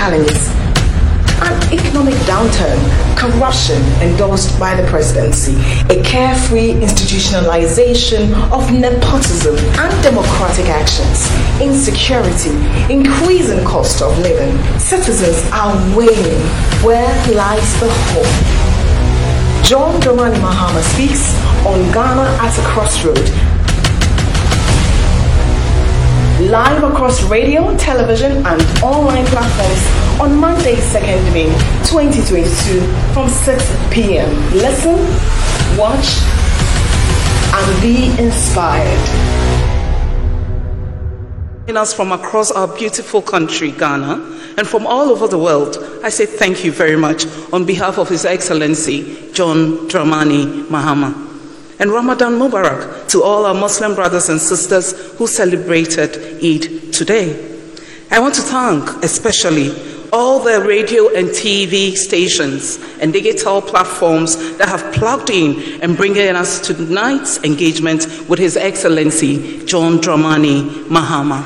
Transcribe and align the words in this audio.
challenges 0.00 0.48
an 1.42 1.72
economic 1.72 2.14
downturn, 2.24 2.80
corruption 3.18 3.80
endorsed 4.00 4.58
by 4.58 4.74
the 4.74 4.86
presidency, 4.88 5.54
a 5.94 6.02
carefree 6.02 6.72
institutionalization 6.72 8.32
of 8.50 8.62
nepotism 8.72 9.56
and 9.56 10.02
democratic 10.02 10.66
actions, 10.66 11.18
insecurity, 11.60 12.52
increasing 12.92 13.62
cost 13.64 14.00
of 14.00 14.18
living. 14.18 14.52
Citizens 14.78 15.38
are 15.52 15.74
weighing 15.96 16.40
where 16.84 17.12
lies 17.34 17.70
the 17.80 17.88
hope. 18.12 18.70
John 19.64 20.00
Dramani 20.00 20.36
Mahama 20.40 20.82
speaks 20.94 21.34
on 21.66 21.78
Ghana 21.92 22.26
at 22.40 22.58
a 22.58 22.62
crossroad 22.72 23.49
live 26.48 26.82
across 26.82 27.22
radio, 27.24 27.76
television, 27.76 28.32
and 28.46 28.62
online 28.82 29.26
platforms 29.26 30.20
on 30.20 30.38
Monday, 30.38 30.76
2nd 30.76 31.34
May 31.34 31.44
2022 31.84 32.80
from 33.12 33.28
6 33.28 33.76
p.m. 33.90 34.30
Listen, 34.52 34.96
watch, 35.78 36.22
and 37.52 37.82
be 37.82 38.06
inspired. 38.22 39.08
In 41.68 41.76
us 41.76 41.92
from 41.92 42.10
across 42.10 42.50
our 42.50 42.68
beautiful 42.74 43.20
country, 43.20 43.70
Ghana, 43.72 44.54
and 44.56 44.66
from 44.66 44.86
all 44.86 45.10
over 45.10 45.28
the 45.28 45.38
world, 45.38 45.76
I 46.02 46.08
say 46.08 46.24
thank 46.24 46.64
you 46.64 46.72
very 46.72 46.96
much 46.96 47.26
on 47.52 47.66
behalf 47.66 47.98
of 47.98 48.08
His 48.08 48.24
Excellency 48.24 49.30
John 49.32 49.88
Dramani 49.88 50.64
Mahama 50.68 51.29
and 51.80 51.90
Ramadan 51.90 52.34
Mubarak 52.38 53.08
to 53.08 53.22
all 53.22 53.46
our 53.46 53.54
Muslim 53.54 53.94
brothers 53.94 54.28
and 54.28 54.38
sisters 54.38 54.92
who 55.16 55.26
celebrated 55.26 56.14
Eid 56.44 56.92
today. 56.92 57.48
I 58.10 58.20
want 58.20 58.34
to 58.34 58.42
thank 58.42 59.02
especially 59.02 59.70
all 60.12 60.40
the 60.40 60.60
radio 60.62 61.08
and 61.14 61.28
TV 61.28 61.96
stations 61.96 62.78
and 63.00 63.12
digital 63.12 63.62
platforms 63.62 64.56
that 64.58 64.68
have 64.68 64.92
plugged 64.92 65.30
in 65.30 65.80
and 65.80 65.96
bringing 65.96 66.36
us 66.36 66.60
to 66.66 66.74
tonight's 66.74 67.42
engagement 67.44 68.06
with 68.28 68.38
His 68.38 68.56
Excellency 68.56 69.64
John 69.64 69.98
Dramani 69.98 70.84
Mahama. 70.86 71.42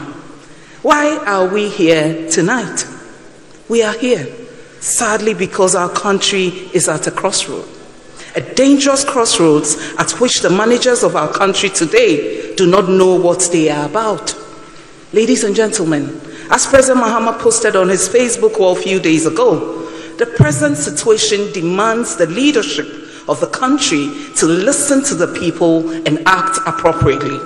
Why 0.83 1.17
are 1.19 1.47
we 1.47 1.69
here 1.69 2.29
tonight? 2.29 2.87
We 3.69 3.83
are 3.83 3.97
here 3.97 4.27
sadly 4.81 5.35
because 5.35 5.75
our 5.77 5.89
country 5.91 6.49
is 6.75 6.89
at 6.89 7.07
a 7.07 7.11
crossroad 7.11 7.69
a 8.37 8.55
dangerous 8.55 9.05
crossroads 9.05 9.77
at 9.99 10.11
which 10.21 10.41
the 10.41 10.51
managers 10.51 11.03
of 11.03 11.17
our 11.17 11.33
country 11.33 11.69
today 11.69 12.55
do 12.57 12.67
not 12.67 12.89
know 12.89 13.15
what 13.15 13.49
they 13.53 13.71
are 13.71 13.87
about. 13.87 14.37
Ladies 15.13 15.45
and 15.45 15.55
gentlemen, 15.55 16.21
as 16.51 16.67
President 16.67 17.05
Mahama 17.05 17.39
posted 17.39 17.77
on 17.77 17.89
his 17.89 18.09
Facebook 18.09 18.59
wall 18.59 18.77
a 18.77 18.81
few 18.81 18.99
days 18.99 19.27
ago, 19.27 19.89
the 20.19 20.27
present 20.27 20.77
situation 20.77 21.53
demands 21.53 22.17
the 22.17 22.27
leadership 22.27 22.87
of 23.29 23.41
the 23.41 23.47
country 23.47 24.11
to 24.37 24.47
listen 24.47 25.03
to 25.05 25.15
the 25.15 25.29
people 25.39 25.91
and 26.07 26.21
act 26.27 26.59
appropriately. 26.67 27.39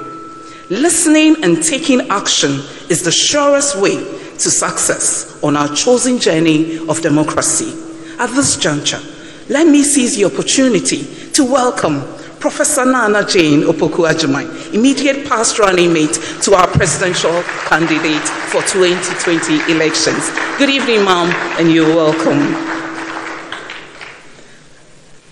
Listening 0.70 1.42
and 1.44 1.62
taking 1.62 2.00
action 2.08 2.60
is 2.90 3.02
the 3.02 3.12
surest 3.12 3.80
way 3.80 3.96
to 3.96 4.50
success 4.50 5.42
on 5.42 5.56
our 5.56 5.74
chosen 5.74 6.18
journey 6.18 6.78
of 6.88 7.00
democracy. 7.00 7.72
At 8.18 8.30
this 8.34 8.56
juncture, 8.56 9.00
let 9.48 9.66
me 9.66 9.82
seize 9.82 10.16
the 10.16 10.24
opportunity 10.24 11.04
to 11.32 11.44
welcome 11.44 12.00
Professor 12.38 12.84
Nana 12.84 13.26
Jane 13.26 13.62
Opoku 13.62 14.08
Agyeman, 14.08 14.74
immediate 14.74 15.26
past 15.26 15.58
running 15.58 15.92
mate 15.92 16.14
to 16.42 16.54
our 16.54 16.68
presidential 16.68 17.42
candidate 17.66 18.28
for 18.50 18.62
2020 18.62 19.72
elections. 19.72 20.30
Good 20.58 20.70
evening, 20.70 21.04
ma'am, 21.04 21.30
and 21.58 21.72
you're 21.72 21.88
welcome. 21.96 22.54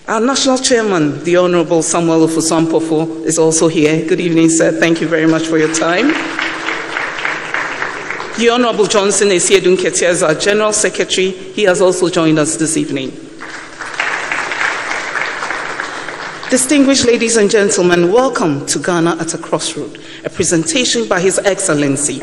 Our 0.07 0.19
national 0.19 0.57
chairman, 0.57 1.23
the 1.23 1.37
Honorable 1.37 1.83
Samuel 1.83 2.27
Ofosu-Ampofo, 2.27 3.23
is 3.25 3.37
also 3.37 3.67
here. 3.67 4.07
Good 4.07 4.19
evening, 4.19 4.49
sir. 4.49 4.71
Thank 4.71 4.99
you 4.99 5.07
very 5.07 5.27
much 5.27 5.43
for 5.47 5.57
your 5.57 5.73
time. 5.73 6.07
The 8.37 8.49
Honorable 8.51 8.85
Johnson 8.85 9.29
Asiedu 9.29 9.75
Nketia 9.75 10.09
is 10.09 10.23
our 10.23 10.35
General 10.35 10.73
Secretary. 10.73 11.31
He 11.31 11.63
has 11.63 11.81
also 11.81 12.09
joined 12.09 12.39
us 12.39 12.55
this 12.55 12.77
evening. 12.77 13.26
Distinguished 16.49 17.05
ladies 17.05 17.35
and 17.35 17.51
gentlemen, 17.51 18.09
welcome 18.09 18.65
to 18.67 18.79
Ghana 18.79 19.17
at 19.19 19.33
a 19.33 19.37
Crossroad, 19.37 19.99
a 20.23 20.29
presentation 20.29 21.05
by 21.05 21.19
His 21.19 21.39
Excellency 21.39 22.19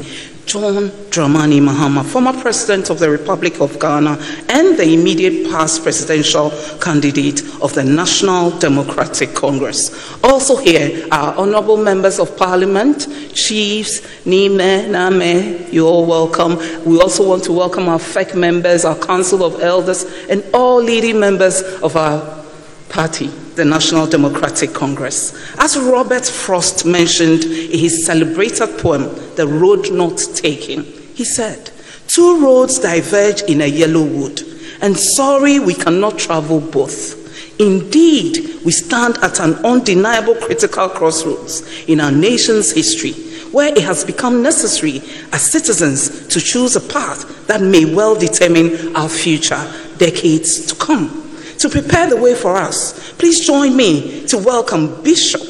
John 0.47 0.89
Dramani 1.11 1.61
Mahama, 1.61 2.03
former 2.03 2.33
President 2.41 2.89
of 2.89 2.99
the 3.01 3.11
Republic 3.11 3.61
of 3.61 3.79
Ghana 3.79 4.17
and 4.49 4.79
the 4.79 4.95
immediate 4.95 5.51
past 5.51 5.83
presidential 5.83 6.51
candidate 6.81 7.43
of 7.61 7.75
the 7.75 7.85
National 7.85 8.51
Democratic 8.59 9.35
Congress. 9.35 9.93
Also 10.25 10.57
here 10.57 11.07
are 11.13 11.35
honorable 11.35 11.77
members 11.77 12.19
of 12.19 12.35
parliament, 12.39 13.07
chiefs, 13.35 14.01
Nime, 14.25 14.57
Name, 14.91 15.67
you're 15.71 15.87
all 15.87 16.07
welcome. 16.07 16.57
We 16.87 16.99
also 16.99 17.29
want 17.29 17.45
to 17.45 17.53
welcome 17.53 17.91
our 17.91 17.99
FEC 17.99 18.35
members, 18.35 18.87
our 18.87 18.97
Council 18.97 19.45
of 19.45 19.61
Elders, 19.61 20.07
and 20.31 20.43
all 20.55 20.83
leading 20.83 21.21
members 21.21 21.61
of 21.83 21.95
our 21.95 22.43
party 22.89 23.31
the 23.57 23.65
National 23.65 24.07
Democratic 24.07 24.73
Congress. 24.73 25.33
As 25.59 25.79
Robert 25.79 26.27
Frost 26.27 26.85
mentioned 26.85 27.45
in 27.45 27.79
his 27.79 28.05
celebrated 28.05 28.79
poem, 28.79 29.15
The 29.37 29.47
Road 29.47 29.93
Not 29.93 30.19
Taken, 30.35 30.85
he 31.15 31.25
said, 31.25 31.71
Two 32.09 32.43
roads 32.45 32.79
diverge 32.79 33.43
in 33.43 33.61
a 33.61 33.67
yellow 33.67 34.05
wood, 34.05 34.43
and 34.81 34.97
sorry 34.97 35.61
we 35.61 35.75
cannot 35.75 36.19
travel 36.19 36.61
both. 36.61 37.23
Indeed, 37.61 38.63
we 38.65 38.73
stand 38.73 39.19
at 39.19 39.39
an 39.41 39.55
undeniable 39.65 40.35
critical 40.35 40.89
crossroads 40.89 41.63
in 41.87 42.01
our 42.01 42.11
nation's 42.11 42.73
history 42.73 43.13
where 43.53 43.69
it 43.69 43.83
has 43.85 44.05
become 44.05 44.43
necessary 44.43 45.01
as 45.33 45.43
citizens 45.43 46.27
to 46.27 46.41
choose 46.41 46.75
a 46.75 46.81
path 46.81 47.47
that 47.47 47.63
may 47.63 47.85
well 47.95 48.17
determine 48.17 48.97
our 48.97 49.09
future 49.09 49.73
decades 49.97 50.67
to 50.67 50.75
come. 50.75 51.24
To 51.65 51.71
prepare 51.71 52.11
the 52.11 52.19
way 52.19 52.35
for 52.35 52.59
us, 52.59 53.15
please 53.15 53.41
join 53.41 53.75
me 53.75 54.27
to 54.27 54.37
welcome 54.37 55.03
Bishop 55.03 55.41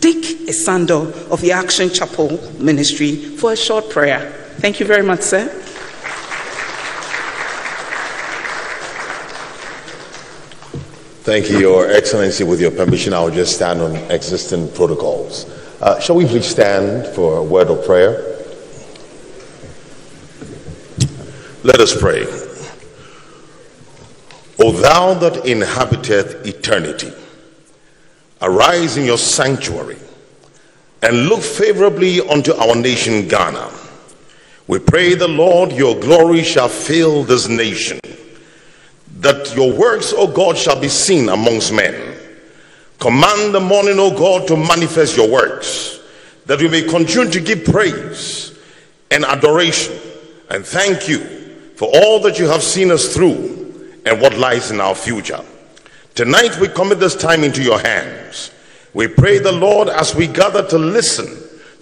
Dick 0.00 0.22
Isando 0.46 1.30
of 1.30 1.40
the 1.40 1.52
Action 1.52 1.88
Chapel 1.88 2.38
Ministry 2.58 3.16
for 3.16 3.52
a 3.52 3.56
short 3.56 3.88
prayer. 3.88 4.32
Thank 4.58 4.80
you 4.80 4.84
very 4.84 5.02
much, 5.02 5.22
sir. 5.22 5.48
Thank 11.24 11.48
you, 11.48 11.58
Your 11.58 11.90
Excellency. 11.90 12.44
With 12.44 12.60
your 12.60 12.70
permission, 12.70 13.14
I 13.14 13.20
will 13.20 13.30
just 13.30 13.54
stand 13.54 13.80
on 13.80 13.96
existing 14.10 14.70
protocols. 14.72 15.48
Uh, 15.80 15.98
shall 16.00 16.16
we 16.16 16.26
please 16.26 16.44
stand 16.44 17.06
for 17.14 17.38
a 17.38 17.42
word 17.42 17.68
of 17.68 17.82
prayer? 17.86 18.12
Let 21.64 21.80
us 21.80 21.98
pray. 21.98 22.45
O 24.66 24.72
thou 24.72 25.14
that 25.14 25.46
inhabiteth 25.46 26.44
eternity, 26.44 27.12
arise 28.42 28.96
in 28.96 29.04
your 29.04 29.16
sanctuary 29.16 29.96
and 31.02 31.28
look 31.28 31.40
favorably 31.40 32.20
unto 32.20 32.52
our 32.52 32.74
nation 32.74 33.28
Ghana. 33.28 33.70
We 34.66 34.80
pray 34.80 35.14
the 35.14 35.28
Lord, 35.28 35.70
your 35.70 35.94
glory 36.00 36.42
shall 36.42 36.68
fill 36.68 37.22
this 37.22 37.46
nation, 37.46 38.00
that 39.20 39.54
your 39.54 39.72
works, 39.72 40.12
O 40.12 40.26
God, 40.26 40.56
shall 40.56 40.80
be 40.80 40.88
seen 40.88 41.28
amongst 41.28 41.72
men. 41.72 42.18
Command 42.98 43.54
the 43.54 43.60
morning, 43.60 44.00
O 44.00 44.10
God, 44.18 44.48
to 44.48 44.56
manifest 44.56 45.16
your 45.16 45.30
works, 45.30 46.00
that 46.46 46.60
we 46.60 46.66
may 46.66 46.82
continue 46.82 47.30
to 47.30 47.40
give 47.40 47.64
praise 47.66 48.58
and 49.12 49.24
adoration 49.24 49.96
and 50.50 50.66
thank 50.66 51.08
you 51.08 51.20
for 51.76 51.88
all 51.94 52.18
that 52.18 52.40
you 52.40 52.48
have 52.48 52.64
seen 52.64 52.90
us 52.90 53.14
through 53.14 53.65
and 54.06 54.20
what 54.20 54.38
lies 54.38 54.70
in 54.70 54.80
our 54.80 54.94
future. 54.94 55.40
Tonight, 56.14 56.58
we 56.58 56.68
commit 56.68 57.00
this 57.00 57.16
time 57.16 57.44
into 57.44 57.62
your 57.62 57.80
hands. 57.80 58.52
We 58.94 59.08
pray 59.08 59.38
the 59.38 59.52
Lord 59.52 59.88
as 59.88 60.14
we 60.14 60.28
gather 60.28 60.66
to 60.68 60.78
listen 60.78 61.26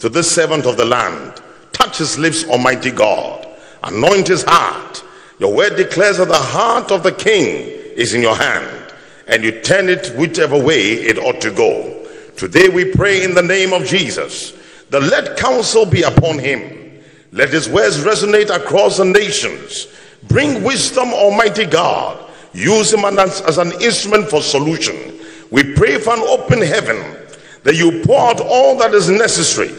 to 0.01 0.09
this 0.09 0.35
servant 0.35 0.67
of 0.67 0.77
the 0.77 0.87
land. 0.87 1.41
Touch 1.73 1.99
his 1.99 2.19
lips, 2.19 2.45
Almighty 2.49 2.91
God. 2.91 3.47
Anoint 3.85 4.27
his 4.27 4.43
heart. 4.43 5.05
Your 5.39 5.55
word 5.55 5.77
declares 5.77 6.17
that 6.17 6.29
the 6.29 6.35
heart 6.35 6.91
of 6.91 7.03
the 7.03 7.13
king 7.13 7.69
is 7.95 8.15
in 8.15 8.23
your 8.23 8.35
hand, 8.35 8.95
and 9.29 9.45
you 9.45 9.61
turn 9.61 9.89
it 9.89 10.13
whichever 10.17 10.59
way 10.59 10.95
it 10.95 11.19
ought 11.19 11.41
to 11.43 11.51
go. 11.51 12.07
Today, 12.37 12.69
we 12.69 12.91
pray 12.91 13.23
in 13.23 13.35
the 13.35 13.43
name 13.43 13.73
of 13.73 13.85
Jesus 13.85 14.55
that 14.91 15.03
let 15.03 15.37
counsel 15.37 15.85
be 15.85 16.03
upon 16.03 16.39
him. 16.39 17.03
Let 17.33 17.51
his 17.51 17.69
words 17.69 18.03
resonate 18.03 18.55
across 18.55 18.97
the 18.97 19.05
nations 19.05 19.89
Bring 20.29 20.63
wisdom, 20.63 21.13
Almighty 21.13 21.67
God. 21.67 22.31
Use 22.53 22.93
him 22.93 23.05
as, 23.05 23.41
as 23.43 23.59
an 23.59 23.73
instrument 23.81 24.29
for 24.29 24.41
solution. 24.41 25.21
We 25.51 25.75
pray 25.75 25.99
for 25.99 26.15
an 26.15 26.21
open 26.21 26.61
heaven 26.61 27.17
that 27.65 27.75
you 27.75 28.03
pour 28.05 28.21
out 28.21 28.41
all 28.41 28.77
that 28.79 28.95
is 28.95 29.09
necessary 29.11 29.75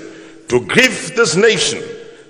to 0.49 0.65
give 0.67 1.15
this 1.15 1.35
nation 1.35 1.83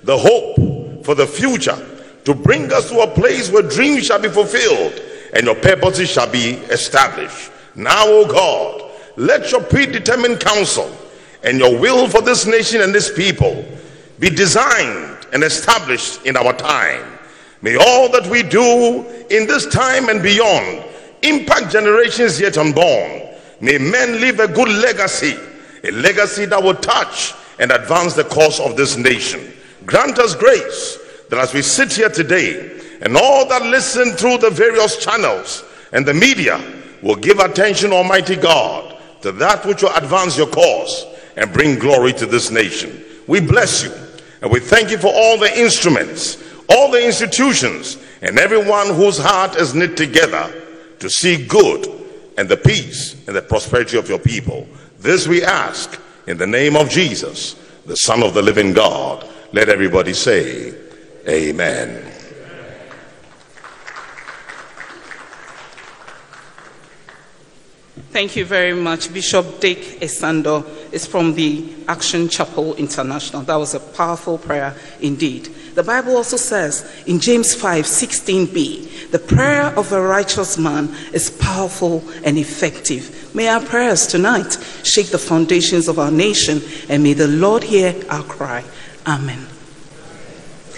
the 0.03 0.17
hope 0.17 1.03
for 1.06 1.15
the 1.15 1.27
future, 1.27 1.77
to 2.25 2.33
bring 2.33 2.71
us 2.71 2.89
to 2.89 3.00
a 3.00 3.07
place 3.07 3.51
where 3.51 3.63
dreams 3.63 4.06
shall 4.06 4.19
be 4.19 4.29
fulfilled 4.29 5.01
and 5.33 5.45
your 5.45 5.56
purposes 5.56 6.09
shall 6.09 6.29
be 6.29 6.51
established. 6.71 7.51
Now, 7.75 8.06
O 8.07 8.25
God, 8.25 8.91
let 9.18 9.51
your 9.51 9.61
predetermined 9.61 10.39
counsel 10.39 10.95
and 11.44 11.59
your 11.59 11.77
will 11.77 12.07
for 12.07 12.21
this 12.21 12.45
nation 12.45 12.81
and 12.81 12.94
this 12.94 13.13
people 13.13 13.65
be 14.19 14.29
designed 14.29 15.27
and 15.33 15.44
established 15.44 16.25
in 16.25 16.38
our 16.38 16.53
time. 16.53 17.14
May 17.62 17.75
all 17.75 18.10
that 18.10 18.28
we 18.28 18.44
do 18.44 19.06
in 19.30 19.48
this 19.48 19.66
time 19.68 20.10
and 20.10 20.22
beyond 20.22 20.84
impact 21.24 21.72
generations 21.72 22.40
yet 22.40 22.57
unborn. 22.57 23.24
May 23.62 23.78
men 23.78 24.22
leave 24.22 24.40
a 24.40 24.48
good 24.48 24.69
legacy, 24.69 25.36
a 25.84 25.92
legacy 25.92 26.46
that 26.46 26.62
will 26.62 26.75
touch 26.75 27.34
and 27.60 27.72
advance 27.72 28.13
the 28.13 28.24
cause 28.25 28.60
of 28.60 28.75
this 28.75 28.98
nation. 28.98 29.54
Grant 29.86 30.19
us 30.19 30.36
grace 30.36 31.00
that 31.30 31.40
as 31.40 31.54
we 31.54 31.62
sit 31.62 31.94
here 31.94 32.10
today 32.10 32.80
and 33.02 33.16
all 33.16 33.48
that 33.48 33.63
listen 33.63 34.12
through 34.12 34.38
the 34.38 34.50
various 34.50 35.04
channels 35.04 35.63
and 35.92 36.06
the 36.06 36.13
media 36.13 36.62
will 37.02 37.16
give 37.16 37.40
attention, 37.40 37.92
Almighty 37.92 38.36
God, 38.36 38.98
to 39.22 39.31
that 39.34 39.66
which 39.66 39.84
will 39.84 39.96
advance 39.96 40.38
your 40.38 40.48
cause 40.48 41.06
and 41.36 41.52
bring 41.54 41.80
glory 41.80 42.13
to 42.13 42.25
this 42.25 42.52
nation. 42.52 43.04
We 43.28 43.40
bless 43.42 43.84
you 43.84 43.92
and 44.42 44.52
we 44.52 44.60
thank 44.60 44.92
you 44.92 44.98
for 44.98 45.12
all 45.13 45.38
the 45.38 45.60
instruments, 45.60 46.38
all 46.69 46.91
the 46.91 47.06
institutions, 47.06 47.97
and 48.21 48.39
everyone 48.39 48.94
whose 48.94 49.17
heart 49.17 49.56
is 49.56 49.75
knit 49.75 49.95
together 49.97 50.51
to 51.00 51.09
see 51.09 51.45
good 51.45 51.88
and 52.38 52.50
the 52.50 52.57
peace 52.57 53.15
and 53.27 53.35
the 53.35 53.41
prosperity 53.41 53.97
of 53.97 54.09
your 54.09 54.19
people. 54.19 54.67
This 55.00 55.27
we 55.27 55.44
ask 55.44 56.00
in 56.27 56.38
the 56.38 56.47
name 56.47 56.75
of 56.75 56.89
Jesus, 56.89 57.53
the 57.85 57.95
Son 57.95 58.23
of 58.23 58.33
the 58.33 58.41
living 58.41 58.73
God. 58.73 59.27
Let 59.51 59.69
everybody 59.69 60.13
say, 60.13 60.73
Amen. 61.27 62.12
Thank 68.11 68.38
you 68.38 68.45
very 68.45 68.73
much. 68.73 69.13
Bishop 69.13 69.59
Dick 69.59 69.79
Esando 70.00 70.65
is 70.94 71.06
from 71.06 71.35
the 71.35 71.73
Action 71.89 72.29
Chapel 72.29 72.73
International. 72.75 73.41
That 73.41 73.57
was 73.57 73.73
a 73.73 73.79
powerful 73.81 74.38
prayer 74.38 74.73
indeed. 75.01 75.53
The 75.75 75.83
Bible 75.83 76.16
also 76.16 76.38
says 76.38 76.89
in 77.06 77.19
James 77.19 77.54
5 77.54 77.83
16b, 77.83 79.12
the 79.12 79.19
prayer 79.19 79.77
of 79.77 79.92
a 79.92 80.01
righteous 80.01 80.57
man 80.57 80.95
is 81.12 81.30
powerful 81.30 82.01
and 82.24 82.38
effective. 82.38 83.36
May 83.36 83.50
our 83.50 83.60
prayers 83.60 84.07
tonight 84.07 84.57
shake 84.83 85.07
the 85.07 85.18
foundations 85.18 85.89
of 85.89 86.00
our 86.00 86.12
nation 86.12 86.62
and 86.88 87.04
may 87.04 87.12
the 87.12 87.27
Lord 87.27 87.63
hear 87.63 87.94
our 88.10 88.24
cry. 88.24 88.63
Amen. 89.06 89.48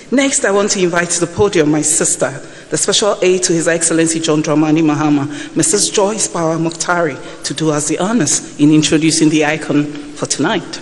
Next, 0.09 0.43
I 0.45 0.51
want 0.51 0.71
to 0.71 0.81
invite 0.81 1.11
to 1.11 1.19
the 1.19 1.31
podium 1.31 1.69
my 1.69 1.83
sister, 1.83 2.31
the 2.71 2.77
special 2.77 3.19
aide 3.21 3.43
to 3.43 3.53
His 3.53 3.67
Excellency 3.67 4.19
John 4.19 4.41
Dramani 4.41 4.81
Mahama, 4.81 5.27
Mrs. 5.53 5.93
Joyce 5.93 6.27
Bawah 6.27 6.57
Mogtari, 6.57 7.43
to 7.43 7.53
do 7.53 7.69
us 7.69 7.87
the 7.87 7.99
honors 7.99 8.59
in 8.59 8.71
introducing 8.71 9.29
the 9.29 9.45
icon 9.45 9.85
for 9.85 10.25
tonight. 10.25 10.81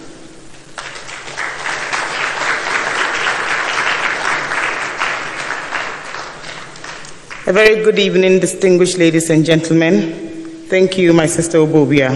A 7.48 7.54
very 7.54 7.84
good 7.84 8.00
evening, 8.00 8.40
distinguished 8.40 8.98
ladies 8.98 9.30
and 9.30 9.46
gentlemen. 9.46 10.66
Thank 10.68 10.98
you, 10.98 11.14
my 11.14 11.28
sister 11.28 11.60
Obobia. 11.60 12.10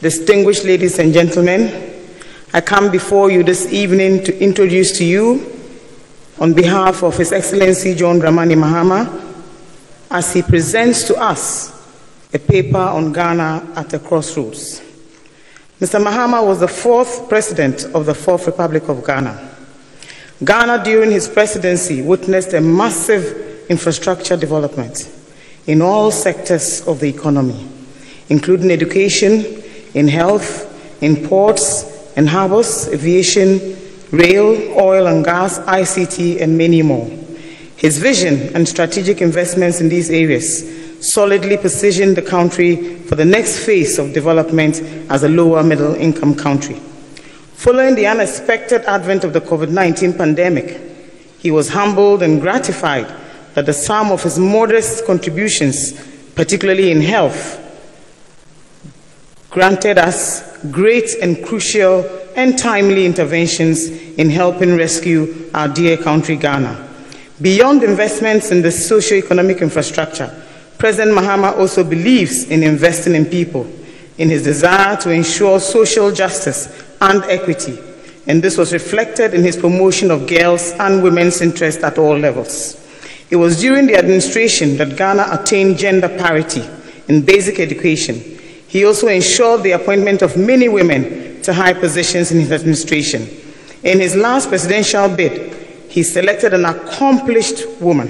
Distinguished 0.00 0.64
ladies 0.64 0.98
and 0.98 1.12
gentlemen, 1.12 2.00
I 2.54 2.62
come 2.62 2.90
before 2.90 3.30
you 3.30 3.42
this 3.42 3.70
evening 3.70 4.24
to 4.24 4.42
introduce 4.42 4.96
to 4.96 5.04
you, 5.04 5.52
on 6.38 6.54
behalf 6.54 7.02
of 7.02 7.18
His 7.18 7.32
Excellency 7.32 7.94
John 7.94 8.18
Dramani 8.18 8.54
Mahama, 8.54 9.34
as 10.10 10.32
he 10.32 10.40
presents 10.40 11.02
to 11.08 11.16
us 11.16 11.70
a 12.32 12.38
paper 12.38 12.78
on 12.78 13.12
Ghana 13.12 13.74
at 13.76 13.92
a 13.92 13.98
crossroads. 13.98 14.80
Mr. 15.78 16.02
Mahama 16.02 16.42
was 16.46 16.60
the 16.60 16.68
fourth 16.68 17.28
president 17.28 17.84
of 17.94 18.06
the 18.06 18.14
Fourth 18.14 18.46
Republic 18.46 18.88
of 18.88 19.04
Ghana. 19.04 19.50
Ghana, 20.42 20.82
during 20.82 21.10
his 21.10 21.28
presidency, 21.28 22.00
witnessed 22.00 22.54
a 22.54 22.60
massive 22.62 23.49
infrastructure 23.70 24.36
development 24.36 25.08
in 25.66 25.80
all 25.80 26.10
sectors 26.10 26.86
of 26.88 26.98
the 26.98 27.08
economy, 27.08 27.66
including 28.28 28.70
education, 28.70 29.62
in 29.94 30.08
health, 30.08 31.02
in 31.02 31.26
ports, 31.28 32.12
and 32.16 32.28
harbors, 32.28 32.88
aviation, 32.88 33.76
rail, 34.10 34.76
oil 34.76 35.06
and 35.06 35.24
gas, 35.24 35.60
ICT, 35.60 36.40
and 36.40 36.58
many 36.58 36.82
more. 36.82 37.06
His 37.76 37.98
vision 37.98 38.54
and 38.54 38.68
strategic 38.68 39.22
investments 39.22 39.80
in 39.80 39.88
these 39.88 40.10
areas 40.10 41.06
solidly 41.06 41.56
positioned 41.56 42.16
the 42.16 42.22
country 42.22 42.96
for 43.04 43.14
the 43.14 43.24
next 43.24 43.64
phase 43.64 43.98
of 43.98 44.12
development 44.12 44.82
as 45.08 45.22
a 45.22 45.28
lower 45.28 45.62
middle 45.62 45.94
income 45.94 46.34
country. 46.34 46.74
Following 47.54 47.94
the 47.94 48.06
unexpected 48.06 48.82
advent 48.82 49.22
of 49.22 49.32
the 49.32 49.40
COVID 49.40 49.70
19 49.70 50.14
pandemic, 50.14 50.80
he 51.38 51.50
was 51.50 51.68
humbled 51.68 52.22
and 52.22 52.40
gratified 52.40 53.19
that 53.54 53.66
the 53.66 53.72
sum 53.72 54.12
of 54.12 54.22
his 54.22 54.38
modest 54.38 55.06
contributions, 55.06 55.92
particularly 56.34 56.90
in 56.90 57.00
health, 57.00 57.58
granted 59.50 59.98
us 59.98 60.58
great 60.68 61.16
and 61.20 61.44
crucial 61.44 62.04
and 62.36 62.58
timely 62.58 63.04
interventions 63.04 63.88
in 63.88 64.30
helping 64.30 64.76
rescue 64.76 65.50
our 65.52 65.68
dear 65.68 65.96
country, 65.96 66.36
Ghana. 66.36 66.88
Beyond 67.42 67.82
investments 67.82 68.50
in 68.50 68.62
the 68.62 68.70
socio-economic 68.70 69.62
infrastructure, 69.62 70.30
President 70.78 71.16
Mahama 71.16 71.56
also 71.58 71.82
believes 71.82 72.44
in 72.44 72.62
investing 72.62 73.14
in 73.14 73.26
people, 73.26 73.70
in 74.18 74.28
his 74.30 74.44
desire 74.44 74.96
to 74.98 75.10
ensure 75.10 75.58
social 75.58 76.12
justice 76.12 76.86
and 77.00 77.22
equity, 77.24 77.78
and 78.26 78.42
this 78.42 78.56
was 78.56 78.72
reflected 78.72 79.34
in 79.34 79.42
his 79.42 79.56
promotion 79.56 80.10
of 80.10 80.26
girls' 80.26 80.72
and 80.72 81.02
women's 81.02 81.40
interests 81.40 81.82
at 81.82 81.98
all 81.98 82.16
levels. 82.16 82.79
It 83.30 83.36
was 83.36 83.60
during 83.60 83.86
the 83.86 83.96
administration 83.96 84.76
that 84.78 84.96
Ghana 84.96 85.28
attained 85.30 85.78
gender 85.78 86.08
parity 86.08 86.62
in 87.08 87.22
basic 87.22 87.60
education 87.60 88.38
he 88.70 88.84
also 88.84 89.08
ensured 89.08 89.64
the 89.64 89.72
appointment 89.72 90.22
of 90.22 90.36
many 90.36 90.68
women 90.68 91.42
to 91.42 91.52
high 91.52 91.72
positions 91.72 92.30
in 92.30 92.38
his 92.38 92.52
administration. 92.52 93.22
In 93.82 93.98
his 93.98 94.14
last 94.14 94.48
presidential 94.48 95.08
bid, 95.08 95.52
he 95.88 96.04
selected 96.04 96.54
an 96.54 96.64
accomplished 96.64 97.66
woman 97.80 98.08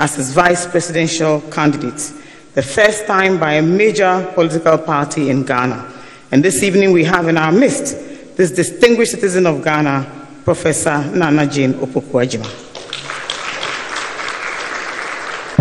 as 0.00 0.16
his 0.16 0.32
vice 0.32 0.66
presidential 0.66 1.42
candidate, 1.42 2.12
the 2.54 2.62
first 2.62 3.06
time 3.06 3.38
by 3.38 3.52
a 3.52 3.62
major 3.62 4.28
political 4.34 4.78
party 4.78 5.30
in 5.30 5.44
Ghana. 5.44 5.92
And 6.32 6.42
this 6.44 6.64
evening 6.64 6.90
we 6.90 7.04
have 7.04 7.28
in 7.28 7.36
our 7.36 7.52
midst 7.52 8.36
this 8.36 8.50
distinguished 8.50 9.12
citizen 9.12 9.46
of 9.46 9.62
Ghana, 9.62 10.10
Professor 10.42 11.08
Nana 11.12 11.46
Jane 11.46 11.74
Opoku-Agyeman. 11.74 12.63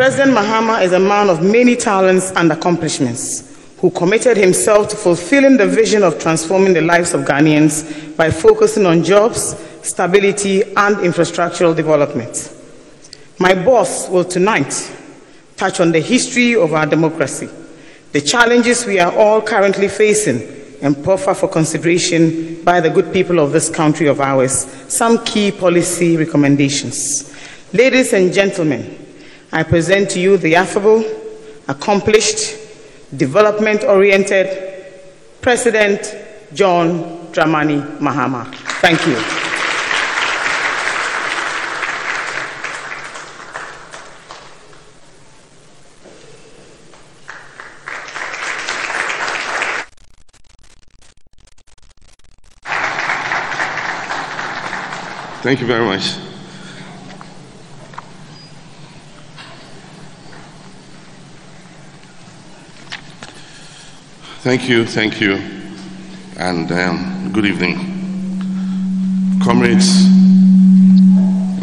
President 0.03 0.36
Mahama 0.38 0.83
is 0.83 0.91
a 0.91 1.00
man 1.00 1.29
of 1.29 1.41
many 1.41 1.77
talents 1.77 2.31
and 2.31 2.51
accomplishments 2.51 3.55
who 3.77 3.89
committed 3.91 4.36
himself 4.36 4.89
to 4.89 4.98
fulfilling 4.98 5.55
the 5.55 5.65
vision 5.65 6.03
of 6.03 6.19
transforming 6.19 6.74
the 6.74 6.81
lives 6.81 7.13
of 7.13 7.22
Ghanaians 7.22 8.17
by 8.17 8.29
focusing 8.29 8.86
on 8.86 9.01
jobs, 9.05 9.55
stability, 9.81 10.62
and 10.62 10.98
infrastructural 10.98 11.74
development. 11.74 12.53
My 13.39 13.53
boss 13.55 14.10
will 14.10 14.25
tonight 14.25 14.74
touch 15.55 15.79
on 15.79 15.93
the 15.93 16.01
history 16.01 16.53
of 16.53 16.74
our 16.74 16.86
democracy, 16.86 17.48
the 18.12 18.19
challenges 18.19 18.86
we 18.86 19.00
are 19.00 19.17
all 19.17 19.41
currently 19.41 19.88
facing, 19.88 20.41
and 20.81 21.01
proffer 21.01 21.33
for 21.33 21.48
consideration 21.48 22.62
by 22.65 22.81
the 22.81 22.89
good 22.89 23.13
people 23.13 23.39
of 23.39 23.53
this 23.53 23.69
country 23.69 24.07
of 24.07 24.19
ours 24.19 24.65
some 24.89 25.24
key 25.24 25.50
policy 25.50 26.17
recommendations. 26.17 27.33
Ladies 27.72 28.12
and 28.12 28.33
gentlemen, 28.33 29.02
I 29.53 29.62
present 29.62 30.10
to 30.10 30.19
you 30.19 30.36
the 30.38 30.55
affable, 30.55 31.05
accomplished, 31.67 32.57
development 33.15 33.83
oriented 33.83 34.48
President 35.41 36.15
John 36.55 37.27
Dramani 37.31 38.00
Mahama. 38.00 38.51
Thank 38.81 39.05
you. 39.05 39.15
Thank 55.43 55.62
you 55.62 55.67
very 55.67 55.86
much. 55.86 56.23
Thank 64.43 64.67
you, 64.67 64.85
thank 64.85 65.21
you, 65.21 65.35
and 66.35 66.69
um, 66.69 67.31
good 67.31 67.45
evening. 67.45 67.77
Comrades, 69.41 70.05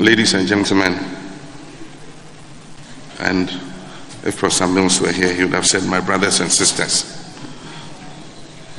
ladies 0.01 0.33
and 0.33 0.49
gentlemen, 0.49 0.95
and 3.19 3.51
if 4.25 4.39
Professor 4.39 4.67
Mills 4.67 4.99
were 4.99 5.13
here, 5.13 5.31
he 5.35 5.45
would 5.45 5.53
have 5.53 5.67
said, 5.67 5.85
my 5.85 6.01
brothers 6.01 6.41
and 6.41 6.51
sisters. 6.51 7.05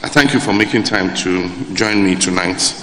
I 0.01 0.09
thank 0.09 0.33
you 0.33 0.39
for 0.39 0.51
making 0.51 0.81
time 0.81 1.13
to 1.17 1.75
join 1.75 2.03
me 2.03 2.15
tonight. 2.15 2.73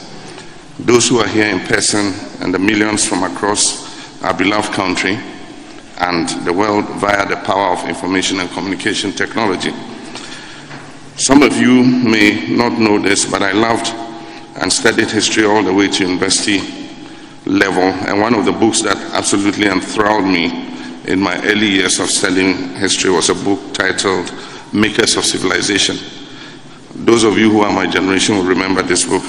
Those 0.79 1.09
who 1.09 1.19
are 1.19 1.27
here 1.27 1.49
in 1.49 1.59
person 1.67 2.15
and 2.41 2.55
the 2.55 2.61
millions 2.61 3.05
from 3.05 3.25
across 3.25 4.23
our 4.23 4.35
beloved 4.35 4.73
country 4.73 5.19
and 5.99 6.29
the 6.47 6.53
world 6.53 6.89
via 7.01 7.29
the 7.29 7.39
power 7.39 7.73
of 7.73 7.89
information 7.89 8.39
and 8.39 8.49
communication 8.51 9.11
technology. 9.11 9.75
Some 11.19 11.43
of 11.43 11.57
you 11.57 11.83
may 11.83 12.47
not 12.49 12.79
know 12.79 12.97
this, 13.01 13.29
but 13.29 13.43
I 13.43 13.51
loved 13.51 13.89
and 14.63 14.73
studied 14.73 15.11
history 15.11 15.45
all 15.45 15.65
the 15.65 15.75
way 15.75 15.89
to 15.89 16.05
university 16.05 16.61
level. 17.45 17.83
And 17.83 18.21
one 18.21 18.35
of 18.35 18.45
the 18.45 18.53
books 18.53 18.83
that 18.83 18.97
absolutely 19.13 19.67
enthralled 19.67 20.25
me 20.25 20.47
in 21.09 21.19
my 21.19 21.37
early 21.45 21.67
years 21.67 21.99
of 21.99 22.09
studying 22.09 22.73
history 22.77 23.11
was 23.11 23.31
a 23.31 23.35
book 23.35 23.75
titled 23.75 24.33
Makers 24.73 25.17
of 25.17 25.25
Civilization. 25.25 25.97
Those 26.95 27.25
of 27.25 27.37
you 27.37 27.51
who 27.51 27.63
are 27.63 27.73
my 27.73 27.89
generation 27.89 28.37
will 28.37 28.47
remember 28.47 28.83
this 28.83 29.05
book. 29.05 29.25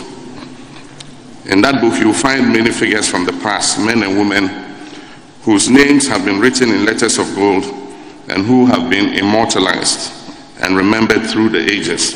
In 1.45 1.59
that 1.61 1.81
book, 1.81 1.99
you'll 1.99 2.13
find 2.13 2.53
many 2.53 2.69
figures 2.69 3.09
from 3.09 3.25
the 3.25 3.33
past, 3.41 3.79
men 3.79 4.03
and 4.03 4.15
women, 4.15 4.47
whose 5.41 5.71
names 5.71 6.07
have 6.07 6.23
been 6.23 6.39
written 6.39 6.69
in 6.69 6.85
letters 6.85 7.17
of 7.17 7.33
gold 7.33 7.63
and 8.27 8.45
who 8.45 8.67
have 8.67 8.91
been 8.91 9.15
immortalized 9.15 10.18
and 10.59 10.75
remembered 10.75 11.25
through 11.25 11.49
the 11.49 11.71
ages. 11.71 12.13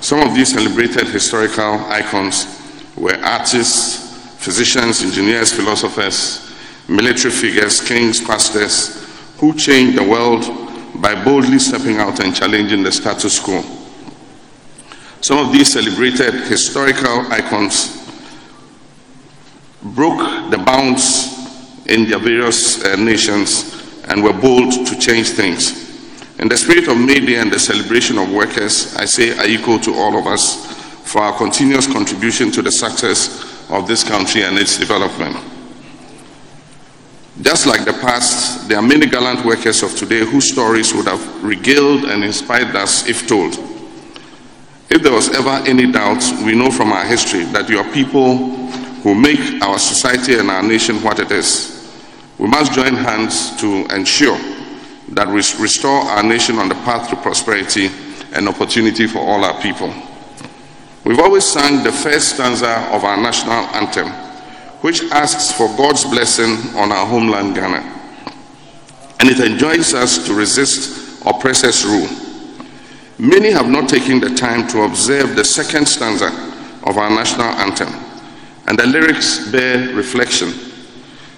Some 0.00 0.20
of 0.20 0.34
these 0.34 0.52
celebrated 0.52 1.08
historical 1.08 1.78
icons 1.86 2.46
were 2.96 3.18
artists, 3.22 4.36
physicians, 4.42 5.02
engineers, 5.02 5.52
philosophers, 5.52 6.52
military 6.88 7.32
figures, 7.32 7.80
kings, 7.80 8.20
pastors, 8.20 9.06
who 9.38 9.54
changed 9.54 9.98
the 9.98 10.02
world 10.02 10.44
by 11.00 11.14
boldly 11.24 11.58
stepping 11.58 11.96
out 11.96 12.20
and 12.20 12.34
challenging 12.34 12.82
the 12.82 12.92
status 12.92 13.38
quo. 13.38 13.62
Some 15.20 15.38
of 15.38 15.52
these 15.52 15.72
celebrated 15.72 16.34
historical 16.46 17.32
icons 17.32 17.98
broke 19.82 20.50
the 20.50 20.58
bounds 20.58 21.86
in 21.86 22.08
their 22.08 22.18
various 22.18 22.84
uh, 22.84 22.96
nations 22.96 24.02
and 24.08 24.22
were 24.22 24.32
bold 24.32 24.72
to 24.86 24.98
change 24.98 25.30
things. 25.30 25.91
In 26.42 26.48
the 26.48 26.56
spirit 26.56 26.88
of 26.88 26.98
May 26.98 27.20
Day 27.20 27.36
and 27.36 27.52
the 27.52 27.58
celebration 27.60 28.18
of 28.18 28.32
workers, 28.32 28.96
I 28.96 29.04
say 29.04 29.38
I 29.38 29.44
equal 29.46 29.78
to 29.78 29.94
all 29.94 30.18
of 30.18 30.26
us 30.26 30.66
for 31.08 31.20
our 31.22 31.38
continuous 31.38 31.86
contribution 31.86 32.50
to 32.50 32.62
the 32.62 32.72
success 32.72 33.70
of 33.70 33.86
this 33.86 34.02
country 34.02 34.42
and 34.42 34.58
its 34.58 34.76
development. 34.76 35.36
Just 37.42 37.66
like 37.66 37.84
the 37.84 37.92
past, 37.92 38.68
there 38.68 38.76
are 38.76 38.82
many 38.82 39.06
gallant 39.06 39.44
workers 39.44 39.84
of 39.84 39.94
today 39.94 40.24
whose 40.26 40.50
stories 40.50 40.92
would 40.92 41.06
have 41.06 41.44
regaled 41.44 42.06
and 42.06 42.24
inspired 42.24 42.74
us 42.74 43.08
if 43.08 43.28
told. 43.28 43.54
If 44.90 45.00
there 45.00 45.12
was 45.12 45.28
ever 45.28 45.62
any 45.64 45.92
doubt, 45.92 46.24
we 46.44 46.56
know 46.56 46.72
from 46.72 46.90
our 46.90 47.04
history 47.04 47.44
that 47.54 47.68
you 47.68 47.78
are 47.78 47.88
people 47.92 48.36
who 49.06 49.14
make 49.14 49.62
our 49.62 49.78
society 49.78 50.36
and 50.40 50.50
our 50.50 50.64
nation 50.64 50.96
what 51.04 51.20
it 51.20 51.30
is. 51.30 51.94
We 52.36 52.48
must 52.48 52.72
join 52.72 52.94
hands 52.94 53.56
to 53.60 53.86
ensure 53.94 54.40
that 55.12 55.28
we 55.28 55.34
restore 55.34 56.00
our 56.00 56.22
nation 56.22 56.58
on 56.58 56.68
the 56.68 56.74
path 56.76 57.10
to 57.10 57.16
prosperity 57.16 57.90
and 58.32 58.48
opportunity 58.48 59.06
for 59.06 59.18
all 59.18 59.44
our 59.44 59.60
people. 59.60 59.92
We've 61.04 61.18
always 61.18 61.44
sung 61.44 61.82
the 61.82 61.92
first 61.92 62.34
stanza 62.34 62.88
of 62.90 63.04
our 63.04 63.20
national 63.20 63.52
anthem, 63.76 64.08
which 64.80 65.02
asks 65.10 65.52
for 65.52 65.68
God's 65.76 66.04
blessing 66.04 66.56
on 66.76 66.92
our 66.92 67.06
homeland, 67.06 67.54
Ghana. 67.54 68.00
And 69.20 69.28
it 69.28 69.38
enjoins 69.40 69.92
us 69.92 70.24
to 70.26 70.34
resist 70.34 71.22
oppressors' 71.26 71.84
rule. 71.84 72.08
Many 73.18 73.50
have 73.50 73.68
not 73.68 73.88
taken 73.88 74.18
the 74.18 74.30
time 74.34 74.66
to 74.68 74.82
observe 74.82 75.36
the 75.36 75.44
second 75.44 75.86
stanza 75.86 76.28
of 76.84 76.96
our 76.96 77.10
national 77.10 77.46
anthem, 77.46 77.92
and 78.66 78.78
the 78.78 78.86
lyrics 78.86 79.50
bear 79.50 79.94
reflection. 79.94 80.52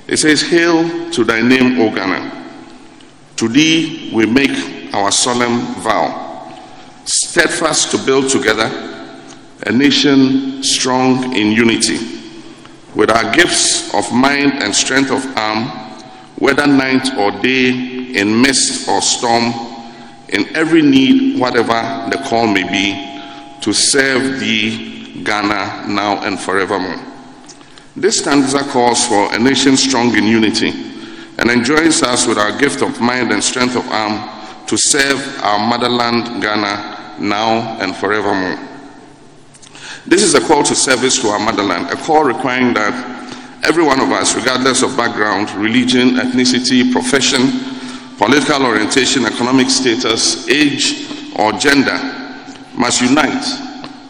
It 0.07 0.19
says, 0.19 0.43
Hail 0.43 1.11
to 1.11 1.25
thy 1.25 1.43
name, 1.43 1.81
O 1.81 1.93
Ghana. 1.93 2.44
To 3.37 3.49
thee 3.49 4.11
we 4.15 4.27
make 4.27 4.95
our 4.95 5.11
solemn 5.11 5.75
vow, 5.83 6.53
steadfast 7.05 7.91
to 7.91 7.99
build 7.99 8.31
together 8.31 8.71
a 9.67 9.73
nation 9.73 10.63
strong 10.63 11.35
in 11.35 11.51
unity, 11.51 11.99
with 12.95 13.11
our 13.11 13.35
gifts 13.35 13.93
of 13.93 14.13
mind 14.13 14.63
and 14.63 14.73
strength 14.75 15.11
of 15.11 15.25
arm, 15.37 15.67
whether 16.37 16.67
night 16.67 17.17
or 17.19 17.33
day, 17.43 17.71
in 18.15 18.41
mist 18.41 18.89
or 18.89 19.03
storm, 19.03 19.53
in 20.29 20.55
every 20.55 20.83
need, 20.83 21.41
whatever 21.41 22.09
the 22.11 22.23
call 22.29 22.47
may 22.47 22.63
be, 22.63 22.95
to 23.63 23.73
serve 23.73 24.39
thee, 24.39 25.23
Ghana, 25.25 25.89
now 25.89 26.23
and 26.23 26.39
forevermore. 26.39 27.01
This 27.97 28.19
stanza 28.19 28.61
calls 28.61 29.07
for 29.07 29.35
a 29.35 29.39
nation 29.39 29.77
strong 29.77 30.17
in 30.17 30.25
unity 30.25 30.94
and 31.39 31.51
enjoins 31.51 32.03
us 32.03 32.27
with 32.27 32.39
our 32.39 32.57
gift 32.59 32.83
of 32.83 33.01
mind 33.01 33.33
and 33.33 33.43
strength 33.43 33.77
of 33.77 33.87
arm 33.89 34.67
to 34.67 34.77
serve 34.77 35.19
our 35.43 35.59
motherland, 35.59 36.43
Ghana, 36.43 37.17
now 37.21 37.79
and 37.81 37.95
forevermore. 37.97 38.59
This 40.07 40.23
is 40.23 40.35
a 40.35 40.41
call 40.41 40.63
to 40.65 40.75
service 40.75 41.21
to 41.23 41.29
our 41.29 41.39
motherland, 41.39 41.91
a 41.91 41.97
call 41.97 42.25
requiring 42.25 42.75
that 42.75 42.93
every 43.65 43.83
one 43.83 44.01
of 44.01 44.11
us, 44.11 44.35
regardless 44.37 44.83
of 44.83 44.97
background, 44.97 45.51
religion, 45.53 46.17
ethnicity, 46.17 46.93
profession, 46.93 47.49
political 48.19 48.65
orientation, 48.67 49.25
economic 49.25 49.71
status, 49.71 50.49
age, 50.49 51.09
or 51.39 51.53
gender, 51.53 51.99
must 52.77 53.01
unite 53.01 53.45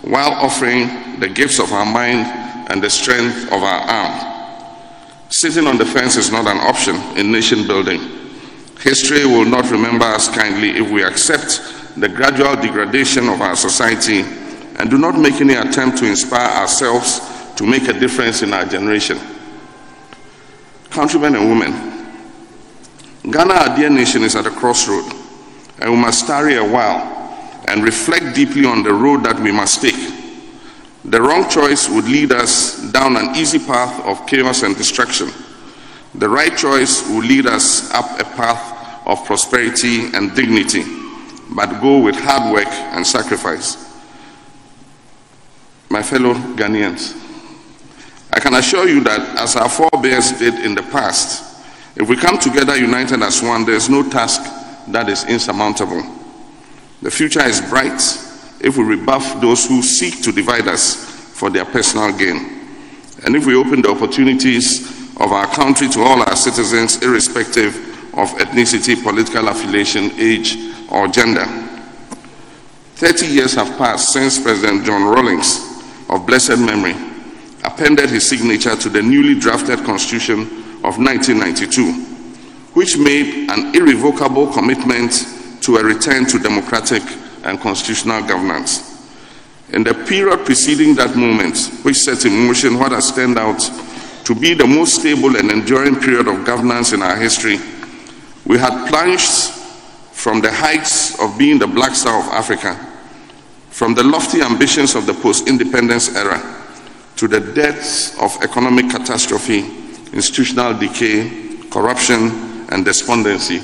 while 0.03 0.33
offering 0.33 1.21
the 1.21 1.29
gifts 1.29 1.59
of 1.59 1.73
our 1.73 1.87
mind 1.87 2.27
and 2.71 2.83
the 2.83 2.91
strength 2.91 3.47
of 3.47 3.63
our 3.63 3.81
arm. 3.81 4.34
Sitting 5.31 5.67
on 5.67 5.79
the 5.79 5.87
fence 5.87 6.17
is 6.17 6.31
not 6.31 6.47
an 6.47 6.59
option 6.59 6.97
in 7.19 7.33
nation 7.33 7.67
building. 7.67 8.01
History 8.81 9.25
will 9.25 9.45
not 9.45 9.71
remember 9.71 10.05
us 10.05 10.29
kindly 10.29 10.71
if 10.71 10.91
we 10.91 11.03
accept 11.03 11.61
the 11.97 12.09
gradual 12.09 12.55
degradation 12.57 13.29
of 13.29 13.41
our 13.41 13.57
society 13.57 14.21
and 14.79 14.91
do 14.91 14.99
not 14.99 15.19
make 15.19 15.41
any 15.41 15.55
attempt 15.55 15.99
to 15.99 16.07
inspire 16.07 16.49
ourselves 16.61 17.21
to 17.57 17.65
make 17.65 17.89
a 17.89 17.93
difference 17.93 18.43
in 18.43 18.53
our 18.53 18.65
generation. 18.65 19.19
Countrymen 20.91 21.37
and 21.37 21.49
women, 21.49 21.73
Ghana, 23.31 23.55
our 23.55 23.77
dear 23.77 23.91
nation, 23.91 24.23
is 24.23 24.37
at 24.37 24.47
a 24.47 24.51
crossroad, 24.51 25.05
and 25.81 25.91
we 25.91 25.97
must 25.97 26.27
tarry 26.27 26.57
a 26.57 26.65
while 26.65 27.63
and 27.67 27.83
reflect 27.83 28.35
deeply 28.35 28.65
on 28.67 28.83
the 28.83 28.93
road 28.93 29.25
that 29.25 29.41
we 29.41 29.51
must 29.51 29.81
take. 29.81 30.14
The 31.05 31.21
wrong 31.21 31.49
choice 31.51 31.89
would 31.89 32.07
lead 32.07 32.33
us 32.33 32.81
down 32.91 33.17
an 33.17 33.37
easy 33.37 33.59
path 33.59 34.05
of 34.07 34.27
chaos 34.27 34.63
and 34.63 34.75
destruction. 34.75 35.29
The 36.15 36.29
right 36.29 36.57
choice 36.57 37.07
will 37.09 37.21
lead 37.23 37.47
us 37.47 37.91
up 37.93 38.19
a 38.19 38.25
path 38.25 39.07
of 39.07 39.23
prosperity 39.27 40.07
and 40.15 40.35
dignity, 40.35 40.83
but 41.55 41.81
go 41.83 41.99
with 41.99 42.15
hard 42.17 42.55
work 42.55 42.69
and 42.69 43.07
sacrifice. 43.07 43.77
My 45.91 46.03
fellow 46.03 46.33
Ghanaians, 46.33 47.21
I 48.33 48.41
can 48.41 48.55
assure 48.55 48.89
you 48.89 49.05
that 49.05 49.39
as 49.39 49.57
our 49.57 49.69
forebears 49.69 50.33
did 50.33 50.55
in 50.65 50.75
the 50.75 50.83
past, 50.85 51.67
if 51.97 52.09
we 52.09 52.17
come 52.17 52.39
together 52.39 52.77
united 52.77 53.23
as 53.23 53.43
one, 53.43 53.67
there 53.67 53.75
is 53.75 53.91
no 53.91 54.09
task 54.09 54.43
that 54.89 55.11
is 55.11 55.25
insurmountable. 55.25 56.03
The 57.03 57.11
future 57.11 57.45
is 57.45 57.61
bright 57.61 58.01
if 58.65 58.79
we 58.79 58.85
rebuff 58.85 59.41
those 59.43 59.67
who 59.67 59.83
seek 59.83 60.23
to 60.23 60.33
divide 60.33 60.67
us 60.67 60.97
for 61.39 61.51
their 61.51 61.67
personal 61.67 62.17
gain. 62.17 62.67
And 63.25 63.37
if 63.37 63.45
we 63.47 63.55
open 63.55 63.83
the 63.83 63.91
opportunities 63.91 64.91
of 65.19 65.33
our 65.33 65.47
country 65.47 65.89
to 65.91 66.01
all 66.01 66.23
our 66.23 66.35
citizens, 66.35 67.03
irrespective 67.03 67.77
of 68.17 68.31
ethnicity, 68.39 69.01
political 69.03 69.49
affiliation, 69.49 70.11
age, 70.19 70.57
or 70.91 71.09
gender. 71.09 71.45
30 72.97 73.27
years 73.27 73.55
have 73.55 73.77
passed 73.77 74.13
since 74.13 74.41
President 74.41 74.85
John 74.85 75.05
Rawlings, 75.05 75.61
of 76.09 76.27
blessed 76.27 76.59
memory, 76.59 76.95
appended 77.65 78.09
his 78.09 78.27
signature 78.27 78.77
to 78.77 78.89
the 78.89 79.03
newly 79.03 79.39
drafted 79.39 79.85
Constitution 79.85 80.43
of 80.85 80.99
1992, 80.99 81.93
which 82.75 82.97
made 82.97 83.51
an 83.51 83.75
irrevocable 83.75 84.47
commitment 84.53 85.27
to 85.61 85.77
a 85.77 85.85
return 85.85 86.25
to 86.27 86.39
democratic 86.39 87.03
and 87.45 87.61
constitutional 87.61 88.27
governance. 88.27 88.91
In 89.73 89.85
the 89.85 89.95
period 89.95 90.45
preceding 90.45 90.95
that 90.97 91.17
moment, 91.17 91.57
which 91.83 91.97
set 91.97 92.25
in 92.25 92.47
motion 92.47 92.79
what 92.79 92.93
has 92.93 93.15
turned 93.15 93.39
out 93.39 93.61
to 94.25 94.35
be 94.35 94.55
the 94.55 94.67
most 94.67 95.01
stable 95.01 95.37
and 95.37 95.51
enduring 95.51 95.97
period 95.97 96.29
of 96.29 96.45
governance 96.45 96.93
in 96.93 97.03
our 97.03 97.17
history, 97.17 97.59
we 98.47 98.59
had 98.59 98.89
plunged 98.89 99.53
from 100.13 100.41
the 100.41 100.51
heights 100.51 101.19
of 101.21 101.37
being 101.39 101.59
the 101.59 101.67
black 101.67 101.95
star 101.95 102.19
of 102.21 102.27
Africa, 102.33 102.75
from 103.71 103.95
the 103.95 104.03
lofty 104.03 104.43
ambitions 104.43 104.95
of 104.95 105.07
the 105.07 105.15
post 105.15 105.49
independence 105.49 106.15
era, 106.15 106.41
to 107.17 107.29
the 107.29 107.41
depths 107.41 108.19
of 108.21 108.37
economic 108.43 108.91
catastrophe 108.91 109.85
institutional 110.15 110.79
decay, 110.79 111.59
corruption, 111.71 112.67
and 112.71 112.85
despondency. 112.85 113.61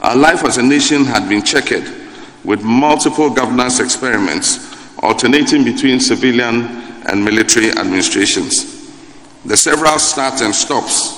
Our 0.00 0.14
life 0.14 0.44
as 0.44 0.58
a 0.58 0.62
nation 0.62 1.04
had 1.04 1.28
been 1.28 1.42
checkered 1.42 2.07
with 2.44 2.62
multiple 2.62 3.30
governance 3.30 3.80
experiments 3.80 4.74
alternating 5.02 5.64
between 5.64 6.00
civilian 6.00 6.66
and 7.08 7.24
military 7.24 7.70
administrations. 7.70 8.92
The 9.44 9.56
several 9.56 9.98
starts 9.98 10.40
and 10.40 10.54
stops 10.54 11.14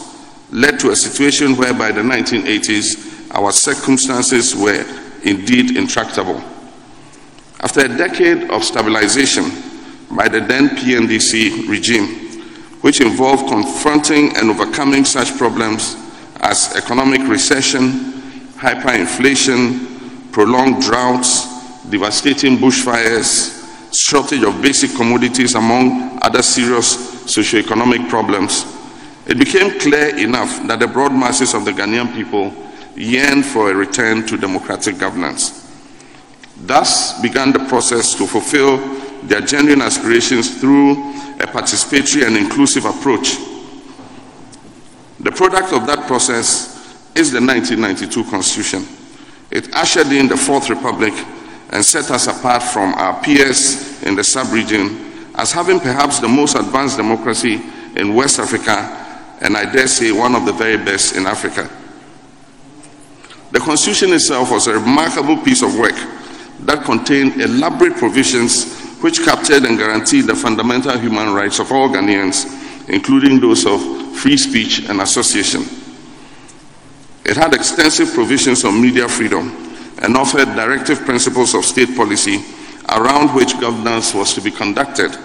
led 0.53 0.79
to 0.81 0.91
a 0.91 0.97
situation 0.97 1.57
where 1.57 1.73
by 1.73 1.93
the 1.93 2.03
1980s 2.03 3.35
our 3.35 3.53
circumstances 3.53 4.55
were 4.55 4.85
indeed 5.25 5.77
intractable. 5.77 6.43
After 7.61 7.85
a 7.85 7.89
decade 7.89 8.51
of 8.51 8.65
stabilization 8.65 9.45
by 10.11 10.29
the 10.29 10.41
then 10.41 10.71
PNDC 10.71 11.69
regime, 11.69 12.07
which 12.81 13.01
involved 13.01 13.49
confronting 13.49 14.37
and 14.37 14.51
overcoming 14.51 15.05
such 15.05 15.37
problems 15.37 15.97
as 16.41 16.75
economic 16.75 17.21
recession, 17.29 17.91
hyperinflation, 18.57 19.90
prolonged 20.33 20.83
droughts, 20.83 21.85
devastating 21.89 22.57
bushfires, 22.57 23.61
shortage 23.93 24.43
of 24.43 24.61
basic 24.63 24.95
commodities, 24.95 25.55
among 25.55 26.19
other 26.23 26.43
serious 26.43 26.97
socioeconomic 27.25 28.09
problems, 28.09 28.65
it 29.27 29.39
became 29.39 29.79
clear 29.79 30.17
enough 30.19 30.67
that 30.67 30.81
the 30.81 30.87
broad 30.87 31.13
masses 31.13 31.55
of 31.55 31.65
the 31.65 31.73
Ghanaian 31.73 32.13
people 32.15 32.53
yearned 32.97 33.45
for 33.45 33.71
a 33.71 33.75
return 33.75 34.27
to 34.27 34.37
democratic 34.37 34.99
governance. 34.99 35.71
Thus 36.57 37.21
began 37.23 37.53
the 37.53 37.61
process 37.61 38.15
to 38.17 38.27
fulfill 38.27 38.79
their 39.23 39.41
genuine 39.41 39.83
aspirations 39.83 40.61
through 40.61 40.93
a 41.41 41.47
participatory 41.47 42.27
and 42.27 42.37
inclusive 42.37 42.85
approach. 42.85 43.37
The 45.21 45.33
product 45.33 45.73
of 45.73 45.87
that 45.87 46.07
process 46.07 46.77
is 47.15 47.31
the 47.31 47.41
1992 47.41 48.25
Constitution. 48.31 49.00
It 49.51 49.75
ushered 49.75 50.09
in 50.09 50.29
the 50.29 50.37
Fourth 50.37 50.71
Republic 50.71 51.13
and 51.71 51.85
set 51.85 52.11
us 52.11 52.27
apart 52.27 52.63
from 52.63 52.95
our 52.95 53.21
peers 53.23 54.03
in 54.03 54.15
the 54.15 54.25
sub-region 54.25 55.33
as 55.35 55.53
having 55.53 55.81
perhaps 55.81 56.19
the 56.19 56.29
most 56.29 56.57
advanced 56.57 56.97
democracy 56.97 57.61
in 57.97 58.15
West 58.15 58.39
Africa 58.39 58.97
and 59.41 59.57
I 59.57 59.71
dare 59.71 59.87
say 59.87 60.13
one 60.13 60.35
of 60.35 60.45
the 60.45 60.53
very 60.53 60.77
best 60.77 61.17
in 61.17 61.27
Africa. 61.27 61.69
The 63.53 63.59
Constitution 63.59 64.13
itself 64.13 64.51
was 64.51 64.67
a 64.67 64.75
remarkable 64.75 65.39
piece 65.39 65.63
of 65.63 65.77
work 65.77 65.97
that 66.61 66.85
contained 66.85 67.41
elaborate 67.41 67.97
provisions 67.97 68.79
which 69.01 69.25
captured 69.25 69.65
and 69.65 69.79
guaranteed 69.79 70.27
the 70.27 70.35
fundamental 70.35 70.97
human 70.99 71.33
rights 71.33 71.59
of 71.59 71.73
all 71.73 71.89
Ghanaians, 71.89 72.89
including 72.89 73.41
those 73.41 73.65
of 73.65 73.81
free 74.15 74.37
speech 74.37 74.89
and 74.89 75.01
association. 75.01 75.80
It 77.31 77.37
had 77.37 77.55
extensive 77.55 78.13
provisions 78.13 78.65
on 78.65 78.83
media 78.83 79.09
freedom 79.09 79.55
and 80.03 80.17
offered 80.17 80.47
directive 80.57 81.05
principles 81.05 81.55
of 81.55 81.65
state 81.65 81.95
policy 81.95 82.43
around 82.89 83.37
which 83.37 83.53
governance 83.61 84.13
was 84.13 84.35
to 84.35 84.41
be 84.41 84.51
conducted. 84.51 85.17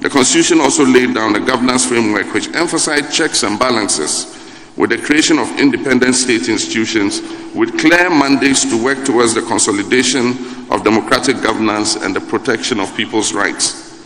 The 0.00 0.10
Constitution 0.10 0.58
also 0.58 0.84
laid 0.84 1.14
down 1.14 1.36
a 1.36 1.38
governance 1.38 1.86
framework 1.86 2.34
which 2.34 2.52
emphasized 2.56 3.14
checks 3.14 3.44
and 3.44 3.60
balances 3.60 4.26
with 4.76 4.90
the 4.90 4.98
creation 4.98 5.38
of 5.38 5.48
independent 5.56 6.16
state 6.16 6.48
institutions 6.48 7.20
with 7.54 7.78
clear 7.78 8.10
mandates 8.10 8.64
to 8.64 8.82
work 8.82 9.04
towards 9.04 9.34
the 9.34 9.42
consolidation 9.42 10.30
of 10.68 10.82
democratic 10.82 11.40
governance 11.40 11.94
and 11.94 12.16
the 12.16 12.20
protection 12.22 12.80
of 12.80 12.92
people's 12.96 13.32
rights. 13.32 14.04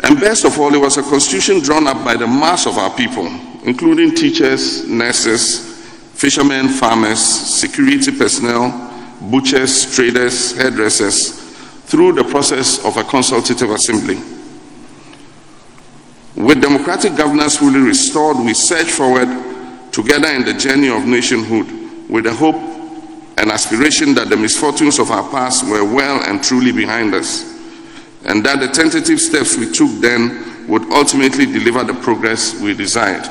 And 0.00 0.18
best 0.18 0.46
of 0.46 0.58
all, 0.58 0.72
it 0.72 0.80
was 0.80 0.96
a 0.96 1.02
constitution 1.02 1.60
drawn 1.60 1.86
up 1.86 2.02
by 2.06 2.16
the 2.16 2.26
mass 2.26 2.66
of 2.66 2.78
our 2.78 2.96
people, 2.96 3.26
including 3.64 4.14
teachers, 4.14 4.88
nurses, 4.88 5.73
fishermen, 6.14 6.68
farmers, 6.68 7.18
security 7.20 8.16
personnel, 8.16 8.70
butchers, 9.30 9.94
traders, 9.94 10.56
hairdressers, 10.56 11.40
through 11.84 12.12
the 12.12 12.24
process 12.24 12.84
of 12.84 12.96
a 12.96 13.04
consultative 13.04 13.70
assembly. 13.70 14.16
With 16.36 16.60
democratic 16.60 17.16
governance 17.16 17.58
fully 17.58 17.80
restored, 17.80 18.38
we 18.38 18.54
search 18.54 18.90
forward 18.90 19.28
together 19.92 20.28
in 20.28 20.44
the 20.44 20.54
journey 20.54 20.88
of 20.88 21.06
nationhood 21.06 22.10
with 22.10 22.24
the 22.24 22.32
hope 22.32 22.56
and 23.36 23.50
aspiration 23.50 24.14
that 24.14 24.28
the 24.28 24.36
misfortunes 24.36 24.98
of 24.98 25.10
our 25.10 25.28
past 25.30 25.68
were 25.68 25.84
well 25.84 26.22
and 26.28 26.42
truly 26.42 26.72
behind 26.72 27.14
us, 27.14 27.42
and 28.24 28.44
that 28.44 28.60
the 28.60 28.68
tentative 28.68 29.20
steps 29.20 29.56
we 29.56 29.70
took 29.70 29.90
then 30.00 30.66
would 30.68 30.82
ultimately 30.92 31.46
deliver 31.46 31.84
the 31.84 31.94
progress 31.94 32.58
we 32.60 32.74
desired. 32.74 33.28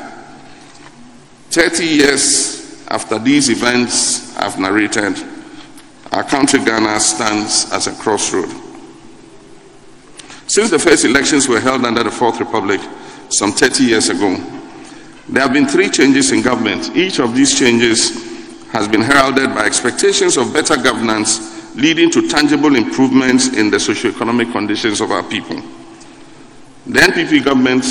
30 1.50 1.86
years 1.86 2.63
after 2.94 3.18
these 3.18 3.50
events 3.50 4.38
I've 4.38 4.60
narrated, 4.60 5.18
our 6.12 6.24
country 6.24 6.64
Ghana 6.64 7.00
stands 7.00 7.72
as 7.72 7.88
a 7.88 7.92
crossroad. 7.94 8.50
Since 10.46 10.70
the 10.70 10.78
first 10.78 11.04
elections 11.04 11.48
were 11.48 11.60
held 11.60 11.86
under 11.86 12.04
the 12.04 12.12
Fourth 12.12 12.40
Republic 12.40 12.80
some 13.30 13.52
30 13.52 13.84
years 13.84 14.10
ago, 14.10 14.36
there 15.28 15.42
have 15.42 15.54
been 15.54 15.68
three 15.68 15.90
changes 15.90 16.32
in 16.32 16.44
government. 16.44 16.96
Each 16.96 17.20
of 17.20 17.34
these 17.34 17.58
changes 17.58 18.12
has 18.72 18.88
been 18.88 19.02
heralded 19.02 19.56
by 19.56 19.66
expectations 19.66 20.38
of 20.38 20.54
better 20.54 20.76
governance, 20.76 21.76
leading 21.76 22.12
to 22.12 22.30
tangible 22.30 22.76
improvements 22.76 23.48
in 23.58 23.72
the 23.72 23.80
socio-economic 23.80 24.52
conditions 24.52 25.02
of 25.02 25.10
our 25.10 25.24
people. 25.24 25.56
The 26.86 27.00
NPP 27.00 27.44
government 27.44 27.86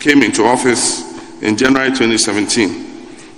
came 0.00 0.22
into 0.22 0.44
office 0.44 1.40
in 1.40 1.56
January 1.56 1.88
2017 1.88 2.93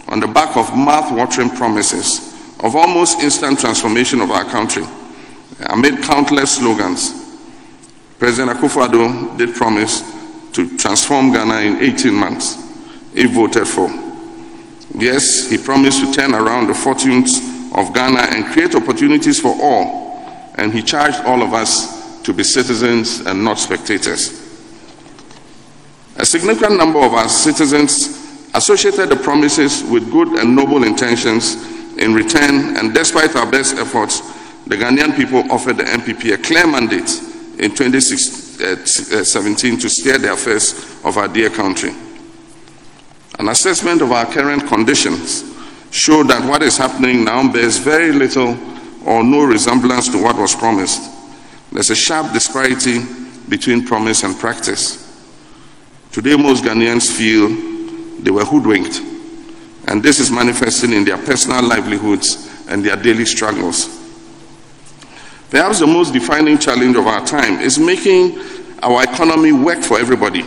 on 0.09 0.21
the 0.21 0.27
back 0.27 0.57
of 0.57 0.75
mouth-watering 0.77 1.51
promises 1.51 2.35
of 2.61 2.75
almost 2.75 3.21
instant 3.21 3.59
transformation 3.59 4.21
of 4.21 4.31
our 4.31 4.45
country 4.45 4.85
amid 5.71 6.03
countless 6.03 6.57
slogans 6.57 7.27
President 8.19 8.59
Akufo-Addo 8.59 9.37
did 9.37 9.55
promise 9.55 10.01
to 10.53 10.77
transform 10.79 11.33
Ghana 11.33 11.61
in 11.61 11.83
18 11.83 12.15
months 12.15 12.57
if 13.15 13.31
voted 13.33 13.69
for. 13.69 13.91
Yes, 14.95 15.51
he 15.51 15.59
promised 15.59 16.01
to 16.01 16.13
turn 16.13 16.35
around 16.35 16.69
the 16.69 16.75
fortunes 16.75 17.39
of 17.75 17.93
Ghana 17.93 18.21
and 18.33 18.47
create 18.47 18.75
opportunities 18.75 19.39
for 19.39 19.55
all, 19.61 20.23
and 20.55 20.73
he 20.73 20.81
charged 20.83 21.21
all 21.27 21.43
of 21.43 21.53
us 21.53 22.23
to 22.23 22.33
be 22.33 22.43
citizens 22.43 23.21
and 23.21 23.45
not 23.45 23.59
spectators. 23.59 24.43
A 26.17 26.25
significant 26.25 26.79
number 26.79 27.01
of 27.01 27.13
our 27.13 27.29
citizens 27.29 28.26
associated 28.55 29.09
the 29.09 29.17
promises 29.17 29.83
with 29.85 30.11
good 30.11 30.29
and 30.39 30.55
noble 30.55 30.85
intentions 30.85 31.55
in 31.99 32.15
return, 32.15 32.77
and 32.77 32.95
despite 32.95 33.35
our 33.37 33.51
best 33.51 33.77
efforts, 33.77 34.21
the 34.67 34.77
Ghanaian 34.77 35.17
people 35.17 35.51
offered 35.51 35.77
the 35.79 35.85
NPP 35.85 36.35
a 36.35 36.39
clear 36.39 36.67
mandate 36.67 37.09
in 37.59 37.75
2017 37.75 39.73
uh, 39.73 39.77
uh, 39.77 39.81
to 39.81 39.89
steer 39.89 40.19
the 40.19 40.33
affairs 40.33 40.75
of 41.05 41.17
our 41.17 41.29
dear 41.29 41.51
country. 41.51 41.95
An 43.39 43.49
assessment 43.49 44.03
of 44.03 44.13
our 44.13 44.27
current 44.27 44.67
conditions 44.67 45.45
showed 45.91 46.29
that 46.29 46.47
what 46.49 46.63
is 46.63 46.77
happening 46.77 47.25
now 47.25 47.51
bears 47.51 47.79
very 47.79 48.13
little 48.13 48.57
or 49.05 49.23
no 49.23 49.45
resemblance 49.45 50.09
to 50.09 50.23
what 50.23 50.37
was 50.37 50.55
promised. 50.55 51.13
There's 51.71 51.91
a 51.91 51.97
sharp 51.97 52.33
disparity 52.33 53.01
between 53.49 53.87
promise 53.87 54.23
and 54.25 54.37
practice. 54.37 55.05
Today, 56.11 56.37
most 56.37 56.65
Ghanaians 56.65 57.11
feel 57.15 57.76
they 58.19 58.31
were 58.31 58.45
hoodwinked, 58.45 59.01
and 59.89 60.03
this 60.03 60.19
is 60.19 60.31
manifesting 60.31 60.93
in 60.93 61.05
their 61.05 61.19
personal 61.19 61.63
livelihoods 61.63 62.53
and 62.69 62.85
their 62.85 62.97
daily 62.97 63.25
struggles. 63.25 63.89
Perhaps 65.51 65.79
the 65.79 65.87
most 65.87 66.13
defining 66.13 66.59
challenge 66.59 66.97
of 66.97 67.07
our 67.07 67.25
time 67.25 67.61
is 67.61 67.79
making 67.79 68.39
our 68.83 69.05
economy 69.05 69.53
work 69.53 69.83
for 69.83 69.99
everybody. 69.99 70.45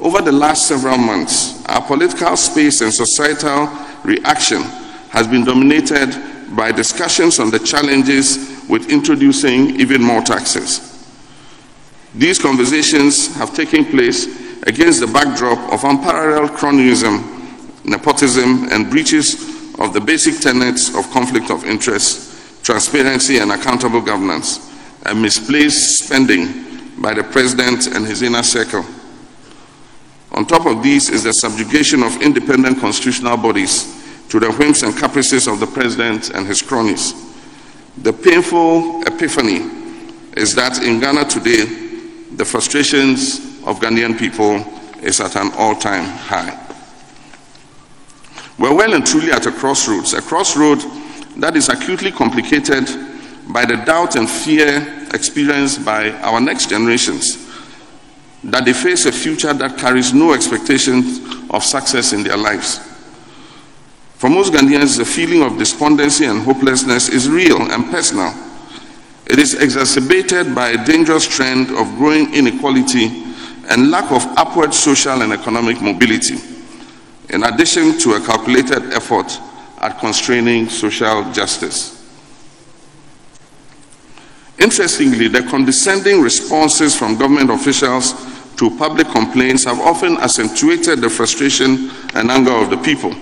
Over 0.00 0.20
the 0.20 0.32
last 0.32 0.66
several 0.66 0.98
months, 0.98 1.64
our 1.66 1.80
political 1.80 2.36
space 2.36 2.80
and 2.80 2.92
societal 2.92 3.68
reaction 4.02 4.62
has 5.10 5.28
been 5.28 5.44
dominated 5.44 6.12
by 6.56 6.72
discussions 6.72 7.38
on 7.38 7.50
the 7.50 7.58
challenges 7.58 8.62
with 8.68 8.90
introducing 8.90 9.78
even 9.80 10.02
more 10.02 10.20
taxes. 10.22 10.90
These 12.14 12.38
conversations 12.38 13.34
have 13.36 13.54
taken 13.54 13.84
place 13.84 14.43
against 14.64 15.00
the 15.00 15.06
backdrop 15.06 15.58
of 15.72 15.84
unparalleled 15.84 16.50
cronyism, 16.50 17.84
nepotism, 17.84 18.68
and 18.70 18.90
breaches 18.90 19.34
of 19.78 19.92
the 19.92 20.00
basic 20.00 20.40
tenets 20.40 20.94
of 20.96 21.10
conflict 21.10 21.50
of 21.50 21.64
interest 21.64 22.34
transparency 22.64 23.38
and 23.38 23.52
accountable 23.52 24.00
governance, 24.00 24.72
and 25.04 25.20
misplaced 25.20 25.98
spending 26.06 26.64
by 27.00 27.12
the 27.12 27.22
president 27.22 27.86
and 27.88 28.06
his 28.06 28.22
inner 28.22 28.42
circle. 28.42 28.84
On 30.32 30.46
top 30.46 30.66
of 30.66 30.82
these 30.82 31.10
is 31.10 31.22
the 31.22 31.32
subjugation 31.32 32.02
of 32.02 32.22
independent 32.22 32.80
constitutional 32.80 33.36
bodies 33.36 34.02
to 34.30 34.40
the 34.40 34.50
whims 34.52 34.82
and 34.82 34.96
caprices 34.96 35.46
of 35.46 35.60
the 35.60 35.66
president 35.66 36.30
and 36.30 36.46
his 36.46 36.62
cronies. 36.62 37.12
The 37.98 38.12
painful 38.12 39.02
epiphany 39.02 39.60
is 40.36 40.54
that 40.54 40.82
in 40.82 40.98
Ghana 41.00 41.26
today, 41.26 41.64
the 42.34 42.44
frustrations 42.44 43.53
of 43.64 43.80
Ghanaian 43.80 44.18
people 44.18 44.64
is 45.02 45.20
at 45.20 45.36
an 45.36 45.52
all 45.56 45.74
time 45.74 46.04
high. 46.04 46.60
We're 48.58 48.74
well 48.74 48.94
and 48.94 49.04
truly 49.06 49.32
at 49.32 49.46
a 49.46 49.52
crossroads, 49.52 50.12
a 50.14 50.22
crossroad 50.22 50.80
that 51.36 51.56
is 51.56 51.68
acutely 51.68 52.12
complicated 52.12 52.88
by 53.48 53.64
the 53.64 53.76
doubt 53.84 54.16
and 54.16 54.28
fear 54.30 55.06
experienced 55.12 55.84
by 55.84 56.10
our 56.22 56.40
next 56.40 56.70
generations 56.70 57.44
that 58.44 58.64
they 58.64 58.72
face 58.72 59.06
a 59.06 59.12
future 59.12 59.52
that 59.52 59.78
carries 59.78 60.12
no 60.12 60.34
expectations 60.34 61.20
of 61.50 61.64
success 61.64 62.12
in 62.12 62.22
their 62.22 62.36
lives. 62.36 62.78
For 64.16 64.28
most 64.28 64.52
Ghanaians, 64.52 64.98
the 64.98 65.04
feeling 65.04 65.42
of 65.42 65.58
despondency 65.58 66.26
and 66.26 66.42
hopelessness 66.42 67.08
is 67.08 67.28
real 67.28 67.60
and 67.72 67.90
personal. 67.90 68.32
It 69.26 69.38
is 69.38 69.54
exacerbated 69.54 70.54
by 70.54 70.70
a 70.70 70.84
dangerous 70.84 71.26
trend 71.26 71.70
of 71.70 71.96
growing 71.96 72.32
inequality 72.34 73.23
and 73.70 73.90
lack 73.90 74.10
of 74.12 74.24
upward 74.36 74.72
social 74.74 75.22
and 75.22 75.32
economic 75.32 75.80
mobility, 75.80 76.36
in 77.30 77.44
addition 77.44 77.98
to 77.98 78.14
a 78.14 78.20
calculated 78.20 78.92
effort 78.92 79.40
at 79.80 79.98
constraining 79.98 80.68
social 80.68 81.30
justice. 81.32 81.94
Interestingly, 84.58 85.28
the 85.28 85.42
condescending 85.42 86.20
responses 86.20 86.96
from 86.96 87.18
government 87.18 87.50
officials 87.50 88.14
to 88.56 88.76
public 88.78 89.08
complaints 89.08 89.64
have 89.64 89.80
often 89.80 90.16
accentuated 90.18 91.00
the 91.00 91.10
frustration 91.10 91.90
and 92.14 92.30
anger 92.30 92.52
of 92.52 92.70
the 92.70 92.76
people. 92.78 93.12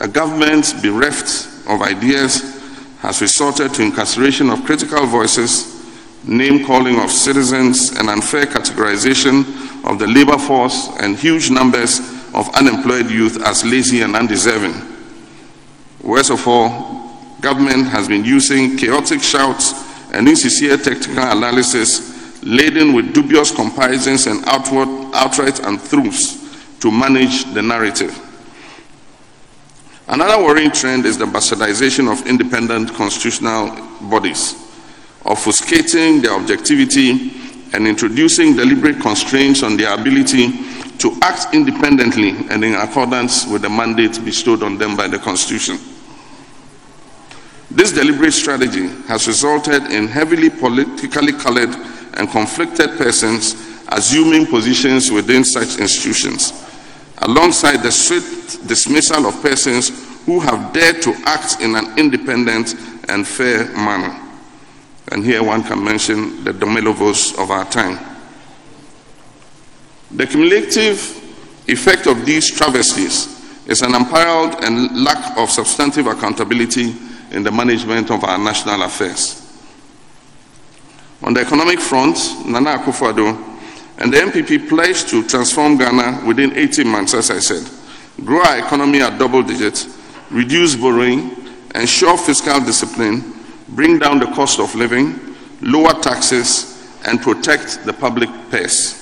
A 0.00 0.08
government 0.08 0.74
bereft 0.80 1.48
of 1.68 1.82
ideas 1.82 2.60
has 3.00 3.20
resorted 3.20 3.74
to 3.74 3.82
incarceration 3.82 4.48
of 4.50 4.64
critical 4.64 5.06
voices, 5.06 5.79
name 6.24 6.64
calling 6.66 7.00
of 7.00 7.10
citizens, 7.10 7.90
and 7.90 8.08
unfair 8.08 8.46
categorization 8.46 9.40
of 9.84 9.98
the 9.98 10.06
labor 10.06 10.38
force 10.38 10.88
and 11.00 11.16
huge 11.16 11.50
numbers 11.50 12.00
of 12.34 12.48
unemployed 12.54 13.10
youth 13.10 13.42
as 13.42 13.64
lazy 13.64 14.02
and 14.02 14.14
undeserving. 14.14 14.74
Worst 16.02 16.30
of 16.30 16.46
all, 16.46 17.16
government 17.40 17.86
has 17.88 18.08
been 18.08 18.24
using 18.24 18.76
chaotic 18.76 19.22
shouts 19.22 19.72
and 20.12 20.28
insincere 20.28 20.76
technical 20.76 21.22
analysis 21.22 22.42
laden 22.42 22.92
with 22.94 23.12
dubious 23.14 23.50
comparisons 23.50 24.26
and 24.26 24.44
outward, 24.46 24.88
outright 25.14 25.58
untruths 25.60 26.78
to 26.80 26.90
manage 26.90 27.44
the 27.52 27.62
narrative. 27.62 28.18
Another 30.08 30.42
worrying 30.42 30.70
trend 30.70 31.06
is 31.06 31.18
the 31.18 31.24
bastardization 31.24 32.10
of 32.10 32.26
independent 32.26 32.92
constitutional 32.94 33.68
bodies, 34.08 34.54
obfuscating 35.24 36.22
their 36.22 36.32
objectivity 36.32 37.32
and 37.72 37.86
introducing 37.86 38.56
deliberate 38.56 39.00
constraints 39.00 39.62
on 39.62 39.76
their 39.76 39.94
ability 39.94 40.50
to 40.98 41.16
act 41.22 41.54
independently 41.54 42.30
and 42.50 42.64
in 42.64 42.74
accordance 42.74 43.46
with 43.46 43.62
the 43.62 43.70
mandate 43.70 44.22
bestowed 44.24 44.62
on 44.62 44.76
them 44.76 44.96
by 44.96 45.08
the 45.08 45.18
Constitution. 45.18 45.78
This 47.70 47.92
deliberate 47.92 48.32
strategy 48.32 48.88
has 49.06 49.28
resulted 49.28 49.84
in 49.92 50.08
heavily 50.08 50.50
politically 50.50 51.32
colored 51.32 51.74
and 52.14 52.28
conflicted 52.28 52.98
persons 52.98 53.54
assuming 53.90 54.46
positions 54.46 55.10
within 55.10 55.44
such 55.44 55.78
institutions, 55.78 56.52
alongside 57.18 57.78
the 57.78 57.90
swift 57.90 58.66
dismissal 58.66 59.26
of 59.26 59.40
persons 59.42 59.90
who 60.26 60.40
have 60.40 60.72
dared 60.72 61.02
to 61.02 61.14
act 61.24 61.60
in 61.60 61.74
an 61.74 61.98
independent 61.98 62.74
and 63.08 63.26
fair 63.26 63.66
manner. 63.76 64.29
And 65.10 65.24
here 65.24 65.42
one 65.42 65.62
can 65.64 65.82
mention 65.82 66.44
the 66.44 66.52
Domelevos 66.52 67.38
of 67.42 67.50
our 67.50 67.64
time. 67.64 67.98
The 70.12 70.26
cumulative 70.26 70.98
effect 71.68 72.06
of 72.06 72.24
these 72.24 72.50
travesties 72.50 73.40
is 73.66 73.82
an 73.82 73.94
unparalleled 73.94 74.64
and 74.64 75.04
lack 75.04 75.36
of 75.36 75.50
substantive 75.50 76.06
accountability 76.06 76.94
in 77.30 77.42
the 77.42 77.50
management 77.50 78.10
of 78.10 78.24
our 78.24 78.38
national 78.38 78.82
affairs. 78.82 79.36
On 81.22 81.34
the 81.34 81.40
economic 81.40 81.78
front, 81.78 82.16
Nana 82.46 82.78
Akufo-Addo 82.78 83.50
and 83.98 84.12
the 84.12 84.16
NPP 84.16 84.68
pledged 84.68 85.08
to 85.10 85.26
transform 85.28 85.76
Ghana 85.76 86.26
within 86.26 86.56
18 86.56 86.88
months, 86.88 87.14
as 87.14 87.30
I 87.30 87.38
said, 87.38 87.68
grow 88.24 88.42
our 88.42 88.58
economy 88.58 89.02
at 89.02 89.18
double 89.18 89.42
digits, 89.42 89.98
reduce 90.30 90.74
borrowing, 90.74 91.36
ensure 91.74 92.16
fiscal 92.16 92.60
discipline, 92.60 93.39
bring 93.70 93.98
down 93.98 94.18
the 94.18 94.26
cost 94.26 94.58
of 94.60 94.74
living, 94.74 95.18
lower 95.60 95.92
taxes, 96.00 96.98
and 97.06 97.20
protect 97.20 97.84
the 97.84 97.92
public 97.92 98.28
purse. 98.50 98.96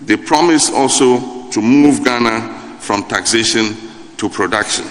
They 0.00 0.16
promised 0.16 0.72
also 0.72 1.50
to 1.50 1.60
move 1.60 2.04
Ghana 2.04 2.78
from 2.80 3.04
taxation 3.04 3.76
to 4.18 4.28
production. 4.28 4.86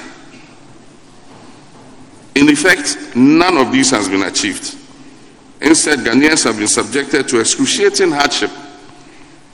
In 2.35 2.49
effect, 2.49 3.15
none 3.15 3.57
of 3.57 3.71
these 3.71 3.91
has 3.91 4.09
been 4.09 4.23
achieved. 4.23 4.75
Instead, 5.61 5.99
Ghanaians 5.99 6.43
have 6.43 6.57
been 6.57 6.67
subjected 6.67 7.27
to 7.29 7.39
excruciating 7.39 8.11
hardship 8.11 8.51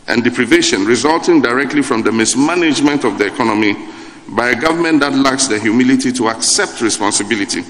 and 0.08 0.24
deprivation 0.24 0.84
resulting 0.84 1.42
directly 1.42 1.84
from 1.84 2.02
the 2.02 2.12
mismanagement 2.12 3.04
of 3.04 3.18
the 3.20 3.28
economy 3.28 3.76
by 4.30 4.50
a 4.50 4.60
government 4.60 5.00
that 5.02 5.14
lacks 5.14 5.48
the 5.48 5.60
humility 5.60 6.12
to 6.12 6.28
accept 6.28 6.82
responsibility 6.82 7.64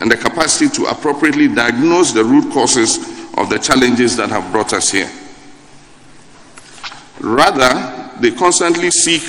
and 0.00 0.10
the 0.10 0.16
capacity 0.16 0.68
to 0.68 0.86
appropriately 0.86 1.48
diagnose 1.48 2.12
the 2.12 2.24
root 2.24 2.52
causes 2.52 2.98
of 3.36 3.48
the 3.48 3.58
challenges 3.58 4.16
that 4.16 4.30
have 4.30 4.50
brought 4.50 4.72
us 4.72 4.90
here. 4.90 5.10
Rather, 7.20 8.10
they 8.20 8.30
constantly 8.30 8.90
seek 8.90 9.22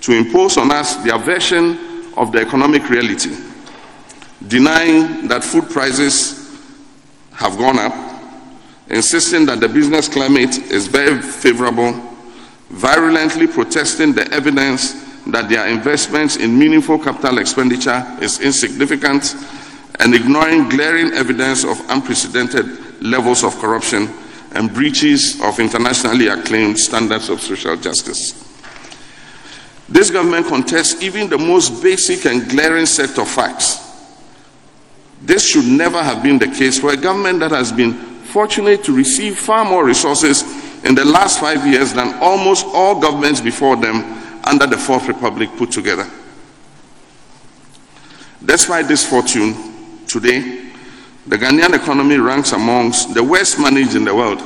to 0.00 0.12
impose 0.12 0.56
on 0.56 0.70
us 0.70 0.96
their 1.04 1.18
version 1.18 1.78
of 2.16 2.32
the 2.32 2.40
economic 2.40 2.88
reality 2.88 3.36
denying 4.46 5.26
that 5.26 5.42
food 5.42 5.68
prices 5.68 6.60
have 7.32 7.56
gone 7.58 7.78
up, 7.78 7.94
insisting 8.88 9.46
that 9.46 9.60
the 9.60 9.68
business 9.68 10.08
climate 10.08 10.56
is 10.70 10.86
very 10.86 11.20
favorable, 11.20 11.92
virulently 12.70 13.46
protesting 13.46 14.12
the 14.12 14.30
evidence 14.32 15.04
that 15.26 15.48
their 15.48 15.66
investments 15.66 16.36
in 16.36 16.56
meaningful 16.58 16.98
capital 16.98 17.38
expenditure 17.38 18.04
is 18.20 18.40
insignificant, 18.40 19.34
and 20.00 20.14
ignoring 20.14 20.68
glaring 20.68 21.12
evidence 21.12 21.64
of 21.64 21.80
unprecedented 21.90 23.02
levels 23.02 23.44
of 23.44 23.58
corruption 23.58 24.08
and 24.52 24.72
breaches 24.72 25.40
of 25.42 25.58
internationally 25.60 26.28
acclaimed 26.28 26.78
standards 26.78 27.28
of 27.28 27.40
social 27.40 27.76
justice. 27.76 28.44
This 29.88 30.10
government 30.10 30.46
contests 30.46 31.02
even 31.02 31.28
the 31.28 31.38
most 31.38 31.82
basic 31.82 32.24
and 32.26 32.48
glaring 32.48 32.86
set 32.86 33.18
of 33.18 33.28
facts 33.28 33.88
this 35.20 35.46
should 35.46 35.64
never 35.64 36.02
have 36.02 36.22
been 36.22 36.38
the 36.38 36.46
case 36.46 36.78
for 36.78 36.92
a 36.92 36.96
government 36.96 37.40
that 37.40 37.50
has 37.50 37.72
been 37.72 37.92
fortunate 37.92 38.84
to 38.84 38.92
receive 38.92 39.38
far 39.38 39.64
more 39.64 39.84
resources 39.84 40.42
in 40.84 40.94
the 40.94 41.04
last 41.04 41.40
five 41.40 41.66
years 41.66 41.92
than 41.92 42.14
almost 42.20 42.64
all 42.66 43.00
governments 43.00 43.40
before 43.40 43.76
them 43.76 43.96
under 44.44 44.66
the 44.66 44.78
Fourth 44.78 45.08
Republic 45.08 45.50
put 45.56 45.72
together. 45.72 46.08
Despite 48.44 48.86
this 48.86 49.04
fortune, 49.08 49.54
today, 50.08 50.70
the 51.26 51.36
Ghanaian 51.36 51.74
economy 51.74 52.16
ranks 52.16 52.52
amongst 52.52 53.14
the 53.14 53.22
worst 53.22 53.58
managed 53.60 53.94
in 53.94 54.04
the 54.04 54.14
world. 54.14 54.42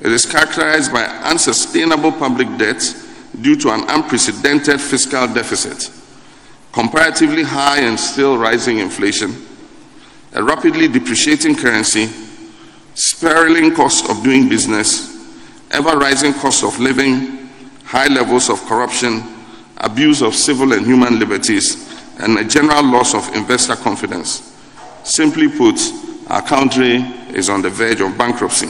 It 0.00 0.10
is 0.10 0.24
characterized 0.24 0.92
by 0.92 1.04
unsustainable 1.04 2.12
public 2.12 2.48
debt 2.58 2.82
due 3.40 3.56
to 3.56 3.70
an 3.70 3.84
unprecedented 3.88 4.80
fiscal 4.80 5.26
deficit, 5.26 5.90
comparatively 6.72 7.42
high 7.42 7.80
and 7.80 8.00
still 8.00 8.38
rising 8.38 8.78
inflation, 8.78 9.34
a 10.32 10.42
rapidly 10.42 10.88
depreciating 10.88 11.56
currency, 11.56 12.08
spiraling 12.94 13.74
cost 13.74 14.08
of 14.08 14.22
doing 14.22 14.48
business, 14.48 15.14
ever 15.70 15.98
rising 15.98 16.32
cost 16.34 16.64
of 16.64 16.78
living, 16.78 17.50
high 17.84 18.08
levels 18.08 18.48
of 18.48 18.60
corruption, 18.64 19.22
abuse 19.78 20.22
of 20.22 20.34
civil 20.34 20.72
and 20.72 20.86
human 20.86 21.18
liberties, 21.18 21.85
and 22.18 22.38
a 22.38 22.44
general 22.44 22.84
loss 22.84 23.14
of 23.14 23.28
investor 23.34 23.76
confidence. 23.76 24.54
Simply 25.04 25.48
put, 25.48 25.78
our 26.28 26.42
country 26.42 26.96
is 27.30 27.48
on 27.48 27.62
the 27.62 27.70
verge 27.70 28.00
of 28.00 28.16
bankruptcy. 28.16 28.68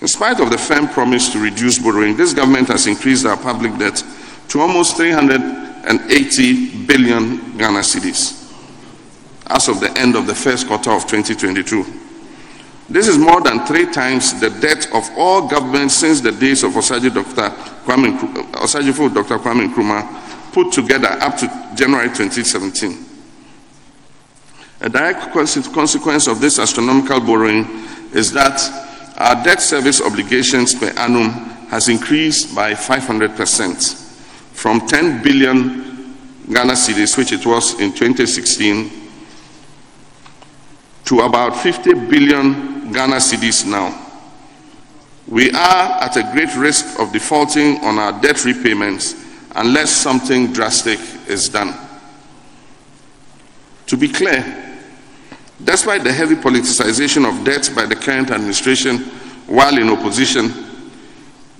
In 0.00 0.08
spite 0.08 0.40
of 0.40 0.50
the 0.50 0.58
firm 0.58 0.88
promise 0.88 1.30
to 1.32 1.38
reduce 1.38 1.78
borrowing, 1.78 2.16
this 2.16 2.34
government 2.34 2.68
has 2.68 2.86
increased 2.86 3.24
our 3.24 3.36
public 3.36 3.76
debt 3.78 4.02
to 4.48 4.60
almost 4.60 4.96
380 4.96 6.86
billion 6.86 7.56
Ghana 7.56 7.80
cedis 7.80 8.42
as 9.46 9.68
of 9.68 9.80
the 9.80 9.96
end 9.98 10.16
of 10.16 10.26
the 10.26 10.34
first 10.34 10.66
quarter 10.66 10.90
of 10.90 11.02
2022. 11.06 11.84
This 12.88 13.06
is 13.08 13.16
more 13.18 13.40
than 13.40 13.64
three 13.66 13.86
times 13.90 14.38
the 14.40 14.50
debt 14.50 14.86
of 14.92 15.08
all 15.16 15.46
governments 15.48 15.94
since 15.94 16.20
the 16.20 16.32
days 16.32 16.62
of 16.62 16.72
Osagyefo 16.72 17.14
Dr. 17.14 17.50
Kwame, 17.84 18.18
Osagyefo 18.52 19.12
Dr. 19.14 19.38
Kwame 19.38 19.72
Nkrumah 19.72 20.21
put 20.52 20.72
together 20.72 21.08
up 21.08 21.36
to 21.38 21.46
January 21.74 22.08
2017. 22.08 23.06
A 24.82 24.88
direct 24.88 25.32
consequence 25.32 26.26
of 26.26 26.40
this 26.40 26.58
astronomical 26.58 27.20
borrowing 27.20 27.64
is 28.12 28.32
that 28.32 28.60
our 29.16 29.42
debt 29.44 29.60
service 29.60 30.02
obligations 30.02 30.74
per 30.74 30.88
annum 30.96 31.30
has 31.70 31.88
increased 31.88 32.54
by 32.54 32.74
500% 32.74 33.94
from 34.52 34.86
10 34.86 35.22
billion 35.22 36.16
Ghana 36.52 36.72
cedis, 36.72 37.16
which 37.16 37.32
it 37.32 37.46
was 37.46 37.78
in 37.80 37.92
2016, 37.92 38.90
to 41.04 41.20
about 41.20 41.56
50 41.56 41.94
billion 41.94 42.92
Ghana 42.92 43.16
cedis 43.16 43.64
now. 43.64 43.98
We 45.28 45.50
are 45.52 46.02
at 46.02 46.16
a 46.16 46.28
great 46.32 46.54
risk 46.56 46.98
of 46.98 47.12
defaulting 47.12 47.78
on 47.84 47.98
our 47.98 48.20
debt 48.20 48.44
repayments 48.44 49.21
unless 49.54 49.90
something 49.90 50.52
drastic 50.52 50.98
is 51.28 51.48
done. 51.48 51.74
To 53.86 53.96
be 53.96 54.08
clear, 54.08 54.80
despite 55.62 56.04
the 56.04 56.12
heavy 56.12 56.34
politicization 56.34 57.28
of 57.28 57.44
debt 57.44 57.70
by 57.74 57.86
the 57.86 57.96
current 57.96 58.30
administration 58.30 58.98
while 59.46 59.76
in 59.76 59.88
opposition, 59.88 60.52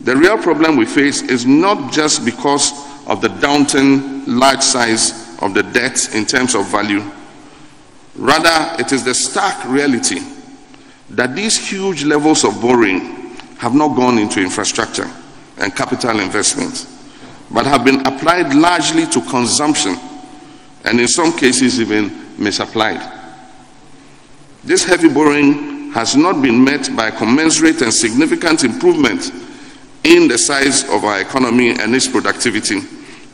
the 0.01 0.17
real 0.17 0.39
problem 0.39 0.77
we 0.77 0.87
face 0.87 1.23
is 1.23 1.47
not 1.47 1.93
just 1.93 2.25
because 2.25 2.73
of 3.07 3.21
the 3.21 3.29
daunting 3.29 4.25
large 4.27 4.63
size 4.63 5.39
of 5.43 5.55
the 5.55 5.63
debt 5.63 6.15
in 6.15 6.25
terms 6.25 6.55
of 6.55 6.67
value. 6.69 7.03
Rather, 8.17 8.83
it 8.83 8.93
is 8.93 9.05
the 9.05 9.15
stark 9.15 9.65
reality 9.67 10.21
that 11.11 11.37
these 11.37 11.57
huge 11.57 12.05
levels 12.05 12.45
of 12.45 12.61
borrowing 12.61 13.37
have 13.59 13.75
not 13.75 13.95
gone 13.97 14.19
into 14.19 14.41
infrastructure 14.41 15.09
and 15.59 15.75
capital 15.77 16.21
investment, 16.21 16.87
but 17.53 17.67
have 17.67 17.85
been 17.85 18.05
applied 18.07 18.55
largely 18.55 19.07
to 19.07 19.21
consumption 19.23 19.97
and 20.85 20.99
in 21.01 21.09
some 21.09 21.37
cases 21.37 21.81
even 21.81 22.11
misapplied. 22.39 23.01
This 24.65 24.85
heavy 24.85 25.09
borrowing 25.09 25.91
has 25.93 26.17
not 26.17 26.41
been 26.41 26.65
met 26.65 26.95
by 26.97 27.11
commensurate 27.11 27.83
and 27.83 27.93
significant 27.93 28.65
improvement 28.65 29.31
in 30.05 30.29
the 30.29 30.39
size 30.39 30.85
of 30.89 31.05
our 31.05 31.21
economy 31.21 31.71
and 31.71 31.95
its 31.95 32.09
productivity 32.09 32.81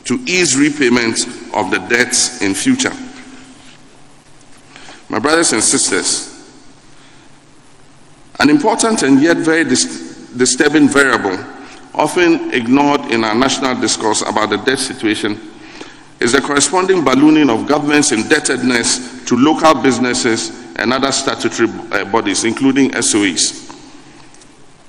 to 0.05 0.15
ease 0.25 0.57
repayment 0.57 1.25
of 1.53 1.71
the 1.71 1.79
debts 1.89 2.41
in 2.41 2.53
future. 2.53 2.91
My 5.07 5.19
brothers 5.19 5.53
and 5.53 5.63
sisters, 5.63 6.35
an 8.39 8.49
important 8.49 9.03
and 9.03 9.21
yet 9.21 9.37
very 9.37 9.63
dis- 9.63 10.29
disturbing 10.35 10.87
variable, 10.87 11.37
often 11.93 12.53
ignored 12.53 13.01
in 13.11 13.23
our 13.23 13.35
national 13.35 13.79
discourse 13.79 14.21
about 14.21 14.49
the 14.49 14.57
debt 14.57 14.79
situation, 14.79 15.39
is 16.19 16.33
the 16.33 16.41
corresponding 16.41 17.03
ballooning 17.03 17.49
of 17.49 17.67
government's 17.67 18.11
indebtedness 18.11 19.25
to 19.25 19.35
local 19.37 19.81
businesses 19.81 20.49
and 20.75 20.91
other 20.93 21.11
statutory 21.11 21.69
uh, 21.91 22.05
bodies, 22.05 22.43
including 22.43 22.91
SOEs. 22.91 23.67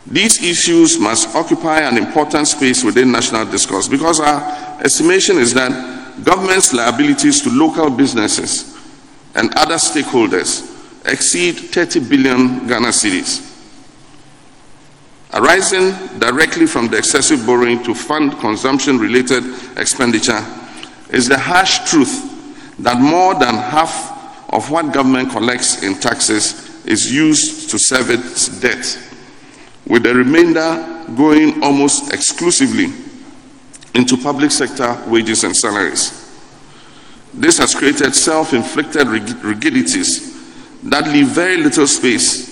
These 0.07 0.43
issues 0.43 0.99
must 0.99 1.35
occupy 1.37 1.81
an 1.81 1.97
important 1.97 2.49
space 2.49 2.83
within 2.83 3.13
national 3.13 3.47
discourse 3.47 3.87
because 3.87 4.19
our 4.19 4.81
estimation 4.83 5.37
is 5.39 5.55
that 5.55 6.25
government's 6.25 6.73
liabilities 6.73 7.41
to 7.43 7.51
local 7.51 7.91
businesses 7.91 8.77
and 9.37 9.55
other 9.55 9.77
stakeholders 9.77 10.67
exceed 11.07 11.53
30 11.53 12.09
billion 12.09 12.67
Ghana 12.67 12.89
cedis 12.89 13.50
arising 15.40 15.92
directly 16.18 16.66
from 16.66 16.88
the 16.88 16.98
excessive 16.98 17.46
borrowing 17.46 17.83
to 17.83 17.94
fund 17.94 18.38
consumption 18.40 18.98
related 18.98 19.42
expenditure 19.79 20.44
is 21.11 21.29
the 21.29 21.38
harsh 21.38 21.79
truth 21.90 22.76
that 22.79 23.00
more 23.00 23.35
than 23.35 23.55
half 23.55 24.44
of 24.53 24.70
what 24.70 24.92
government 24.92 25.31
collects 25.31 25.83
in 25.83 25.94
taxes 25.94 26.85
is 26.85 27.12
used 27.12 27.70
to 27.70 27.79
serve 27.79 28.11
its 28.11 28.48
debt, 28.61 28.98
with 29.87 30.03
the 30.03 30.14
remainder 30.14 31.07
going 31.16 31.62
almost 31.62 32.12
exclusively 32.12 32.87
into 33.94 34.16
public 34.16 34.50
sector 34.50 35.03
wages 35.07 35.44
and 35.44 35.57
salaries. 35.57 36.16
This 37.33 37.59
has 37.59 37.74
created 37.74 38.14
self 38.14 38.53
inflicted 38.53 39.07
rigidities 39.09 40.31
that 40.83 41.07
leave 41.09 41.29
very 41.29 41.57
little 41.59 41.87
space 41.87 42.50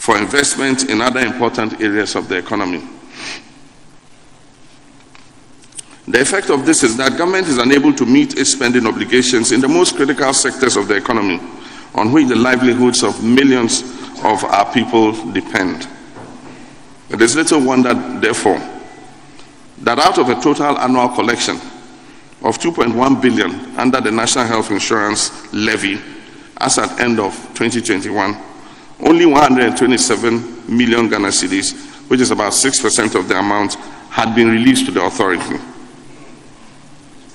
for 0.00 0.16
investment 0.16 0.88
in 0.88 1.02
other 1.02 1.20
important 1.20 1.78
areas 1.78 2.16
of 2.16 2.26
the 2.26 2.38
economy. 2.38 2.82
The 6.08 6.22
effect 6.22 6.48
of 6.48 6.64
this 6.64 6.82
is 6.82 6.96
that 6.96 7.18
government 7.18 7.48
is 7.48 7.58
unable 7.58 7.92
to 7.92 8.06
meet 8.06 8.38
its 8.38 8.50
spending 8.50 8.86
obligations 8.86 9.52
in 9.52 9.60
the 9.60 9.68
most 9.68 9.96
critical 9.96 10.32
sectors 10.32 10.78
of 10.78 10.88
the 10.88 10.96
economy 10.96 11.38
on 11.94 12.12
which 12.12 12.28
the 12.28 12.34
livelihoods 12.34 13.02
of 13.02 13.22
millions 13.22 13.82
of 14.24 14.42
our 14.42 14.72
people 14.72 15.12
depend. 15.32 15.86
It 17.10 17.20
is 17.20 17.36
little 17.36 17.60
wonder, 17.60 17.92
therefore, 18.20 18.58
that 19.82 19.98
out 19.98 20.16
of 20.16 20.30
a 20.30 20.40
total 20.40 20.78
annual 20.78 21.10
collection 21.10 21.56
of 22.42 22.58
2.1 22.58 23.20
billion 23.20 23.78
under 23.78 24.00
the 24.00 24.10
National 24.10 24.46
Health 24.46 24.70
Insurance 24.70 25.52
levy 25.52 26.00
as 26.56 26.78
at 26.78 26.98
end 27.00 27.20
of 27.20 27.34
2021, 27.54 28.49
only 29.02 29.26
127 29.26 30.76
million 30.76 31.08
Ghana 31.08 31.28
cedis, 31.28 32.08
which 32.08 32.20
is 32.20 32.30
about 32.30 32.52
6% 32.52 33.14
of 33.14 33.28
the 33.28 33.38
amount, 33.38 33.74
had 34.10 34.34
been 34.34 34.48
released 34.48 34.86
to 34.86 34.92
the 34.92 35.02
authority. 35.02 35.56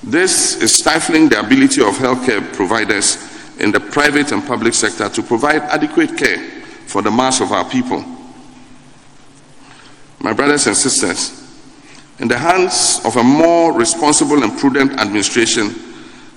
This 0.02 0.56
is 0.62 0.74
stifling 0.74 1.28
the 1.28 1.40
ability 1.40 1.80
of 1.80 1.94
healthcare 1.96 2.52
providers 2.54 3.16
in 3.58 3.72
the 3.72 3.80
private 3.80 4.32
and 4.32 4.46
public 4.46 4.74
sector 4.74 5.08
to 5.08 5.22
provide 5.22 5.62
adequate 5.62 6.16
care 6.16 6.38
for 6.86 7.02
the 7.02 7.10
mass 7.10 7.40
of 7.40 7.52
our 7.52 7.68
people. 7.68 8.04
My 10.20 10.32
brothers 10.32 10.66
and 10.66 10.76
sisters, 10.76 11.42
in 12.18 12.28
the 12.28 12.38
hands 12.38 13.00
of 13.04 13.16
a 13.16 13.22
more 13.22 13.72
responsible 13.72 14.42
and 14.42 14.56
prudent 14.58 14.92
administration, 15.00 15.74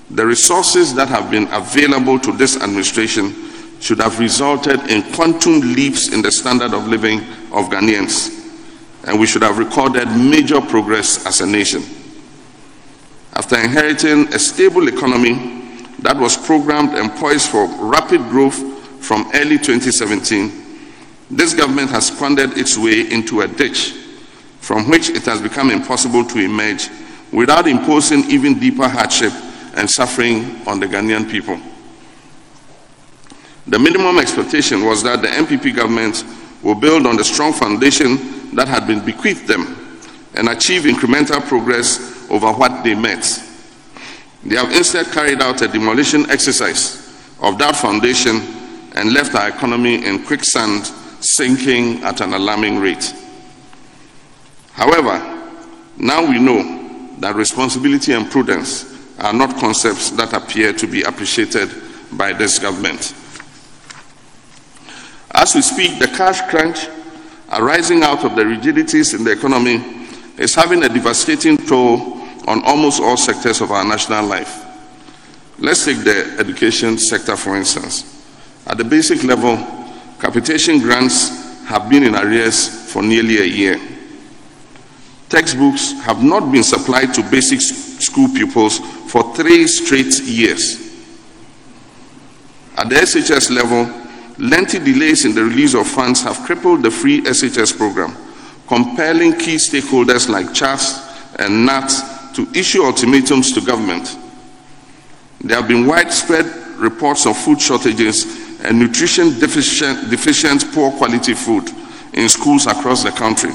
the 0.10 0.26
resources 0.26 0.94
that 0.96 1.08
have 1.10 1.30
been 1.30 1.48
available 1.52 2.20
to 2.20 2.32
this 2.32 2.56
administration 2.62 3.49
should 3.80 4.00
have 4.00 4.20
resulted 4.20 4.80
in 4.90 5.02
quantum 5.14 5.60
leaps 5.74 6.10
in 6.14 6.22
the 6.22 6.32
standard 6.32 6.74
of 6.74 6.88
living 6.88 7.20
of 7.52 7.70
Ghanaians, 7.70 8.36
and 9.06 9.20
we 9.20 9.26
should 9.26 9.42
have 9.42 9.58
recorded 9.58 10.08
major 10.10 10.62
progress 10.62 11.26
as 11.26 11.42
a 11.42 11.46
nation. 11.46 11.84
After 13.34 13.58
inheriting 13.60 14.34
a 14.34 14.40
stable 14.40 14.88
economy 14.88 15.34
that 16.00 16.18
was 16.18 16.36
programmed 16.36 16.90
and 16.96 17.12
poised 17.12 17.50
for 17.50 17.68
rapid 17.86 18.22
growth 18.30 18.58
from 19.04 19.30
early 19.34 19.58
2017, 19.58 20.52
this 21.32 21.54
government 21.54 21.90
has 21.90 22.08
squandered 22.08 22.58
its 22.58 22.78
way 22.78 23.10
into 23.12 23.42
a 23.42 23.48
ditch 23.48 23.94
from 24.60 24.90
which 24.90 25.10
it 25.10 25.24
has 25.26 25.42
become 25.42 25.72
impossible 25.72 26.24
to 26.26 26.40
emerge 26.40 26.90
without 27.32 27.68
imposing 27.68 28.24
even 28.30 28.60
deeper 28.60 28.88
hardship 28.88 29.32
and 29.76 29.90
suffering 29.90 30.62
on 30.68 30.80
the 30.80 30.86
Ghanaian 30.86 31.30
people. 31.30 31.60
The 33.70 33.78
minimum 33.78 34.18
expectation 34.18 34.84
was 34.84 35.04
that 35.04 35.22
the 35.22 35.28
NPP 35.28 35.76
government 35.76 36.24
will 36.64 36.74
build 36.74 37.06
on 37.06 37.18
the 37.18 37.24
strong 37.24 37.54
foundation 37.54 38.56
that 38.56 38.68
had 38.68 38.88
been 38.88 39.06
bequeathed 39.06 39.46
them 39.46 39.78
and 40.34 40.50
achieve 40.50 40.84
incremental 40.84 41.40
progress 41.48 42.28
over 42.32 42.52
what 42.52 42.84
they 42.84 42.96
met. 42.96 43.24
They 44.44 44.56
have 44.56 44.72
instead 44.72 45.06
carried 45.12 45.44
out 45.44 45.62
a 45.62 45.68
demolition 45.68 46.28
exercise 46.32 47.14
of 47.44 47.60
that 47.60 47.76
foundation 47.76 48.38
and 48.96 49.14
left 49.14 49.36
our 49.36 49.50
economy 49.50 50.04
in 50.04 50.26
quicksand, 50.26 50.88
sinking 51.24 52.02
at 52.04 52.22
an 52.22 52.34
alarming 52.34 52.80
rate. 52.80 53.14
However, 54.72 55.20
now 55.96 56.26
we 56.28 56.40
know 56.40 57.14
that 57.20 57.36
responsibility 57.36 58.14
and 58.14 58.32
prudence 58.32 58.86
are 59.20 59.34
not 59.34 59.58
concepts 59.58 60.10
that 60.12 60.34
appear 60.34 60.74
to 60.74 60.88
be 60.88 61.04
appreciated 61.04 61.70
by 62.14 62.34
this 62.34 62.58
government. 62.58 63.14
As 65.32 65.56
we 65.56 65.62
speak, 65.62 66.00
the 66.00 66.08
cash 66.08 66.42
crunch 66.50 66.88
arising 67.52 68.04
out 68.04 68.26
of 68.26 68.36
the 68.36 68.46
rigidities 68.46 69.14
in 69.14 69.24
the 69.24 69.32
economy 69.32 69.84
is 70.38 70.56
having 70.56 70.84
a 70.84 70.90
devastating 70.90 71.58
toll 71.58 72.20
on 72.48 72.64
almost 72.64 73.02
all 73.02 73.18
sectors 73.18 73.62
of 73.62 73.72
our 73.72 73.84
national 73.84 74.26
life. 74.26 74.66
Let's 75.60 75.86
take 75.86 76.04
the 76.04 76.38
education 76.40 76.98
sector, 76.98 77.36
for 77.36 77.58
instance. 77.58 78.26
At 78.66 78.78
the 78.78 78.84
basic 78.84 79.24
level, 79.24 79.58
capitation 80.20 80.80
grants 80.80 81.66
have 81.66 81.90
been 81.90 82.04
in 82.04 82.16
arrears 82.16 82.92
for 82.92 83.04
nearly 83.04 83.40
a 83.40 83.46
year. 83.46 83.80
Textbooks 85.28 85.92
have 86.02 86.24
not 86.24 86.52
been 86.52 86.64
supplied 86.64 87.14
to 87.14 87.24
basic 87.30 87.62
school 87.62 88.30
pupils 88.30 88.80
for 89.12 89.36
three 89.36 89.68
straight 89.68 90.20
years. 90.24 90.78
At 92.78 92.90
the 92.90 92.96
SHS 92.96 93.52
level, 93.52 94.09
Lengthy 94.40 94.80
delays 94.80 95.26
in 95.26 95.36
the 95.36 95.44
release 95.44 95.74
of 95.74 95.86
funds 95.86 96.22
have 96.24 96.38
crippled 96.46 96.82
the 96.82 96.90
free 96.90 97.22
SHS 97.22 97.78
program, 97.78 98.16
compelling 98.68 99.38
key 99.38 99.56
stakeholders 99.56 100.30
like 100.30 100.54
CHAS 100.54 101.36
and 101.38 101.66
NAT 101.66 101.92
to 102.36 102.48
issue 102.56 102.84
ultimatums 102.84 103.52
to 103.54 103.62
government. 103.62 104.18
There 105.42 105.58
have 105.58 105.68
been 105.68 105.86
widespread 105.86 106.46
reports 106.78 107.26
of 107.26 107.38
food 107.38 107.62
shortages 107.62 108.60
and 108.64 108.80
nutrition 108.80 109.40
deficient, 109.40 110.10
deficient 110.10 110.72
poor 110.74 110.92
quality 110.92 111.34
food 111.34 111.70
in 112.14 112.30
schools 112.30 112.66
across 112.66 113.04
the 113.04 113.12
country. 113.12 113.52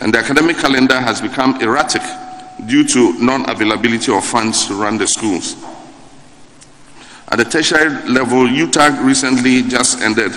and 0.00 0.12
the 0.12 0.18
academic 0.18 0.56
calendar 0.56 1.00
has 1.00 1.20
become 1.20 1.60
erratic 1.60 2.02
due 2.66 2.84
to 2.84 3.12
non-availability 3.22 4.12
of 4.12 4.24
funds 4.24 4.66
to 4.66 4.74
run 4.74 4.98
the 4.98 5.06
schools. 5.06 5.56
At 7.34 7.38
the 7.38 7.50
tertiary 7.50 7.90
level, 8.08 8.46
UTAG 8.46 9.04
recently 9.04 9.62
just 9.62 10.00
ended 10.00 10.30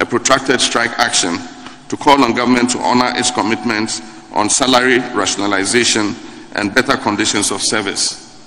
a 0.00 0.04
protracted 0.04 0.60
strike 0.60 0.90
action 0.98 1.38
to 1.88 1.96
call 1.96 2.24
on 2.24 2.34
government 2.34 2.68
to 2.70 2.80
honor 2.80 3.12
its 3.14 3.30
commitments 3.30 4.02
on 4.32 4.50
salary 4.50 4.98
rationalization 5.14 6.16
and 6.56 6.74
better 6.74 6.96
conditions 6.96 7.52
of 7.52 7.62
service. 7.62 8.44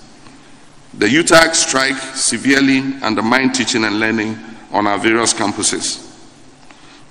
The 0.95 1.05
UTAG 1.05 1.55
strike 1.55 1.95
severely 1.95 2.79
undermined 3.01 3.55
teaching 3.55 3.85
and 3.85 3.97
learning 3.97 4.37
on 4.73 4.87
our 4.87 4.97
various 4.97 5.33
campuses. 5.33 6.03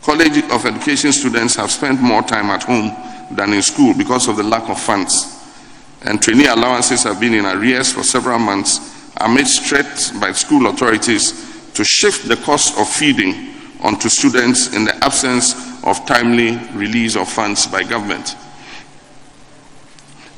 College 0.02 0.36
of 0.50 0.66
Education 0.66 1.12
students 1.12 1.56
have 1.56 1.70
spent 1.70 1.98
more 2.02 2.20
time 2.22 2.50
at 2.50 2.64
home 2.64 2.94
than 3.34 3.54
in 3.54 3.62
school 3.62 3.94
because 3.96 4.28
of 4.28 4.36
the 4.36 4.42
lack 4.42 4.68
of 4.68 4.78
funds, 4.78 5.42
and 6.02 6.20
trainee 6.20 6.44
allowances 6.44 7.04
have 7.04 7.18
been 7.18 7.32
in 7.32 7.46
arrears 7.46 7.90
for 7.90 8.02
several 8.02 8.38
months 8.38 8.93
amid 9.18 9.46
threats 9.46 10.10
by 10.10 10.32
school 10.32 10.66
authorities 10.66 11.72
to 11.74 11.84
shift 11.84 12.28
the 12.28 12.36
cost 12.36 12.78
of 12.78 12.88
feeding 12.88 13.54
onto 13.80 14.08
students 14.08 14.74
in 14.74 14.84
the 14.84 15.04
absence 15.04 15.54
of 15.84 16.04
timely 16.06 16.56
release 16.72 17.16
of 17.16 17.28
funds 17.28 17.66
by 17.66 17.82
government. 17.82 18.36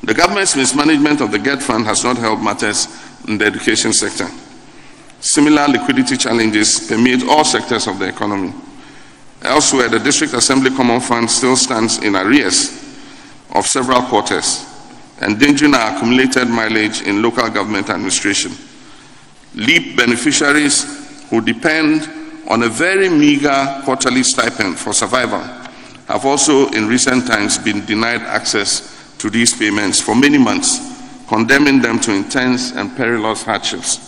The 0.03 0.13
government's 0.13 0.55
mismanagement 0.55 1.21
of 1.21 1.31
the 1.31 1.39
GET 1.39 1.61
fund 1.61 1.85
has 1.85 2.03
not 2.03 2.17
helped 2.17 2.43
matters 2.43 2.87
in 3.27 3.37
the 3.37 3.45
education 3.45 3.93
sector. 3.93 4.27
Similar 5.19 5.67
liquidity 5.67 6.17
challenges 6.17 6.87
permeate 6.87 7.23
all 7.23 7.43
sectors 7.43 7.87
of 7.87 7.99
the 7.99 8.07
economy. 8.07 8.53
Elsewhere, 9.41 9.89
the 9.89 9.99
District 9.99 10.33
Assembly 10.33 10.71
Common 10.71 10.99
Fund 10.99 11.29
still 11.29 11.55
stands 11.55 11.99
in 11.99 12.15
arrears 12.15 12.71
of 13.53 13.65
several 13.65 14.01
quarters, 14.03 14.65
endangering 15.21 15.73
our 15.73 15.95
accumulated 15.95 16.47
mileage 16.47 17.01
in 17.01 17.21
local 17.21 17.49
government 17.49 17.89
administration. 17.89 18.51
LEAP 19.55 19.97
beneficiaries 19.97 21.29
who 21.29 21.41
depend 21.41 22.09
on 22.49 22.63
a 22.63 22.69
very 22.69 23.09
meager 23.09 23.81
quarterly 23.83 24.23
stipend 24.23 24.77
for 24.77 24.93
survival 24.93 25.41
have 26.07 26.25
also 26.25 26.69
in 26.69 26.87
recent 26.87 27.27
times 27.27 27.57
been 27.57 27.85
denied 27.85 28.21
access 28.21 29.15
to 29.17 29.29
these 29.29 29.53
payments 29.53 29.99
for 29.99 30.15
many 30.15 30.37
months, 30.37 30.79
condemning 31.27 31.81
them 31.81 31.99
to 31.99 32.13
intense 32.13 32.71
and 32.71 32.95
perilous 32.95 33.43
hardships. 33.43 33.99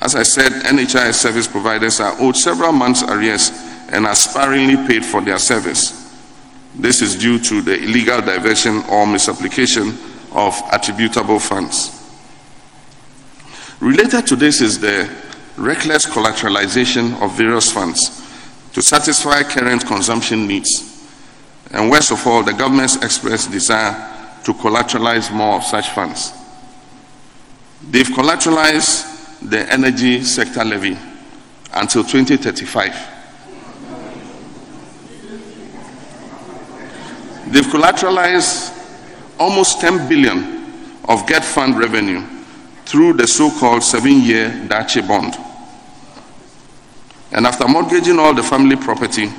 As 0.00 0.16
I 0.16 0.22
said, 0.22 0.52
NHIS 0.52 1.14
service 1.14 1.46
providers 1.46 2.00
are 2.00 2.14
owed 2.20 2.36
several 2.36 2.72
months' 2.72 3.02
arrears 3.02 3.50
and 3.90 4.06
are 4.06 4.14
sparingly 4.14 4.76
paid 4.88 5.04
for 5.04 5.20
their 5.20 5.38
service. 5.38 5.94
This 6.74 7.02
is 7.02 7.16
due 7.16 7.38
to 7.40 7.62
the 7.62 7.76
illegal 7.82 8.20
diversion 8.20 8.82
or 8.90 9.06
misapplication 9.06 9.98
of 10.32 10.60
attributable 10.72 11.38
funds. 11.38 11.97
Related 13.80 14.26
to 14.26 14.36
this 14.36 14.60
is 14.60 14.80
the 14.80 15.08
reckless 15.56 16.04
collateralization 16.04 17.20
of 17.22 17.36
various 17.36 17.70
funds 17.70 18.24
to 18.72 18.82
satisfy 18.82 19.42
current 19.44 19.86
consumption 19.86 20.48
needs, 20.48 21.06
and 21.70 21.88
worst 21.90 22.10
of 22.10 22.26
all, 22.26 22.42
the 22.42 22.52
government's 22.52 22.96
expressed 22.96 23.52
desire 23.52 23.92
to 24.44 24.52
collateralize 24.54 25.32
more 25.32 25.56
of 25.56 25.64
such 25.64 25.90
funds. 25.90 26.32
They've 27.88 28.06
collateralized 28.06 29.48
the 29.48 29.72
energy 29.72 30.22
sector 30.24 30.64
levy 30.64 30.98
until 31.72 32.02
2035. 32.02 32.92
They've 37.52 37.64
collateralized 37.64 38.74
almost 39.38 39.80
10 39.80 40.08
billion 40.08 40.66
of 41.08 41.26
GET 41.28 41.44
fund 41.44 41.78
revenue 41.78 42.37
through 42.88 43.12
the 43.12 43.26
so-called 43.26 43.82
seven-year 43.82 44.48
Daakye 44.66 45.06
bond. 45.06 45.36
And 47.32 47.46
after 47.46 47.68
mortgaging 47.68 48.18
all 48.18 48.32
the 48.32 48.42
family 48.42 48.76
property, 48.76 49.30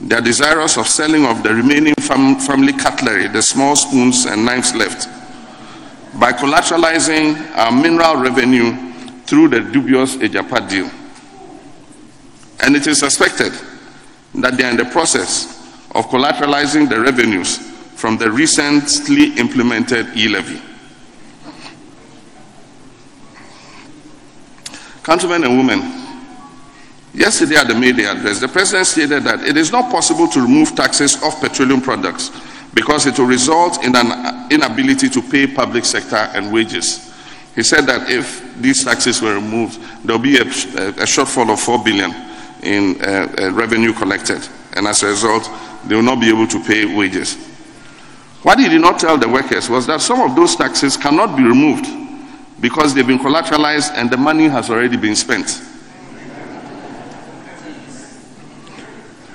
they 0.00 0.16
are 0.16 0.20
desirous 0.20 0.76
of 0.76 0.88
selling 0.88 1.24
off 1.24 1.44
the 1.44 1.54
remaining 1.54 1.94
fam- 2.00 2.40
family 2.40 2.72
cutlery, 2.72 3.28
the 3.28 3.40
small 3.40 3.76
spoons 3.76 4.24
and 4.24 4.44
knives 4.44 4.74
left, 4.74 5.06
by 6.18 6.32
collateralizing 6.32 7.54
our 7.54 7.70
mineral 7.70 8.16
revenue 8.16 8.74
through 9.26 9.46
the 9.46 9.60
dubious 9.60 10.16
Agyapa 10.16 10.68
deal. 10.68 10.90
And 12.64 12.74
it 12.74 12.88
is 12.88 12.98
suspected 12.98 13.52
that 14.34 14.56
they 14.56 14.64
are 14.64 14.70
in 14.70 14.76
the 14.76 14.86
process 14.86 15.46
of 15.94 16.06
collateralizing 16.06 16.88
the 16.88 16.98
revenues 16.98 17.58
from 17.94 18.18
the 18.18 18.28
recently 18.28 19.36
implemented 19.38 20.16
e-levy. 20.16 20.60
Countrymen 25.02 25.44
and 25.44 25.56
women, 25.56 26.02
Yesterday 27.14 27.56
at 27.56 27.68
the 27.68 27.74
media 27.74 28.12
address, 28.12 28.40
the 28.40 28.48
president 28.48 28.86
stated 28.86 29.22
that 29.24 29.44
it 29.44 29.58
is 29.58 29.70
not 29.70 29.90
possible 29.90 30.26
to 30.28 30.40
remove 30.40 30.74
taxes 30.74 31.22
off 31.22 31.40
petroleum 31.42 31.82
products 31.82 32.30
because 32.72 33.04
it 33.04 33.18
will 33.18 33.26
result 33.26 33.84
in 33.84 33.94
an 33.94 34.50
inability 34.50 35.10
to 35.10 35.20
pay 35.20 35.46
public 35.46 35.84
sector 35.84 36.16
and 36.16 36.50
wages. 36.50 37.12
He 37.54 37.62
said 37.62 37.82
that 37.82 38.08
if 38.10 38.56
these 38.62 38.82
taxes 38.82 39.20
were 39.20 39.34
removed, 39.34 39.78
there 40.06 40.16
will 40.16 40.22
be 40.22 40.38
a, 40.38 40.40
a, 40.40 41.04
shortfall 41.04 41.52
of 41.52 41.60
4 41.60 41.84
billion 41.84 42.12
in 42.62 42.98
uh, 43.02 43.28
uh, 43.38 43.52
revenue 43.52 43.92
collected, 43.92 44.48
and 44.74 44.86
as 44.86 45.02
a 45.02 45.08
result, 45.08 45.50
they 45.84 45.94
will 45.94 46.02
not 46.02 46.18
be 46.18 46.30
able 46.30 46.46
to 46.46 46.64
pay 46.64 46.86
wages. 46.96 47.36
What 48.42 48.58
he 48.58 48.70
did 48.70 48.80
not 48.80 48.98
tell 48.98 49.18
the 49.18 49.28
workers 49.28 49.68
was 49.68 49.86
that 49.86 50.00
some 50.00 50.22
of 50.22 50.34
those 50.34 50.56
taxes 50.56 50.96
cannot 50.96 51.36
be 51.36 51.42
removed 51.42 52.01
because 52.62 52.94
they've 52.94 53.06
been 53.06 53.18
collateralized 53.18 53.90
and 53.96 54.08
the 54.08 54.16
money 54.16 54.44
has 54.48 54.70
already 54.70 54.96
been 54.96 55.16
spent. 55.16 55.60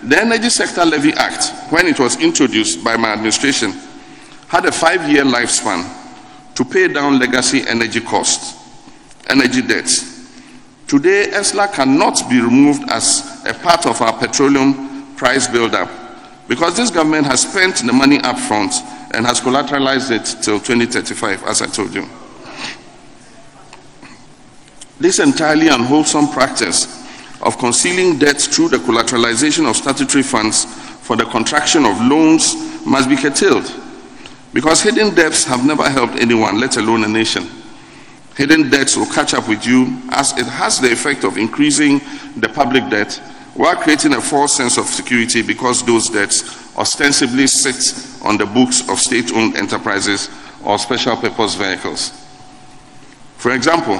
The 0.01 0.21
Energy 0.21 0.49
Sector 0.49 0.85
Levy 0.85 1.11
Act, 1.11 1.51
when 1.69 1.85
it 1.87 1.99
was 1.99 2.17
introduced 2.21 2.81
by 2.85 2.95
my 2.95 3.09
administration, 3.09 3.73
had 4.47 4.65
a 4.65 4.71
five 4.71 5.09
year 5.09 5.25
lifespan 5.25 5.83
to 6.55 6.63
pay 6.63 6.87
down 6.87 7.19
legacy 7.19 7.67
energy 7.67 7.99
costs, 7.99 8.55
energy 9.27 9.61
debts. 9.61 10.15
Today, 10.87 11.27
ESLA 11.33 11.73
cannot 11.73 12.29
be 12.29 12.39
removed 12.39 12.89
as 12.89 13.43
a 13.45 13.53
part 13.53 13.85
of 13.85 14.01
our 14.01 14.17
petroleum 14.17 15.13
price 15.17 15.49
build-up 15.49 15.89
because 16.47 16.77
this 16.77 16.89
government 16.89 17.25
has 17.25 17.41
spent 17.41 17.85
the 17.85 17.91
money 17.91 18.19
up 18.21 18.39
front 18.39 18.73
and 19.13 19.25
has 19.25 19.41
collateralized 19.41 20.11
it 20.11 20.41
till 20.41 20.61
2035, 20.61 21.43
as 21.43 21.61
I 21.61 21.67
told 21.67 21.93
you. 21.93 22.07
This 24.99 25.19
entirely 25.19 25.67
unwholesome 25.67 26.29
practice 26.29 26.85
of 27.41 27.57
concealing 27.57 28.17
debt 28.17 28.41
through 28.41 28.69
the 28.69 28.77
collateralization 28.77 29.69
of 29.69 29.75
statutory 29.75 30.23
funds 30.23 30.65
for 31.05 31.15
the 31.15 31.25
contraction 31.25 31.85
of 31.85 32.01
loans 32.01 32.55
must 32.85 33.07
be 33.07 33.15
curtailed 33.15 33.71
because 34.53 34.81
hidden 34.81 35.13
debts 35.13 35.43
have 35.43 35.65
never 35.65 35.87
helped 35.87 36.15
anyone, 36.15 36.59
let 36.59 36.77
alone 36.77 37.03
a 37.03 37.07
nation. 37.07 37.47
Hidden 38.35 38.69
debts 38.69 38.97
will 38.97 39.05
catch 39.05 39.33
up 39.33 39.47
with 39.47 39.65
you 39.67 40.01
as 40.09 40.35
it 40.37 40.45
has 40.45 40.79
the 40.79 40.91
effect 40.91 41.23
of 41.23 41.37
increasing 41.37 41.99
the 42.37 42.49
public 42.49 42.89
debt 42.89 43.13
while 43.53 43.75
creating 43.75 44.13
a 44.13 44.21
false 44.21 44.53
sense 44.53 44.77
of 44.77 44.85
security 44.85 45.41
because 45.41 45.83
those 45.85 46.09
debts 46.09 46.75
ostensibly 46.77 47.47
sit 47.47 48.23
on 48.23 48.37
the 48.37 48.45
books 48.45 48.87
of 48.89 48.99
state 48.99 49.31
owned 49.33 49.55
enterprises 49.55 50.29
or 50.63 50.77
special 50.79 51.15
purpose 51.17 51.55
vehicles. 51.55 52.11
For 53.37 53.51
example, 53.51 53.97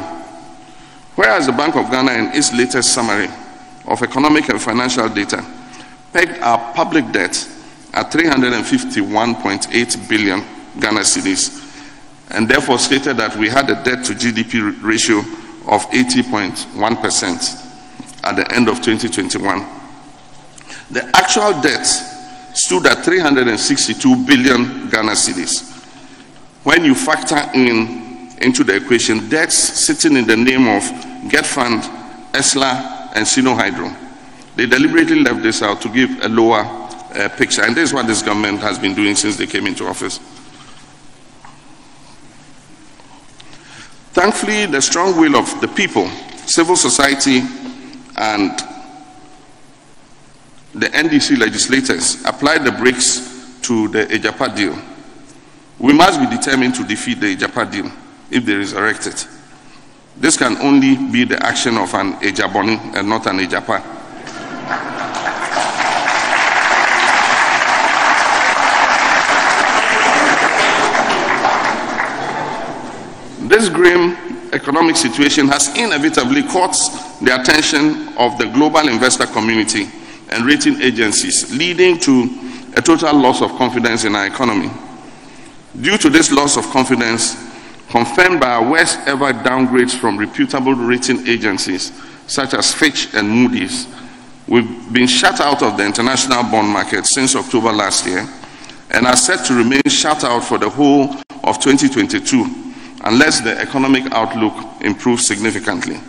Whereas 1.18 1.48
the 1.48 1.52
Bank 1.52 1.76
of 1.76 1.90
Ghana, 1.90 2.12
in 2.12 2.26
its 2.28 2.54
latest 2.54 2.94
summary 2.94 3.28
of 3.88 4.04
economic 4.04 4.50
and 4.50 4.62
financial 4.62 5.10
data, 5.10 5.44
pegged 6.14 6.40
our 6.42 6.72
public 6.76 7.12
debt 7.12 7.36
at 7.92 8.12
351.8 8.12 10.08
billion 10.08 10.44
Ghana 10.80 11.00
cedis, 11.00 11.50
and 12.30 12.48
therefore 12.48 12.78
stated 12.78 13.18
that 13.18 13.36
we 13.36 13.50
had 13.50 13.68
a 13.72 13.84
debt 13.84 14.06
to 14.06 14.14
GDP 14.14 14.80
ratio 14.84 15.18
of 15.66 15.90
80.1% 15.90 18.24
at 18.24 18.36
the 18.36 18.54
end 18.54 18.70
of 18.70 18.80
2021. 18.84 19.66
The 20.92 21.04
actual 21.18 21.60
debt 21.62 21.88
stood 22.54 22.86
at 22.86 23.04
362 23.04 24.24
billion 24.28 24.88
Ghana 24.92 25.14
cedis. 25.14 25.64
When 26.64 26.86
you 26.86 26.94
factor 26.94 27.42
in 27.56 28.06
into 28.40 28.64
the 28.64 28.76
equation 28.76 29.28
debts 29.30 29.56
sitting 29.56 30.16
in 30.16 30.28
the 30.28 30.38
name 30.38 30.68
of 30.68 30.84
Get 31.30 31.46
Fund, 31.46 31.84
ESLA, 32.34 33.12
and 33.16 33.28
Sino 33.28 33.56
Hydro. 33.56 33.94
They 34.56 34.66
deliberately 34.66 35.20
left 35.20 35.44
this 35.44 35.62
out 35.62 35.82
to 35.82 35.90
give 35.90 36.10
a 36.24 36.30
lower 36.30 36.62
uh, 36.62 37.30
picture, 37.38 37.64
and 37.64 37.76
this 37.76 37.90
is 37.90 37.94
what 37.94 38.08
this 38.08 38.22
government 38.22 38.60
has 38.60 38.80
been 38.80 38.94
doing 38.96 39.16
since 39.16 39.38
they 39.38 39.48
came 39.48 39.68
into 39.68 39.86
office. 39.86 40.20
Thankfully, 44.14 44.66
the 44.66 44.82
strong 44.82 45.16
will 45.20 45.36
of 45.36 45.62
the 45.62 45.68
people, 45.68 46.08
civil 46.48 46.76
society, 46.76 47.42
and 48.18 48.52
the 50.74 50.88
NDC 50.88 51.38
legislators 51.38 52.24
applied 52.26 52.66
the 52.66 52.72
brakes 52.72 53.60
to 53.62 53.88
the 53.90 54.06
Agyapa 54.08 54.56
deal. 54.56 54.78
We 55.80 55.94
must 55.94 56.20
be 56.20 56.36
determined 56.36 56.76
to 56.76 56.84
defeat 56.84 57.20
the 57.20 57.36
Agyapa 57.36 57.72
deal 57.72 57.92
if 58.32 58.44
they 58.46 58.56
resurrect 58.56 59.06
it. 59.08 59.28
This 60.20 60.36
can 60.36 60.58
only 60.58 60.96
be 61.12 61.26
the 61.26 61.44
action 61.46 61.78
of 61.78 61.94
an 61.94 62.14
Agyaboni 62.14 62.78
and 62.96 62.98
uh, 62.98 63.02
not 63.04 63.28
an 63.28 63.38
Agyapa. 63.38 63.84
This 73.48 73.70
grim 73.70 74.18
economic 74.54 74.96
situation 74.96 75.48
has 75.50 75.70
inevitably 75.78 76.44
caught 76.44 76.74
the 77.22 77.40
attention 77.40 78.10
of 78.18 78.38
the 78.40 78.46
global 78.54 78.90
investor 78.90 79.28
community 79.28 79.88
and 80.32 80.46
rating 80.46 80.82
agencies, 80.82 81.56
leading 81.56 82.00
to 82.00 82.28
a 82.76 82.82
total 82.82 83.16
loss 83.16 83.42
of 83.44 83.52
confidence 83.52 84.04
in 84.04 84.16
our 84.16 84.26
economy. 84.26 84.72
Due 85.80 85.98
to 86.00 86.10
this 86.10 86.32
loss 86.32 86.58
of 86.58 86.66
confidence, 86.72 87.47
confirmed 87.90 88.40
by 88.40 88.48
our 88.48 88.70
worst 88.70 89.00
ever 89.08 89.32
downgrades 89.34 89.98
from 89.98 90.18
reputable 90.18 90.74
rating 90.74 91.28
agencies 91.28 91.92
such 92.28 92.54
as 92.54 92.74
Fitch 92.74 93.14
and 93.14 93.30
Moody's, 93.30 93.88
we've 94.48 94.94
been 94.94 95.08
shut 95.08 95.40
out 95.40 95.64
of 95.64 95.78
the 95.78 95.86
international 95.86 96.44
bond 96.44 96.70
market 96.70 97.06
since 97.06 97.36
October 97.36 97.72
last 97.72 98.06
year 98.06 98.28
and 98.92 99.06
are 99.06 99.16
set 99.16 99.46
to 99.46 99.54
remain 99.54 99.82
shut 99.88 100.24
out 100.24 100.44
for 100.44 100.58
the 100.58 100.70
whole 100.70 101.16
of 101.44 101.60
2022 101.60 102.46
unless 103.04 103.42
the 103.42 103.58
economic 103.60 104.04
outlook 104.12 104.54
improves 104.82 105.26
significantly. 105.26 106.00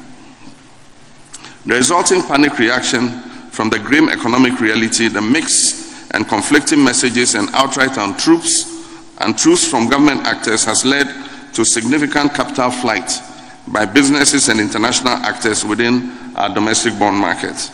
The 1.66 1.74
resulting 1.74 2.22
panic 2.22 2.58
reaction 2.58 3.08
from 3.50 3.70
the 3.70 3.78
grim 3.78 4.08
economic 4.08 4.60
reality, 4.60 5.08
the 5.08 5.20
mixed 5.20 6.12
and 6.14 6.26
conflicting 6.26 6.82
messages 6.82 7.34
and 7.34 7.48
outright 7.52 7.96
untruths 7.98 8.74
and 9.20 9.36
truths 9.36 9.68
from 9.68 9.88
government 9.88 10.26
actors 10.26 10.64
has 10.64 10.84
led 10.84 11.06
to 11.54 11.64
significant 11.64 12.34
capital 12.34 12.70
flight 12.70 13.10
by 13.68 13.84
businesses 13.84 14.48
and 14.48 14.60
international 14.60 15.12
actors 15.14 15.64
within 15.64 16.10
our 16.36 16.52
domestic 16.52 16.98
bond 16.98 17.16
market 17.16 17.70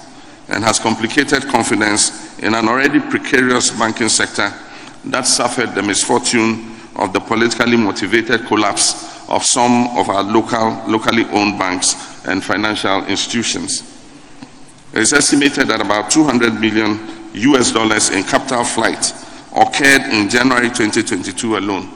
and 0.49 0.63
has 0.65 0.79
complicated 0.79 1.45
confidence 1.49 2.39
in 2.39 2.55
an 2.55 2.69
already 2.69 3.01
precarious 3.01 3.71
banking 3.71 4.09
sector 4.09 4.53
that 5.05 5.27
suffered 5.27 5.75
the 5.75 5.83
misfortune 5.83 6.75
of 6.97 7.13
the 7.13 7.21
politically 7.21 7.77
motivated 7.77 8.45
collapse 8.47 9.29
of 9.29 9.45
some 9.45 9.89
of 9.97 10.09
our 10.09 10.23
local, 10.23 10.83
locally 10.87 11.25
owned 11.31 11.59
banks 11.59 12.25
and 12.27 12.43
financial 12.43 13.05
institutions. 13.07 13.91
It 14.93 15.01
is 15.01 15.13
estimated 15.13 15.69
that 15.69 15.81
about 15.81 16.11
200 16.11 16.55
million 16.61 17.01
US 17.35 17.73
dollars 17.73 18.11
in 18.11 18.23
capital 18.23 18.65
flight 18.65 19.13
occurred 19.57 20.03
in 20.13 20.29
January 20.29 20.69
2022 20.69 21.57
alone. 21.57 21.89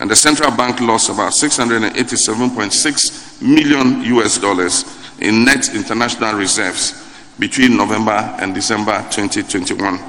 And 0.00 0.10
the 0.10 0.16
central 0.16 0.50
bank 0.50 0.80
lost 0.80 1.10
about 1.10 1.32
687.6 1.32 3.42
million 3.42 4.02
US 4.16 4.38
dollars 4.38 4.84
in 5.20 5.44
net 5.44 5.72
international 5.74 6.34
reserves 6.34 7.06
between 7.38 7.76
November 7.76 8.34
and 8.40 8.54
December 8.54 9.06
2021. 9.10 10.00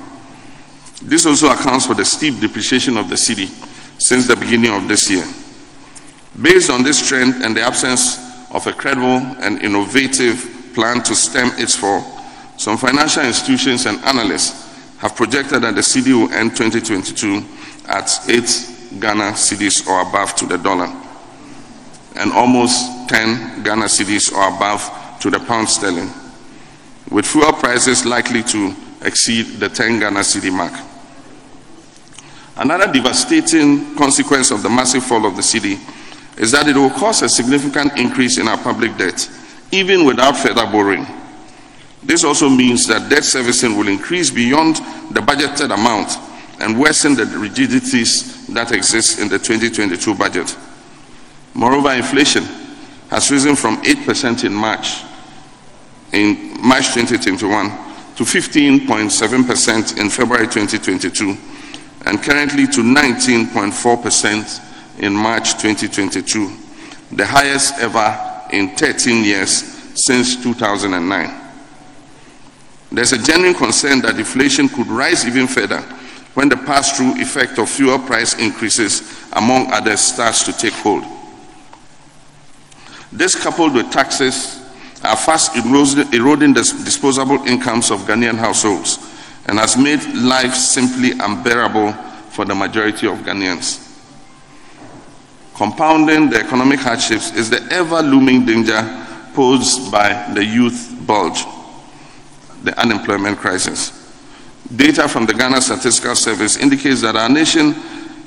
This 1.02 1.26
also 1.26 1.52
accounts 1.52 1.88
for 1.88 1.94
the 1.94 2.06
steep 2.06 2.40
depreciation 2.40 2.96
of 2.96 3.10
the 3.10 3.16
cedi 3.16 3.50
since 4.00 4.28
the 4.28 4.38
beginning 4.38 4.74
of 4.74 4.88
this 4.88 5.10
year. 5.10 5.26
Based 6.42 6.70
on 6.70 6.84
this 6.84 7.06
trend 7.06 7.44
and 7.44 7.54
the 7.56 7.62
absence 7.62 8.18
of 8.52 8.66
a 8.68 8.74
credible 8.74 9.18
and 9.42 9.62
innovative 9.62 10.72
plan 10.74 11.04
to 11.04 11.14
stem 11.16 11.52
its 11.58 11.76
fall, 11.76 12.02
some 12.58 12.78
financial 12.78 13.26
institutions 13.26 13.86
and 13.86 14.00
analysts 14.06 14.70
have 15.00 15.18
projected 15.18 15.64
that 15.64 15.76
the 15.76 15.82
cedi 15.82 16.14
will 16.14 16.32
end 16.34 16.56
2022 16.56 17.44
at 17.88 18.10
8 18.30 18.72
Ghana 19.00 19.34
cedis 19.34 19.88
or 19.88 20.02
above 20.02 20.36
to 20.36 20.46
the 20.46 20.58
dollar, 20.58 20.92
and 22.16 22.32
almost 22.34 23.10
10 23.10 23.64
Ghana 23.64 23.86
cedis 23.86 24.34
or 24.34 24.56
above 24.56 25.20
to 25.22 25.30
the 25.30 25.40
pound 25.40 25.70
sterling, 25.70 26.10
with 27.10 27.26
fuel 27.26 27.54
prices 27.54 28.06
likely 28.06 28.44
to 28.44 28.76
exceed 29.02 29.60
the 29.60 29.70
10 29.70 30.00
Ghana 30.00 30.20
cedi 30.20 30.52
mark. 30.52 30.74
Another 32.58 32.92
devastating 32.92 33.96
consequence 33.96 34.52
of 34.52 34.62
the 34.62 34.70
massive 34.70 35.04
fall 35.04 35.26
of 35.26 35.36
the 35.36 35.42
cedi 35.42 35.80
is 36.38 36.52
that 36.52 36.68
it 36.68 36.76
will 36.76 36.90
cause 36.90 37.22
a 37.22 37.30
significant 37.30 37.98
increase 37.98 38.38
in 38.38 38.48
our 38.48 38.58
public 38.58 38.98
debt, 38.98 39.30
even 39.72 40.06
without 40.06 40.38
further 40.38 40.66
borrowing. 40.66 41.06
This 42.04 42.24
also 42.24 42.50
means 42.50 42.88
that 42.88 43.10
debt 43.10 43.24
servicing 43.24 43.78
will 43.78 43.88
increase 43.88 44.32
beyond 44.32 44.78
the 45.12 45.22
budgeted 45.22 45.74
amount 45.74 46.18
and 46.60 46.80
worsen 46.80 47.16
the 47.16 47.26
rigidities 47.26 48.31
that 48.54 48.72
exists 48.72 49.20
in 49.20 49.28
the 49.30 49.38
2022 49.38 50.16
budget. 50.16 50.58
Moreover, 51.54 51.94
inflation 51.94 52.44
has 53.10 53.30
risen 53.32 53.56
from 53.56 53.82
8% 53.82 54.44
in 54.46 54.54
March 54.54 55.04
in 56.14 56.58
March 56.62 56.94
2021 56.94 57.70
to 58.16 58.24
15.7% 58.24 59.98
in 59.98 60.10
February 60.10 60.48
2022 60.48 61.38
and 62.06 62.22
currently 62.22 62.68
to 62.68 62.82
19.4% 62.82 65.00
in 65.00 65.14
March 65.14 65.54
2022, 65.54 66.52
the 67.16 67.26
highest 67.26 67.80
ever 67.80 68.44
in 68.52 68.76
13 68.76 69.24
years 69.24 69.64
since 69.96 70.36
2009. 70.44 71.42
There's 72.92 73.14
a 73.14 73.18
genuine 73.18 73.56
concern 73.56 74.02
that 74.02 74.18
inflation 74.18 74.68
could 74.68 74.88
rise 74.88 75.26
even 75.26 75.48
further 75.48 75.82
when 76.34 76.50
the 76.50 76.58
pass 76.58 76.98
through 76.98 77.22
effect 77.22 77.60
of 77.60 77.70
fuel 77.70 78.00
price 78.00 78.34
increases, 78.40 79.02
among 79.34 79.72
others, 79.72 80.00
starts 80.00 80.44
to 80.44 80.54
take 80.54 80.74
hold. 80.74 81.04
This, 83.12 83.36
coupled 83.36 83.74
with 83.74 83.92
taxes, 83.92 84.62
are 85.04 85.18
fast 85.18 85.56
eroding 85.56 86.54
the 86.54 86.62
disposable 86.86 87.46
incomes 87.48 87.92
of 87.92 88.02
Ghanaian 88.02 88.38
households 88.38 89.00
and 89.48 89.58
has 89.60 89.76
made 89.76 90.04
life 90.14 90.54
simply 90.54 91.12
unbearable 91.20 91.92
for 92.30 92.46
the 92.46 92.56
majority 92.56 93.08
of 93.08 93.18
Ghanaians. 93.20 93.88
Compounding 95.56 96.30
the 96.30 96.38
economic 96.40 96.80
hardships 96.80 97.34
is 97.34 97.50
the 97.50 97.62
ever 97.72 98.02
looming 98.02 98.46
danger 98.46 98.82
posed 99.34 99.92
by 99.92 100.32
the 100.34 100.44
youth 100.44 100.96
bulge, 101.06 101.44
the 102.64 102.80
unemployment 102.80 103.38
crisis. 103.38 104.01
Data 104.76 105.08
from 105.08 105.26
the 105.26 105.34
Ghana 105.34 105.62
Statistical 105.62 106.16
Service 106.16 106.58
indicates 106.58 107.02
that 107.02 107.16
our 107.16 107.30
nation 107.30 107.76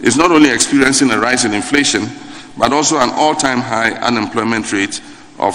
is 0.02 0.16
not 0.16 0.30
only 0.30 0.50
experiencing 0.50 1.10
a 1.10 1.18
rise 1.18 1.44
in 1.44 1.54
inflation, 1.54 2.06
but 2.58 2.72
also 2.72 2.98
an 2.98 3.10
all 3.12 3.34
time 3.34 3.60
high 3.60 3.92
unemployment 3.92 4.70
rate 4.72 5.00
of 5.38 5.54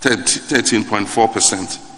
13.4%. 0.00 1.88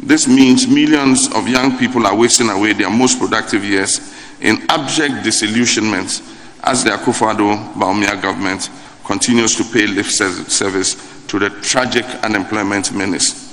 This 0.00 0.26
means 0.28 0.66
millions 0.66 1.32
of 1.34 1.48
young 1.48 1.78
people 1.78 2.06
are 2.06 2.16
wasting 2.16 2.48
away 2.50 2.72
their 2.72 2.90
most 2.90 3.18
productive 3.18 3.64
years 3.64 4.00
in 4.40 4.64
abject 4.68 5.22
disillusionment 5.24 6.22
as 6.62 6.82
the 6.84 6.90
Akufo-Addo 6.90 7.74
Bawumia 7.74 8.20
government 8.20 8.70
continues 9.04 9.54
to 9.56 9.64
pay 9.64 9.86
lip 9.86 10.06
service 10.06 10.96
to 11.26 11.38
the 11.38 11.50
tragic 11.60 12.04
unemployment 12.24 12.92
menace. 12.92 13.43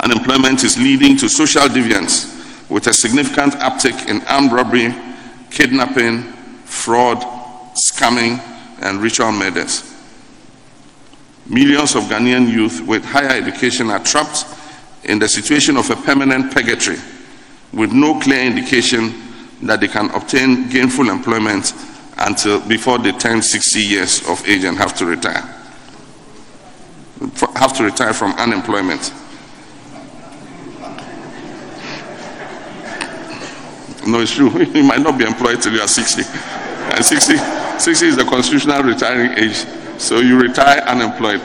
Unemployment 0.00 0.62
is 0.64 0.76
leading 0.78 1.16
to 1.16 1.28
social 1.28 1.62
deviance 1.62 2.32
with 2.68 2.86
a 2.86 2.92
significant 2.92 3.54
uptick 3.54 4.08
in 4.08 4.22
armed 4.26 4.52
robbery, 4.52 4.94
kidnapping, 5.50 6.22
fraud, 6.64 7.18
scamming, 7.74 8.40
and 8.82 9.00
ritual 9.00 9.32
murders. 9.32 9.94
Millions 11.48 11.94
of 11.94 12.04
Ghanaian 12.04 12.50
youth 12.50 12.80
with 12.86 13.04
higher 13.04 13.30
education 13.30 13.90
are 13.90 14.00
trapped 14.00 14.44
in 15.04 15.18
the 15.18 15.28
situation 15.28 15.76
of 15.76 15.88
a 15.90 15.96
permanent 15.96 16.52
purgatory 16.52 16.98
with 17.72 17.92
no 17.92 18.18
clear 18.20 18.42
indication 18.42 19.14
that 19.62 19.80
they 19.80 19.88
can 19.88 20.10
obtain 20.10 20.68
gainful 20.68 21.08
employment 21.08 21.72
until 22.18 22.60
before 22.66 22.98
they 22.98 23.12
turn 23.12 23.40
60 23.42 23.80
years 23.80 24.28
of 24.28 24.46
age 24.48 24.64
and 24.64 24.76
have 24.76 24.94
to 24.96 25.06
retire. 25.06 25.42
Have 27.54 27.74
to 27.76 27.84
retire 27.84 28.12
from 28.12 28.32
unemployment. 28.32 29.12
No, 34.06 34.20
it's 34.20 34.32
true. 34.34 34.50
You 34.74 34.84
might 34.84 35.00
not 35.00 35.18
be 35.18 35.24
employed 35.24 35.60
till 35.60 35.72
you 35.72 35.80
are 35.80 35.88
60. 35.88 36.22
And 36.94 37.04
60, 37.04 37.36
60 37.78 38.06
is 38.06 38.16
the 38.16 38.24
constitutional 38.24 38.82
retiring 38.82 39.36
age. 39.38 39.56
So 39.98 40.20
you 40.20 40.40
retire 40.40 40.80
unemployed. 40.82 41.40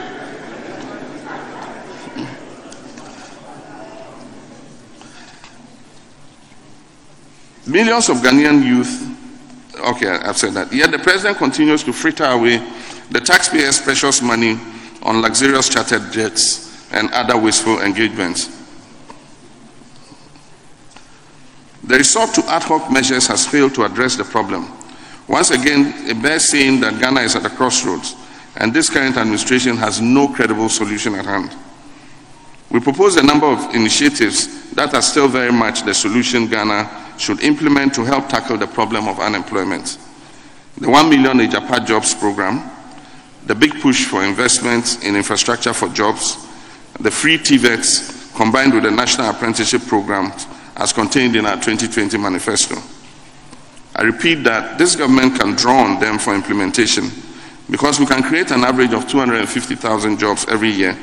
Millions 7.66 8.08
of 8.08 8.16
Ghanaian 8.18 8.64
youth, 8.64 9.08
okay, 9.78 10.08
I've 10.08 10.36
said 10.36 10.52
that. 10.54 10.72
Yet 10.72 10.90
the 10.90 10.98
president 10.98 11.38
continues 11.38 11.82
to 11.84 11.92
fritter 11.92 12.24
away 12.24 12.58
the 13.10 13.20
taxpayers' 13.20 13.80
precious 13.80 14.20
money 14.20 14.58
on 15.02 15.22
luxurious 15.22 15.68
chartered 15.68 16.12
jets 16.12 16.90
and 16.92 17.10
other 17.12 17.36
wasteful 17.38 17.80
engagements. 17.80 18.61
The 21.84 21.98
resort 21.98 22.34
to 22.34 22.44
ad 22.50 22.62
hoc 22.62 22.90
measures 22.92 23.26
has 23.26 23.46
failed 23.46 23.74
to 23.74 23.84
address 23.84 24.16
the 24.16 24.24
problem. 24.24 24.70
Once 25.28 25.50
again, 25.50 25.92
it 26.08 26.20
bears 26.22 26.44
saying 26.44 26.80
that 26.80 27.00
Ghana 27.00 27.22
is 27.22 27.36
at 27.36 27.44
a 27.44 27.50
crossroads, 27.50 28.14
and 28.56 28.72
this 28.72 28.90
current 28.90 29.16
administration 29.16 29.76
has 29.76 30.00
no 30.00 30.28
credible 30.28 30.68
solution 30.68 31.14
at 31.14 31.24
hand. 31.24 31.54
We 32.70 32.80
propose 32.80 33.16
a 33.16 33.22
number 33.22 33.46
of 33.46 33.74
initiatives 33.74 34.70
that 34.72 34.94
are 34.94 35.02
still 35.02 35.28
very 35.28 35.52
much 35.52 35.82
the 35.82 35.92
solution 35.92 36.46
Ghana 36.48 37.16
should 37.18 37.42
implement 37.42 37.94
to 37.94 38.04
help 38.04 38.28
tackle 38.28 38.56
the 38.56 38.66
problem 38.66 39.08
of 39.08 39.20
unemployment. 39.20 39.98
The 40.78 40.88
1 40.88 41.10
million 41.10 41.38
Ejapa 41.38 41.86
jobs 41.86 42.14
program, 42.14 42.70
the 43.46 43.54
big 43.54 43.80
push 43.80 44.04
for 44.04 44.24
investment 44.24 45.04
in 45.04 45.16
infrastructure 45.16 45.72
for 45.72 45.88
jobs, 45.88 46.36
the 47.00 47.10
free 47.10 47.38
TVETs 47.38 48.34
combined 48.36 48.72
with 48.72 48.84
the 48.84 48.90
national 48.90 49.28
apprenticeship 49.28 49.82
program 49.82 50.32
as 50.76 50.92
contained 50.92 51.36
in 51.36 51.46
our 51.46 51.56
2020 51.56 52.16
manifesto. 52.18 52.76
I 53.94 54.02
repeat 54.02 54.36
that 54.44 54.78
this 54.78 54.96
government 54.96 55.38
can 55.38 55.54
draw 55.54 55.84
on 55.84 56.00
them 56.00 56.18
for 56.18 56.34
implementation 56.34 57.10
because 57.70 58.00
we 58.00 58.06
can 58.06 58.22
create 58.22 58.50
an 58.50 58.64
average 58.64 58.92
of 58.92 59.08
250,000 59.08 60.18
jobs 60.18 60.46
every 60.48 60.70
year 60.70 60.94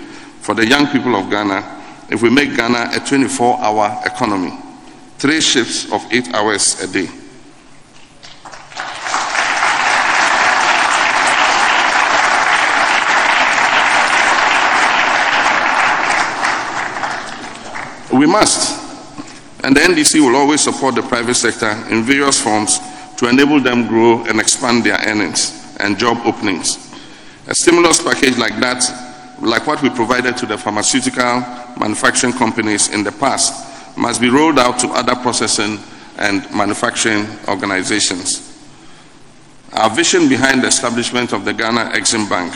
for 0.42 0.56
the 0.56 0.66
young 0.66 0.88
people 0.88 1.16
of 1.16 1.30
Ghana 1.30 1.80
if 2.10 2.24
we 2.24 2.30
make 2.30 2.56
Ghana 2.56 2.90
a 2.94 3.00
24 3.00 3.60
hour 3.62 4.02
economy, 4.06 4.58
three 5.20 5.42
shifts 5.42 5.92
of 5.92 6.04
eight 6.12 6.34
hours 6.34 6.82
a 6.82 6.88
day. 6.88 7.08
We 18.12 18.26
must. 18.26 18.69
And 19.64 19.76
the 19.76 19.82
NDC 19.82 20.20
will 20.22 20.36
always 20.36 20.62
support 20.62 20.96
the 20.96 21.02
private 21.02 21.36
sector 21.36 21.72
in 21.90 22.04
various 22.04 22.42
forms 22.42 22.80
to 23.18 23.28
enable 23.28 23.60
them 23.60 23.88
grow 23.88 24.24
and 24.26 24.40
expand 24.40 24.84
their 24.84 24.98
earnings 25.06 25.76
and 25.80 25.98
job 25.98 26.18
openings. 26.26 26.78
A 27.48 27.56
stimulus 27.56 28.02
package 28.02 28.38
like 28.38 28.58
that, 28.60 28.84
like 29.42 29.68
what 29.68 29.82
we 29.82 29.90
provided 29.90 30.38
to 30.38 30.46
the 30.46 30.58
pharmaceutical 30.58 31.42
manufacturing 31.80 32.34
companies 32.34 32.90
in 32.90 33.04
the 33.04 33.12
past, 33.12 33.98
must 33.98 34.22
be 34.22 34.30
rolled 34.30 34.60
out 34.60 34.80
to 34.80 34.88
other 34.90 35.16
processing 35.16 35.80
and 36.18 36.44
manufacturing 36.56 37.26
organizations. 37.48 38.46
Our 39.74 39.90
vision 39.90 40.30
behind 40.30 40.64
the 40.64 40.68
establishment 40.68 41.34
of 41.34 41.46
the 41.46 41.54
Ghana 41.54 41.92
Exim 41.94 42.30
Bank 42.30 42.54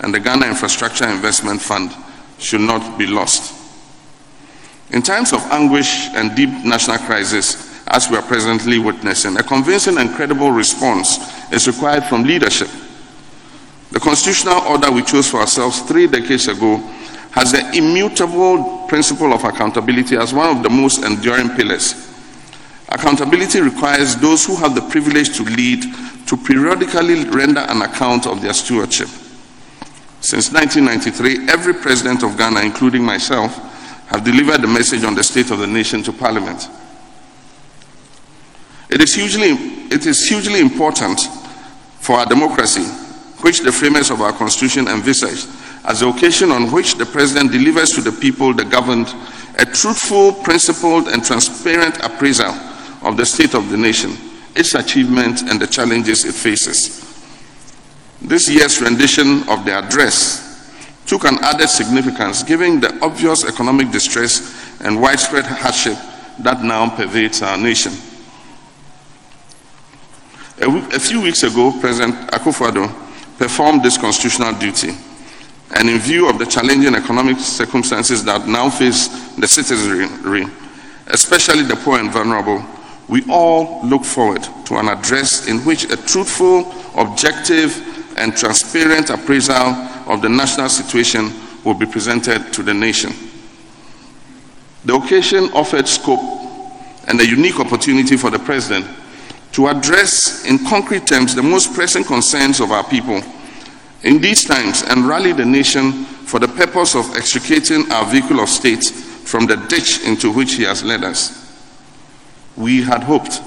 and 0.00 0.12
the 0.12 0.20
Ghana 0.20 0.46
Infrastructure 0.46 1.08
Investment 1.08 1.60
Fund 1.60 1.94
should 2.38 2.60
not 2.60 2.98
be 2.98 3.06
lost. 3.06 3.55
In 4.90 5.02
times 5.02 5.32
of 5.32 5.40
anguish 5.50 6.08
and 6.14 6.34
deep 6.36 6.50
national 6.64 6.98
crisis, 6.98 7.66
as 7.88 8.08
we 8.10 8.16
are 8.16 8.22
presently 8.22 8.78
witnessing, 8.78 9.36
a 9.36 9.42
convincing 9.42 9.98
and 9.98 10.10
credible 10.14 10.50
response 10.50 11.18
is 11.52 11.66
required 11.66 12.04
from 12.04 12.22
leadership. 12.24 12.68
The 13.90 14.00
constitutional 14.00 14.60
order 14.62 14.90
we 14.90 15.02
chose 15.02 15.30
for 15.30 15.40
ourselves 15.40 15.80
three 15.82 16.06
decades 16.06 16.48
ago 16.48 16.78
has 17.32 17.52
the 17.52 17.76
immutable 17.76 18.86
principle 18.88 19.32
of 19.32 19.44
accountability 19.44 20.16
as 20.16 20.32
one 20.32 20.56
of 20.56 20.62
the 20.62 20.70
most 20.70 21.04
enduring 21.04 21.50
pillars. 21.50 21.94
Accountability 22.88 23.60
requires 23.60 24.16
those 24.16 24.44
who 24.46 24.56
have 24.56 24.74
the 24.74 24.82
privilege 24.82 25.36
to 25.36 25.42
lead 25.42 25.84
to 26.26 26.36
periodically 26.36 27.24
render 27.24 27.60
an 27.68 27.82
account 27.82 28.26
of 28.26 28.40
their 28.42 28.54
stewardship. 28.54 29.08
Since 30.20 30.52
1993, 30.52 31.48
every 31.48 31.74
president 31.74 32.22
of 32.22 32.36
Ghana, 32.36 32.60
including 32.60 33.04
myself, 33.04 33.54
have 34.06 34.24
delivered 34.24 34.62
the 34.62 34.68
message 34.68 35.04
on 35.04 35.14
the 35.14 35.24
state 35.24 35.50
of 35.50 35.58
the 35.58 35.66
nation 35.66 36.02
to 36.02 36.12
Parliament. 36.12 36.68
It 38.88 39.02
is 39.02 39.14
hugely, 39.14 39.50
it 39.90 40.06
is 40.06 40.28
hugely 40.28 40.60
important 40.60 41.20
for 42.00 42.16
our 42.16 42.26
democracy, 42.26 42.84
which 43.42 43.60
the 43.60 43.72
framers 43.72 44.10
of 44.10 44.20
our 44.20 44.32
constitution 44.32 44.86
envisaged, 44.86 45.48
as 45.84 46.00
the 46.00 46.08
occasion 46.08 46.52
on 46.52 46.70
which 46.70 46.94
the 46.94 47.06
president 47.06 47.50
delivers 47.50 47.92
to 47.92 48.00
the 48.00 48.12
people, 48.12 48.54
the 48.54 48.64
governed, 48.64 49.12
a 49.58 49.66
truthful, 49.66 50.32
principled, 50.32 51.08
and 51.08 51.24
transparent 51.24 51.98
appraisal 52.04 52.52
of 53.02 53.16
the 53.16 53.26
state 53.26 53.54
of 53.54 53.68
the 53.70 53.76
nation, 53.76 54.16
its 54.54 54.74
achievements, 54.74 55.42
and 55.42 55.60
the 55.60 55.66
challenges 55.66 56.24
it 56.24 56.34
faces. 56.34 57.02
This 58.22 58.48
year's 58.48 58.80
rendition 58.80 59.48
of 59.48 59.64
the 59.64 59.78
address 59.78 60.45
took 61.06 61.24
an 61.24 61.38
added 61.42 61.68
significance 61.68 62.42
given 62.42 62.80
the 62.80 62.98
obvious 63.00 63.44
economic 63.44 63.90
distress 63.90 64.80
and 64.80 65.00
widespread 65.00 65.44
hardship 65.44 65.96
that 66.40 66.62
now 66.62 66.88
pervades 66.90 67.42
our 67.42 67.56
nation. 67.56 67.92
A, 70.60 70.68
a 70.94 70.98
few 70.98 71.20
weeks 71.20 71.42
ago, 71.42 71.72
President 71.80 72.14
Akufo-Addo 72.30 72.88
performed 73.38 73.82
this 73.82 73.98
constitutional 73.98 74.52
duty. 74.54 74.90
And 75.74 75.88
in 75.90 75.98
view 75.98 76.28
of 76.28 76.38
the 76.38 76.46
challenging 76.46 76.94
economic 76.94 77.38
circumstances 77.38 78.24
that 78.24 78.46
now 78.46 78.70
face 78.70 79.08
the 79.36 79.48
citizenry, 79.48 80.46
especially 81.08 81.62
the 81.62 81.76
poor 81.76 81.98
and 81.98 82.10
vulnerable, 82.10 82.64
we 83.08 83.24
all 83.28 83.84
look 83.86 84.04
forward 84.04 84.42
to 84.66 84.76
an 84.76 84.88
address 84.88 85.48
in 85.48 85.58
which 85.58 85.84
a 85.84 85.96
truthful, 85.96 86.72
objective, 86.96 88.14
and 88.16 88.36
transparent 88.36 89.10
appraisal 89.10 89.74
of 90.06 90.22
the 90.22 90.28
national 90.28 90.68
situation 90.68 91.32
will 91.64 91.74
be 91.74 91.86
presented 91.86 92.52
to 92.52 92.62
the 92.62 92.72
nation. 92.72 93.12
The 94.84 94.94
occasion 94.94 95.44
offered 95.52 95.88
scope 95.88 96.20
and 97.08 97.20
a 97.20 97.26
unique 97.26 97.58
opportunity 97.58 98.16
for 98.16 98.30
the 98.30 98.38
President 98.38 98.86
to 99.52 99.68
address 99.68 100.44
in 100.44 100.58
concrete 100.66 101.06
terms 101.06 101.34
the 101.34 101.42
most 101.42 101.74
pressing 101.74 102.04
concerns 102.04 102.60
of 102.60 102.70
our 102.70 102.84
people 102.84 103.20
in 104.02 104.20
these 104.20 104.44
times 104.44 104.82
and 104.82 105.08
rally 105.08 105.32
the 105.32 105.44
nation 105.44 106.04
for 106.04 106.38
the 106.38 106.48
purpose 106.48 106.94
of 106.94 107.16
extricating 107.16 107.90
our 107.90 108.04
vehicle 108.06 108.40
of 108.40 108.48
state 108.48 108.84
from 108.84 109.46
the 109.46 109.56
ditch 109.68 110.02
into 110.04 110.30
which 110.30 110.54
he 110.54 110.62
has 110.62 110.84
led 110.84 111.02
us. 111.02 111.42
We 112.56 112.82
had 112.82 113.02
hoped 113.02 113.40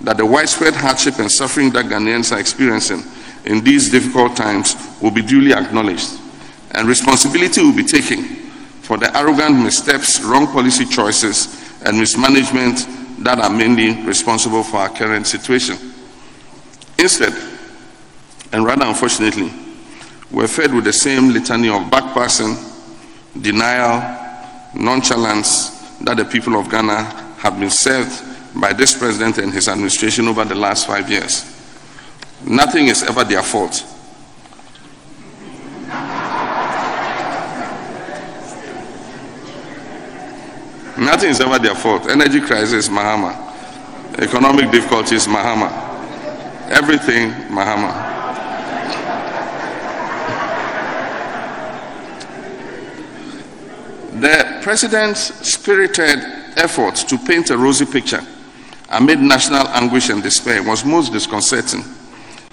that 0.00 0.16
the 0.16 0.26
widespread 0.26 0.74
hardship 0.74 1.18
and 1.18 1.30
suffering 1.30 1.70
that 1.70 1.86
Ghanaians 1.86 2.32
are 2.32 2.40
experiencing 2.40 3.02
in 3.44 3.62
these 3.62 3.90
difficult 3.90 4.36
times 4.36 4.76
will 5.00 5.10
be 5.10 5.22
duly 5.22 5.52
acknowledged, 5.52 6.18
and 6.72 6.88
responsibility 6.88 7.62
will 7.62 7.76
be 7.76 7.84
taken 7.84 8.22
for 8.82 8.96
the 8.96 9.14
arrogant 9.16 9.62
missteps, 9.62 10.20
wrong 10.22 10.46
policy 10.46 10.84
choices, 10.84 11.80
and 11.84 11.98
mismanagement 11.98 12.86
that 13.18 13.38
are 13.38 13.50
mainly 13.50 14.02
responsible 14.04 14.62
for 14.62 14.78
our 14.78 14.88
current 14.88 15.26
situation. 15.26 15.76
Instead, 16.98 17.32
and 18.52 18.64
rather 18.64 18.84
unfortunately, 18.84 19.52
we're 20.30 20.48
fed 20.48 20.72
with 20.74 20.84
the 20.84 20.92
same 20.92 21.30
litany 21.30 21.68
of 21.68 21.82
backpassing, 21.90 22.56
denial, 23.40 24.00
nonchalance 24.74 25.70
that 26.00 26.16
the 26.16 26.24
people 26.24 26.58
of 26.58 26.70
Ghana 26.70 27.04
have 27.38 27.58
been 27.58 27.70
served 27.70 28.60
by 28.60 28.72
this 28.72 28.96
president 28.96 29.38
and 29.38 29.52
his 29.52 29.68
administration 29.68 30.28
over 30.28 30.44
the 30.44 30.54
last 30.54 30.86
five 30.86 31.10
years. 31.10 31.53
Nothing 32.46 32.88
is 32.88 33.02
ever 33.02 33.24
their 33.24 33.42
fault. 33.42 33.84
Nothing 40.98 41.30
is 41.30 41.40
ever 41.40 41.58
their 41.58 41.74
fault. 41.74 42.06
Energy 42.06 42.40
crisis, 42.40 42.88
Mahama. 42.88 43.32
Economic 44.18 44.70
difficulties, 44.70 45.26
Mahama. 45.26 45.70
Everything, 46.68 47.30
Mahama. 47.50 48.12
The 54.20 54.60
president's 54.62 55.20
spirited 55.48 56.18
efforts 56.56 57.04
to 57.04 57.18
paint 57.18 57.50
a 57.50 57.56
rosy 57.58 57.86
picture 57.86 58.20
amid 58.90 59.18
national 59.18 59.66
anguish 59.68 60.10
and 60.10 60.22
despair 60.22 60.62
was 60.62 60.84
most 60.84 61.12
disconcerting 61.12 61.82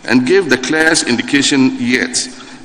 and 0.05 0.25
gave 0.25 0.49
the 0.49 0.57
clearest 0.57 1.07
indication 1.07 1.77
yet 1.79 2.15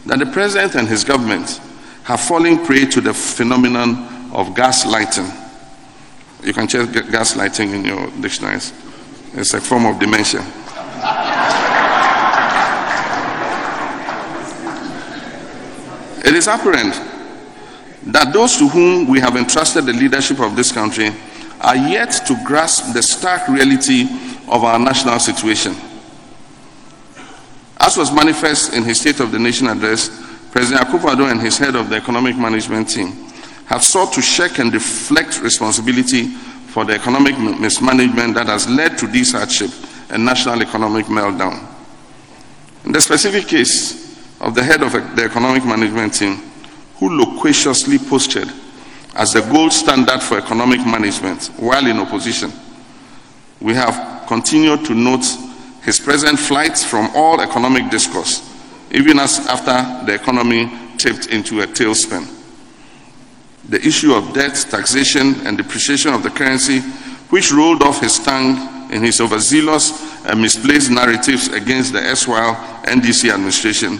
that 0.07 0.19
the 0.19 0.27
president 0.27 0.75
and 0.75 0.89
his 0.89 1.05
government 1.05 1.61
have 2.05 2.21
fallen 2.21 2.65
prey 2.65 2.87
to 2.87 3.01
the 3.01 3.13
phenomenon 3.13 3.91
of 4.33 4.49
gaslighting. 4.55 5.27
You 6.45 6.53
can 6.53 6.69
check 6.69 6.89
gaslighting 6.89 7.75
in 7.75 7.85
your 7.85 8.07
dictionaries. 8.21 8.73
It's 9.35 9.55
a 9.55 9.61
form 9.61 9.87
of 9.87 9.99
dementia. 9.99 10.41
it 16.25 16.35
is 16.35 16.47
apparent 16.47 16.95
that 18.07 18.31
those 18.33 18.57
to 18.59 18.69
whom 18.69 19.09
we 19.09 19.19
have 19.19 19.37
entrusted 19.37 19.85
the 19.87 19.93
leadership 19.93 20.39
of 20.39 20.55
this 20.55 20.71
country 20.71 21.11
are 21.61 21.77
yet 21.77 22.13
to 22.27 22.41
grasp 22.45 22.93
the 22.95 23.03
stark 23.03 23.49
reality 23.49 24.03
of 24.49 24.63
our 24.63 24.79
national 24.79 25.19
situation. 25.19 25.75
As 27.79 27.97
was 27.97 28.13
manifest 28.13 28.73
in 28.73 28.85
his 28.85 29.01
State 29.01 29.21
of 29.21 29.33
the 29.33 29.39
Nation 29.39 29.69
address, 29.69 30.09
President 30.51 30.87
Akufo-Addo 30.87 31.31
and 31.31 31.41
his 31.41 31.59
head 31.59 31.77
of 31.77 31.91
the 31.91 31.97
economic 31.97 32.37
management 32.37 32.89
team 32.89 33.13
have 33.67 33.83
sought 33.83 34.13
to 34.15 34.23
shirk 34.23 34.59
and 34.59 34.73
deflect 34.73 35.41
responsibility 35.43 36.29
for 36.29 36.85
the 36.85 36.95
economic 36.95 37.39
mismanagement 37.39 38.35
that 38.35 38.47
has 38.47 38.69
led 38.69 38.97
to 38.99 39.07
this 39.07 39.33
hardship 39.33 39.71
and 40.11 40.25
national 40.25 40.63
economic 40.63 41.07
meltdown. 41.07 41.67
In 42.85 42.93
the 42.93 43.01
specific 43.01 43.49
case 43.49 44.17
of 44.41 44.55
the 44.55 44.63
head 44.63 44.83
of 44.83 44.93
the 44.93 45.25
economic 45.25 45.65
management 45.65 46.15
team, 46.15 46.37
who 46.97 47.11
loquaciously 47.11 47.99
posted 47.99 48.49
as 49.15 49.33
the 49.33 49.41
gold 49.43 49.73
standard 49.73 50.23
for 50.23 50.39
economic 50.39 50.81
management 50.81 51.47
while 51.59 51.87
in 51.87 51.99
opposition, 51.99 52.53
we 53.61 53.75
have 53.75 54.27
continued 54.27 54.85
to 54.85 54.95
note 54.95 55.25
his 55.87 56.01
present 56.01 56.37
flight 56.37 56.77
from 56.77 57.09
all 57.15 57.41
economic 57.41 57.89
discourse, 57.91 58.43
even 58.91 59.21
as 59.21 59.39
after 59.47 60.05
the 60.05 60.15
economy 60.15 60.69
tipped 60.99 61.29
into 61.29 61.61
a 61.61 61.67
tailspin. 61.67 62.27
The 63.69 63.79
issue 63.87 64.13
of 64.13 64.35
debt, 64.35 64.67
taxation, 64.69 65.47
and 65.47 65.57
depreciation 65.57 66.13
of 66.13 66.25
the 66.25 66.31
currency, 66.31 66.81
which 67.31 67.53
rolled 67.53 67.85
off 67.85 68.01
his 68.01 68.19
tongue 68.19 68.91
in 68.93 69.01
his 69.01 69.21
overzealous 69.21 70.25
and 70.27 70.43
misplaced 70.43 70.91
narratives 70.91 71.49
against 71.53 71.93
the 71.93 72.01
erstwhile 72.01 72.57
NDC 72.83 73.33
administration, 73.33 73.99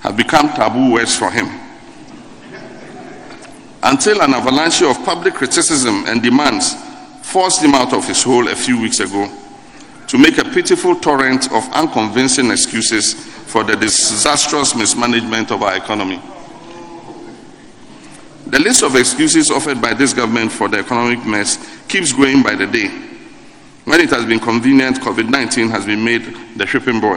have 0.00 0.16
become 0.16 0.48
taboo 0.50 0.92
words 0.92 1.16
for 1.16 1.32
him. 1.32 1.48
Until 3.82 4.22
an 4.22 4.32
avalanche 4.32 4.82
of 4.82 5.04
public 5.04 5.34
criticism 5.34 6.04
and 6.06 6.22
demands 6.22 6.76
forced 7.22 7.64
him 7.64 7.74
out 7.74 7.92
of 7.92 8.06
his 8.06 8.22
hole 8.22 8.46
a 8.46 8.54
few 8.54 8.80
weeks 8.80 9.00
ago 9.00 9.28
to 10.08 10.18
make 10.18 10.38
a 10.38 10.44
pitiful 10.44 10.94
torrent 10.96 11.52
of 11.52 11.68
unconvincing 11.72 12.50
excuses 12.50 13.14
for 13.14 13.64
the 13.64 13.76
disastrous 13.76 14.74
mismanagement 14.74 15.50
of 15.50 15.62
our 15.62 15.76
economy. 15.76 16.20
The 18.46 18.60
list 18.60 18.82
of 18.84 18.94
excuses 18.94 19.50
offered 19.50 19.80
by 19.80 19.94
this 19.94 20.12
government 20.12 20.52
for 20.52 20.68
the 20.68 20.78
economic 20.78 21.24
mess 21.26 21.58
keeps 21.88 22.12
growing 22.12 22.42
by 22.42 22.54
the 22.54 22.66
day. 22.66 22.88
When 23.84 24.00
it 24.00 24.10
has 24.10 24.24
been 24.24 24.38
convenient, 24.40 25.00
COVID 25.00 25.28
19 25.28 25.68
has 25.70 25.86
been 25.86 26.04
made 26.04 26.36
the 26.56 26.66
shipping 26.66 27.00
boy 27.00 27.16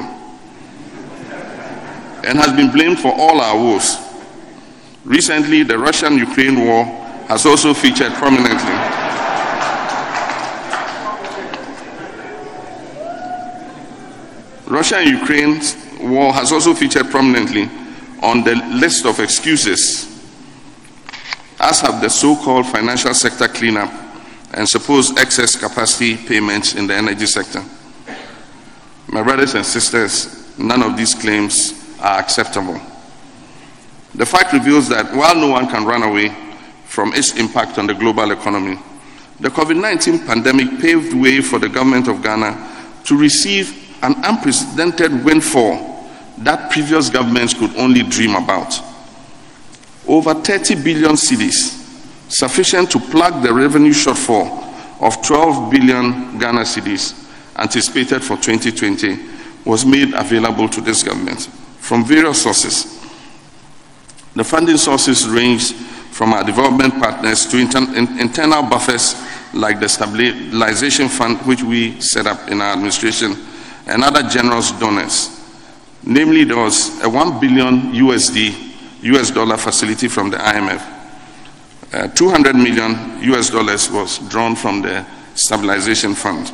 and 2.23 2.37
has 2.37 2.55
been 2.55 2.71
blamed 2.71 2.99
for 2.99 3.13
all 3.13 3.39
our 3.39 3.55
woes. 3.55 3.97
Recently, 5.05 5.63
the 5.63 5.77
Russian 5.77 6.17
Ukraine 6.17 6.59
war 6.65 6.83
has 7.27 7.45
also 7.45 7.73
featured 7.73 8.13
prominently. 8.13 9.08
Russia 14.69 14.97
and 14.97 15.09
Ukraine's 15.09 15.75
war 15.99 16.31
has 16.31 16.51
also 16.51 16.75
featured 16.75 17.09
prominently 17.09 17.69
on 18.21 18.43
the 18.43 18.55
list 18.79 19.05
of 19.05 19.19
excuses 19.19 20.05
as 21.59 21.81
have 21.81 22.01
the 22.01 22.09
so 22.09 22.35
called 22.35 22.67
financial 22.67 23.13
sector 23.13 23.47
cleanup 23.47 23.91
and 24.53 24.67
supposed 24.67 25.17
excess 25.17 25.55
capacity 25.55 26.15
payments 26.15 26.75
in 26.75 26.87
the 26.87 26.93
energy 26.95 27.25
sector. 27.25 27.63
My 29.07 29.23
brothers 29.23 29.55
and 29.55 29.65
sisters, 29.65 30.57
none 30.57 30.83
of 30.83 30.95
these 30.95 31.15
claims 31.15 31.97
are 31.99 32.19
acceptable. 32.19 32.79
The 34.15 34.25
fact 34.25 34.53
reveals 34.53 34.87
that 34.89 35.13
while 35.15 35.35
no 35.35 35.49
one 35.49 35.67
can 35.67 35.85
run 35.85 36.03
away 36.03 36.29
from 36.85 37.13
its 37.13 37.37
impact 37.37 37.77
on 37.77 37.87
the 37.87 37.93
global 37.93 38.31
economy, 38.31 38.77
the 39.39 39.49
COVID 39.49 39.79
19 39.79 40.25
pandemic 40.25 40.79
paved 40.79 41.13
way 41.13 41.41
for 41.41 41.59
the 41.59 41.69
government 41.69 42.07
of 42.07 42.21
Ghana 42.21 43.01
to 43.05 43.17
receive 43.17 43.78
an 44.01 44.15
unprecedented 44.23 45.23
windfall 45.23 46.09
that 46.39 46.71
previous 46.71 47.09
governments 47.09 47.53
could 47.53 47.75
only 47.75 48.03
dream 48.03 48.35
about 48.35 48.81
over 50.07 50.33
30 50.33 50.75
billion 50.83 51.11
cedis, 51.11 51.77
sufficient 52.31 52.89
to 52.91 52.99
plug 52.99 53.43
the 53.43 53.53
revenue 53.53 53.93
shortfall 53.93 54.65
of 55.01 55.21
12 55.21 55.71
billion 55.71 56.37
Ghana 56.39 56.61
cedis 56.61 57.27
anticipated 57.55 58.23
for 58.23 58.35
2020 58.37 59.17
was 59.65 59.85
made 59.85 60.13
available 60.13 60.67
to 60.69 60.81
this 60.81 61.03
government 61.03 61.41
from 61.79 62.03
various 62.03 62.41
sources. 62.41 62.99
The 64.35 64.43
funding 64.43 64.77
sources 64.77 65.27
range 65.27 65.73
from 65.73 66.33
our 66.33 66.43
development 66.43 66.93
partners 66.99 67.45
to 67.47 67.57
inter- 67.57 67.93
internal 68.19 68.63
buffers 68.63 69.15
like 69.53 69.79
the 69.79 69.89
Stabilization 69.89 71.07
Fund, 71.07 71.37
which 71.41 71.63
we 71.63 71.99
set 71.99 72.27
up 72.27 72.49
in 72.49 72.61
our 72.61 72.73
administration, 72.73 73.35
and 73.89 74.03
other 74.03 74.23
generous 74.29 74.71
donors. 74.73 75.35
Namely, 76.03 76.43
there 76.45 76.57
was 76.57 77.01
a 77.03 77.09
1 77.09 77.39
billion 77.39 77.91
USD 77.93 78.53
US 79.03 79.31
dollar 79.31 79.57
facility 79.57 80.07
from 80.07 80.29
the 80.29 80.37
IMF. 80.37 80.97
Uh, 81.91 82.07
200 82.09 82.55
million 82.55 83.17
US 83.33 83.49
dollars 83.49 83.89
was 83.89 84.19
drawn 84.29 84.55
from 84.55 84.81
the 84.81 85.03
stabilization 85.33 86.13
fund. 86.13 86.53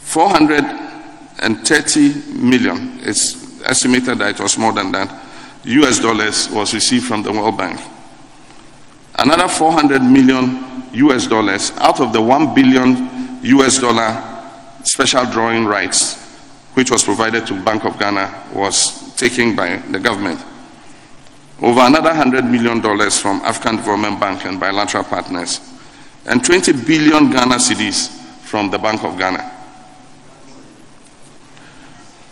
430 0.00 2.40
million, 2.40 3.00
it's 3.02 3.60
estimated 3.62 4.18
that 4.18 4.36
it 4.36 4.40
was 4.40 4.56
more 4.56 4.72
than 4.72 4.92
that, 4.92 5.12
US 5.64 5.98
dollars 5.98 6.48
was 6.50 6.72
received 6.74 7.06
from 7.06 7.24
the 7.24 7.32
World 7.32 7.58
Bank. 7.58 7.80
Another 9.18 9.48
400 9.48 10.00
million 10.02 10.62
US 10.92 11.26
dollars 11.26 11.72
out 11.78 11.98
of 12.00 12.12
the 12.12 12.22
1 12.22 12.54
billion 12.54 13.40
US 13.42 13.78
dollar 13.80 14.35
special 14.86 15.24
drawing 15.26 15.66
rights, 15.66 16.14
which 16.74 16.90
was 16.90 17.02
provided 17.02 17.46
to 17.46 17.62
Bank 17.64 17.84
of 17.84 17.98
Ghana, 17.98 18.50
was 18.54 19.14
taken 19.16 19.56
by 19.56 19.76
the 19.90 19.98
government 19.98 20.40
over 21.60 21.80
another 21.80 22.10
$100 22.10 22.48
million 22.50 22.82
from 23.10 23.40
African 23.40 23.76
Development 23.76 24.20
Bank 24.20 24.44
and 24.44 24.60
bilateral 24.60 25.04
partners, 25.04 25.60
and 26.26 26.44
20 26.44 26.72
billion 26.84 27.30
Ghana 27.30 27.56
cedis 27.56 28.08
from 28.42 28.70
the 28.70 28.78
Bank 28.78 29.02
of 29.04 29.16
Ghana. 29.18 29.52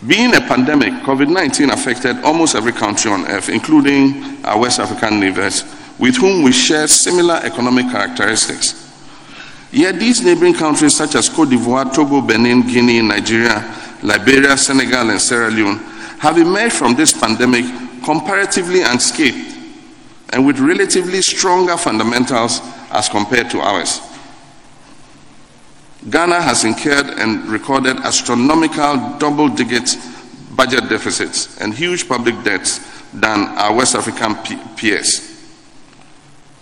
Being 0.05 0.35
a 0.35 0.41
pandemic, 0.41 0.93
COVID 1.03 1.29
19 1.29 1.71
affected 1.71 2.17
almost 2.23 2.53
every 2.53 2.73
country 2.73 3.09
on 3.11 3.25
earth, 3.25 3.49
including 3.49 4.45
our 4.45 4.59
West 4.59 4.79
African 4.79 5.19
neighbors, 5.19 5.63
with 5.97 6.17
whom 6.17 6.43
we 6.43 6.51
share 6.51 6.87
similar 6.87 7.35
economic 7.43 7.89
characteristics. 7.89 8.84
Yet 9.75 9.99
these 9.99 10.23
neighboring 10.23 10.53
countries, 10.53 10.95
such 10.95 11.15
as 11.15 11.27
Cote 11.27 11.49
d'Ivoire, 11.49 11.93
Togo, 11.93 12.21
Benin, 12.21 12.61
Guinea, 12.61 13.01
Nigeria, 13.01 13.75
Liberia, 14.01 14.55
Senegal, 14.55 15.09
and 15.09 15.19
Sierra 15.19 15.51
Leone, 15.51 15.79
have 16.19 16.37
emerged 16.37 16.75
from 16.75 16.95
this 16.95 17.11
pandemic 17.11 17.65
comparatively 18.01 18.83
unscathed 18.83 19.53
and 20.29 20.45
with 20.45 20.59
relatively 20.59 21.21
stronger 21.21 21.75
fundamentals 21.75 22.61
as 22.89 23.09
compared 23.09 23.49
to 23.49 23.59
ours. 23.59 23.99
Ghana 26.09 26.41
has 26.41 26.63
incurred 26.63 27.07
and 27.19 27.45
recorded 27.49 27.97
astronomical 27.97 29.17
double 29.17 29.49
digit 29.49 29.97
budget 30.55 30.87
deficits 30.87 31.59
and 31.59 31.73
huge 31.73 32.07
public 32.07 32.41
debts 32.45 32.79
than 33.11 33.49
our 33.57 33.75
West 33.75 33.93
African 33.93 34.35
peers. 34.77 35.51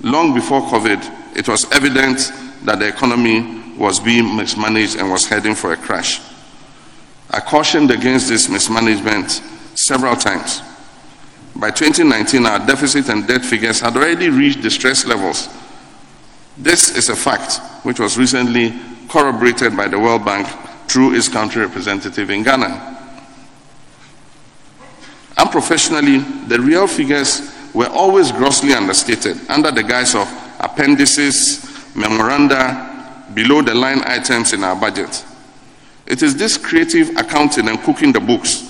Long 0.02 0.34
before 0.34 0.62
COVID, 0.62 1.38
it 1.38 1.48
was 1.48 1.72
evident 1.72 2.32
that 2.64 2.80
the 2.80 2.88
economy 2.88 3.62
was 3.78 4.00
being 4.00 4.36
mismanaged 4.36 4.98
and 4.98 5.10
was 5.12 5.28
heading 5.28 5.56
for 5.56 5.74
a 5.74 5.78
crash. 5.78 6.22
I 7.30 7.40
cautioned 7.40 7.92
against 7.92 8.30
this 8.30 8.48
mismanagement 8.50 9.42
several 9.76 10.16
times. 10.16 10.62
By 11.56 11.72
2019, 11.72 12.46
our 12.46 12.60
deficit 12.66 13.10
and 13.10 13.28
debt 13.28 13.44
figures 13.44 13.80
had 13.80 13.96
already 13.96 14.30
reached 14.30 14.62
distress 14.62 15.06
levels. 15.06 15.50
This 16.58 16.96
is 16.96 17.10
a 17.10 17.16
fact 17.16 17.58
which 17.84 18.00
was 18.00 18.18
recently 18.18 18.74
corroborated 19.10 19.76
by 19.76 19.88
the 19.88 20.00
World 20.00 20.26
Bank 20.26 20.48
through 20.88 21.16
its 21.16 21.28
country 21.28 21.62
representative 21.64 22.30
in 22.30 22.44
Ghana. 22.44 22.90
Unprofessionally, 25.38 26.20
the 26.48 26.60
real 26.60 26.88
figures 26.88 27.52
were 27.74 27.90
always 27.90 28.32
grossly 28.32 28.74
understated 28.74 29.38
under 29.50 29.72
the 29.72 29.84
guise 29.84 30.14
of 30.14 30.28
appendices, 30.60 31.73
memoranda, 31.96 33.30
below 33.34 33.62
the 33.62 33.74
line 33.74 34.02
items 34.06 34.54
in 34.54 34.64
our 34.64 34.76
budget. 34.76 35.26
It 36.06 36.22
is 36.22 36.36
this 36.36 36.58
creative 36.58 37.10
accounting 37.18 37.68
and 37.70 37.80
cooking 37.82 38.12
the 38.12 38.20
books 38.20 38.70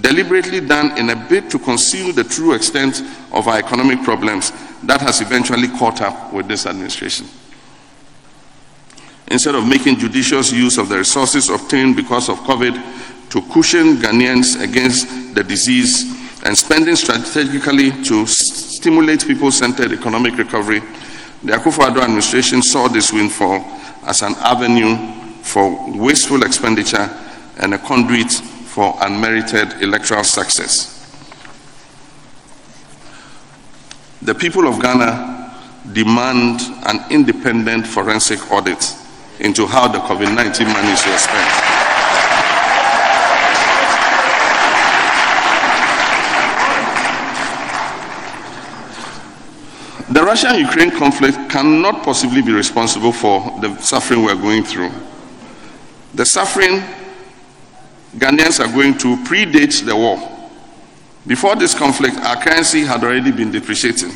deliberately 0.00 0.60
done 0.60 0.96
in 0.98 1.10
a 1.10 1.16
bid 1.28 1.50
to 1.50 1.58
conceal 1.58 2.12
the 2.12 2.24
true 2.24 2.52
extent 2.52 3.00
of 3.32 3.48
our 3.48 3.58
economic 3.58 4.02
problems 4.02 4.52
that 4.82 5.00
has 5.00 5.20
eventually 5.20 5.68
caught 5.68 6.00
up 6.00 6.32
with 6.32 6.48
this 6.48 6.66
administration. 6.66 7.26
Instead 9.28 9.54
of 9.54 9.66
making 9.66 9.96
judicious 9.96 10.52
use 10.52 10.76
of 10.76 10.88
the 10.88 10.98
resources 10.98 11.48
obtained 11.48 11.96
because 11.96 12.28
of 12.28 12.38
COVID 12.40 13.30
to 13.30 13.40
cushion 13.52 13.96
Ghanaians 13.96 14.60
against 14.60 15.34
the 15.34 15.42
disease 15.42 16.04
and 16.44 16.56
spending 16.56 16.94
strategically 16.94 17.90
to 18.04 18.26
stimulate 18.26 19.26
people 19.26 19.50
centered 19.50 19.92
economic 19.92 20.36
recovery, 20.36 20.82
the 21.44 21.52
Akufo-Addo 21.52 22.02
administration 22.02 22.62
saw 22.62 22.88
this 22.88 23.12
windfall 23.12 23.62
as 24.06 24.22
an 24.22 24.34
avenue 24.38 24.96
for 25.42 25.92
wasteful 25.94 26.42
expenditure 26.42 27.10
and 27.58 27.74
a 27.74 27.78
conduit 27.78 28.32
for 28.32 28.96
unmerited 29.02 29.82
electoral 29.82 30.24
success. 30.24 30.90
The 34.22 34.34
people 34.34 34.66
of 34.66 34.80
Ghana 34.80 35.52
demand 35.92 36.60
an 36.86 37.04
independent 37.10 37.86
forensic 37.86 38.50
audit 38.50 38.96
into 39.38 39.66
how 39.66 39.86
the 39.88 39.98
COVID 39.98 40.34
19 40.34 40.66
monies 40.66 41.06
were 41.06 41.18
spent. 41.18 41.73
The 50.24 50.30
Russia 50.30 50.58
Ukraine 50.58 50.90
conflict 50.90 51.50
cannot 51.50 52.02
possibly 52.02 52.40
be 52.40 52.50
responsible 52.50 53.12
for 53.12 53.42
the 53.60 53.76
suffering 53.82 54.22
we're 54.22 54.34
going 54.34 54.64
through. 54.64 54.90
The 56.14 56.24
suffering 56.24 56.82
Ghanaians 58.16 58.58
are 58.58 58.72
going 58.72 58.96
to 59.00 59.18
predates 59.24 59.84
the 59.84 59.94
war. 59.94 60.16
Before 61.26 61.56
this 61.56 61.74
conflict, 61.74 62.16
our 62.16 62.42
currency 62.42 62.86
had 62.86 63.04
already 63.04 63.32
been 63.32 63.50
depreciating 63.50 64.12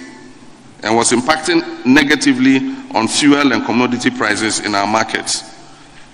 and 0.82 0.96
was 0.96 1.12
impacting 1.12 1.84
negatively 1.84 2.56
on 2.94 3.06
fuel 3.06 3.52
and 3.52 3.66
commodity 3.66 4.09
prices 4.09 4.61
in 4.61 4.74
our 4.74 4.86
markets. 4.86 5.42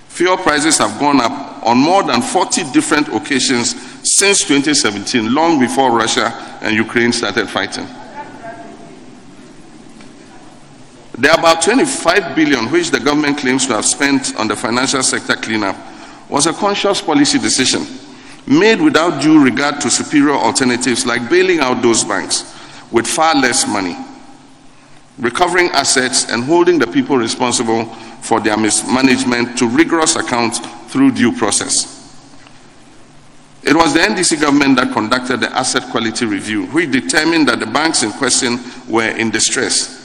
Fuel 0.09 0.35
prices 0.35 0.77
have 0.77 0.99
gone 0.99 1.21
up 1.21 1.65
on 1.65 1.77
more 1.77 2.03
than 2.03 2.21
40 2.21 2.69
different 2.73 3.07
occasions 3.07 3.81
since 4.03 4.43
2017, 4.43 5.33
long 5.33 5.57
before 5.57 5.97
Russia 5.97 6.59
and 6.61 6.75
Ukraine 6.75 7.13
started 7.13 7.49
fighting. 7.49 7.87
The 11.17 11.33
about 11.33 11.61
25 11.61 12.35
billion 12.35 12.69
which 12.69 12.91
the 12.91 12.99
government 12.99 13.37
claims 13.37 13.65
to 13.67 13.73
have 13.75 13.85
spent 13.85 14.35
on 14.35 14.49
the 14.49 14.55
financial 14.55 15.01
sector 15.01 15.35
cleanup 15.35 15.77
was 16.29 16.45
a 16.45 16.51
conscious 16.51 17.01
policy 17.01 17.39
decision 17.39 17.85
made 18.47 18.81
without 18.81 19.21
due 19.21 19.41
regard 19.41 19.79
to 19.79 19.89
superior 19.89 20.33
alternatives 20.33 21.05
like 21.05 21.29
bailing 21.29 21.59
out 21.59 21.81
those 21.81 22.03
banks 22.03 22.53
with 22.91 23.07
far 23.07 23.33
less 23.35 23.65
money, 23.65 23.95
recovering 25.17 25.69
assets, 25.69 26.29
and 26.29 26.43
holding 26.43 26.77
the 26.79 26.87
people 26.87 27.17
responsible 27.17 27.85
for 28.21 28.41
their 28.41 28.57
mismanagement 28.57 29.57
to 29.57 29.69
rigorous 29.69 30.17
account 30.17 30.57
through 30.89 31.11
due 31.11 31.31
process. 31.31 31.93
It 33.63 33.73
was 33.73 33.93
the 33.93 34.01
NDC 34.01 34.41
government 34.41 34.75
that 34.77 34.91
conducted 34.91 35.39
the 35.39 35.49
asset 35.55 35.89
quality 35.91 36.25
review, 36.25 36.65
which 36.67 36.91
determined 36.91 37.47
that 37.47 37.61
the 37.61 37.65
banks 37.65 38.03
in 38.03 38.11
question 38.11 38.59
were 38.89 39.09
in 39.09 39.31
distress 39.31 40.04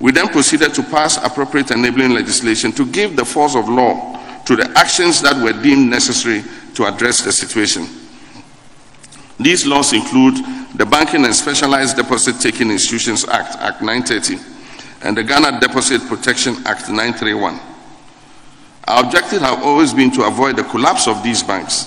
we 0.00 0.12
then 0.12 0.28
proceeded 0.28 0.74
to 0.74 0.82
pass 0.82 1.16
appropriate 1.24 1.70
enabling 1.70 2.10
legislation 2.10 2.70
to 2.72 2.86
give 2.86 3.16
the 3.16 3.24
force 3.24 3.56
of 3.56 3.68
law 3.68 4.16
to 4.44 4.54
the 4.54 4.70
actions 4.78 5.20
that 5.22 5.36
were 5.42 5.52
deemed 5.62 5.90
necessary 5.90 6.42
to 6.74 6.86
address 6.86 7.22
the 7.22 7.32
situation. 7.32 7.86
These 9.40 9.66
laws 9.66 9.92
include 9.92 10.36
the 10.74 10.86
Banking 10.86 11.24
and 11.24 11.34
Specialized 11.34 11.96
Deposit 11.96 12.40
Taking 12.40 12.70
Institutions 12.70 13.26
Act, 13.26 13.56
Act 13.56 13.82
930, 13.82 14.38
and 15.02 15.16
the 15.16 15.24
Ghana 15.24 15.60
Deposit 15.60 16.00
Protection 16.02 16.54
Act 16.66 16.88
931. 16.88 17.58
Our 18.86 19.04
objective 19.04 19.42
has 19.42 19.58
always 19.62 19.92
been 19.92 20.10
to 20.12 20.24
avoid 20.24 20.56
the 20.56 20.64
collapse 20.64 21.08
of 21.08 21.22
these 21.22 21.42
banks, 21.42 21.86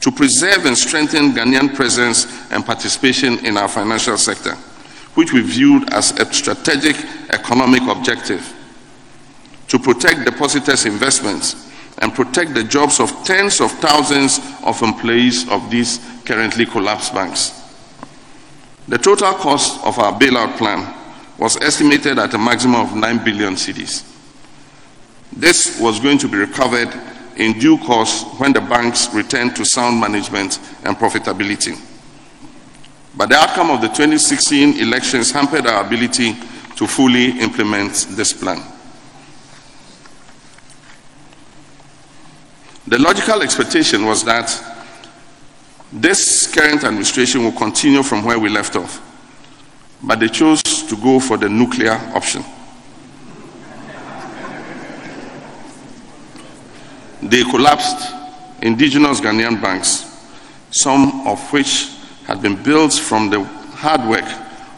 to 0.00 0.10
preserve 0.10 0.66
and 0.66 0.78
strengthen 0.78 1.32
Ghanaian 1.32 1.74
presence 1.74 2.50
and 2.50 2.64
participation 2.64 3.44
in 3.44 3.56
our 3.56 3.68
financial 3.68 4.16
sector 4.16 4.56
which 5.20 5.34
we 5.34 5.42
viewed 5.42 5.92
as 5.92 6.18
a 6.18 6.32
strategic 6.32 6.96
economic 7.28 7.82
objective 7.82 8.56
to 9.68 9.78
protect 9.78 10.24
depositors' 10.24 10.86
investments 10.86 11.70
and 11.98 12.14
protect 12.14 12.54
the 12.54 12.64
jobs 12.64 13.00
of 13.00 13.10
tens 13.22 13.60
of 13.60 13.70
thousands 13.80 14.40
of 14.64 14.80
employees 14.80 15.46
of 15.50 15.70
these 15.70 16.00
currently 16.24 16.64
collapsed 16.64 17.12
banks. 17.12 17.52
The 18.88 18.96
total 18.96 19.34
cost 19.34 19.84
of 19.84 19.98
our 19.98 20.18
bailout 20.18 20.56
plan 20.56 20.88
was 21.36 21.58
estimated 21.58 22.18
at 22.18 22.32
a 22.32 22.38
maximum 22.38 22.80
of 22.80 22.96
9 22.96 23.22
billion 23.22 23.56
cedis. 23.56 24.06
This 25.34 25.78
was 25.78 26.00
going 26.00 26.16
to 26.16 26.28
be 26.28 26.38
recovered 26.38 26.98
in 27.36 27.58
due 27.58 27.76
course 27.76 28.24
when 28.38 28.54
the 28.54 28.62
banks 28.62 29.12
returned 29.12 29.54
to 29.56 29.66
sound 29.66 30.00
management 30.00 30.58
and 30.84 30.96
profitability. 30.96 31.78
But 33.20 33.28
the 33.28 33.36
outcome 33.36 33.68
of 33.70 33.82
the 33.82 33.88
2016 33.88 34.78
elections 34.78 35.30
hampered 35.30 35.66
our 35.66 35.84
ability 35.84 36.32
to 36.76 36.86
fully 36.86 37.38
implement 37.38 38.06
this 38.12 38.32
plan. 38.32 38.62
The 42.86 42.98
logical 42.98 43.42
expectation 43.42 44.06
was 44.06 44.24
that 44.24 44.48
this 45.92 46.50
current 46.50 46.82
administration 46.82 47.44
will 47.44 47.52
continue 47.52 48.02
from 48.02 48.24
where 48.24 48.38
we 48.38 48.48
left 48.48 48.74
off, 48.74 49.02
but 50.02 50.18
they 50.18 50.28
chose 50.28 50.62
to 50.62 50.96
go 50.96 51.20
for 51.20 51.36
the 51.36 51.46
nuclear 51.50 52.00
option. 52.14 52.42
They 57.20 57.42
collapsed 57.44 58.14
indigenous 58.62 59.20
Ghanaian 59.20 59.60
banks, 59.60 60.06
some 60.70 61.26
of 61.26 61.38
which 61.52 61.99
had 62.26 62.42
been 62.42 62.62
built 62.62 62.92
from 62.92 63.30
the 63.30 63.42
hard 63.44 64.08
work 64.08 64.24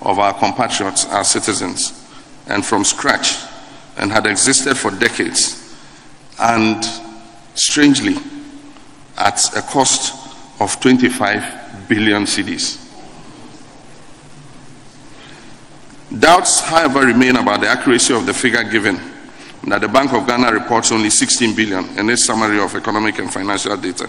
of 0.03 0.18
our 0.18 0.34
compatriots, 0.34 1.05
our 1.07 1.24
citizens, 1.24 2.07
and 2.47 2.64
from 2.64 2.84
scratch, 2.84 3.36
and 3.97 4.11
had 4.11 4.26
existed 4.26 4.76
for 4.76 4.90
decades, 4.90 5.76
and 6.40 6.84
strangely, 7.55 8.16
at 9.18 9.57
a 9.57 9.62
cost 9.62 10.14
of 10.61 10.80
25 10.80 11.88
billion 11.88 12.24
cedis. 12.24 12.78
Doubts, 16.18 16.61
however, 16.61 17.07
remain 17.07 17.36
about 17.36 17.61
the 17.61 17.68
accuracy 17.68 18.14
of 18.14 18.26
the 18.26 18.34
figure 18.34 18.64
given 18.64 19.01
that 19.64 19.80
the 19.80 19.88
Bank 19.88 20.12
of 20.12 20.26
Ghana 20.26 20.53
reports 20.53 20.93
only 20.93 21.09
16 21.09 21.55
billion 21.55 21.99
in 21.99 22.11
its 22.11 22.24
summary 22.24 22.61
of 22.61 22.74
economic 22.74 23.18
and 23.18 23.32
financial 23.32 23.76
data. 23.76 24.09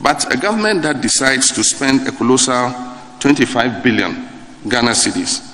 But 0.00 0.32
a 0.32 0.36
government 0.36 0.82
that 0.82 1.00
decides 1.00 1.50
to 1.52 1.62
spend 1.62 2.08
a 2.08 2.12
colossal 2.12 2.72
25 3.20 3.82
billion 3.82 4.28
Ghana 4.68 4.92
cedis 4.92 5.46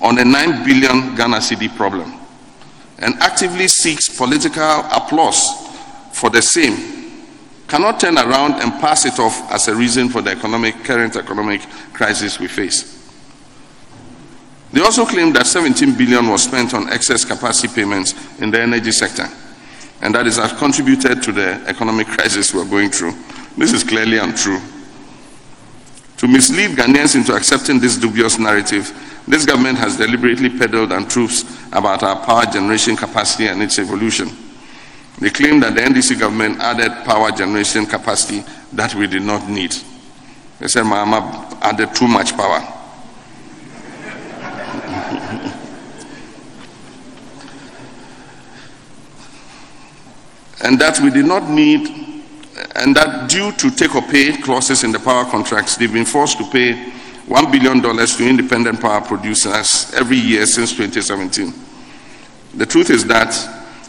on 0.00 0.18
a 0.18 0.24
9 0.24 0.64
billion 0.64 1.14
Ghana 1.14 1.38
cedi 1.38 1.74
problem 1.76 2.12
and 2.98 3.14
actively 3.20 3.68
seeks 3.68 4.08
political 4.08 4.80
applause 4.90 5.50
for 6.12 6.30
the 6.30 6.42
same 6.42 6.92
cannot 7.72 7.98
turn 7.98 8.18
around 8.18 8.60
and 8.60 8.70
pass 8.82 9.06
it 9.06 9.18
off 9.18 9.50
as 9.50 9.66
a 9.66 9.74
reason 9.74 10.06
for 10.10 10.20
the 10.20 10.30
economic, 10.30 10.84
current 10.84 11.16
economic 11.16 11.62
crisis 11.94 12.38
we 12.38 12.46
face. 12.46 13.10
They 14.72 14.82
also 14.82 15.06
claim 15.06 15.32
that 15.32 15.46
17 15.46 15.96
billion 15.96 16.28
was 16.28 16.42
spent 16.42 16.74
on 16.74 16.92
excess 16.92 17.24
capacity 17.24 17.72
payments 17.72 18.14
in 18.40 18.50
the 18.50 18.60
energy 18.60 18.92
sector, 18.92 19.26
and 20.02 20.14
that 20.14 20.26
has 20.26 20.52
contributed 20.58 21.22
to 21.22 21.32
the 21.32 21.64
economic 21.66 22.08
crisis 22.08 22.52
we're 22.52 22.68
going 22.68 22.90
through. 22.90 23.14
This 23.56 23.72
is 23.72 23.84
clearly 23.84 24.18
untrue. 24.18 24.60
To 26.18 26.28
mislead 26.28 26.76
Ghanaians 26.76 27.16
into 27.16 27.34
accepting 27.34 27.80
this 27.80 27.96
dubious 27.96 28.38
narrative, 28.38 28.92
this 29.26 29.44
government 29.44 29.78
has 29.78 29.96
deliberately 29.96 30.56
peddled 30.56 30.92
untruths 30.92 31.44
about 31.72 32.02
our 32.02 32.24
power 32.24 32.44
generation 32.46 32.96
capacity 32.96 33.48
and 33.48 33.62
its 33.62 33.78
evolution. 33.78 34.30
They 35.18 35.30
claim 35.30 35.60
that 35.60 35.74
the 35.74 35.82
NDC 35.82 36.18
government 36.18 36.58
added 36.60 37.04
power 37.04 37.30
generation 37.30 37.86
capacity 37.86 38.44
that 38.72 38.94
we 38.94 39.06
did 39.06 39.22
not 39.22 39.48
need. 39.48 39.74
They 40.58 40.68
said 40.68 40.84
Mahama 40.84 41.58
added 41.60 41.94
too 41.94 42.08
much 42.08 42.34
power. 42.36 42.58
and 50.64 50.78
that 50.80 50.98
we 51.00 51.10
did 51.10 51.26
not 51.26 51.48
need 51.50 52.01
and 52.74 52.96
that 52.96 53.28
due 53.28 53.52
to 53.52 53.70
take 53.70 53.94
or 53.94 54.02
pay 54.02 54.36
clauses 54.36 54.84
in 54.84 54.92
the 54.92 54.98
power 54.98 55.24
contracts, 55.24 55.76
they've 55.76 55.92
been 55.92 56.06
forced 56.06 56.38
to 56.38 56.50
pay 56.50 56.92
$1 57.26 57.52
billion 57.52 57.82
to 57.82 58.28
independent 58.28 58.80
power 58.80 59.00
producers 59.00 59.92
every 59.94 60.16
year 60.16 60.46
since 60.46 60.72
2017. 60.72 61.52
The 62.54 62.66
truth 62.66 62.90
is 62.90 63.04
that 63.06 63.32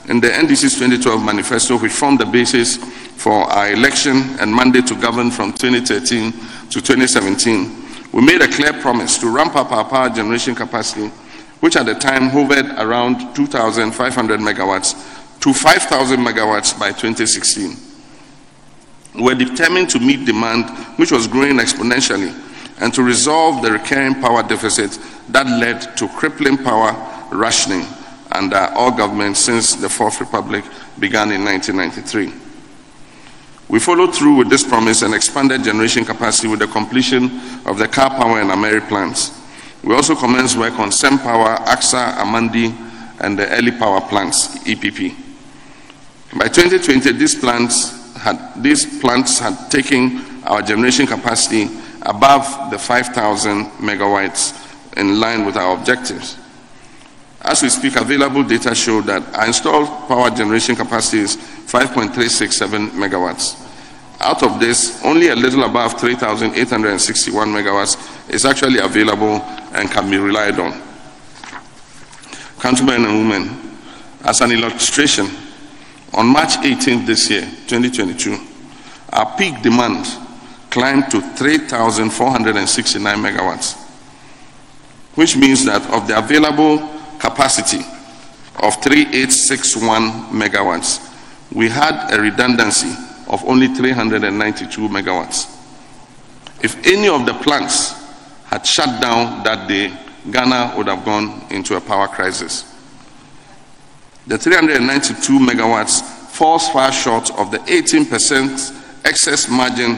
in 0.09 0.19
the 0.19 0.27
NDC's 0.27 0.75
2012 0.75 1.23
manifesto, 1.23 1.77
which 1.77 1.93
formed 1.93 2.19
the 2.19 2.25
basis 2.25 2.75
for 2.75 3.43
our 3.51 3.71
election 3.71 4.37
and 4.39 4.53
mandate 4.53 4.87
to 4.87 4.95
govern 4.95 5.31
from 5.31 5.53
2013 5.53 6.31
to 6.69 6.81
2017, 6.81 7.83
we 8.11 8.21
made 8.21 8.41
a 8.41 8.51
clear 8.51 8.73
promise 8.73 9.17
to 9.17 9.29
ramp 9.29 9.55
up 9.55 9.71
our 9.71 9.85
power 9.85 10.09
generation 10.09 10.53
capacity, 10.53 11.07
which 11.61 11.77
at 11.77 11.85
the 11.85 11.95
time 11.95 12.29
hovered 12.29 12.65
around 12.77 13.33
2,500 13.33 14.39
megawatts, 14.41 14.93
to 15.39 15.53
5,000 15.53 16.19
megawatts 16.19 16.77
by 16.77 16.89
2016 16.91 17.92
were 19.15 19.35
determined 19.35 19.89
to 19.91 19.99
meet 19.99 20.25
demand, 20.25 20.69
which 20.97 21.11
was 21.11 21.27
growing 21.27 21.57
exponentially, 21.57 22.33
and 22.81 22.93
to 22.93 23.03
resolve 23.03 23.61
the 23.61 23.71
recurring 23.71 24.15
power 24.15 24.43
deficit 24.43 24.97
that 25.29 25.45
led 25.45 25.95
to 25.97 26.07
crippling 26.09 26.57
power 26.57 26.91
rationing 27.31 27.85
under 28.31 28.57
all 28.75 28.91
governments 28.91 29.39
since 29.39 29.75
the 29.75 29.89
Fourth 29.89 30.19
Republic 30.19 30.63
began 30.99 31.31
in 31.31 31.45
1993. 31.45 32.33
We 33.69 33.79
followed 33.79 34.13
through 34.13 34.35
with 34.35 34.49
this 34.49 34.63
promise 34.67 35.01
and 35.03 35.13
expanded 35.13 35.63
generation 35.63 36.05
capacity 36.05 36.47
with 36.47 36.59
the 36.59 36.67
completion 36.67 37.25
of 37.65 37.77
the 37.77 37.87
Karpower 37.87 38.41
and 38.41 38.51
Ameri 38.51 38.87
plants, 38.87 39.39
We 39.83 39.93
also 39.93 40.15
commenced 40.15 40.57
work 40.57 40.79
on 40.79 40.91
Cenpower, 40.91 41.57
AKSA, 41.65 42.15
Amandi, 42.15 42.73
and 43.19 43.37
the 43.37 43.49
early 43.49 43.71
power 43.71 43.99
plants, 43.99 44.57
EPP. 44.59 45.13
By 46.37 46.47
2020, 46.47 47.11
these 47.11 47.35
plants 47.35 48.02
had, 48.23 48.39
these 48.55 49.01
plants 49.01 49.39
had 49.39 49.69
taken 49.69 50.23
our 50.45 50.61
generation 50.61 51.05
capacity 51.05 51.69
above 52.03 52.71
the 52.71 52.79
5,000 52.79 53.65
megawatts 53.79 54.55
in 54.97 55.19
line 55.19 55.45
with 55.45 55.57
our 55.57 55.77
objectives. 55.77 56.37
As 57.41 57.61
we 57.61 57.67
speak, 57.67 57.97
available 57.97 58.43
data 58.43 58.73
show 58.73 59.01
that 59.01 59.21
our 59.35 59.47
installed 59.47 59.89
power 60.07 60.29
generation 60.29 60.75
capacity 60.75 61.19
is 61.19 61.35
5.367 61.35 62.91
megawatts. 62.91 63.59
Out 64.21 64.41
of 64.43 64.59
this, 64.59 65.03
only 65.03 65.27
a 65.27 65.35
little 65.35 65.63
above 65.63 65.99
3,861 65.99 67.47
megawatts 67.49 68.29
is 68.29 68.45
actually 68.45 68.79
available 68.79 69.41
and 69.73 69.91
can 69.91 70.09
be 70.09 70.17
relied 70.17 70.57
on. 70.59 70.81
Countrymen 72.59 73.03
and 73.03 73.29
women, 73.29 73.77
as 74.23 74.39
an 74.39 74.53
illustration, 74.53 75.27
on 76.13 76.27
March 76.27 76.57
18th 76.57 77.05
this 77.05 77.29
year, 77.29 77.41
2022, 77.67 78.37
our 79.11 79.35
peak 79.37 79.61
demand 79.61 80.05
climbed 80.69 81.09
to 81.11 81.21
3,469 81.21 83.17
megawatts, 83.17 83.77
which 85.15 85.35
means 85.37 85.65
that 85.65 85.81
of 85.91 86.07
the 86.07 86.17
available 86.17 86.77
capacity 87.19 87.79
of 88.61 88.75
3861 88.83 90.31
megawatts, 90.31 91.09
we 91.51 91.69
had 91.69 92.11
a 92.13 92.21
redundancy 92.21 92.91
of 93.27 93.43
only 93.45 93.67
392 93.67 94.81
megawatts. 94.89 95.49
If 96.63 96.85
any 96.87 97.07
of 97.07 97.25
the 97.25 97.33
plants 97.33 97.93
had 98.45 98.65
shut 98.65 99.01
down 99.01 99.43
that 99.43 99.67
day, 99.67 99.95
Ghana 100.31 100.73
would 100.77 100.87
have 100.87 101.03
gone 101.03 101.43
into 101.49 101.75
a 101.75 101.81
power 101.81 102.07
crisis. 102.07 102.72
The 104.25 104.37
392 104.37 105.39
megawatts 105.39 106.01
falls 106.01 106.69
far 106.69 106.91
short 106.91 107.29
of 107.37 107.51
the 107.51 107.59
18% 107.59 109.05
excess 109.05 109.49
margin 109.49 109.97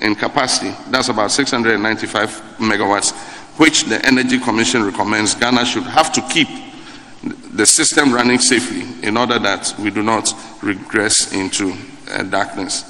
in 0.00 0.14
capacity, 0.14 0.74
that's 0.90 1.08
about 1.08 1.30
695 1.30 2.30
megawatts, 2.58 3.12
which 3.58 3.84
the 3.84 4.04
Energy 4.06 4.38
Commission 4.38 4.82
recommends 4.82 5.34
Ghana 5.34 5.66
should 5.66 5.84
have 5.84 6.12
to 6.12 6.22
keep 6.22 6.48
the 7.52 7.66
system 7.66 8.12
running 8.12 8.38
safely 8.38 9.06
in 9.06 9.16
order 9.16 9.38
that 9.38 9.74
we 9.78 9.90
do 9.90 10.02
not 10.02 10.32
regress 10.62 11.32
into 11.32 11.74
uh, 12.10 12.22
darkness. 12.22 12.84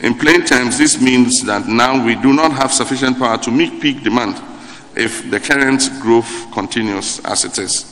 In 0.00 0.14
plain 0.14 0.44
terms, 0.44 0.78
this 0.78 1.00
means 1.00 1.44
that 1.44 1.66
now 1.66 2.04
we 2.04 2.14
do 2.16 2.32
not 2.32 2.52
have 2.52 2.72
sufficient 2.72 3.18
power 3.18 3.38
to 3.38 3.50
meet 3.50 3.80
peak 3.80 4.02
demand 4.02 4.40
if 4.96 5.30
the 5.30 5.40
current 5.40 5.88
growth 6.00 6.50
continues 6.52 7.20
as 7.20 7.44
it 7.44 7.58
is. 7.58 7.89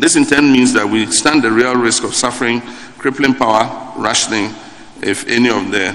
This 0.00 0.16
in 0.16 0.24
turn 0.24 0.50
means 0.50 0.72
that 0.72 0.88
we 0.88 1.04
stand 1.12 1.42
the 1.42 1.50
real 1.50 1.76
risk 1.76 2.04
of 2.04 2.14
suffering 2.14 2.62
crippling 2.96 3.34
power 3.34 3.92
rationing 3.98 4.54
if 5.02 5.28
any 5.28 5.50
of 5.50 5.70
the 5.70 5.94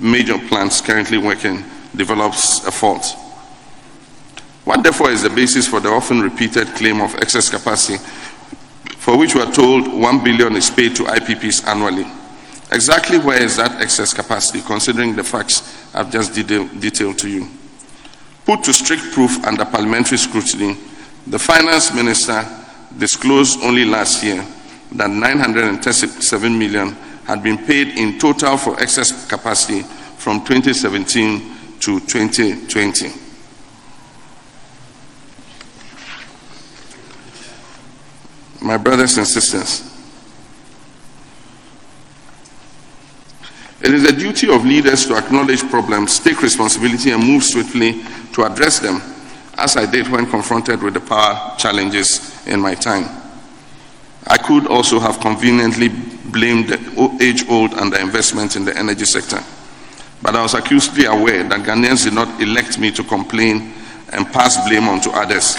major 0.00 0.38
plants 0.48 0.80
currently 0.80 1.18
working 1.18 1.62
develops 1.94 2.66
a 2.66 2.70
fault. 2.72 3.04
What 4.64 4.82
therefore 4.82 5.10
is 5.10 5.22
the 5.22 5.28
basis 5.28 5.68
for 5.68 5.78
the 5.78 5.90
often 5.90 6.22
repeated 6.22 6.68
claim 6.68 7.02
of 7.02 7.14
excess 7.16 7.50
capacity 7.50 8.02
for 8.96 9.18
which 9.18 9.34
we 9.34 9.42
are 9.42 9.52
told 9.52 9.92
1 9.92 10.24
billion 10.24 10.56
is 10.56 10.70
paid 10.70 10.96
to 10.96 11.02
IPPs 11.02 11.66
annually? 11.66 12.06
Exactly 12.72 13.18
where 13.18 13.42
is 13.42 13.58
that 13.58 13.78
excess 13.82 14.14
capacity 14.14 14.62
considering 14.62 15.14
the 15.14 15.22
facts 15.22 15.86
I've 15.94 16.10
just 16.10 16.34
detail, 16.34 16.66
detailed 16.78 17.18
to 17.18 17.28
you? 17.28 17.46
Put 18.46 18.64
to 18.64 18.72
strict 18.72 19.12
proof 19.12 19.44
under 19.44 19.66
parliamentary 19.66 20.16
scrutiny, 20.16 20.78
the 21.26 21.38
finance 21.38 21.92
minister 21.92 22.42
disclosed 22.98 23.60
only 23.62 23.84
last 23.84 24.22
year 24.22 24.44
that 24.92 25.10
937 25.10 26.58
million 26.58 26.90
had 27.26 27.42
been 27.42 27.58
paid 27.58 27.88
in 27.98 28.18
total 28.18 28.56
for 28.56 28.80
excess 28.80 29.26
capacity 29.28 29.82
from 30.18 30.44
2017 30.44 31.78
to 31.80 32.00
2020. 32.00 33.10
My 38.62 38.78
brothers 38.78 39.18
and 39.18 39.26
sisters, 39.26 39.90
it 43.82 43.92
is 43.92 44.04
the 44.04 44.12
duty 44.12 44.48
of 44.50 44.64
leaders 44.64 45.06
to 45.06 45.16
acknowledge 45.16 45.62
problems, 45.68 46.18
take 46.18 46.40
responsibility, 46.40 47.10
and 47.10 47.22
move 47.22 47.44
swiftly 47.44 48.02
to 48.32 48.44
address 48.44 48.78
them, 48.78 49.02
as 49.58 49.76
I 49.76 49.90
did 49.90 50.08
when 50.08 50.24
confronted 50.26 50.82
with 50.82 50.94
the 50.94 51.00
power 51.00 51.54
challenges 51.58 52.33
in 52.46 52.60
my 52.60 52.74
time. 52.74 53.08
I 54.26 54.38
could 54.38 54.66
also 54.66 54.98
have 54.98 55.20
conveniently 55.20 55.88
blamed 55.88 56.68
the 56.68 57.18
age 57.20 57.48
old 57.48 57.72
underinvestment 57.72 58.56
in 58.56 58.64
the 58.64 58.76
energy 58.76 59.04
sector. 59.04 59.42
But 60.22 60.36
I 60.36 60.42
was 60.42 60.54
acutely 60.54 61.04
aware 61.04 61.44
that 61.44 61.60
Ghanaians 61.60 62.04
did 62.04 62.14
not 62.14 62.40
elect 62.40 62.78
me 62.78 62.90
to 62.92 63.04
complain 63.04 63.74
and 64.12 64.26
pass 64.32 64.56
blame 64.66 64.88
on 64.88 65.00
to 65.02 65.10
others. 65.10 65.56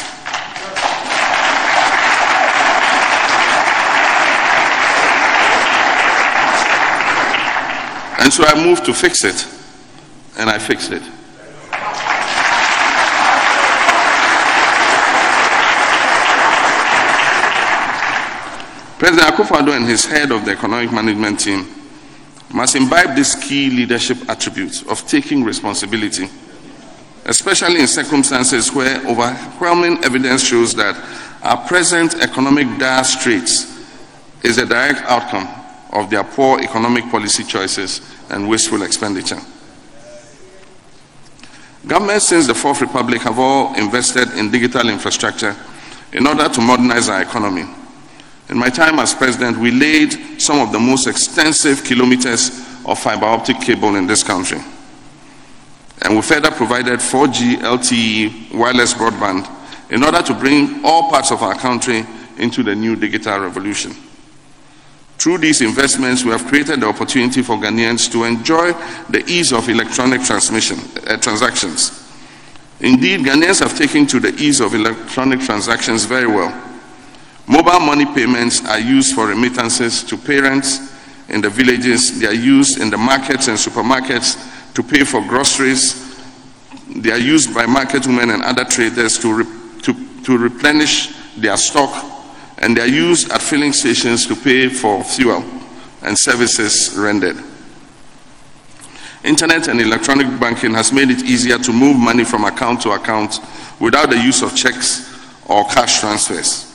And 8.18 8.34
so 8.34 8.44
I 8.44 8.66
moved 8.66 8.86
to 8.86 8.94
fix 8.94 9.24
it, 9.24 9.46
and 10.40 10.50
I 10.50 10.58
fixed 10.58 10.92
it. 10.92 11.04
President 19.06 19.36
Akufo-Addo 19.36 19.78
and 19.78 19.86
his 19.86 20.04
head 20.04 20.32
of 20.32 20.46
the 20.46 20.52
economic 20.52 20.92
management 20.92 21.40
team 21.40 21.68
must 22.52 22.76
imbibe 22.76 23.16
this 23.16 23.36
key 23.36 23.70
leadership 23.70 24.18
attribute 24.28 24.82
of 24.90 25.08
taking 25.08 25.44
responsibility, 25.44 26.28
especially 27.26 27.82
in 27.82 27.86
circumstances 27.86 28.74
where 28.74 28.98
overwhelming 29.06 30.04
evidence 30.04 30.42
shows 30.44 30.74
that 30.74 30.96
our 31.44 31.68
present 31.68 32.16
economic 32.16 32.66
dire 32.80 33.04
straits 33.04 33.80
is 34.42 34.58
a 34.58 34.66
direct 34.66 35.02
outcome 35.02 35.48
of 35.94 36.10
their 36.10 36.24
poor 36.24 36.60
economic 36.62 37.08
policy 37.12 37.44
choices 37.44 38.02
and 38.32 38.50
wasteful 38.50 38.82
expenditure. 38.82 39.40
Governments 41.86 42.26
since 42.26 42.48
the 42.48 42.56
Fourth 42.56 42.82
Republic 42.82 43.22
have 43.22 43.38
all 43.38 43.76
invested 43.76 44.32
in 44.32 44.50
digital 44.50 44.90
infrastructure 44.90 45.56
in 46.12 46.26
order 46.26 46.50
to 46.50 46.60
modernize 46.60 47.08
our 47.08 47.22
economy 47.22 47.66
in 48.50 48.58
my 48.58 48.70
time 48.70 49.00
as 49.00 49.14
president, 49.14 49.58
we 49.58 49.72
laid 49.72 50.42
some 50.42 50.60
of 50.60 50.72
the 50.72 50.80
most 50.80 51.08
extensive 51.08 51.84
kilometers 51.84 52.60
of 52.86 53.00
fiber 53.00 53.26
optic 53.26 53.60
cable 53.60 53.96
in 53.96 54.06
this 54.06 54.24
country. 54.24 54.60
And 56.04 56.16
we 56.16 56.22
further 56.22 56.52
provided 56.52 57.00
4G 57.00 57.58
LTE 57.58 58.54
wireless 58.54 58.94
broadband 58.94 59.50
in 59.90 60.04
order 60.04 60.22
to 60.22 60.34
bring 60.34 60.84
all 60.86 61.10
parts 61.10 61.32
of 61.32 61.42
our 61.42 61.56
country 61.56 62.06
into 62.38 62.62
the 62.64 62.76
new 62.76 62.96
digital 62.96 63.40
revolution. 63.40 63.94
Through 65.18 65.40
these 65.40 65.62
investments, 65.62 66.24
we 66.24 66.32
have 66.32 66.46
created 66.46 66.82
the 66.82 66.88
opportunity 66.88 67.42
for 67.42 67.56
Ghanaians 67.56 68.12
to 68.12 68.26
enjoy 68.26 68.74
the 69.10 69.24
ease 69.28 69.54
of 69.54 69.70
electronic 69.70 70.22
transmission, 70.22 70.78
uh, 71.08 71.18
transactions. 71.18 72.04
Indeed, 72.82 73.22
Ghanaians 73.22 73.62
have 73.62 73.76
taken 73.78 74.06
to 74.08 74.20
the 74.20 74.36
ease 74.36 74.60
of 74.60 74.76
electronic 74.76 75.40
transactions 75.40 76.04
very 76.04 76.28
well. 76.28 76.52
Mobile 77.48 77.80
money 77.80 78.06
payments 78.06 78.66
are 78.66 78.80
used 78.80 79.14
for 79.14 79.28
remittances 79.28 80.04
to 80.04 80.18
parents 80.18 80.94
in 81.30 81.42
the 81.42 81.50
villages. 81.50 82.20
They 82.20 82.28
are 82.28 82.34
used 82.34 82.80
in 82.80 82.90
the 82.90 82.98
markets 82.98 83.48
and 83.48 83.58
supermarkets 83.58 84.74
to 84.74 84.84
pay 84.84 85.04
for 85.04 85.22
groceries. 85.22 86.24
They 86.88 87.12
are 87.12 87.20
used 87.20 87.54
by 87.54 87.66
market 87.66 88.08
women 88.08 88.32
and 88.32 88.44
other 88.44 88.66
traders 88.66 89.20
to, 89.20 89.34
re- 89.34 89.82
to, 89.84 90.24
to 90.24 90.38
replenish 90.38 91.16
their 91.38 91.58
stock. 91.58 92.12
And 92.58 92.76
they 92.76 92.82
are 92.82 92.88
used 92.88 93.32
at 93.32 93.42
filling 93.42 93.74
stations 93.74 94.26
to 94.28 94.36
pay 94.36 94.70
for 94.70 95.04
fuel 95.04 95.44
and 96.02 96.18
services 96.18 96.96
rendered. 96.98 97.38
Internet 99.24 99.68
and 99.68 99.82
electronic 99.82 100.40
banking 100.40 100.74
has 100.74 100.92
made 100.94 101.10
it 101.10 101.24
easier 101.24 101.58
to 101.58 101.74
move 101.74 101.98
money 101.98 102.24
from 102.24 102.44
account 102.46 102.82
to 102.82 102.92
account 102.92 103.40
without 103.80 104.10
the 104.10 104.18
use 104.18 104.42
of 104.42 104.56
checks 104.56 105.12
or 105.48 105.64
cash 105.66 106.00
transfers. 106.00 106.75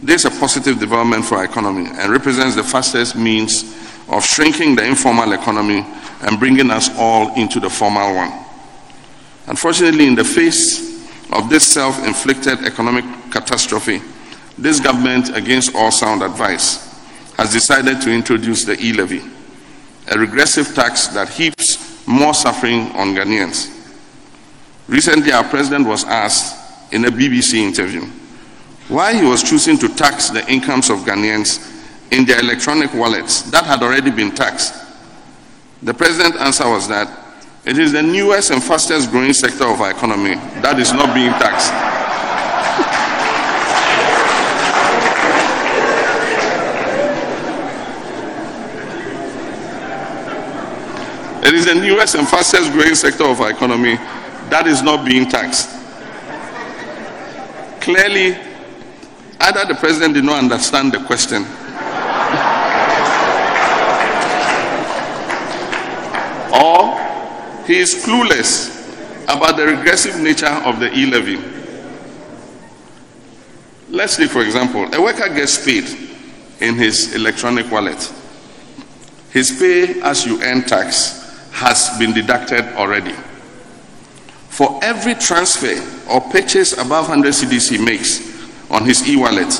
This 0.00 0.24
is 0.26 0.36
a 0.36 0.40
positive 0.40 0.78
development 0.78 1.24
for 1.24 1.36
our 1.36 1.44
economy 1.44 1.88
and 1.90 2.12
represents 2.12 2.54
the 2.54 2.62
fastest 2.62 3.16
means 3.16 3.62
of 4.08 4.24
shrinking 4.24 4.76
the 4.76 4.84
informal 4.84 5.32
economy 5.32 5.86
and 6.20 6.38
bringing 6.38 6.70
us 6.70 6.90
all 6.96 7.34
into 7.34 7.60
the 7.60 7.70
formal 7.70 8.14
one. 8.14 8.32
Unfortunately, 9.46 10.06
in 10.06 10.14
the 10.14 10.24
face 10.24 11.02
of 11.32 11.48
this 11.48 11.66
self 11.66 12.04
inflicted 12.06 12.64
economic 12.64 13.04
catastrophe, 13.30 14.02
this 14.58 14.80
government, 14.80 15.34
against 15.36 15.74
all 15.74 15.90
sound 15.90 16.22
advice, 16.22 16.82
has 17.36 17.52
decided 17.52 18.00
to 18.02 18.10
introduce 18.10 18.64
the 18.64 18.78
e 18.80 18.92
levy, 18.92 19.22
a 20.12 20.18
regressive 20.18 20.74
tax 20.74 21.08
that 21.08 21.28
heaps 21.28 22.06
more 22.06 22.34
suffering 22.34 22.92
on 22.92 23.14
Ghanaians. 23.14 23.72
Recently, 24.88 25.32
our 25.32 25.44
president 25.44 25.86
was 25.86 26.04
asked 26.04 26.92
in 26.92 27.04
a 27.06 27.10
BBC 27.10 27.54
interview 27.54 28.06
why 28.88 29.14
he 29.14 29.24
was 29.24 29.42
choosing 29.42 29.76
to 29.78 29.88
tax 29.88 30.30
the 30.30 30.48
incomes 30.50 30.90
of 30.90 31.00
Ghanaians 31.00 31.72
in 32.12 32.24
their 32.24 32.38
electronic 32.40 32.92
wallets 32.94 33.42
that 33.50 33.64
had 33.64 33.82
already 33.82 34.10
been 34.10 34.30
taxed. 34.32 34.74
The 35.82 35.92
president's 35.92 36.38
answer 36.38 36.68
was 36.68 36.86
that 36.88 37.08
it 37.64 37.78
is 37.78 37.92
the 37.92 38.02
newest 38.02 38.52
and 38.52 38.62
fastest 38.62 39.10
growing 39.10 39.32
sector 39.32 39.64
of 39.64 39.80
our 39.80 39.90
economy 39.90 40.36
that 40.62 40.78
is 40.78 40.92
not 40.92 41.12
being 41.14 41.32
taxed. 41.32 41.72
It 51.44 51.54
is 51.54 51.66
the 51.66 51.74
newest 51.74 52.14
and 52.14 52.26
fastest 52.28 52.72
growing 52.72 52.94
sector 52.94 53.24
of 53.24 53.40
our 53.40 53.50
economy 53.50 53.96
that 54.50 54.66
is 54.66 54.82
not 54.82 55.04
being 55.04 55.28
taxed. 55.28 55.70
Clearly, 57.80 58.45
either 59.40 59.64
the 59.66 59.74
president 59.74 60.14
did 60.14 60.24
not 60.24 60.38
understand 60.38 60.92
the 60.92 60.98
question 61.04 61.42
or 66.56 66.96
he 67.66 67.78
is 67.78 67.94
clueless 68.04 68.72
about 69.24 69.56
the 69.56 69.66
regressive 69.66 70.20
nature 70.20 70.46
of 70.46 70.78
the 70.80 70.92
e 70.96 71.06
levy. 71.06 71.38
Let's 73.90 74.14
say, 74.16 74.26
for 74.26 74.42
example, 74.42 74.92
a 74.94 75.00
worker 75.00 75.28
gets 75.28 75.64
paid 75.64 75.84
in 76.60 76.76
his 76.76 77.14
electronic 77.14 77.70
wallet. 77.70 78.12
His 79.30 79.58
pay 79.58 80.00
as 80.00 80.24
you 80.24 80.42
earn 80.42 80.62
tax 80.62 81.50
has 81.52 81.96
been 81.98 82.12
deducted 82.12 82.64
already. 82.76 83.14
For 84.48 84.78
every 84.82 85.14
transfer 85.14 85.76
or 86.10 86.20
purchase 86.20 86.72
above 86.72 87.08
100 87.08 87.34
cedis 87.34 87.70
he 87.70 87.78
makes 87.78 88.35
on 88.76 88.84
his 88.84 89.08
e 89.08 89.16
wallet, 89.16 89.52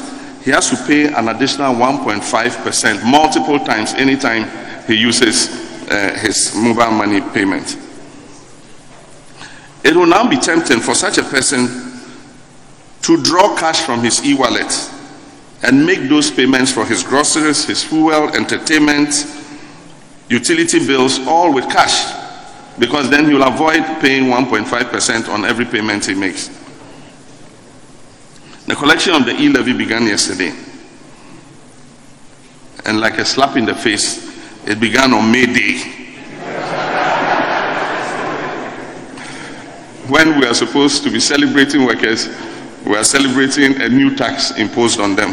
he 0.45 0.51
has 0.51 0.69
to 0.69 0.77
pay 0.87 1.07
an 1.07 1.29
additional 1.29 1.75
1.5% 1.75 3.11
multiple 3.11 3.59
times 3.59 3.95
anytime 3.95 4.47
he 4.87 4.95
uses 4.95 5.49
uh, 5.91 6.17
his 6.21 6.55
mobile 6.55 6.91
money 6.93 7.23
payment. 7.33 7.79
It 9.83 9.97
will 9.97 10.07
now 10.07 10.29
be 10.29 10.37
tempting 10.37 10.81
for 10.81 10.95
such 10.95 11.17
a 11.17 11.23
person 11.23 11.67
to 13.03 13.23
draw 13.23 13.57
cash 13.57 13.81
from 13.81 14.03
his 14.03 14.25
e 14.25 14.35
wallet 14.35 14.91
and 15.62 15.87
make 15.87 16.09
those 16.09 16.31
payments 16.31 16.71
for 16.71 16.85
his 16.85 17.03
groceries, 17.03 17.64
his 17.64 17.83
fuel, 17.83 18.29
entertainment, 18.35 19.27
utility 20.29 20.85
bills, 20.87 21.19
all 21.27 21.55
with 21.55 21.64
cash, 21.71 22.12
because 22.79 23.09
then 23.09 23.25
he'll 23.25 23.43
avoid 23.43 23.83
paying 24.01 24.25
1.5% 24.25 25.29
on 25.29 25.45
every 25.47 25.64
payment 25.64 26.05
he 26.05 26.14
makes. 26.14 26.56
The 28.67 28.75
collection 28.75 29.14
of 29.14 29.25
the 29.25 29.33
e 29.33 29.49
levy 29.49 29.73
began 29.73 30.07
yesterday. 30.07 30.53
And 32.85 33.01
like 33.01 33.19
a 33.19 33.25
slap 33.25 33.57
in 33.57 33.64
the 33.64 33.75
face, 33.75 34.27
it 34.67 34.81
began 34.81 35.12
on 35.12 35.31
May 35.31 35.47
Day. 35.47 35.79
when 40.09 40.39
we 40.39 40.47
are 40.47 40.55
supposed 40.55 41.05
to 41.05 41.11
be 41.11 41.21
celebrating 41.21 41.85
workers, 41.85 42.29
we 42.85 42.97
are 42.97 43.05
celebrating 43.05 43.81
a 43.81 43.89
new 43.89 44.17
tax 44.17 44.51
imposed 44.59 44.99
on 44.99 45.14
them. 45.14 45.31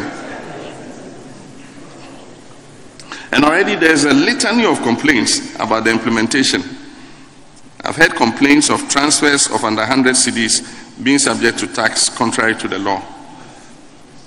And 3.32 3.44
already 3.44 3.74
there's 3.74 4.04
a 4.04 4.12
litany 4.12 4.64
of 4.64 4.80
complaints 4.82 5.56
about 5.56 5.82
the 5.82 5.90
implementation. 5.90 6.62
I've 7.80 7.96
heard 7.96 8.14
complaints 8.14 8.70
of 8.70 8.88
transfers 8.88 9.48
of 9.48 9.64
under 9.64 9.82
100 9.82 10.14
cedis 10.14 11.02
being 11.02 11.18
subject 11.18 11.58
to 11.58 11.66
tax 11.66 12.08
contrary 12.08 12.54
to 12.54 12.68
the 12.68 12.78
law. 12.78 13.02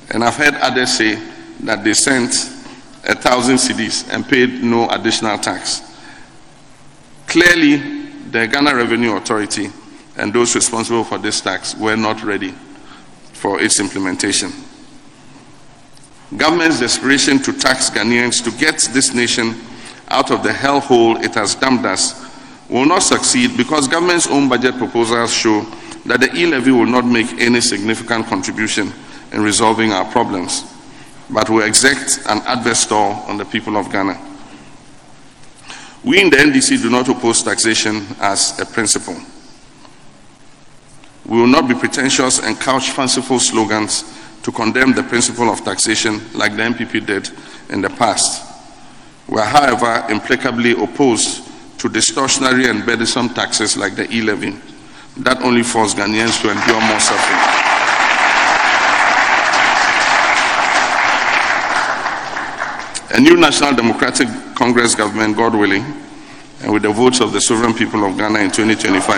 And 0.10 0.24
I've 0.24 0.36
heard 0.36 0.56
others 0.56 0.94
say 0.98 1.16
that 1.62 1.84
they 1.84 1.94
sent 1.94 2.32
a 3.04 3.16
thousand 3.16 3.56
cedis 3.58 4.08
and 4.14 4.28
paid 4.28 4.64
no 4.64 4.90
additional 4.90 5.38
tax. 5.38 5.82
Clearly, 7.28 7.78
the 8.32 8.48
Ghana 8.48 8.76
Revenue 8.76 9.16
Authority 9.16 9.70
and 10.18 10.34
those 10.34 10.56
responsible 10.56 11.04
for 11.04 11.18
this 11.18 11.42
tax 11.42 11.76
were 11.76 11.96
not 11.96 12.24
ready 12.24 12.52
for 13.34 13.62
its 13.62 13.80
implementation. 13.80 14.52
Government's 16.36 16.80
desperation 16.80 17.40
to 17.40 17.54
tax 17.54 17.90
Ghanaians 17.90 18.44
to 18.44 18.52
get 18.58 18.80
this 18.94 19.14
nation 19.14 19.56
out 20.10 20.32
of 20.32 20.44
the 20.44 20.50
hellhole 20.50 21.22
it 21.24 21.36
has 21.36 21.56
dumped 21.56 21.86
us 21.86 22.26
will 22.70 22.86
not 22.86 23.04
succeed 23.04 23.56
because 23.56 23.88
government's 23.88 24.28
own 24.28 24.50
budget 24.50 24.78
proposals 24.78 25.34
show 25.34 25.62
that 26.06 26.20
the 26.20 26.34
e-levy 26.36 26.72
will 26.72 26.86
not 26.86 27.06
make 27.06 27.28
any 27.40 27.62
significant 27.62 28.26
contribution 28.28 28.92
in 29.32 29.42
resolving 29.42 29.92
our 29.92 30.10
problems, 30.12 30.64
but 31.30 31.50
will 31.50 31.64
exact 31.64 32.20
an 32.28 32.42
adverse 32.46 32.86
toll 32.86 33.14
on 33.28 33.38
the 33.38 33.46
people 33.46 33.78
of 33.78 33.92
Ghana. 33.92 34.18
We 36.04 36.22
in 36.22 36.30
the 36.30 36.38
NDC 36.38 36.82
do 36.82 36.90
not 36.90 37.10
oppose 37.10 37.44
taxation 37.44 38.06
as 38.20 38.60
a 38.60 38.66
principle. 38.66 39.18
We 41.26 41.38
will 41.38 41.48
not 41.48 41.68
be 41.68 41.76
pretentious 41.76 42.40
and 42.40 42.58
couch 42.60 42.92
fanciful 42.92 43.40
slogans 43.40 44.04
to 44.44 44.52
condemn 44.52 44.94
the 44.94 45.04
principle 45.04 45.50
of 45.50 45.64
taxation 45.64 46.22
like 46.34 46.56
the 46.56 46.64
NPP 46.64 47.06
did 47.06 47.30
in 47.70 47.82
the 47.82 47.90
past. 47.90 48.46
We 49.28 49.40
are, 49.40 49.46
however, 49.46 50.06
implacably 50.10 50.72
opposed 50.72 51.44
to 51.80 51.90
distortionary 51.90 52.70
and 52.70 52.86
burdensome 52.86 53.30
taxes 53.30 53.76
like 53.76 53.96
the 53.96 54.10
e 54.10 54.22
levy 54.22 54.56
that 55.18 55.42
only 55.42 55.64
force 55.64 55.94
Ghanaians 55.94 56.42
to 56.42 56.52
endure 56.52 56.82
more 56.82 57.00
suffering. 57.00 57.67
A 63.18 63.20
new 63.20 63.36
National 63.36 63.74
Democratic 63.74 64.28
Congress 64.54 64.94
government, 64.94 65.36
God 65.36 65.56
willing, 65.56 65.84
and 66.62 66.72
with 66.72 66.84
the 66.84 66.92
votes 66.92 67.20
of 67.20 67.34
the 67.34 67.42
sovereign 67.42 67.74
people 67.74 68.06
of 68.06 68.16
Ghana 68.16 68.38
in 68.38 68.52
2025. 68.52 69.18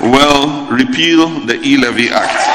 will 0.00 0.66
repeal 0.70 1.28
the 1.44 1.60
e 1.62 1.76
levy 1.76 2.08
act. 2.08 2.47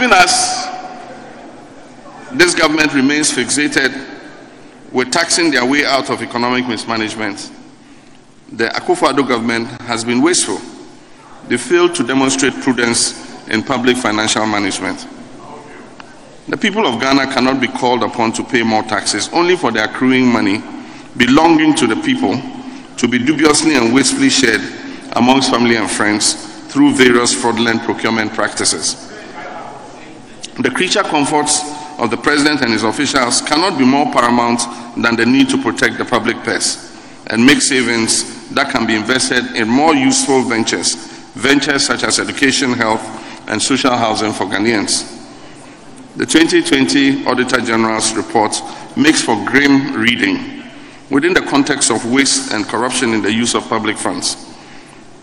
Even 0.00 0.14
as 0.14 0.66
this 2.32 2.54
government 2.54 2.94
remains 2.94 3.30
fixated 3.30 3.92
with 4.92 5.12
taxing 5.12 5.50
their 5.50 5.66
way 5.66 5.84
out 5.84 6.08
of 6.08 6.22
economic 6.22 6.66
mismanagement, 6.66 7.52
the 8.50 8.68
Akufo-Addo 8.68 9.28
government 9.28 9.68
has 9.82 10.02
been 10.02 10.22
wasteful. 10.22 10.58
They 11.48 11.58
failed 11.58 11.94
to 11.96 12.02
demonstrate 12.02 12.54
prudence 12.62 13.12
in 13.48 13.62
public 13.62 13.98
financial 13.98 14.46
management. 14.46 15.06
The 16.48 16.56
people 16.56 16.86
of 16.86 16.98
Ghana 16.98 17.34
cannot 17.34 17.60
be 17.60 17.68
called 17.68 18.02
upon 18.02 18.32
to 18.32 18.42
pay 18.42 18.62
more 18.62 18.82
taxes 18.84 19.28
only 19.34 19.54
for 19.54 19.70
the 19.70 19.84
accruing 19.84 20.32
money 20.32 20.62
belonging 21.18 21.74
to 21.74 21.86
the 21.86 21.96
people 21.96 22.40
to 22.96 23.06
be 23.06 23.18
dubiously 23.18 23.74
and 23.74 23.92
wastefully 23.94 24.30
shared 24.30 24.62
amongst 25.16 25.50
family 25.50 25.76
and 25.76 25.90
friends 25.90 26.46
through 26.72 26.94
various 26.94 27.34
fraudulent 27.34 27.82
procurement 27.82 28.32
practices. 28.32 29.09
The 30.60 30.70
creature 30.70 31.02
comforts 31.02 31.62
of 31.98 32.10
the 32.10 32.18
president 32.18 32.60
and 32.60 32.70
his 32.70 32.82
officials 32.82 33.40
cannot 33.40 33.78
be 33.78 33.84
more 33.84 34.12
paramount 34.12 34.60
than 34.94 35.16
the 35.16 35.24
need 35.24 35.48
to 35.50 35.62
protect 35.62 35.96
the 35.96 36.04
public 36.04 36.36
purse 36.42 36.94
and 37.28 37.44
make 37.46 37.62
savings 37.62 38.50
that 38.50 38.70
can 38.70 38.86
be 38.86 38.94
invested 38.94 39.56
in 39.56 39.68
more 39.68 39.94
useful 39.94 40.42
ventures 40.42 40.94
ventures 41.34 41.86
such 41.86 42.02
as 42.02 42.18
education, 42.18 42.72
health, 42.72 43.00
and 43.48 43.62
social 43.62 43.96
housing 43.96 44.32
for 44.32 44.44
Ghanaians. 44.44 45.16
The 46.16 46.26
2020 46.26 47.24
Auditor 47.24 47.60
General's 47.62 48.12
report 48.14 48.60
makes 48.96 49.22
for 49.22 49.42
grim 49.46 49.94
reading 49.94 50.64
within 51.08 51.32
the 51.32 51.40
context 51.40 51.90
of 51.90 52.04
waste 52.04 52.52
and 52.52 52.66
corruption 52.66 53.14
in 53.14 53.22
the 53.22 53.32
use 53.32 53.54
of 53.54 53.66
public 53.68 53.96
funds. 53.96 54.36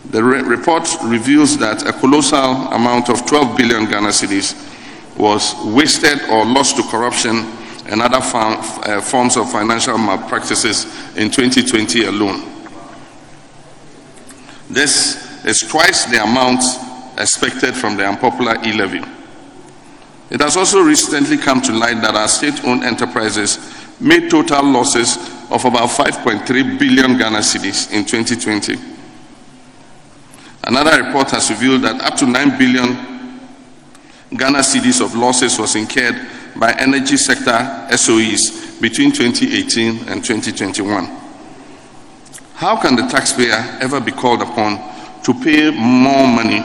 The 0.10 0.24
re- 0.24 0.42
report 0.42 0.88
reveals 1.04 1.58
that 1.60 1.86
a 1.88 1.94
colossal 1.94 2.72
amount 2.74 3.10
of 3.10 3.26
12 3.28 3.56
billion 3.58 3.86
Ghana 3.86 4.10
cedis 4.10 4.67
was 5.18 5.56
wasted 5.66 6.22
or 6.30 6.46
lost 6.46 6.76
to 6.78 6.84
corruption 6.84 7.46
and 7.90 8.02
other 8.02 8.22
fa- 8.22 8.60
uh, 8.86 9.02
forms 9.02 9.38
of 9.38 9.52
financial 9.52 9.98
malpractices 9.98 10.86
in 11.18 11.32
2020 11.32 12.06
alone. 12.06 12.44
This 14.70 15.46
is 15.46 15.62
twice 15.62 16.06
the 16.06 16.22
amount 16.22 16.62
expected 17.18 17.74
from 17.76 17.96
the 17.96 18.06
unpopular 18.06 18.58
e 18.66 18.74
levy. 18.74 19.02
It 20.30 20.42
has 20.42 20.58
also 20.58 20.82
recently 20.82 21.38
come 21.38 21.62
to 21.62 21.72
light 21.72 22.02
that 22.02 22.16
our 22.16 22.28
state 22.28 22.64
owned 22.66 22.84
enterprises 22.84 23.58
made 24.00 24.30
total 24.30 24.64
losses 24.66 25.18
of 25.50 25.64
about 25.64 25.90
5.3 25.90 26.78
billion 26.78 27.18
Ghana 27.18 27.40
cedis 27.40 27.92
in 27.94 28.04
2020. 28.06 28.76
Another 30.66 31.02
report 31.02 31.32
has 31.32 31.50
revealed 31.50 31.84
that 31.84 32.02
up 32.02 32.16
to 32.18 32.26
9 32.28 32.58
billion 32.58 33.17
Ghana 34.36 34.60
cedis 34.60 35.02
of 35.04 35.16
losses 35.16 35.58
was 35.58 35.76
incurred 35.76 36.28
by 36.56 36.74
energy 36.74 37.18
sector 37.18 37.88
SOEs 37.96 38.82
between 38.82 39.12
2018 39.12 40.10
and 40.10 40.24
2021. 40.24 41.06
How 42.56 42.76
can 42.82 42.96
the 42.96 43.04
taxpayer 43.04 43.78
ever 43.80 44.00
be 44.02 44.12
called 44.12 44.42
upon 44.42 44.78
to 45.24 45.34
pay 45.34 45.70
more 45.72 46.28
money 46.28 46.62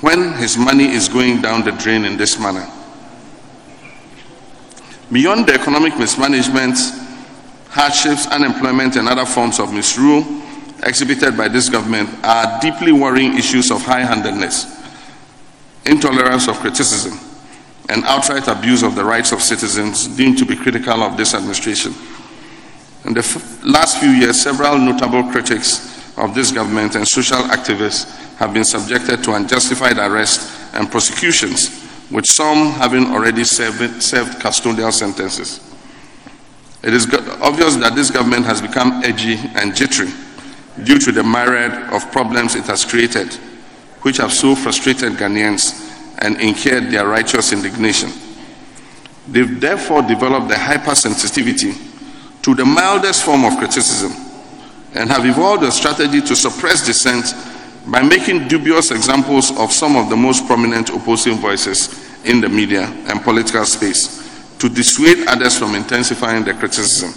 when 0.00 0.32
his 0.34 0.56
money 0.56 0.84
is 0.84 1.08
going 1.08 1.42
down 1.42 1.64
the 1.64 1.72
drain 1.72 2.04
in 2.04 2.16
this 2.16 2.38
manner? 2.38 2.66
Beyond 5.10 5.46
the 5.46 5.54
economic 5.54 5.98
mismanagement, 5.98 6.78
hardships, 7.70 8.26
unemployment, 8.28 8.96
and 8.96 9.08
other 9.08 9.26
forms 9.26 9.58
of 9.58 9.72
misrule 9.72 10.24
exhibited 10.84 11.36
by 11.36 11.48
this 11.48 11.68
government 11.68 12.08
are 12.22 12.60
deeply 12.60 12.92
worrying 12.92 13.36
issues 13.36 13.70
of 13.70 13.82
high 13.82 14.04
handedness, 14.04 14.77
intolerance 15.86 16.48
of 16.48 16.56
criticism, 16.58 17.18
and 17.88 18.04
outright 18.04 18.46
abuse 18.48 18.82
of 18.82 18.94
the 18.94 19.04
rights 19.04 19.32
of 19.32 19.40
citizens 19.40 20.06
deemed 20.08 20.38
to 20.38 20.44
be 20.44 20.54
critical 20.56 21.02
of 21.02 21.16
this 21.16 21.34
administration. 21.34 21.94
In 23.04 23.14
the 23.14 23.20
f- 23.20 23.64
last 23.64 23.98
few 23.98 24.10
years, 24.10 24.40
several 24.40 24.78
notable 24.78 25.24
critics 25.30 26.16
of 26.18 26.34
this 26.34 26.50
government 26.50 26.96
and 26.96 27.06
social 27.06 27.38
activists 27.38 28.10
have 28.36 28.52
been 28.52 28.64
subjected 28.64 29.22
to 29.24 29.34
unjustified 29.34 29.98
arrest 29.98 30.74
and 30.74 30.90
prosecutions 30.90 31.84
with 32.10 32.26
some 32.26 32.72
having 32.72 33.06
already 33.06 33.44
served, 33.44 34.02
served 34.02 34.38
custodial 34.38 34.92
sentences. 34.92 35.60
It 36.82 36.94
is 36.94 37.06
go- 37.06 37.18
obvious 37.40 37.76
that 37.76 37.94
this 37.94 38.10
government 38.10 38.46
has 38.46 38.62
become 38.62 39.02
edgy 39.04 39.36
and 39.54 39.74
jittery 39.74 40.10
due 40.84 40.98
to 40.98 41.12
the 41.12 41.22
myriad 41.22 41.72
of 41.92 42.10
problems 42.12 42.54
it 42.54 42.64
has 42.64 42.84
created, 42.84 43.36
which 44.02 44.18
have 44.18 44.32
so 44.32 44.54
frustrated 44.54 45.12
Ghanaians 45.14 45.86
and 46.18 46.40
incurred 46.40 46.90
their 46.90 47.06
righteous 47.06 47.52
indignation. 47.52 48.10
They've 49.28 49.60
therefore 49.60 50.02
developed 50.02 50.50
a 50.50 50.56
hypersensitivity 50.56 52.42
to 52.42 52.54
the 52.54 52.64
mildest 52.64 53.24
form 53.24 53.44
of 53.44 53.58
criticism 53.58 54.12
and 54.94 55.10
have 55.10 55.26
evolved 55.26 55.62
a 55.64 55.70
strategy 55.70 56.20
to 56.20 56.34
suppress 56.34 56.86
dissent 56.86 57.34
by 57.90 58.02
making 58.02 58.48
dubious 58.48 58.90
examples 58.90 59.56
of 59.58 59.72
some 59.72 59.96
of 59.96 60.08
the 60.08 60.16
most 60.16 60.46
prominent 60.46 60.90
opposing 60.90 61.36
voices 61.36 62.06
in 62.24 62.40
the 62.40 62.48
media 62.48 62.84
and 63.08 63.22
political 63.22 63.64
space 63.64 64.26
to 64.58 64.68
dissuade 64.68 65.26
others 65.28 65.58
from 65.58 65.74
intensifying 65.74 66.44
their 66.44 66.54
criticism. 66.54 67.12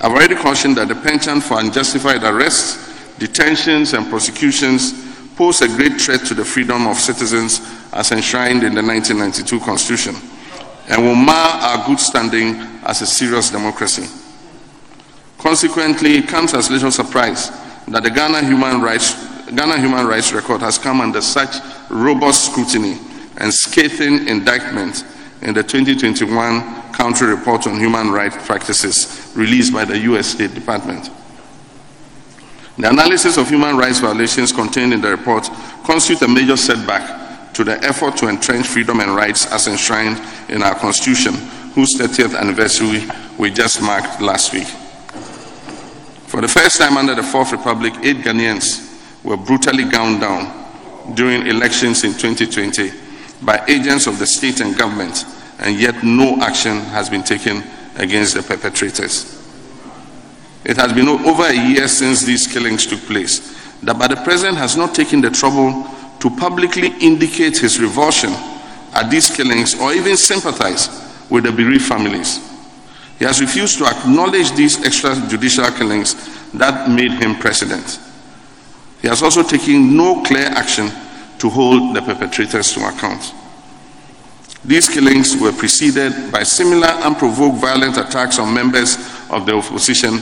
I've 0.00 0.12
already 0.12 0.34
cautioned 0.34 0.76
that 0.76 0.88
the 0.88 0.94
penchant 0.94 1.42
for 1.42 1.60
unjustified 1.60 2.22
arrests, 2.24 3.16
detentions, 3.18 3.94
and 3.94 4.08
prosecutions 4.08 5.03
pose 5.36 5.62
a 5.62 5.68
great 5.68 6.00
threat 6.00 6.24
to 6.26 6.34
the 6.34 6.44
freedom 6.44 6.86
of 6.86 6.96
citizens 6.96 7.60
as 7.92 8.12
enshrined 8.12 8.62
in 8.62 8.74
the 8.74 8.82
1992 8.82 9.60
Constitution 9.60 10.14
and 10.88 11.02
will 11.02 11.14
mar 11.14 11.34
our 11.34 11.86
good 11.86 11.98
standing 11.98 12.56
as 12.84 13.00
a 13.02 13.06
serious 13.06 13.50
democracy. 13.50 14.06
Consequently, 15.38 16.16
it 16.16 16.28
comes 16.28 16.54
as 16.54 16.70
little 16.70 16.90
surprise 16.90 17.50
that 17.88 18.02
the 18.02 18.10
Ghana 18.10 18.44
human 18.44 18.80
rights, 18.80 19.14
Ghana 19.46 19.78
human 19.78 20.06
rights 20.06 20.32
record 20.32 20.60
has 20.60 20.78
come 20.78 21.00
under 21.00 21.20
such 21.20 21.56
robust 21.90 22.50
scrutiny 22.50 22.98
and 23.38 23.52
scathing 23.52 24.28
indictment 24.28 25.04
in 25.42 25.52
the 25.54 25.62
2021 25.62 26.92
Country 26.92 27.26
Report 27.28 27.66
on 27.66 27.78
Human 27.78 28.10
Rights 28.10 28.46
Practices 28.46 29.32
released 29.36 29.72
by 29.72 29.84
the 29.84 29.98
U.S. 29.98 30.28
State 30.28 30.54
Department. 30.54 31.10
The 32.76 32.90
analysis 32.90 33.36
of 33.36 33.48
human 33.48 33.76
rights 33.76 34.00
violations 34.00 34.52
contained 34.52 34.92
in 34.92 35.00
the 35.00 35.10
report 35.10 35.48
constitute 35.84 36.22
a 36.22 36.28
major 36.28 36.56
setback 36.56 37.52
to 37.54 37.62
the 37.62 37.82
effort 37.84 38.16
to 38.16 38.28
entrench 38.28 38.66
freedom 38.66 38.98
and 38.98 39.14
rights 39.14 39.46
as 39.52 39.68
enshrined 39.68 40.20
in 40.48 40.60
our 40.62 40.74
Constitution, 40.74 41.34
whose 41.74 41.94
30th 41.96 42.36
anniversary 42.36 43.02
we 43.38 43.50
just 43.50 43.80
marked 43.80 44.20
last 44.20 44.52
week. 44.52 44.66
For 46.26 46.40
the 46.40 46.48
first 46.48 46.78
time 46.78 46.96
under 46.96 47.14
the 47.14 47.22
Fourth 47.22 47.52
Republic, 47.52 47.94
eight 48.02 48.18
Ghanaians 48.18 49.22
were 49.22 49.36
brutally 49.36 49.84
gunned 49.84 50.20
down 50.20 51.14
during 51.14 51.46
elections 51.46 52.02
in 52.02 52.12
2020 52.12 52.90
by 53.42 53.64
agents 53.68 54.08
of 54.08 54.18
the 54.18 54.26
state 54.26 54.60
and 54.60 54.76
government, 54.76 55.24
and 55.60 55.78
yet 55.78 56.02
no 56.02 56.40
action 56.42 56.80
has 56.80 57.08
been 57.08 57.22
taken 57.22 57.62
against 57.96 58.34
the 58.34 58.42
perpetrators. 58.42 59.43
It 60.64 60.76
has 60.78 60.92
been 60.92 61.08
over 61.08 61.44
a 61.44 61.68
year 61.68 61.86
since 61.88 62.22
these 62.22 62.46
killings 62.46 62.86
took 62.86 63.00
place, 63.00 63.40
that 63.82 63.98
but 63.98 64.08
the 64.08 64.16
president 64.16 64.56
has 64.56 64.76
not 64.76 64.94
taken 64.94 65.20
the 65.20 65.30
trouble 65.30 65.86
to 66.20 66.30
publicly 66.30 66.88
indicate 67.00 67.58
his 67.58 67.78
revulsion 67.78 68.32
at 68.94 69.10
these 69.10 69.28
killings 69.28 69.78
or 69.78 69.92
even 69.92 70.16
sympathize 70.16 70.88
with 71.28 71.44
the 71.44 71.52
bereaved 71.52 71.84
families. 71.84 72.38
He 73.18 73.24
has 73.26 73.40
refused 73.40 73.78
to 73.78 73.86
acknowledge 73.86 74.52
these 74.52 74.78
extrajudicial 74.78 75.76
killings 75.76 76.14
that 76.52 76.88
made 76.90 77.12
him 77.12 77.36
president. 77.36 78.00
He 79.02 79.08
has 79.08 79.22
also 79.22 79.42
taken 79.42 79.94
no 79.96 80.22
clear 80.22 80.46
action 80.46 80.90
to 81.38 81.50
hold 81.50 81.94
the 81.94 82.00
perpetrators 82.00 82.72
to 82.72 82.88
account. 82.88 83.34
These 84.64 84.88
killings 84.88 85.36
were 85.36 85.52
preceded 85.52 86.32
by 86.32 86.42
similar 86.42 86.86
unprovoked 86.86 87.58
violent 87.58 87.98
attacks 87.98 88.38
on 88.38 88.54
members 88.54 88.96
of 89.28 89.44
the 89.44 89.54
opposition 89.54 90.18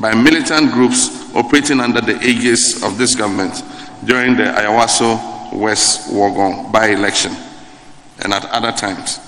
by 0.00 0.14
militant 0.14 0.72
groups 0.72 1.34
operating 1.34 1.80
under 1.80 2.00
the 2.00 2.20
aegis 2.22 2.82
of 2.82 2.98
this 2.98 3.14
government 3.14 3.62
during 4.04 4.36
the 4.36 4.44
Ayawaso 4.44 5.54
West 5.54 6.10
Wuogon 6.10 6.70
by 6.72 6.88
election 6.88 7.32
and 8.22 8.32
at 8.32 8.44
other 8.46 8.72
times. 8.72 9.20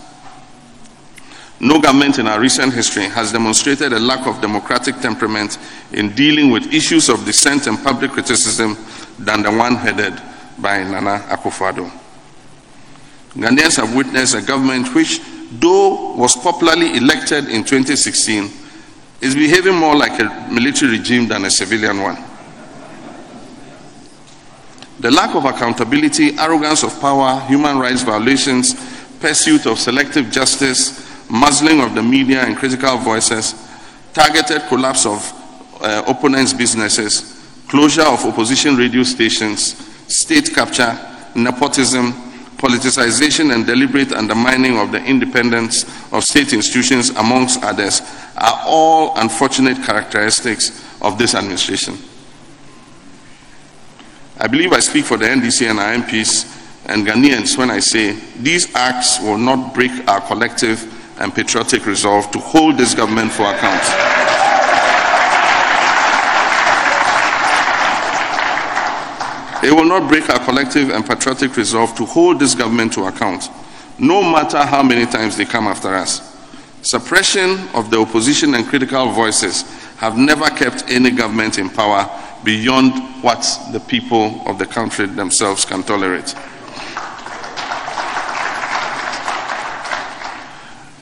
No 1.60 1.80
government 1.80 2.18
in 2.18 2.28
our 2.28 2.38
recent 2.40 2.72
history 2.72 3.04
has 3.08 3.32
demonstrated 3.32 3.92
a 3.92 3.98
lack 3.98 4.26
of 4.26 4.40
democratic 4.40 4.96
temperament 5.00 5.58
in 5.92 6.14
dealing 6.14 6.50
with 6.50 6.72
issues 6.72 7.08
of 7.08 7.24
dissent 7.24 7.66
and 7.66 7.82
public 7.82 8.12
criticism 8.12 8.76
than 9.18 9.42
the 9.42 9.50
one 9.50 9.74
headed 9.74 10.14
by 10.58 10.84
Nana 10.84 11.18
Akufo-Addo. 11.28 11.90
Ghanaians 13.30 13.76
have 13.76 13.94
witnessed 13.94 14.34
a 14.36 14.42
government 14.42 14.94
which, 14.94 15.20
though 15.52 16.14
was 16.14 16.36
popularly 16.36 16.96
elected 16.96 17.48
in 17.48 17.64
2016, 17.64 18.50
is 19.20 19.34
behaving 19.34 19.74
more 19.74 19.96
like 19.96 20.20
a 20.20 20.48
military 20.50 20.98
regime 20.98 21.26
than 21.26 21.44
a 21.44 21.50
civilian 21.50 22.00
one. 22.00 22.16
The 25.00 25.10
lack 25.10 25.34
of 25.34 25.44
accountability, 25.44 26.36
arrogance 26.38 26.82
of 26.82 26.98
power, 27.00 27.40
human 27.46 27.78
rights 27.78 28.02
violations, 28.02 28.74
pursuit 29.20 29.66
of 29.66 29.78
selective 29.78 30.30
justice, 30.30 31.06
muzzling 31.30 31.80
of 31.80 31.94
the 31.94 32.02
media 32.02 32.44
and 32.44 32.56
critical 32.56 32.98
voices, 32.98 33.54
targeted 34.12 34.62
collapse 34.68 35.06
of 35.06 35.32
uh, 35.80 36.02
opponents' 36.06 36.52
businesses, 36.52 37.44
closure 37.68 38.02
of 38.02 38.24
opposition 38.24 38.76
radio 38.76 39.02
stations, 39.02 39.76
state 40.12 40.52
capture, 40.54 40.98
nepotism, 41.34 42.12
politicization, 42.56 43.54
and 43.54 43.66
deliberate 43.66 44.12
undermining 44.12 44.78
of 44.78 44.90
the 44.90 45.02
independence 45.04 45.84
of 46.12 46.24
state 46.24 46.52
institutions, 46.52 47.10
amongst 47.10 47.62
others, 47.62 48.02
are 48.38 48.62
all 48.66 49.18
unfortunate 49.18 49.82
characteristics 49.84 50.84
of 51.02 51.18
this 51.18 51.34
administration. 51.34 51.96
I 54.38 54.46
believe 54.46 54.72
I 54.72 54.80
speak 54.80 55.04
for 55.04 55.16
the 55.16 55.26
NDC 55.26 55.68
and 55.68 55.78
our 55.80 55.94
MPs 55.94 56.54
and 56.86 57.06
Ghanaians 57.06 57.58
when 57.58 57.70
I 57.70 57.80
say 57.80 58.12
these 58.40 58.74
acts 58.74 59.20
will 59.20 59.38
not 59.38 59.74
break 59.74 59.90
our 60.08 60.20
collective 60.20 60.94
and 61.20 61.34
patriotic 61.34 61.86
resolve 61.86 62.30
to 62.30 62.38
hold 62.38 62.78
this 62.78 62.94
government 62.94 63.32
for 63.32 63.42
account. 63.42 63.82
It 69.64 69.72
will 69.72 69.86
not 69.86 70.08
break 70.08 70.30
our 70.30 70.38
collective 70.44 70.90
and 70.90 71.04
patriotic 71.04 71.56
resolve 71.56 71.96
to 71.96 72.04
hold 72.04 72.38
this 72.38 72.54
government 72.54 72.92
to 72.92 73.06
account, 73.06 73.48
no 73.98 74.22
matter 74.22 74.64
how 74.64 74.84
many 74.84 75.04
times 75.04 75.36
they 75.36 75.44
come 75.44 75.66
after 75.66 75.92
us. 75.94 76.37
Suppression 76.88 77.68
of 77.74 77.90
the 77.90 78.00
opposition 78.00 78.54
and 78.54 78.66
critical 78.66 79.10
voices 79.10 79.60
have 79.98 80.16
never 80.16 80.48
kept 80.48 80.84
any 80.88 81.10
government 81.10 81.58
in 81.58 81.68
power 81.68 82.08
beyond 82.44 83.22
what 83.22 83.42
the 83.72 83.78
people 83.78 84.40
of 84.46 84.58
the 84.58 84.64
country 84.64 85.04
themselves 85.04 85.66
can 85.66 85.82
tolerate. 85.82 86.34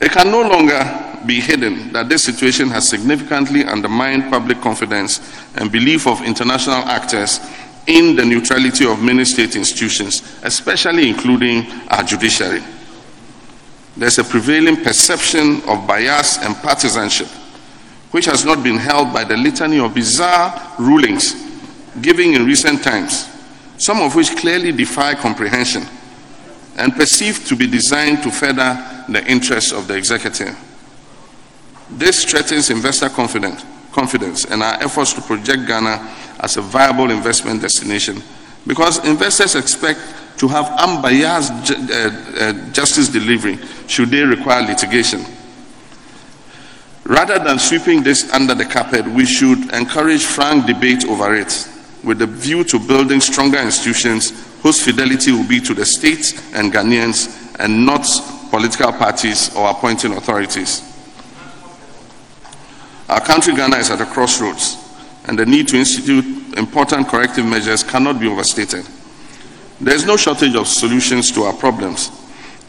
It 0.01 0.11
can 0.11 0.29
no 0.29 0.41
longer 0.41 0.83
be 1.25 1.39
hidden 1.39 1.93
that 1.93 2.09
this 2.09 2.25
situation 2.25 2.67
has 2.67 2.85
significantly 2.85 3.63
undermined 3.63 4.29
public 4.29 4.59
confidence 4.59 5.21
and 5.55 5.71
belief 5.71 6.05
of 6.05 6.21
international 6.21 6.83
actors 6.83 7.39
in 7.85 8.17
the 8.17 8.25
neutrality 8.25 8.85
of 8.85 9.01
many 9.01 9.23
state 9.23 9.55
institutions, 9.55 10.37
especially 10.43 11.07
including 11.07 11.65
our 11.87 12.03
judiciary. 12.03 12.61
There's 13.97 14.19
a 14.19 14.23
prevailing 14.23 14.83
perception 14.83 15.61
of 15.63 15.87
bias 15.87 16.37
and 16.37 16.55
partisanship, 16.57 17.27
which 18.11 18.25
has 18.25 18.45
not 18.45 18.63
been 18.63 18.77
held 18.77 19.11
by 19.11 19.23
the 19.23 19.35
litany 19.35 19.79
of 19.79 19.95
bizarre 19.95 20.75
rulings 20.77 21.33
given 21.99 22.35
in 22.35 22.45
recent 22.45 22.83
times, 22.83 23.27
some 23.79 23.99
of 24.01 24.13
which 24.13 24.37
clearly 24.37 24.71
defy 24.71 25.15
comprehension 25.15 25.83
and 26.77 26.93
perceived 26.93 27.47
to 27.47 27.55
be 27.55 27.65
designed 27.65 28.21
to 28.21 28.29
further 28.29 28.77
the 29.09 29.25
interests 29.25 29.71
of 29.71 29.87
the 29.87 29.97
executive. 29.97 30.55
This 31.89 32.23
threatens 32.23 32.69
investor 32.69 33.09
confidence, 33.09 33.65
confidence 33.91 34.45
and 34.45 34.61
our 34.61 34.75
efforts 34.75 35.13
to 35.13 35.21
project 35.21 35.65
Ghana 35.65 36.07
as 36.41 36.57
a 36.57 36.61
viable 36.61 37.09
investment 37.09 37.63
destination 37.63 38.21
because 38.67 39.03
investors 39.05 39.55
expect 39.55 39.99
to 40.37 40.47
have 40.47 40.65
unbiased 40.79 41.71
uh, 41.71 41.73
uh, 41.73 42.53
justice 42.71 43.09
delivery 43.09 43.57
should 43.87 44.09
they 44.09 44.21
require 44.21 44.61
litigation. 44.61 45.25
Rather 47.05 47.39
than 47.39 47.57
sweeping 47.57 48.03
this 48.03 48.31
under 48.33 48.53
the 48.53 48.65
carpet, 48.65 49.07
we 49.07 49.25
should 49.25 49.73
encourage 49.73 50.23
frank 50.25 50.65
debate 50.65 51.05
over 51.05 51.33
it 51.33 51.67
with 52.03 52.19
the 52.19 52.27
view 52.27 52.63
to 52.65 52.77
building 52.79 53.19
stronger 53.21 53.59
institutions 53.59 54.31
whose 54.61 54.83
fidelity 54.83 55.31
will 55.31 55.47
be 55.47 55.59
to 55.61 55.73
the 55.73 55.85
state 55.85 56.33
and 56.53 56.71
Ghanaians 56.73 57.55
and 57.59 57.85
not 57.85 58.05
political 58.49 58.91
parties 58.91 59.55
or 59.55 59.69
appointing 59.69 60.13
authorities. 60.13 60.83
Our 63.09 63.21
country, 63.21 63.55
Ghana, 63.55 63.77
is 63.77 63.89
at 63.89 64.01
a 64.01 64.05
crossroads, 64.05 64.77
and 65.25 65.39
the 65.39 65.45
need 65.45 65.69
to 65.69 65.77
institute 65.77 66.36
important 66.57 67.07
corrective 67.07 67.45
measures 67.45 67.83
cannot 67.83 68.19
be 68.19 68.27
overstated. 68.27 68.85
There 69.79 69.93
is 69.93 70.05
no 70.05 70.17
shortage 70.17 70.55
of 70.55 70.67
solutions 70.67 71.31
to 71.33 71.43
our 71.43 71.53
problems. 71.53 72.11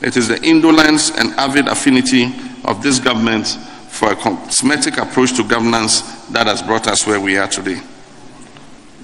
It 0.01 0.17
is 0.17 0.29
the 0.29 0.41
indolence 0.43 1.11
and 1.17 1.31
avid 1.35 1.67
affinity 1.67 2.27
of 2.65 2.83
this 2.83 2.99
government 2.99 3.47
for 3.89 4.13
a 4.13 4.17
cosmetic 4.17 4.99
approach 4.99 5.35
to 5.37 5.45
governance 5.45 6.03
that 6.29 6.47
has 6.47 6.63
brought 6.63 6.87
us 6.87 7.07
where 7.07 7.21
we 7.21 7.37
are 7.37 7.49
today. 7.49 7.81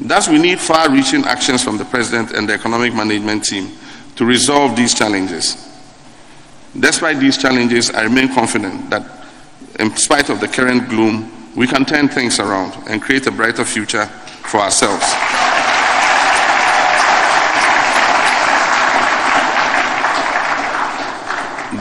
Thus, 0.01 0.29
we 0.29 0.39
need 0.39 0.61
far 0.61 0.91
reaching 0.91 1.25
actions 1.25 1.65
from 1.65 1.79
the 1.79 1.85
President 1.85 2.33
and 2.33 2.49
the 2.49 2.53
economic 2.53 2.95
management 2.95 3.45
team 3.45 3.73
to 4.17 4.25
resolve 4.25 4.77
these 4.77 4.95
challenges. 4.95 5.57
Despite 6.79 7.19
these 7.21 7.39
challenges, 7.39 7.91
I 7.91 8.03
remain 8.03 8.33
confident 8.35 8.91
that, 8.91 9.09
in 9.79 9.97
spite 9.97 10.31
of 10.31 10.41
the 10.41 10.49
current 10.49 10.89
gloom, 10.89 11.31
we 11.57 11.67
can 11.67 11.85
turn 11.85 12.09
things 12.09 12.41
around 12.41 12.77
and 12.89 13.01
create 13.01 13.27
a 13.27 13.31
brighter 13.31 13.65
future 13.65 14.11
for 14.45 14.61
ourselves. 14.61 15.05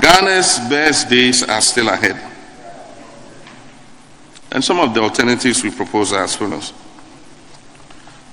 Ghana's 0.02 0.60
best 0.70 1.10
days 1.10 1.44
are 1.44 1.62
still 1.62 1.90
ahead. 1.90 2.20
And 4.52 4.64
some 4.64 4.80
of 4.80 4.94
the 4.94 5.02
alternatives 5.02 5.64
we 5.64 5.72
propose 5.72 6.14
are 6.14 6.24
as 6.24 6.36
follows. 6.36 6.74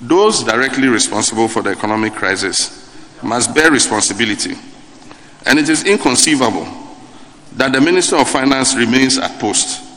Those 0.00 0.42
directly 0.42 0.88
responsible 0.88 1.48
for 1.48 1.62
the 1.62 1.70
economic 1.70 2.14
crisis 2.14 2.90
must 3.22 3.54
bear 3.54 3.70
responsibility. 3.70 4.54
And 5.46 5.58
it 5.58 5.68
is 5.68 5.84
inconceivable 5.84 6.66
that 7.52 7.72
the 7.72 7.80
Minister 7.80 8.16
of 8.16 8.28
Finance 8.28 8.74
remains 8.74 9.18
at 9.18 9.38
post. 9.38 9.89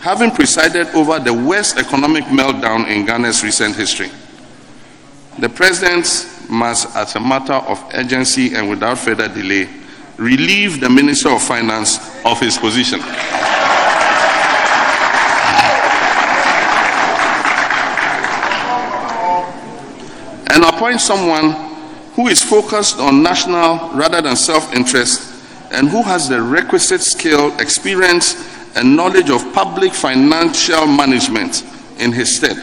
Having 0.00 0.30
presided 0.30 0.86
over 0.94 1.18
the 1.18 1.32
worst 1.32 1.76
economic 1.76 2.24
meltdown 2.24 2.88
in 2.88 3.04
Ghana's 3.04 3.44
recent 3.44 3.76
history, 3.76 4.10
the 5.38 5.48
President 5.48 6.06
must, 6.48 6.96
as 6.96 7.16
a 7.16 7.20
matter 7.20 7.52
of 7.52 7.84
urgency 7.92 8.54
and 8.54 8.70
without 8.70 8.96
further 8.98 9.28
delay, 9.28 9.68
relieve 10.16 10.80
the 10.80 10.88
Minister 10.88 11.28
of 11.28 11.42
Finance 11.42 11.98
of 12.24 12.40
his 12.40 12.56
position. 12.56 13.00
and 20.52 20.64
appoint 20.64 21.00
someone 21.00 21.52
who 22.14 22.26
is 22.28 22.42
focused 22.42 22.98
on 22.98 23.22
national 23.22 23.90
rather 23.90 24.20
than 24.20 24.34
self 24.34 24.74
interest 24.74 25.32
and 25.72 25.88
who 25.88 26.02
has 26.02 26.28
the 26.28 26.40
requisite 26.40 27.00
skill, 27.00 27.56
experience, 27.60 28.34
and 28.74 28.96
knowledge 28.96 29.30
of 29.30 29.52
public 29.52 29.92
financial 29.92 30.86
management 30.86 31.64
in 31.98 32.12
his 32.12 32.34
stead. 32.36 32.56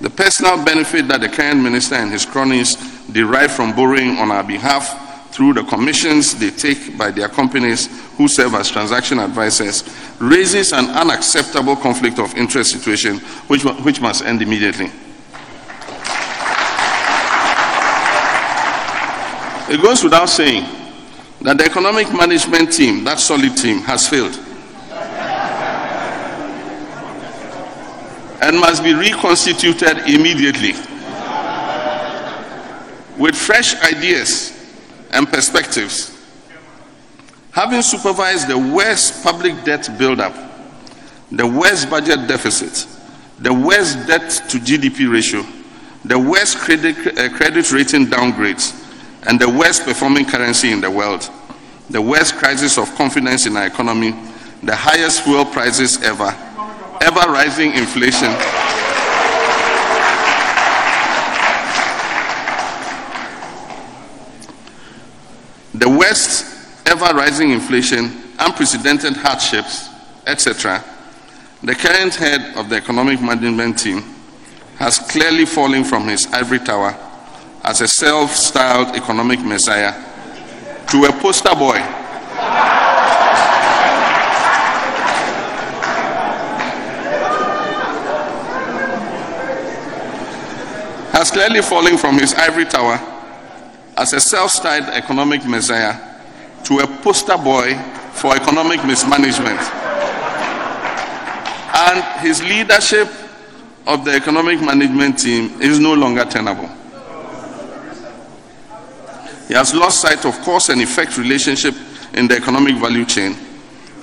The 0.00 0.10
personal 0.10 0.64
benefit 0.64 1.08
that 1.08 1.20
the 1.20 1.28
current 1.28 1.62
minister 1.62 1.96
and 1.96 2.10
his 2.10 2.24
cronies 2.24 2.76
derive 3.12 3.52
from 3.52 3.74
borrowing 3.74 4.18
on 4.18 4.30
our 4.30 4.42
behalf 4.42 5.08
through 5.32 5.54
the 5.54 5.62
commissions 5.64 6.34
they 6.34 6.50
take 6.50 6.96
by 6.98 7.10
their 7.10 7.28
companies 7.28 7.88
who 8.16 8.26
serve 8.26 8.54
as 8.54 8.70
transaction 8.70 9.18
advisors 9.18 9.84
raises 10.18 10.72
an 10.72 10.86
unacceptable 10.90 11.76
conflict 11.76 12.18
of 12.18 12.34
interest 12.36 12.72
situation 12.72 13.18
which, 13.46 13.62
which 13.84 14.00
must 14.00 14.24
end 14.24 14.42
immediately. 14.42 14.90
It 19.72 19.80
goes 19.80 20.02
without 20.02 20.28
saying 20.28 20.64
that 21.42 21.58
the 21.58 21.64
economic 21.64 22.12
management 22.12 22.72
team, 22.72 23.04
that 23.04 23.20
solid 23.20 23.56
team, 23.56 23.78
has 23.82 24.08
failed. 24.08 24.38
And 28.40 28.58
must 28.58 28.82
be 28.82 28.94
reconstituted 28.94 29.98
immediately 30.08 30.72
with 33.18 33.36
fresh 33.36 33.74
ideas 33.82 34.56
and 35.12 35.28
perspectives. 35.28 36.16
Having 37.52 37.82
supervised 37.82 38.48
the 38.48 38.56
worst 38.56 39.22
public 39.22 39.62
debt 39.64 39.88
buildup, 39.98 40.34
the 41.30 41.46
worst 41.46 41.90
budget 41.90 42.26
deficit, 42.26 42.86
the 43.38 43.52
worst 43.52 44.06
debt 44.06 44.30
to 44.48 44.58
GDP 44.58 45.12
ratio, 45.12 45.44
the 46.04 46.18
worst 46.18 46.58
credit, 46.58 46.96
uh, 47.18 47.28
credit 47.36 47.70
rating 47.72 48.06
downgrades, 48.06 48.76
and 49.26 49.38
the 49.38 49.48
worst 49.48 49.84
performing 49.84 50.24
currency 50.24 50.72
in 50.72 50.80
the 50.80 50.90
world, 50.90 51.28
the 51.90 52.00
worst 52.00 52.36
crisis 52.36 52.78
of 52.78 52.94
confidence 52.94 53.46
in 53.46 53.56
our 53.56 53.66
economy, 53.66 54.12
the 54.62 54.74
highest 54.74 55.24
fuel 55.24 55.44
prices 55.44 56.02
ever, 56.02 56.34
ever 57.00 57.30
rising 57.32 57.72
inflation. 57.74 58.30
The 65.74 65.88
worst 65.88 66.46
ever 66.86 67.14
rising 67.14 67.50
inflation, 67.52 68.34
unprecedented 68.38 69.16
hardships, 69.16 69.88
etc. 70.26 70.84
The 71.62 71.74
current 71.74 72.14
head 72.14 72.56
of 72.56 72.68
the 72.68 72.76
economic 72.76 73.20
management 73.20 73.78
team 73.78 74.02
has 74.76 74.98
clearly 74.98 75.46
fallen 75.46 75.84
from 75.84 76.08
his 76.08 76.26
ivory 76.32 76.58
tower 76.58 76.96
as 77.64 77.80
a 77.80 77.88
self 77.88 78.34
styled 78.34 78.96
economic 78.96 79.40
messiah 79.40 79.92
to 80.88 81.04
a 81.04 81.12
poster 81.20 81.54
boy 81.54 81.78
has 91.20 91.30
clearly 91.30 91.60
fallen 91.60 91.98
from 91.98 92.18
his 92.18 92.32
ivory 92.32 92.64
tower 92.64 92.98
as 93.98 94.14
a 94.14 94.20
self 94.20 94.50
styled 94.50 94.86
economic 94.86 95.44
messiah 95.44 95.92
to 96.64 96.78
a 96.78 96.86
poster 97.02 97.36
boy 97.36 97.74
for 98.12 98.34
economic 98.34 98.82
mismanagement. 98.86 99.60
And 101.76 102.02
his 102.26 102.42
leadership 102.42 103.06
of 103.86 104.06
the 104.06 104.12
economic 104.12 104.62
management 104.62 105.18
team 105.18 105.60
is 105.60 105.78
no 105.78 105.92
longer 105.92 106.24
tenable. 106.24 106.68
He 109.46 109.52
has 109.52 109.74
lost 109.74 110.00
sight 110.00 110.24
of 110.24 110.40
cause 110.40 110.70
and 110.70 110.80
effect 110.80 111.18
relationship 111.18 111.74
in 112.14 112.28
the 112.28 112.36
economic 112.36 112.76
value 112.76 113.04
chain 113.04 113.36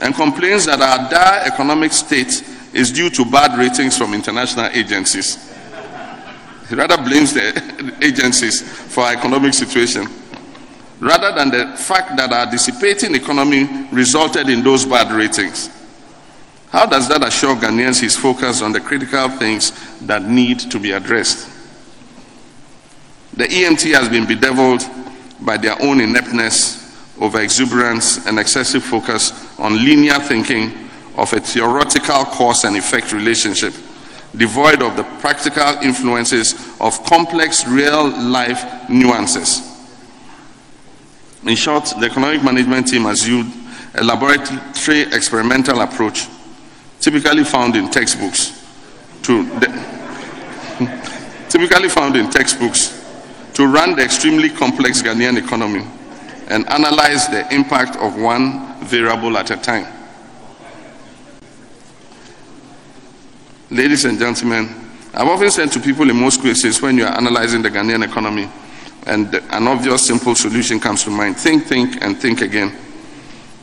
and 0.02 0.14
complains 0.14 0.68
that 0.68 0.82
our 0.82 1.10
dire 1.10 1.48
economic 1.52 1.94
state 1.94 2.44
is 2.74 2.92
due 2.92 3.10
to 3.10 3.26
bad 3.26 3.58
ratings 3.58 3.98
from 3.98 4.14
international 4.14 4.68
agencies. 4.72 5.57
He 6.70 6.76
rather 6.76 6.98
blames 6.98 7.34
the 7.34 7.96
agencies 8.02 8.62
for 8.62 9.06
our 9.06 9.14
economic 9.14 9.54
situation, 9.54 10.08
rather 11.00 11.34
than 11.34 11.50
the 11.50 11.78
fact 11.78 12.18
that 12.18 12.32
our 12.34 12.50
dissipating 12.50 13.16
economy 13.16 13.88
resulted 13.92 14.50
in 14.50 14.64
those 14.64 14.86
bad 14.86 15.12
ratings. 15.12 15.70
How 16.70 16.86
does 16.86 17.08
that 17.08 17.26
assure 17.26 17.56
Ghanaians 17.56 18.02
he's 18.02 18.18
focused 18.18 18.62
on 18.62 18.74
the 18.74 18.82
critical 18.82 19.30
things 19.30 19.72
that 20.02 20.24
need 20.24 20.60
to 20.60 20.80
be 20.80 20.92
addressed? 20.92 21.50
The 23.34 23.46
EMT 23.46 23.94
has 23.94 24.10
been 24.10 24.26
bedeviled 24.26 24.84
by 25.40 25.58
their 25.58 25.82
own 25.82 26.02
ineptness, 26.02 26.84
over 27.20 27.40
exuberance, 27.40 28.26
and 28.28 28.38
excessive 28.40 28.84
focus 28.84 29.32
on 29.60 29.76
linear 29.86 30.20
thinking 30.20 30.90
of 31.16 31.32
a 31.34 31.40
theoretical 31.40 32.26
cause 32.26 32.64
and 32.64 32.76
effect 32.76 33.14
relationship, 33.14 33.74
devoid 34.38 34.82
of 34.82 34.96
the 34.96 35.04
practical 35.20 35.68
influences 35.84 36.54
of 36.80 37.04
complex 37.06 37.68
real 37.68 38.08
life 38.30 38.90
nuances. 38.90 39.62
In 41.44 41.56
short, 41.56 41.86
the 42.00 42.06
economic 42.06 42.44
management 42.44 42.88
team 42.88 43.04
has 43.04 43.28
used 43.28 43.50
a 43.96 44.04
laboratory 44.04 45.02
experimental 45.14 45.82
approach 45.82 46.28
typically 47.00 47.44
found 47.44 47.76
in 47.76 47.90
textbooks 47.90 48.54
to 49.24 49.44
typically 51.50 51.90
found 51.90 52.16
in 52.16 52.30
textbooks 52.30 52.94
to 53.54 53.66
run 53.66 53.96
the 53.96 54.04
extremely 54.04 54.50
complex 54.50 55.02
Ghanaian 55.02 55.38
economy 55.38 55.86
and 56.50 56.68
analyze 56.70 57.28
the 57.28 57.52
impact 57.54 57.96
of 57.98 58.20
one 58.20 58.76
variable 58.84 59.38
at 59.38 59.52
a 59.52 59.58
time. 59.58 59.97
Ladies 63.70 64.06
and 64.06 64.18
gentlemen, 64.18 64.70
I've 65.14 65.28
often 65.28 65.52
said 65.52 65.72
to 65.74 65.82
people 65.82 66.10
in 66.10 66.16
most 66.16 66.42
cases 66.42 66.82
when 66.82 66.98
you 66.98 67.04
are 67.04 67.14
analyzing 67.14 67.62
the 67.62 67.70
Ghanaian 67.70 68.06
economy 68.06 68.50
and 69.06 69.36
an 69.36 69.68
obvious 69.68 70.08
simple 70.08 70.36
solution 70.36 70.80
comes 70.80 71.04
to 71.04 71.10
mind 71.10 71.36
think, 71.36 71.66
think, 71.66 72.02
and 72.02 72.18
think 72.18 72.40
again. 72.40 72.74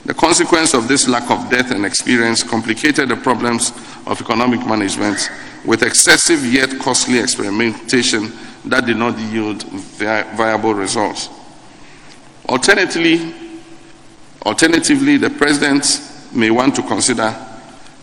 The 0.05 0.13
consequence 0.13 0.75
of 0.75 0.89
this 0.89 1.09
lack 1.09 1.31
of 1.31 1.49
depth 1.49 1.71
and 1.71 1.87
experience 1.87 2.43
complicated 2.43 3.09
the 3.09 3.17
problems 3.17 3.71
of 4.07 4.21
economic 4.21 4.67
management 4.67 5.31
with 5.65 5.83
excessive 5.83 6.45
yet 6.45 6.79
costly 6.81 7.19
experimentation 7.19 8.31
that 8.67 8.85
did 8.85 8.99
not 8.99 9.19
yield 9.19 9.63
vi- 9.63 10.37
viable 10.37 10.75
results. 10.75 11.31
Alternatively, 12.47 13.35
alternatively, 14.45 15.17
the 15.17 15.31
president 15.31 16.03
may 16.35 16.51
want 16.51 16.77
to 16.77 16.83
consider 16.83 17.35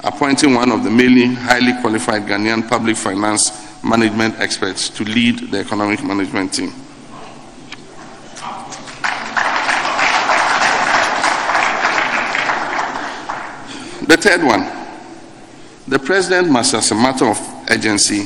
appointing 0.04 0.54
one 0.56 0.72
of 0.72 0.84
the 0.84 0.90
mainly 0.90 1.26
highly 1.36 1.74
qualified 1.82 2.24
Ghanaian 2.24 2.68
public 2.68 2.98
finance 2.98 3.52
management 3.84 4.40
experts 4.40 4.90
to 4.90 5.04
lead 5.04 5.52
the 5.52 5.60
economic 5.60 6.04
management 6.04 6.54
team. 6.54 6.74
The 14.08 14.18
third 14.18 14.44
one, 14.44 14.68
the 15.88 16.00
president 16.00 16.50
must, 16.50 16.74
as 16.74 16.92
a 16.92 16.96
matter 16.96 17.26
of 17.28 17.40
urgency, 17.70 18.24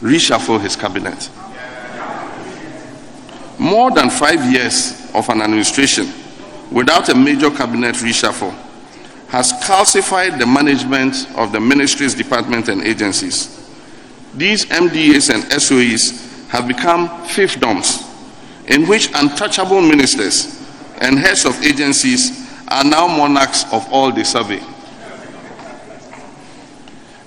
reshuffle 0.00 0.60
his 0.60 0.76
cabinet. 0.76 1.28
More 3.58 3.90
than 3.90 4.08
five 4.08 4.50
years 4.50 5.10
of 5.14 5.28
an 5.28 5.42
administration 5.42 6.10
without 6.70 7.08
a 7.08 7.14
major 7.14 7.50
cabinet 7.50 7.96
reshuffle 7.96 8.54
has 9.30 9.52
calcified 9.62 10.38
the 10.40 10.46
management 10.46 11.28
of 11.36 11.52
the 11.52 11.60
ministries, 11.60 12.14
departments, 12.14 12.68
and 12.68 12.82
agencies. 12.82 13.56
These 14.34 14.66
MDAs 14.66 15.32
and 15.32 15.44
SOEs 15.52 16.48
have 16.48 16.66
become 16.66 17.08
fiefdoms 17.26 18.06
in 18.68 18.88
which 18.88 19.08
untouchable 19.14 19.80
ministers 19.80 20.60
and 21.00 21.16
heads 21.18 21.44
of 21.44 21.60
agencies 21.62 22.50
are 22.68 22.82
now 22.82 23.06
monarchs 23.06 23.64
of 23.72 23.86
all 23.92 24.12
they 24.12 24.24
survey. 24.24 24.60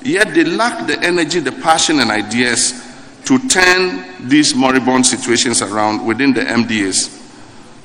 Yet 0.01 0.33
they 0.33 0.43
lack 0.43 0.85
the 0.85 0.99
energy, 1.01 1.39
the 1.39 1.53
passion, 1.53 1.99
and 2.01 2.11
ideas 2.11 2.83
to 3.25 3.39
turn 3.47 4.27
these 4.27 4.53
moribund 4.53 5.05
situations 5.05 5.61
around 5.61 6.05
within 6.05 6.33
the 6.33 6.41
MDAs. 6.41 7.07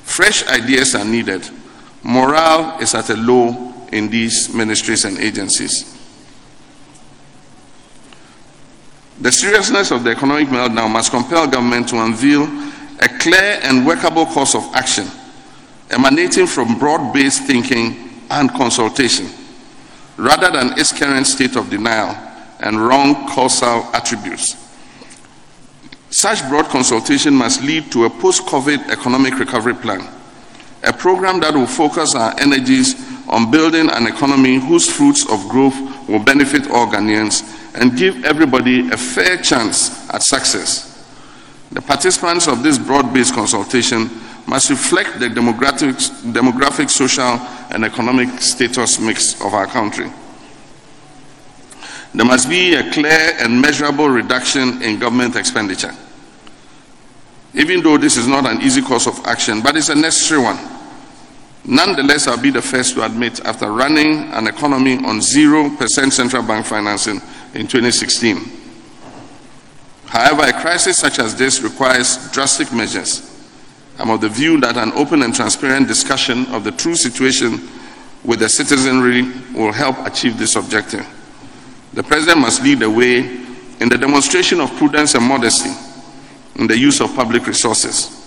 Fresh 0.03 0.45
ideas 0.47 0.95
are 0.95 1.05
needed. 1.05 1.49
Morale 2.03 2.77
is 2.81 2.93
at 2.93 3.09
a 3.09 3.15
low 3.15 3.68
in 3.91 4.09
these 4.09 4.53
ministries 4.53 5.05
and 5.05 5.17
agencies. 5.17 5.95
The 9.21 9.31
seriousness 9.31 9.91
of 9.91 10.03
the 10.03 10.11
economic 10.11 10.47
meltdown 10.47 10.91
must 10.91 11.11
compel 11.11 11.47
government 11.47 11.89
to 11.89 12.01
unveil 12.01 12.43
a 13.01 13.09
clear 13.19 13.59
and 13.63 13.85
workable 13.85 14.25
course 14.25 14.55
of 14.55 14.63
action 14.73 15.07
emanating 15.89 16.47
from 16.47 16.77
broad 16.77 17.13
based 17.13 17.43
thinking 17.43 18.09
and 18.29 18.49
consultation 18.51 19.27
rather 20.17 20.51
than 20.51 20.77
its 20.77 20.91
current 20.91 21.25
state 21.25 21.55
of 21.55 21.69
denial 21.69 22.15
and 22.59 22.79
wrong 22.79 23.27
causal 23.29 23.83
attributes. 23.93 24.55
Such 26.09 26.47
broad 26.49 26.65
consultation 26.65 27.33
must 27.33 27.61
lead 27.61 27.91
to 27.91 28.05
a 28.05 28.09
post 28.09 28.43
COVID 28.45 28.89
economic 28.89 29.39
recovery 29.39 29.75
plan, 29.75 30.07
a 30.83 30.91
program 30.91 31.39
that 31.39 31.53
will 31.53 31.67
focus 31.67 32.15
our 32.15 32.37
energies 32.39 32.95
on 33.29 33.51
building 33.51 33.89
an 33.89 34.07
economy 34.07 34.55
whose 34.55 34.89
fruits 34.89 35.29
of 35.29 35.47
growth 35.47 35.75
will 36.09 36.19
benefit 36.19 36.69
all 36.71 36.87
Ghanaians 36.87 37.43
and 37.75 37.95
give 37.97 38.25
everybody 38.25 38.89
a 38.89 38.97
fair 38.97 39.37
chance 39.37 40.09
at 40.09 40.23
success. 40.23 40.89
The 41.71 41.81
participants 41.81 42.47
of 42.47 42.63
this 42.63 42.79
broad 42.79 43.13
based 43.13 43.35
consultation 43.35 44.09
must 44.47 44.71
reflect 44.71 45.19
the 45.19 45.27
demographic, 45.27 45.93
demographic, 46.33 46.89
social, 46.89 47.39
and 47.69 47.85
economic 47.85 48.41
status 48.41 48.99
mix 48.99 49.39
of 49.41 49.53
our 49.53 49.67
country. 49.67 50.11
There 52.15 52.25
must 52.25 52.49
be 52.49 52.73
a 52.73 52.91
clear 52.91 53.35
and 53.39 53.61
measurable 53.61 54.09
reduction 54.09 54.81
in 54.81 54.97
government 54.97 55.35
expenditure. 55.35 55.93
Even 57.53 57.83
though 57.83 57.97
this 57.99 58.17
is 58.17 58.25
not 58.27 58.47
an 58.47 58.61
easy 58.63 58.81
course 58.81 59.05
of 59.05 59.23
action, 59.25 59.61
but 59.61 59.77
it's 59.77 59.89
a 59.89 59.95
necessary 59.95 60.41
one. 60.41 60.57
Nonetheless, 61.65 62.27
I'll 62.27 62.41
be 62.41 62.51
the 62.51 62.61
first 62.61 62.95
to 62.95 63.05
admit 63.05 63.39
after 63.45 63.71
running 63.71 64.31
an 64.33 64.47
economy 64.47 64.95
on 64.95 65.19
0% 65.19 66.11
central 66.11 66.43
bank 66.43 66.65
financing 66.65 67.21
in 67.53 67.67
2016. 67.67 68.37
However, 70.05 70.43
a 70.43 70.53
crisis 70.61 70.97
such 70.97 71.19
as 71.19 71.35
this 71.35 71.61
requires 71.61 72.31
drastic 72.31 72.73
measures. 72.73 73.25
I'm 73.99 74.09
of 74.09 74.21
the 74.21 74.29
view 74.29 74.59
that 74.61 74.77
an 74.77 74.91
open 74.93 75.21
and 75.23 75.35
transparent 75.35 75.87
discussion 75.87 76.45
of 76.47 76.63
the 76.63 76.71
true 76.71 76.95
situation 76.95 77.69
with 78.23 78.39
the 78.39 78.49
citizenry 78.49 79.23
will 79.53 79.71
help 79.71 79.97
achieve 80.07 80.37
this 80.37 80.55
objective. 80.55 81.05
The 81.93 82.03
President 82.03 82.39
must 82.39 82.63
lead 82.63 82.79
the 82.79 82.89
way 82.89 83.19
in 83.79 83.89
the 83.89 83.97
demonstration 83.97 84.59
of 84.59 84.75
prudence 84.77 85.15
and 85.15 85.25
modesty 85.25 85.71
in 86.55 86.67
the 86.67 86.77
use 86.77 87.01
of 87.01 87.13
public 87.15 87.45
resources. 87.45 88.18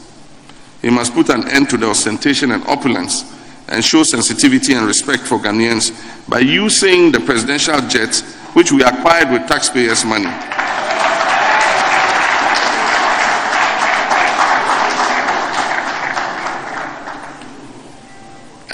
He 0.83 0.91
must 0.91 1.15
put 1.15 1.29
an 1.29 1.49
end 1.49 1.71
to 1.71 1.77
the 1.77 1.87
ostentation 1.89 2.51
and 2.51 2.67
opulence 2.67 3.25
and 3.69 3.85
show 3.85 4.03
sensitivity 4.03 4.75
and 4.75 4.85
respect 4.85 5.23
for 5.23 5.39
Ghanaians 5.39 6.29
by 6.29 6.41
using 6.41 7.13
the 7.13 7.21
presidential 7.21 7.81
jet, 7.89 8.17
which 8.55 8.73
we 8.73 8.83
acquired 8.83 9.31
with 9.31 9.47
taxpayers' 9.49 10.05
money. 10.05 10.27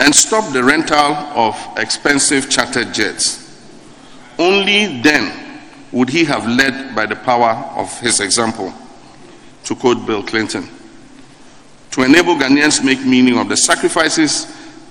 And 0.00 0.14
stop 0.14 0.50
the 0.54 0.64
rental 0.64 0.96
of 0.96 1.54
expensive 1.76 2.48
chartered 2.48 2.94
jets. 2.94 3.44
Only 4.38 5.02
then 5.02 5.60
would 5.92 6.08
he 6.08 6.24
have 6.24 6.46
led 6.46 6.94
by 6.96 7.04
the 7.04 7.16
power 7.16 7.70
of 7.76 8.00
his 8.00 8.20
example, 8.20 8.72
to 9.64 9.74
quote 9.74 10.06
Bill 10.06 10.22
Clinton. 10.22 10.77
To 11.98 12.04
enable 12.04 12.36
Ghanaians 12.36 12.84
make 12.84 13.04
meaning 13.04 13.36
of 13.38 13.48
the 13.48 13.56
sacrifices 13.56 14.46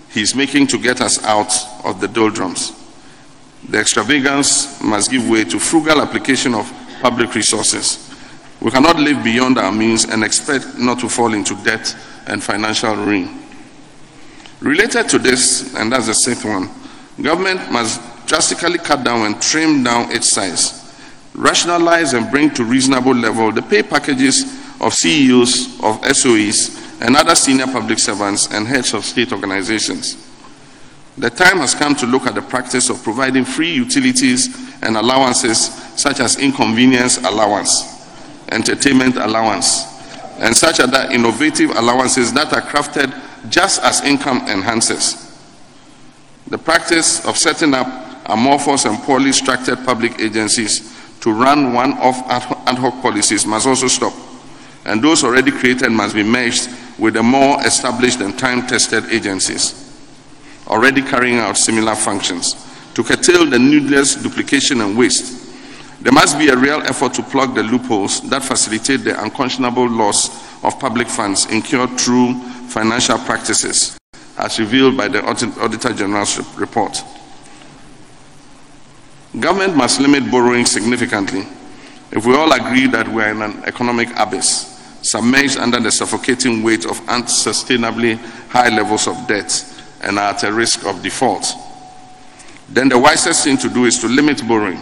he's 0.09 0.35
making 0.35 0.67
to 0.67 0.77
get 0.77 0.99
us 0.99 1.23
out 1.23 1.53
of 1.85 2.01
the 2.01 2.07
doldrums. 2.09 2.73
The 3.69 3.79
extravagance 3.79 4.83
must 4.83 5.09
give 5.09 5.29
way 5.29 5.45
to 5.45 5.57
frugal 5.57 6.01
application 6.01 6.53
of 6.53 6.69
public 7.01 7.33
resources. 7.33 8.13
We 8.59 8.71
cannot 8.71 8.97
live 8.99 9.23
beyond 9.23 9.57
our 9.57 9.71
means 9.71 10.03
and 10.03 10.21
expect 10.21 10.77
not 10.77 10.99
to 10.99 11.07
fall 11.07 11.33
into 11.33 11.55
debt 11.63 11.95
and 12.25 12.43
financial 12.43 12.97
ruin. 12.97 13.39
Related 14.59 15.07
to 15.07 15.17
this, 15.17 15.75
and 15.75 15.89
that's 15.89 16.07
the 16.07 16.13
sixth 16.13 16.43
one, 16.43 16.69
government 17.21 17.71
must 17.71 18.01
drastically 18.27 18.79
cut 18.79 19.05
down 19.05 19.25
and 19.25 19.41
trim 19.41 19.81
down 19.81 20.11
its 20.11 20.27
size, 20.27 20.93
rationalize 21.33 22.11
and 22.11 22.29
bring 22.29 22.49
to 22.49 22.65
reasonable 22.65 23.15
level 23.15 23.53
the 23.53 23.61
pay 23.61 23.81
packages 23.81 24.43
of 24.81 24.93
CEOs 24.93 25.79
of 25.81 26.01
SOEs 26.01 26.83
and 27.01 27.15
other 27.15 27.35
senior 27.35 27.67
public 27.67 27.99
servants 27.99 28.51
and 28.51 28.67
heads 28.67 28.93
of 28.93 29.05
state 29.05 29.31
organizations. 29.31 30.17
The 31.17 31.29
time 31.29 31.57
has 31.57 31.73
come 31.73 31.95
to 31.95 32.05
look 32.05 32.27
at 32.27 32.35
the 32.35 32.41
practice 32.41 32.89
of 32.89 33.03
providing 33.03 33.45
free 33.45 33.73
utilities 33.73 34.49
and 34.83 34.97
allowances 34.97 35.73
such 35.95 36.19
as 36.19 36.37
inconvenience 36.39 37.17
allowance. 37.17 37.97
entertainment 38.49 39.17
allowance, 39.17 39.85
and 40.39 40.55
such 40.55 40.79
other 40.79 41.11
innovative 41.11 41.71
allowances 41.71 42.31
that 42.33 42.53
are 42.53 42.61
crafted 42.61 43.13
just 43.49 43.81
as 43.83 44.01
income 44.03 44.41
enhancers. 44.47 45.23
The 46.47 46.57
practice 46.57 47.25
of 47.25 47.37
setting 47.37 47.73
up 47.73 47.87
amorphous 48.25 48.85
and 48.85 48.97
poorly 48.99 49.31
structured 49.31 49.83
public 49.85 50.19
agencies 50.19 50.93
to 51.21 51.31
run 51.31 51.73
one 51.73 51.93
off 51.93 52.17
ad 52.29 52.77
hoc 52.77 53.01
policies 53.01 53.45
must 53.45 53.67
also 53.67 53.87
stop, 53.87 54.13
and 54.85 55.03
those 55.03 55.23
already 55.23 55.51
created 55.51 55.91
must 55.91 56.15
be 56.15 56.23
merged 56.23 56.69
with 56.97 57.13
the 57.13 57.23
more 57.23 57.59
established 57.65 58.19
and 58.21 58.37
time 58.37 58.65
tested 58.67 59.05
agencies 59.11 59.83
already 60.67 61.01
carrying 61.01 61.37
out 61.37 61.57
similar 61.57 61.95
functions 61.95 62.55
to 62.93 63.03
curtail 63.03 63.45
the 63.45 63.59
needless 63.59 64.15
duplication 64.15 64.81
and 64.81 64.97
waste. 64.97 65.45
There 66.01 66.13
must 66.13 66.37
be 66.37 66.49
a 66.49 66.55
real 66.57 66.81
effort 66.83 67.13
to 67.15 67.23
plug 67.23 67.55
the 67.55 67.63
loopholes 67.63 68.21
that 68.29 68.43
facilitate 68.43 69.03
the 69.03 69.21
unconscionable 69.21 69.89
loss 69.89 70.29
of 70.63 70.79
public 70.79 71.07
funds 71.07 71.45
incurred 71.47 71.99
through 71.99 72.33
financial 72.67 73.17
practices, 73.19 73.97
as 74.37 74.59
revealed 74.59 74.97
by 74.97 75.07
the 75.07 75.23
Auditor 75.25 75.93
General's 75.93 76.37
report. 76.57 77.03
Government 79.39 79.75
must 79.75 79.99
limit 79.99 80.29
borrowing 80.31 80.65
significantly 80.65 81.45
if 82.11 82.25
we 82.25 82.35
all 82.35 82.51
agree 82.51 82.87
that 82.87 83.07
we 83.07 83.21
are 83.21 83.31
in 83.31 83.41
an 83.41 83.63
economic 83.65 84.09
abyss, 84.17 84.76
submerged 85.07 85.57
under 85.57 85.79
the 85.79 85.91
suffocating 85.91 86.61
weight 86.63 86.85
of 86.85 86.99
unsustainably 87.07 88.17
high 88.49 88.69
levels 88.69 89.07
of 89.07 89.15
debt 89.27 89.63
and 90.01 90.19
are 90.19 90.31
at 90.31 90.43
a 90.43 90.51
risk 90.51 90.85
of 90.85 91.01
default. 91.01 91.53
Then 92.69 92.89
the 92.89 92.97
wisest 92.99 93.43
thing 93.45 93.57
to 93.57 93.69
do 93.69 93.85
is 93.85 93.99
to 93.99 94.07
limit 94.07 94.45
borrowing. 94.47 94.81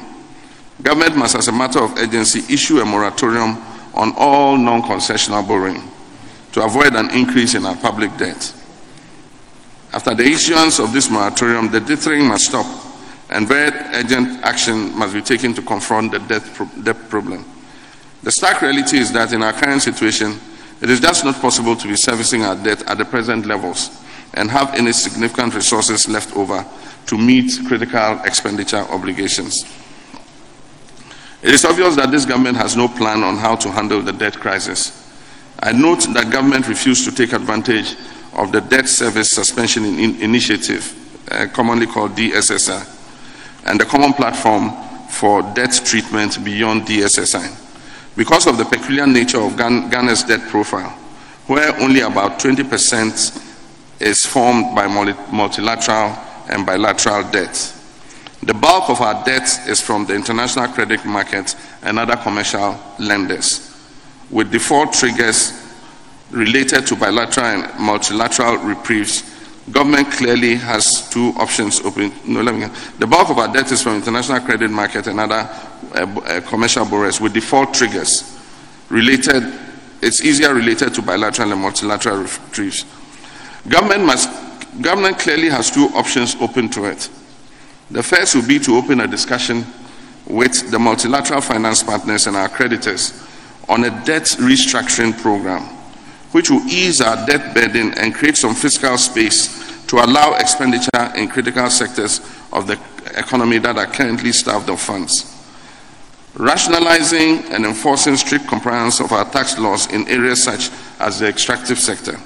Government 0.82 1.16
must, 1.16 1.36
as 1.36 1.48
a 1.48 1.52
matter 1.52 1.84
of 1.84 1.96
urgency, 1.98 2.42
issue 2.52 2.80
a 2.80 2.86
moratorium 2.86 3.58
on 3.94 4.14
all 4.18 4.58
non 4.58 4.82
concessional 4.82 5.48
borrowing 5.48 5.82
to 6.52 6.64
avoid 6.64 6.96
an 6.96 7.12
increase 7.12 7.54
in 7.54 7.66
our 7.66 7.76
public 7.78 8.16
debt. 8.18 8.54
After 9.94 10.16
the 10.16 10.24
issuance 10.26 10.80
of 10.80 10.92
this 10.92 11.10
moratorium, 11.10 11.72
the 11.72 11.80
dithering 11.80 12.28
must 12.28 12.48
stop 12.48 12.66
and 13.30 13.48
very 13.48 13.72
urgent 13.94 14.44
action 14.44 14.98
must 14.98 15.14
be 15.14 15.22
taken 15.22 15.54
to 15.54 15.62
confront 15.62 16.12
the 16.12 16.20
debt, 16.20 16.44
pro- 16.54 16.70
debt 16.84 17.10
problem. 17.10 17.46
The 18.26 18.32
stark 18.32 18.64
reality 18.64 18.98
is 18.98 19.12
that 19.12 19.34
in 19.34 19.44
our 19.44 19.54
current 19.54 19.84
situation, 19.84 20.40
it 20.82 20.90
is 20.90 21.00
just 21.00 21.24
not 21.24 21.36
possible 21.36 21.76
to 21.76 21.88
be 21.88 21.96
servicing 21.96 22.42
our 22.42 22.56
debt 22.56 22.82
at 22.90 22.98
the 22.98 23.06
present 23.06 23.46
levels 23.46 24.04
and 24.34 24.50
have 24.50 24.74
any 24.74 24.94
significant 24.94 25.54
resources 25.54 26.10
left 26.10 26.36
over 26.36 26.66
to 27.06 27.18
meet 27.20 27.52
critical 27.68 28.20
expenditure 28.26 28.84
obligations. 28.90 29.64
It 31.44 31.54
is 31.54 31.66
obvious 31.66 31.96
that 31.98 32.10
this 32.10 32.26
government 32.26 32.58
has 32.58 32.76
no 32.76 32.88
plan 32.88 33.22
on 33.22 33.38
how 33.38 33.58
to 33.58 33.70
handle 33.70 34.02
the 34.02 34.14
debt 34.14 34.40
crisis. 34.40 35.08
I 35.60 35.72
note 35.72 36.12
that 36.16 36.32
government 36.32 36.68
refused 36.68 37.06
to 37.06 37.12
take 37.14 37.32
advantage 37.32 37.96
of 38.34 38.52
the 38.52 38.62
debt 38.62 38.90
service 38.90 39.30
suspension 39.30 39.86
in 39.86 40.20
initiative, 40.20 40.98
uh, 41.30 41.46
commonly 41.54 41.86
called 41.86 42.14
DSSI, 42.16 42.90
and 43.68 43.80
the 43.80 43.86
common 43.86 44.14
platform 44.14 44.72
for 45.10 45.44
debt 45.54 45.80
treatment 45.86 46.44
beyond 46.44 46.88
DSSI. 46.88 47.65
Because 48.16 48.48
of 48.48 48.58
the 48.58 48.66
peculiar 48.66 49.06
nature 49.06 49.42
of 49.42 49.54
Ghana's 49.58 50.24
debt 50.24 50.42
profile, 50.50 50.90
where 51.48 51.76
only 51.82 52.00
about 52.00 52.40
20% 52.40 54.02
is 54.02 54.26
formed 54.26 54.76
by 54.76 54.88
multilateral 54.88 56.18
and 56.50 56.66
bilateral 56.66 57.30
debt. 57.30 57.74
The 58.44 58.54
bulk 58.54 58.90
of 58.90 59.02
our 59.02 59.24
debt 59.26 59.48
is 59.68 59.82
from 59.82 60.06
the 60.06 60.16
international 60.16 60.68
credit 60.70 61.04
market 61.06 61.56
and 61.82 62.00
other 62.00 62.16
commercial 62.16 62.80
lenders, 63.00 63.76
with 64.30 64.52
default 64.52 64.94
triggers 64.94 65.54
related 66.32 66.88
to 66.88 66.96
bilateral 66.96 67.46
and 67.48 67.80
multilateral 67.80 68.58
reprieves. 68.58 69.24
Government 69.72 70.12
clearly 70.12 70.56
has 70.56 71.10
two 71.10 71.30
options 71.38 71.82
open. 71.82 72.14
No, 72.26 72.42
let 72.42 72.54
me. 72.54 72.68
The 73.00 73.08
bulk 73.08 73.30
of 73.30 73.40
our 73.40 73.52
debt 73.52 73.72
is 73.72 73.82
from 73.82 73.96
international 73.96 74.40
credit 74.42 74.70
market 74.70 75.08
and 75.08 75.20
other 75.20 75.50
uh, 75.94 76.20
uh, 76.20 76.42
commercial 76.42 76.86
borrowers 76.86 77.20
with 77.20 77.34
default 77.34 77.74
triggers 77.74 78.40
related. 78.90 79.44
It's 80.02 80.22
easier 80.22 80.54
related 80.54 80.94
to 80.96 81.02
bilateral 81.02 81.52
and 81.52 81.62
multilateral 81.62 82.18
reprieves. 82.18 82.86
Government, 83.68 84.06
must, 84.06 84.30
government 84.82 85.18
clearly 85.18 85.50
has 85.50 85.72
two 85.72 85.88
options 85.96 86.36
open 86.36 86.70
to 86.70 86.86
it. 86.86 87.10
The 87.90 88.04
first 88.04 88.36
would 88.36 88.48
be 88.48 88.60
to 88.60 88.76
open 88.76 89.00
a 89.00 89.08
discussion 89.08 89.66
with 90.28 90.70
the 90.70 90.78
multilateral 90.78 91.42
finance 91.42 91.82
partners 91.82 92.28
and 92.28 92.36
our 92.36 92.50
creditors 92.50 93.26
on 93.68 93.84
a 93.84 93.90
debt 94.06 94.24
restructuring 94.40 95.20
program, 95.20 95.68
which 96.36 96.50
will 96.50 96.62
ease 96.68 97.00
our 97.00 97.26
debt 97.26 97.56
burden 97.56 97.94
and 97.98 98.14
create 98.14 98.36
some 98.36 98.54
fiscal 98.54 98.98
space 98.98 99.86
to 99.88 99.96
allow 99.96 100.34
expenditure 100.34 101.12
in 101.16 101.30
critical 101.30 101.70
sectors 101.70 102.20
of 102.52 102.68
the 102.68 102.78
economy 103.18 103.58
that 103.58 103.78
are 103.78 103.88
currently 103.88 104.34
starved 104.34 104.70
of 104.70 104.80
funds. 104.80 105.32
Rationalizing 106.36 107.46
and 107.54 107.66
enforcing 107.66 108.18
strict 108.18 108.48
compliance 108.50 109.00
of 109.00 109.14
our 109.14 109.24
tax 109.32 109.58
laws 109.58 109.92
in 109.94 110.06
areas 110.10 110.44
such 110.44 110.70
as 111.00 111.20
the 111.20 111.28
extractive 111.28 111.80
sector 111.80 112.20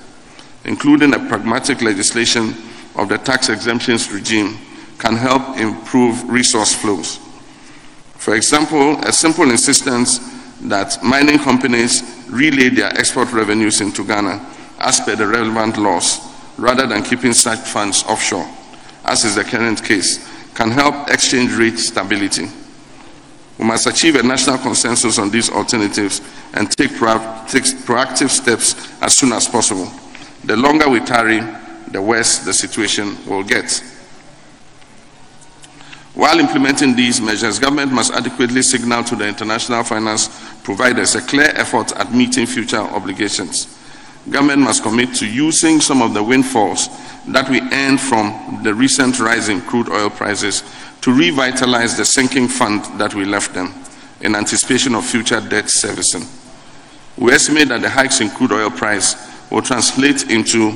including 0.66 1.14
a 1.14 1.20
pragmatic 1.20 1.82
legislation 1.82 2.54
of 2.96 3.10
the 3.10 3.18
tax 3.18 3.50
exemptions 3.50 4.12
regime, 4.12 4.58
can 4.98 5.16
help 5.16 5.58
improve 5.58 6.30
resource 6.30 6.76
flows. 6.76 7.18
For 8.18 8.36
example, 8.36 9.00
a 9.00 9.14
simple 9.14 9.50
insistence 9.50 10.20
that 10.62 11.02
mining 11.02 11.40
companies 11.40 12.19
relay 12.30 12.70
their 12.70 12.90
export 12.98 13.32
revenues 13.32 13.82
into 13.82 14.06
Ghana 14.06 14.46
as 14.80 15.00
per 15.02 15.16
the 15.16 15.28
relevant 15.28 15.78
laws, 15.78 16.20
rather 16.58 16.88
than 16.88 17.04
keeping 17.04 17.34
such 17.34 17.60
funds 17.60 18.04
offshore, 18.04 18.48
as 19.06 19.26
is 19.26 19.36
the 19.36 19.44
current 19.44 19.84
case, 19.84 20.26
can 20.54 20.72
help 20.72 21.10
exchange 21.10 21.54
rate 21.54 21.78
stability. 21.78 22.48
We 23.58 23.66
must 23.66 23.88
achieve 23.88 24.16
a 24.16 24.24
national 24.24 24.58
consensus 24.60 25.20
on 25.20 25.30
these 25.30 25.50
alternatives 25.50 26.22
and 26.54 26.72
take, 26.72 26.92
proactive 26.92 28.30
steps 28.30 28.76
as 29.02 29.18
soon 29.18 29.34
as 29.34 29.48
possible. 29.50 29.92
The 30.46 30.56
longer 30.56 30.90
we 30.90 31.02
tarry, 31.02 31.42
the 31.92 32.02
worse 32.02 32.40
the 32.40 32.54
situation 32.54 33.18
will 33.28 33.44
get. 33.44 33.84
While 36.20 36.42
implementing 36.42 36.98
these 36.98 37.22
measures, 37.22 37.60
government 37.60 37.94
must 37.94 38.12
adequately 38.12 38.62
signal 38.62 39.06
to 39.06 39.16
the 39.16 39.26
international 39.26 39.86
finance 39.86 40.28
providers 40.64 41.16
a 41.16 41.22
clear 41.22 41.48
effort 41.56 41.94
at 41.94 42.14
meeting 42.14 42.46
future 42.46 42.76
obligations. 42.82 43.80
Government 44.30 44.64
must 44.64 44.84
commit 44.84 45.16
to 45.16 45.26
using 45.26 45.80
some 45.80 46.02
of 46.02 46.14
the 46.14 46.22
windfalls 46.22 46.90
that 47.30 47.48
we 47.50 47.62
earned 47.72 48.02
from 48.02 48.60
the 48.64 48.74
recent 48.74 49.18
rise 49.22 49.48
in 49.48 49.62
crude 49.62 49.88
oil 49.88 50.10
prices 50.10 50.62
to 51.00 51.14
revitalize 51.14 51.96
the 51.96 52.04
sinking 52.04 52.50
fund 52.50 52.84
that 53.00 53.16
we 53.16 53.24
left 53.24 53.54
them 53.54 53.74
in 54.20 54.36
anticipation 54.36 54.96
of 54.96 55.06
future 55.06 55.40
debt 55.40 55.70
servicing. 55.70 56.24
We 57.18 57.32
estimate 57.32 57.70
that 57.70 57.82
the 57.82 57.90
hikes 57.90 58.20
in 58.20 58.30
crude 58.30 58.52
oil 58.52 58.72
price 58.72 59.16
will 59.50 59.62
translate 59.62 60.30
into 60.30 60.74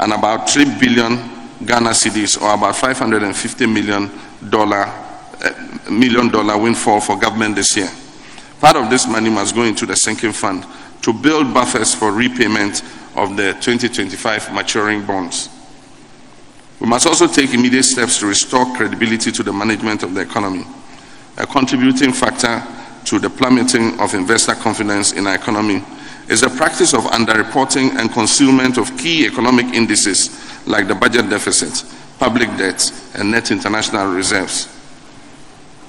an 0.00 0.12
about 0.12 0.50
3 0.50 0.66
billion 0.78 1.31
Ghana 1.66 1.90
cedis 1.90 2.40
or 2.40 2.54
about 2.54 2.76
550 2.76 3.66
million 3.66 4.10
dollar 4.48 4.84
uh, 4.86 5.90
million 5.90 6.28
dollar 6.28 6.58
windfall 6.58 7.00
for 7.00 7.18
government 7.18 7.56
this 7.56 7.76
year. 7.76 7.90
Part 8.60 8.76
of 8.76 8.90
this 8.90 9.06
money 9.08 9.30
must 9.30 9.54
go 9.54 9.62
into 9.62 9.86
the 9.86 9.96
sinking 9.96 10.32
fund 10.32 10.64
to 11.02 11.12
build 11.12 11.52
buffers 11.52 11.94
for 11.94 12.12
repayment 12.12 12.82
of 13.16 13.36
the 13.36 13.52
2025 13.60 14.52
maturing 14.52 15.04
bonds. 15.04 15.48
We 16.80 16.86
must 16.86 17.06
also 17.06 17.26
take 17.26 17.54
immediate 17.54 17.84
steps 17.84 18.18
to 18.20 18.26
restore 18.26 18.64
credibility 18.74 19.30
to 19.32 19.42
the 19.42 19.52
management 19.52 20.02
of 20.02 20.14
the 20.14 20.20
economy, 20.20 20.64
a 21.38 21.46
contributing 21.46 22.12
factor 22.12 22.62
to 23.04 23.18
the 23.18 23.30
plummeting 23.30 23.98
of 24.00 24.14
investor 24.14 24.54
confidence 24.54 25.12
in 25.12 25.26
our 25.26 25.34
economy 25.34 25.82
is 26.28 26.40
the 26.40 26.48
practice 26.50 26.94
of 26.94 27.02
underreporting 27.04 27.96
and 27.98 28.10
concealment 28.12 28.78
of 28.78 28.96
key 28.96 29.26
economic 29.26 29.66
indices 29.74 30.41
like 30.66 30.88
the 30.88 30.94
budget 30.94 31.28
deficit, 31.28 31.84
public 32.18 32.48
debt, 32.56 32.92
and 33.14 33.30
net 33.30 33.50
international 33.50 34.12
reserves. 34.14 34.66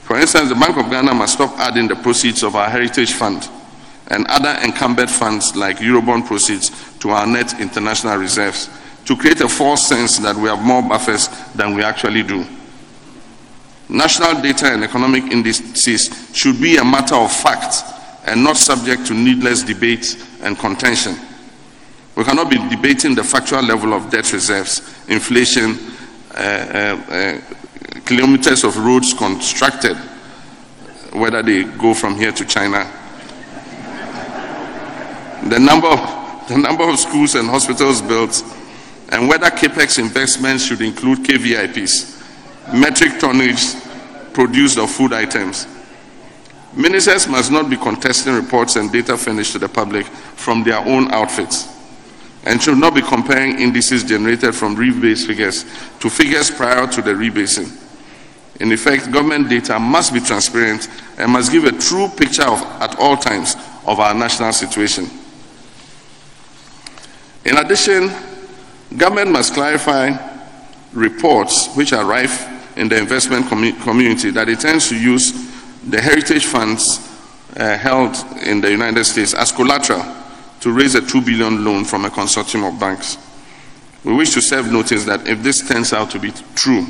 For 0.04 0.20
instance, 0.20 0.50
the 0.50 0.56
Bank 0.56 0.78
of 0.78 0.90
Ghana 0.90 1.14
must 1.14 1.34
stop 1.34 1.58
adding 1.60 1.88
the 1.88 1.96
proceeds 1.96 2.44
of 2.44 2.56
our 2.56 2.70
Heritage 2.70 3.14
Fund 3.14 3.50
and 4.08 4.28
other 4.28 4.60
encumbered 4.64 5.10
funds 5.10 5.56
like 5.56 5.78
Eurobond 5.78 6.26
proceeds 6.26 6.72
to 7.00 7.10
our 7.10 7.26
net 7.26 7.60
international 7.60 8.18
reserves 8.18 8.70
to 9.06 9.16
create 9.16 9.42
a 9.42 9.50
false 9.50 9.88
sense 9.88 10.18
that 10.20 10.36
we 10.36 10.50
have 10.50 10.62
more 10.62 10.82
buffers 10.82 11.30
than 11.56 11.74
we 11.74 11.84
actually 11.84 12.24
do. 12.24 12.46
National 13.90 14.42
data 14.42 14.74
and 14.74 14.84
economic 14.84 15.24
indices 15.32 16.30
should 16.34 16.60
be 16.62 16.78
a 16.78 16.84
matter 16.84 17.16
of 17.16 17.32
fact 17.32 17.84
and 18.26 18.44
not 18.44 18.58
subject 18.58 19.06
to 19.06 19.14
needless 19.14 19.64
debate 19.64 20.16
and 20.42 20.58
contention. 20.58 21.16
We 22.16 22.24
cannot 22.24 22.50
be 22.50 22.58
debating 22.70 23.16
the 23.16 23.24
factual 23.24 23.64
level 23.64 23.94
of 23.94 24.12
debt 24.12 24.32
reserves, 24.34 24.82
inflation, 25.08 25.78
uh, 26.36 26.38
uh, 26.38 27.12
uh, 27.12 27.42
kilometers 28.06 28.64
of 28.64 28.78
roads 28.78 29.14
constructed, 29.14 29.98
whether 31.14 31.42
they 31.42 31.64
go 31.64 31.94
from 31.94 32.16
here 32.16 32.32
to 32.32 32.46
China. 32.46 32.88
the 35.50 35.60
number 35.60 35.88
of, 35.88 36.48
the 36.48 36.58
number 36.58 36.88
of 36.88 37.00
schools 37.00 37.34
and 37.34 37.50
hospitals 37.50 38.02
built, 38.04 38.44
and 39.10 39.28
whether 39.28 39.48
capex 39.48 39.98
investments 39.98 40.66
should 40.66 40.82
include 40.82 41.20
KVIPs, 41.20 42.74
metric 42.74 43.20
tonnage 43.20 43.74
produced 44.34 44.78
of 44.78 44.92
food 44.92 45.14
items. 45.14 45.68
Ministers 46.76 47.28
must 47.28 47.52
not 47.52 47.70
be 47.70 47.78
contesting 47.78 48.34
reports 48.34 48.76
and 48.76 48.92
data 48.92 49.18
furnished 49.18 49.54
to 49.54 49.60
the 49.60 49.70
public 49.70 50.06
from 50.06 50.64
their 50.64 50.80
own 50.80 51.12
outfits 51.12 51.74
and 52.46 52.62
should 52.62 52.78
not 52.78 52.94
be 52.94 53.02
comparing 53.02 53.60
indices 53.60 54.04
generated 54.04 54.54
from 54.54 54.76
rebase 54.76 55.26
figures 55.26 55.64
to 56.00 56.10
figures 56.10 56.52
prior 56.52 56.86
to 56.88 57.02
the 57.02 57.12
rebasing. 57.12 57.80
In 58.60 58.72
effect, 58.72 59.12
government 59.12 59.50
data 59.50 59.80
must 59.80 60.14
be 60.14 60.20
transparent 60.20 60.88
and 61.18 61.32
must 61.32 61.52
give 61.52 61.64
a 61.64 61.72
true 61.72 62.08
picture 62.10 62.44
of, 62.44 62.62
at 62.82 62.98
all 63.00 63.18
times 63.18 63.56
of 63.86 64.00
our 64.00 64.14
national 64.14 64.54
situation. 64.54 65.10
In 67.46 67.58
addition, 67.58 68.12
government 68.96 69.32
must 69.32 69.54
clarify 69.54 70.12
reports 70.94 71.74
which 71.76 71.94
are 71.94 72.06
rife 72.06 72.78
in 72.78 72.88
the 72.90 72.98
investment 72.98 73.46
commu- 73.46 73.80
community 73.82 74.30
that 74.32 74.50
it 74.50 74.60
tends 74.60 74.90
to 74.90 74.96
use 75.00 75.32
the 75.90 76.00
heritage 76.00 76.46
funds 76.46 77.10
uh, 77.58 77.78
held 77.78 78.16
in 78.46 78.62
the 78.62 78.70
United 78.70 79.04
States 79.04 79.34
as 79.34 79.52
collateral 79.52 80.04
to 80.64 80.72
raise 80.72 80.96
a 80.96 81.02
2 81.02 81.20
billion 81.20 81.66
loan 81.66 81.84
from 81.84 82.06
a 82.06 82.10
consortium 82.10 82.66
of 82.66 82.80
banks. 82.80 83.18
We 84.06 84.14
wish 84.14 84.34
to 84.34 84.42
serve 84.42 84.72
notice 84.72 85.04
that 85.04 85.28
if 85.28 85.44
this 85.44 85.68
turns 85.68 85.92
out 85.92 86.10
to 86.12 86.20
be 86.20 86.32
true, 86.56 86.88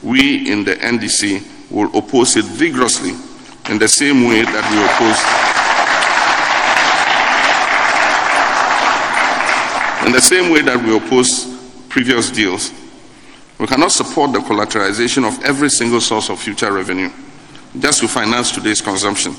we 0.00 0.48
in 0.48 0.62
the 0.62 0.76
NDC 0.76 1.68
will 1.68 1.90
oppose 1.98 2.36
it 2.36 2.44
vigorously 2.44 3.14
in 3.68 3.80
the 3.80 3.88
same 3.88 4.28
way 4.28 4.42
that 4.42 4.70
we 4.70 4.78
oppose 4.78 5.18
in 10.06 10.12
the 10.12 10.20
same 10.20 10.52
way 10.52 10.62
that 10.62 10.80
we 10.84 10.96
oppose 10.96 11.46
previous 11.88 12.30
deals. 12.30 12.70
We 13.58 13.66
cannot 13.66 13.90
support 13.90 14.34
the 14.34 14.38
collateralization 14.38 15.26
of 15.26 15.42
every 15.44 15.70
single 15.70 16.00
source 16.00 16.30
of 16.30 16.38
future 16.38 16.72
revenue 16.72 17.10
just 17.76 18.02
to 18.02 18.08
finance 18.08 18.52
today's 18.52 18.80
consumption. 18.80 19.34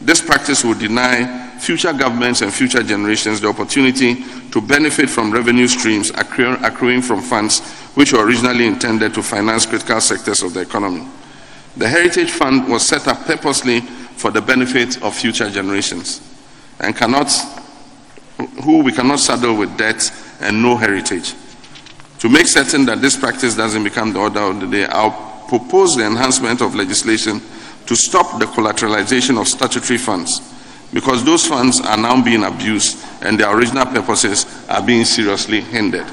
This 0.00 0.20
practice 0.20 0.64
will 0.64 0.74
deny 0.74 1.46
future 1.58 1.92
governments 1.92 2.42
and 2.42 2.52
future 2.52 2.82
generations 2.82 3.40
the 3.40 3.48
opportunity 3.48 4.22
to 4.50 4.60
benefit 4.60 5.08
from 5.08 5.30
revenue 5.30 5.66
streams 5.66 6.10
accruing 6.10 7.02
from 7.02 7.22
funds 7.22 7.60
which 7.94 8.12
were 8.12 8.24
originally 8.26 8.66
intended 8.66 9.14
to 9.14 9.22
finance 9.22 9.64
critical 9.64 10.00
sectors 10.00 10.42
of 10.42 10.52
the 10.52 10.60
economy. 10.60 11.06
The 11.76 11.88
Heritage 11.88 12.30
Fund 12.30 12.68
was 12.68 12.86
set 12.86 13.08
up 13.08 13.24
purposely 13.24 13.80
for 13.80 14.30
the 14.30 14.40
benefit 14.40 15.02
of 15.02 15.14
future 15.14 15.50
generations 15.50 16.20
and 16.80 16.94
cannot, 16.94 17.30
who 18.64 18.82
we 18.82 18.92
cannot 18.92 19.20
saddle 19.20 19.56
with 19.56 19.76
debt 19.78 20.10
and 20.40 20.62
no 20.62 20.76
heritage. 20.76 21.34
To 22.18 22.28
make 22.28 22.46
certain 22.46 22.84
that 22.86 23.00
this 23.00 23.16
practice 23.16 23.54
doesn't 23.54 23.84
become 23.84 24.12
the 24.12 24.18
order 24.18 24.40
of 24.40 24.60
the 24.60 24.66
day, 24.66 24.86
I'll 24.86 25.44
propose 25.48 25.96
the 25.96 26.06
enhancement 26.06 26.60
of 26.60 26.74
legislation 26.74 27.40
to 27.86 27.96
stop 27.96 28.38
the 28.38 28.46
collateralization 28.46 29.40
of 29.40 29.48
statutory 29.48 29.98
funds 29.98 30.40
because 30.92 31.24
those 31.24 31.46
funds 31.46 31.80
are 31.80 31.96
now 31.96 32.22
being 32.22 32.44
abused 32.44 33.04
and 33.22 33.38
their 33.38 33.54
original 33.56 33.86
purposes 33.86 34.46
are 34.68 34.82
being 34.84 35.04
seriously 35.04 35.60
hindered. 35.60 36.06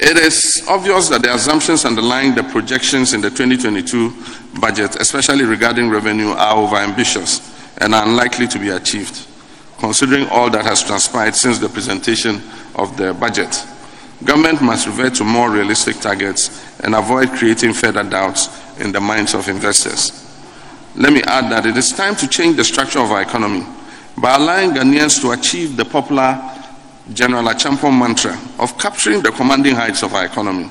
It 0.00 0.16
is 0.16 0.64
obvious 0.68 1.08
that 1.10 1.22
the 1.22 1.34
assumptions 1.34 1.84
underlying 1.84 2.34
the 2.34 2.42
projections 2.44 3.12
in 3.12 3.20
the 3.20 3.30
2022 3.30 4.12
budget, 4.60 4.96
especially 4.96 5.44
regarding 5.44 5.90
revenue, 5.90 6.30
are 6.30 6.54
overambitious 6.54 7.54
and 7.80 7.94
are 7.94 8.04
unlikely 8.04 8.46
to 8.48 8.58
be 8.58 8.70
achieved, 8.70 9.26
considering 9.78 10.26
all 10.28 10.50
that 10.50 10.64
has 10.64 10.82
transpired 10.82 11.34
since 11.34 11.58
the 11.58 11.68
presentation 11.68 12.40
of 12.74 12.96
the 12.96 13.12
budget. 13.14 13.66
Government 14.24 14.60
must 14.60 14.86
revert 14.86 15.14
to 15.16 15.24
more 15.24 15.50
realistic 15.50 16.00
targets 16.00 16.64
and 16.80 16.94
avoid 16.94 17.30
creating 17.30 17.72
further 17.72 18.02
doubts 18.02 18.48
in 18.80 18.90
the 18.90 19.00
minds 19.00 19.32
of 19.34 19.48
investors. 19.48 20.24
Let 20.96 21.12
me 21.12 21.22
add 21.22 21.50
that 21.52 21.66
it 21.66 21.76
is 21.76 21.92
time 21.92 22.16
to 22.16 22.26
change 22.26 22.56
the 22.56 22.64
structure 22.64 22.98
of 22.98 23.12
our 23.12 23.22
economy 23.22 23.64
by 24.20 24.34
allowing 24.34 24.70
Ghanaians 24.72 25.20
to 25.20 25.30
achieve 25.30 25.76
the 25.76 25.84
popular 25.84 26.36
General 27.12 27.44
Acheampong 27.44 27.96
mantra 27.96 28.36
of 28.58 28.76
capturing 28.76 29.22
the 29.22 29.30
commanding 29.30 29.76
heights 29.76 30.02
of 30.02 30.12
our 30.14 30.24
economy. 30.26 30.68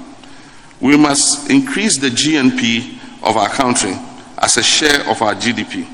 We 0.81 0.97
must 0.97 1.49
increase 1.49 1.97
the 1.97 2.09
GNP 2.09 2.99
of 3.23 3.37
our 3.37 3.49
country 3.49 3.93
as 4.39 4.57
a 4.57 4.63
share 4.63 5.09
of 5.09 5.21
our 5.21 5.33
GDP. 5.33 5.87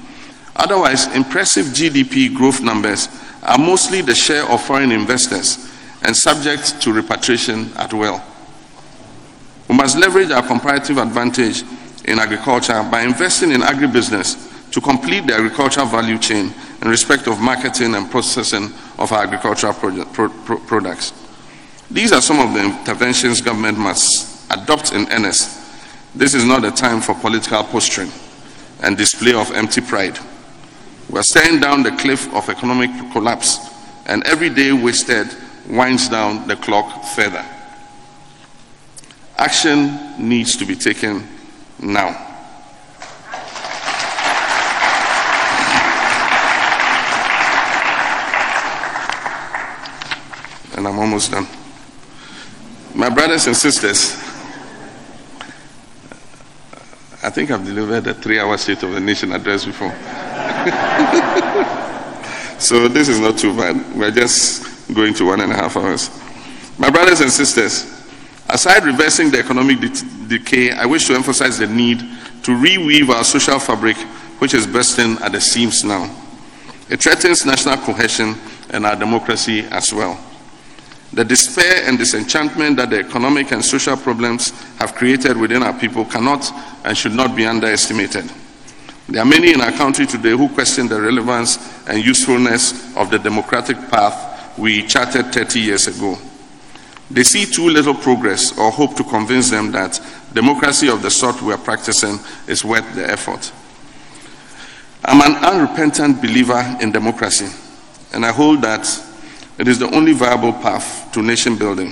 Otherwise, 0.55 1.15
impressive 1.15 1.67
GDP 1.67 2.33
growth 2.33 2.61
numbers 2.61 3.07
are 3.43 3.57
mostly 3.59 4.01
the 4.01 4.15
share 4.15 4.43
of 4.49 4.61
foreign 4.63 4.91
investors 4.91 5.69
and 6.03 6.15
subject 6.15 6.81
to 6.81 6.93
repatriation 6.93 7.71
at 7.77 7.93
will. 7.93 8.21
We 9.69 9.75
must 9.75 9.97
leverage 9.97 10.31
our 10.31 10.45
comparative 10.45 10.97
advantage 10.97 11.63
in 12.05 12.19
agriculture 12.19 12.83
by 12.91 13.01
investing 13.01 13.51
in 13.51 13.61
agribusiness 13.61 14.71
to 14.71 14.81
complete 14.81 15.25
the 15.27 15.35
agricultural 15.35 15.85
value 15.85 16.17
chain 16.17 16.53
in 16.81 16.87
respect 16.87 17.27
of 17.27 17.39
marketing 17.39 17.95
and 17.95 18.09
processing 18.11 18.65
of 18.97 19.11
our 19.11 19.23
agricultural 19.23 19.73
pro- 19.73 20.29
pro- 20.29 20.59
products. 20.59 21.13
These 21.89 22.11
are 22.11 22.21
some 22.21 22.39
of 22.39 22.53
the 22.53 22.63
interventions 22.63 23.39
government 23.39 23.77
must 23.77 24.51
adopt 24.51 24.93
in 24.93 25.07
earnest. 25.11 25.59
This 26.15 26.33
is 26.33 26.43
not 26.43 26.65
a 26.65 26.71
time 26.71 27.01
for 27.01 27.15
political 27.15 27.63
posturing 27.63 28.11
and 28.81 28.97
display 28.97 29.33
of 29.33 29.51
empty 29.51 29.81
pride. 29.81 30.19
We 31.09 31.19
are 31.19 31.23
staring 31.23 31.59
down 31.59 31.83
the 31.83 31.91
cliff 31.91 32.33
of 32.33 32.49
economic 32.49 32.89
collapse, 33.11 33.59
and 34.07 34.23
every 34.25 34.49
day 34.49 34.73
wasted 34.73 35.27
winds 35.67 36.09
down 36.09 36.47
the 36.47 36.55
clock 36.55 37.03
further. 37.05 37.45
Action 39.37 39.99
needs 40.19 40.55
to 40.57 40.65
be 40.65 40.75
taken 40.75 41.27
now. 41.79 42.29
And 50.75 50.87
I'm 50.87 50.99
almost 50.99 51.31
done. 51.31 51.47
My 52.95 53.09
brothers 53.09 53.47
and 53.47 53.55
sisters, 53.55 54.13
I 57.23 57.29
think 57.29 57.51
I've 57.51 57.65
delivered 57.65 58.05
a 58.07 58.13
three 58.13 58.39
hour 58.39 58.57
State 58.57 58.83
of 58.83 58.91
the 58.91 58.99
Nation 58.99 59.31
address 59.31 59.65
before. 59.65 59.89
so 62.59 62.87
this 62.87 63.09
is 63.09 63.19
not 63.19 63.37
too 63.37 63.55
bad. 63.55 63.95
We're 63.95 64.11
just 64.11 64.72
going 64.93 65.13
to 65.15 65.25
one 65.25 65.41
and 65.41 65.51
a 65.51 65.55
half 65.55 65.77
hours. 65.77 66.09
My 66.77 66.89
brothers 66.89 67.21
and 67.21 67.31
sisters, 67.31 67.85
aside 68.49 68.83
reversing 68.83 69.31
the 69.31 69.39
economic 69.39 69.79
de- 69.79 70.37
decay, 70.39 70.71
I 70.71 70.85
wish 70.85 71.07
to 71.07 71.13
emphasize 71.13 71.57
the 71.59 71.67
need 71.67 71.99
to 71.99 72.51
reweave 72.51 73.09
our 73.09 73.23
social 73.23 73.59
fabric, 73.59 73.95
which 74.39 74.53
is 74.53 74.67
bursting 74.67 75.17
at 75.21 75.31
the 75.31 75.41
seams 75.41 75.83
now. 75.83 76.13
It 76.89 77.01
threatens 77.01 77.45
national 77.45 77.77
cohesion 77.77 78.35
and 78.71 78.85
our 78.85 78.95
democracy 78.95 79.61
as 79.71 79.93
well. 79.93 80.19
The 81.13 81.23
despair 81.23 81.83
and 81.85 81.97
disenchantment 81.97 82.77
that 82.77 82.89
the 82.89 82.99
economic 82.99 83.51
and 83.51 83.63
social 83.63 83.95
problems 83.95 84.49
have 84.79 84.95
created 84.95 85.37
within 85.37 85.61
our 85.61 85.77
people 85.77 86.05
cannot 86.05 86.51
and 86.83 86.97
should 86.97 87.13
not 87.13 87.35
be 87.35 87.45
underestimated. 87.45 88.29
There 89.07 89.21
are 89.21 89.25
many 89.25 89.53
in 89.53 89.61
our 89.61 89.71
country 89.71 90.07
today 90.07 90.31
who 90.31 90.49
question 90.49 90.87
the 90.87 90.99
relevance 90.99 91.87
and 91.87 92.03
usefulness 92.03 92.95
of 92.97 93.11
the 93.11 93.19
democratic 93.19 93.77
path 93.89 94.32
we 94.57 94.83
charted 94.83 95.33
30 95.33 95.59
years 95.59 95.87
ago. 95.87 96.17
They 97.11 97.23
see 97.23 97.45
too 97.45 97.69
little 97.69 97.93
progress 97.93 98.57
or 98.57 98.71
hope 98.71 98.95
to 98.95 99.03
convince 99.03 99.49
them 99.49 99.71
that 99.71 99.99
democracy 100.33 100.89
of 100.89 101.01
the 101.01 101.11
sort 101.11 101.41
we 101.41 101.53
are 101.53 101.57
practicing 101.57 102.17
is 102.47 102.63
worth 102.65 102.95
the 102.95 103.09
effort. 103.09 103.51
I'm 105.05 105.21
an 105.21 105.43
unrepentant 105.43 106.21
believer 106.21 106.77
in 106.81 106.91
democracy, 106.91 107.47
and 108.13 108.25
I 108.25 108.31
hold 108.31 108.61
that 108.61 108.87
it 109.57 109.67
is 109.67 109.77
the 109.77 109.93
only 109.93 110.13
viable 110.13 110.53
path 110.53 111.09
to 111.13 111.21
nation 111.21 111.57
building. 111.57 111.91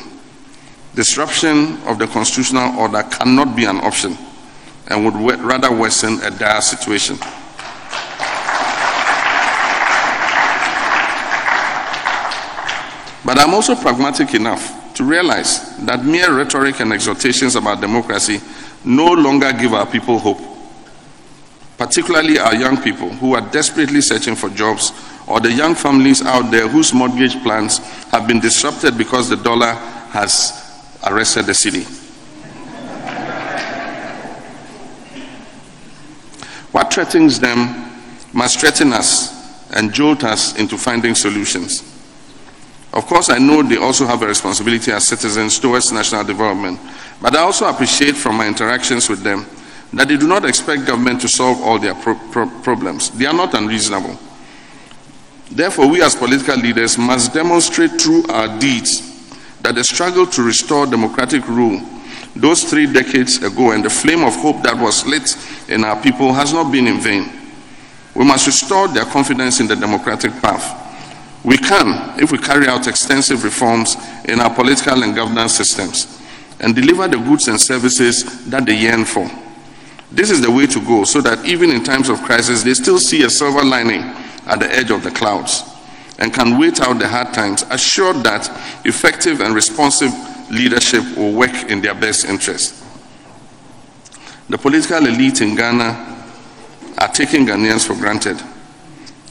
Disruption 0.96 1.78
of 1.84 2.00
the 2.00 2.08
constitutional 2.08 2.80
order 2.80 3.04
cannot 3.04 3.56
be 3.56 3.66
an 3.66 3.78
option 3.78 4.18
and 4.88 5.06
would 5.06 5.40
rather 5.42 5.72
worsen 5.72 6.20
a 6.24 6.32
dire 6.32 6.62
situation. 6.62 7.18
But 13.23 13.39
I'm 13.39 13.53
also 13.53 13.76
pragmatic 13.76 14.34
enough 14.34 14.93
to 14.95 15.03
realize 15.03 15.77
that 15.85 16.03
mere 16.03 16.35
rhetoric 16.35 16.80
and 16.80 16.91
exhortations 16.91 17.56
about 17.56 17.81
democracy 17.81 18.41
no 18.84 19.11
longer 19.14 19.53
give 19.53 19.73
our 19.73 19.85
people 19.85 20.18
hope, 20.18 20.39
particularly 21.77 22.39
our 22.39 22.56
young 22.56 22.81
people 22.81 23.10
who 23.10 23.35
are 23.35 23.41
desperately 23.52 24.02
searching 24.02 24.35
for 24.35 24.49
jobs, 24.49 24.91
or 25.27 25.39
the 25.39 25.52
young 25.52 25.76
families 25.76 26.22
out 26.23 26.49
there 26.52 26.68
whose 26.68 26.93
mortgage 26.93 27.41
plans 27.43 27.77
have 28.10 28.27
been 28.27 28.39
disrupted 28.39 28.98
because 28.98 29.30
the 29.30 29.38
dollar 29.38 29.73
has 30.11 30.89
arrested 31.07 31.45
the 31.45 31.52
cedi. 31.52 31.85
What 36.72 36.93
threatens 36.93 37.39
them 37.39 37.91
must 38.34 38.60
threaten 38.60 38.93
us 38.93 39.69
and 39.72 39.93
jolt 39.93 40.23
us 40.23 40.57
into 40.57 40.77
finding 40.77 41.15
solutions. 41.15 41.90
Of 42.93 43.05
course, 43.05 43.30
I 43.30 43.38
know 43.38 43.63
they 43.63 43.77
also 43.77 44.05
have 44.05 44.22
a 44.22 44.27
responsibility 44.27 44.91
as 44.91 45.07
citizens 45.07 45.59
towards 45.59 45.91
national 45.91 46.26
development, 46.26 46.80
but 47.22 47.35
I 47.35 47.39
also 47.39 47.65
appreciate 47.68 48.18
from 48.18 48.38
my 48.38 48.47
interactions 48.47 49.07
with 49.07 49.23
them 49.23 49.45
that 49.93 50.07
they 50.07 50.18
do 50.18 50.27
not 50.27 50.45
expect 50.45 50.85
government 50.85 51.22
to 51.22 51.27
solve 51.27 51.61
all 51.61 51.80
their 51.80 51.95
pro- 51.95 52.19
pro- 52.31 52.49
problems. 52.61 53.09
They 53.11 53.26
are 53.26 53.34
not 53.34 53.53
unreasonable. 53.53 54.18
Therefore, 55.49 55.88
we 55.88 56.01
as 56.01 56.15
political 56.15 56.57
leaders 56.57 56.97
must 56.97 57.34
demonstrate 57.34 58.01
through 58.01 58.26
our 58.27 58.59
deeds 58.59 59.07
that 59.61 59.76
the 59.76 59.84
struggle 59.84 60.26
to 60.27 60.43
restore 60.43 60.85
democratic 60.85 61.47
rule 61.47 61.80
those 62.35 62.63
three 62.63 62.91
decades 62.91 63.43
ago 63.43 63.72
and 63.72 63.84
the 63.84 63.89
flame 63.89 64.23
of 64.23 64.35
hope 64.35 64.63
that 64.63 64.77
was 64.77 65.05
lit 65.05 65.35
in 65.69 65.84
our 65.84 66.01
people 66.01 66.31
has 66.34 66.53
not 66.53 66.72
been 66.72 66.88
in 66.88 66.99
vain. 66.99 67.30
We 68.15 68.26
must 68.26 68.47
restore 68.47 68.88
their 68.88 69.05
confidence 69.05 69.59
in 69.59 69.68
the 69.68 69.76
democratic 69.76 70.31
path. 70.41 70.81
We 71.43 71.57
can 71.57 72.19
if 72.19 72.31
we 72.31 72.38
carry 72.38 72.68
out 72.68 72.88
extensive 72.88 73.43
reforms 73.43 73.95
in 74.26 74.39
our 74.39 74.53
political 74.53 75.03
and 75.03 75.15
governance 75.15 75.53
systems 75.53 76.22
and 76.59 76.76
deliver 76.76 77.07
the 77.07 77.18
goods 77.18 77.47
and 77.47 77.59
services 77.59 78.47
that 78.49 78.65
they 78.65 78.77
yearn 78.77 79.05
for. 79.05 79.30
This 80.11 80.30
is 80.30 80.41
the 80.41 80.51
way 80.51 80.68
to 80.68 80.80
go 80.85 81.03
so 81.03 81.22
that 81.22 81.43
even 81.45 81.72
in 81.72 81.84
times 81.84 82.09
of 82.09 82.22
crisis, 82.22 82.63
they 82.63 82.73
still 82.73 82.99
see 82.99 83.23
a 83.23 83.30
silver 83.30 83.63
lining 83.63 84.01
at 84.45 84.59
the 84.59 84.72
edge 84.72 84.91
of 84.91 85.03
the 85.03 85.11
clouds 85.11 85.63
and 86.19 86.31
can 86.34 86.59
wait 86.59 86.80
out 86.81 86.99
the 86.99 87.07
hard 87.07 87.34
times, 87.34 87.63
assured 87.72 88.18
that 88.18 88.47
effective 88.85 89.41
and 89.41 89.55
responsive 89.55 90.11
leadership 90.51 91.03
will 91.18 91.34
work 91.34 91.72
in 91.72 91.81
their 91.81 91.95
best 91.95 92.26
interest. 92.26 92.84
The 94.49 94.57
political 94.57 95.03
elite 95.07 95.41
in 95.41 95.55
Ghana 95.55 96.26
are 96.99 97.07
taking 97.07 97.47
Ghanaians 97.47 97.88
for 97.88 97.95
granted 97.95 98.39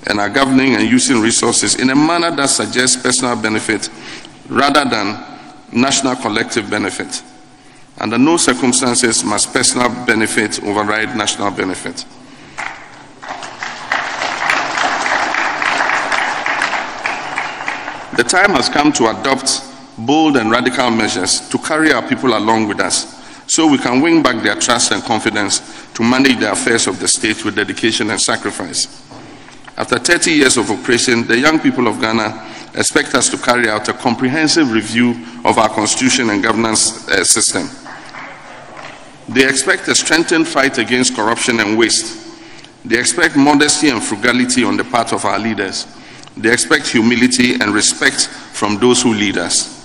and 0.06 0.18
are 0.18 0.28
governing 0.28 0.74
and 0.74 0.88
using 0.88 1.20
resources 1.20 1.74
in 1.76 1.90
a 1.90 1.94
manner 1.94 2.30
that 2.34 2.46
suggests 2.46 3.00
personal 3.02 3.36
benefit 3.36 3.88
rather 4.48 4.88
than 4.88 5.22
national 5.72 6.16
collective 6.16 6.68
benefit. 6.70 7.22
Under 7.98 8.18
no 8.18 8.36
circumstances 8.36 9.22
must 9.24 9.52
personal 9.52 9.88
benefit 10.06 10.62
override 10.64 11.16
national 11.16 11.50
benefit. 11.50 12.04
The 18.16 18.24
time 18.24 18.50
has 18.50 18.68
come 18.68 18.92
to 18.94 19.08
adopt 19.08 19.62
bold 19.96 20.36
and 20.36 20.50
radical 20.50 20.90
measures 20.90 21.48
to 21.50 21.58
carry 21.58 21.92
our 21.92 22.06
people 22.06 22.36
along 22.36 22.68
with 22.68 22.80
us 22.80 23.18
so 23.46 23.66
we 23.66 23.78
can 23.78 24.00
win 24.00 24.22
back 24.22 24.42
their 24.42 24.56
trust 24.56 24.92
and 24.92 25.02
confidence 25.02 25.60
to 25.94 26.02
manage 26.02 26.38
the 26.38 26.52
affairs 26.52 26.86
of 26.86 27.00
the 27.00 27.08
state 27.08 27.44
with 27.44 27.56
dedication 27.56 28.10
and 28.10 28.20
sacrifice. 28.20 29.09
After 29.80 29.98
30 29.98 30.32
years 30.32 30.58
of 30.58 30.70
operation, 30.70 31.26
the 31.26 31.38
young 31.38 31.58
people 31.58 31.88
of 31.88 32.02
Ghana 32.02 32.46
expect 32.74 33.14
us 33.14 33.30
to 33.30 33.38
carry 33.38 33.66
out 33.66 33.88
a 33.88 33.94
comprehensive 33.94 34.70
review 34.70 35.12
of 35.42 35.56
our 35.56 35.70
constitution 35.70 36.28
and 36.28 36.42
governance 36.42 37.08
uh, 37.08 37.24
system. 37.24 37.66
They 39.26 39.48
expect 39.48 39.88
a 39.88 39.94
strengthened 39.94 40.46
fight 40.46 40.76
against 40.76 41.16
corruption 41.16 41.60
and 41.60 41.78
waste. 41.78 42.44
They 42.84 42.98
expect 42.98 43.36
modesty 43.36 43.88
and 43.88 44.02
frugality 44.02 44.64
on 44.64 44.76
the 44.76 44.84
part 44.84 45.14
of 45.14 45.24
our 45.24 45.38
leaders. 45.38 45.86
They 46.36 46.52
expect 46.52 46.86
humility 46.88 47.54
and 47.54 47.72
respect 47.72 48.26
from 48.52 48.76
those 48.76 49.00
who 49.00 49.14
lead 49.14 49.38
us. 49.38 49.80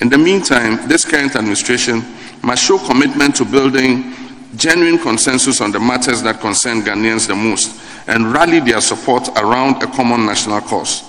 In 0.00 0.08
the 0.08 0.16
meantime, 0.16 0.88
this 0.88 1.04
current 1.04 1.36
administration 1.36 2.02
must 2.42 2.64
show 2.64 2.78
commitment 2.78 3.36
to 3.36 3.44
building 3.44 4.14
genuine 4.56 4.98
consensus 4.98 5.60
on 5.60 5.70
the 5.70 5.78
matters 5.80 6.22
that 6.22 6.40
concern 6.40 6.82
Ghanaians 6.82 7.26
the 7.26 7.34
most 7.34 7.80
and 8.08 8.32
rally 8.32 8.60
their 8.60 8.80
support 8.80 9.28
around 9.36 9.82
a 9.82 9.86
common 9.86 10.26
national 10.26 10.60
cause. 10.62 11.04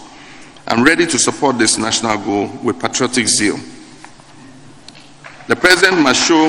I'm 0.67 0.83
ready 0.83 1.05
to 1.07 1.17
support 1.17 1.57
this 1.57 1.77
national 1.77 2.17
goal 2.19 2.47
with 2.63 2.79
patriotic 2.79 3.27
zeal. 3.27 3.57
The 5.47 5.55
president 5.55 6.01
must 6.01 6.25
show 6.27 6.47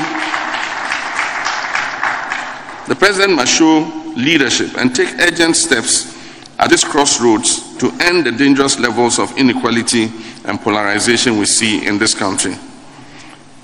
the 2.89 2.97
president 2.97 3.37
must 3.37 3.57
show 3.57 3.81
leadership 4.17 4.77
and 4.77 4.95
take 4.95 5.09
urgent 5.21 5.57
steps 5.57 6.13
at 6.59 6.69
this 6.69 6.85
crossroads 6.85 7.77
to 7.79 7.91
end 8.01 8.27
the 8.27 8.33
dangerous 8.33 8.79
levels 8.79 9.19
of 9.19 9.37
inequality 9.39 10.11
and 10.45 10.61
polarization 10.61 11.39
we 11.39 11.47
see 11.47 11.87
in 11.87 11.99
this 11.99 12.15
country. 12.15 12.55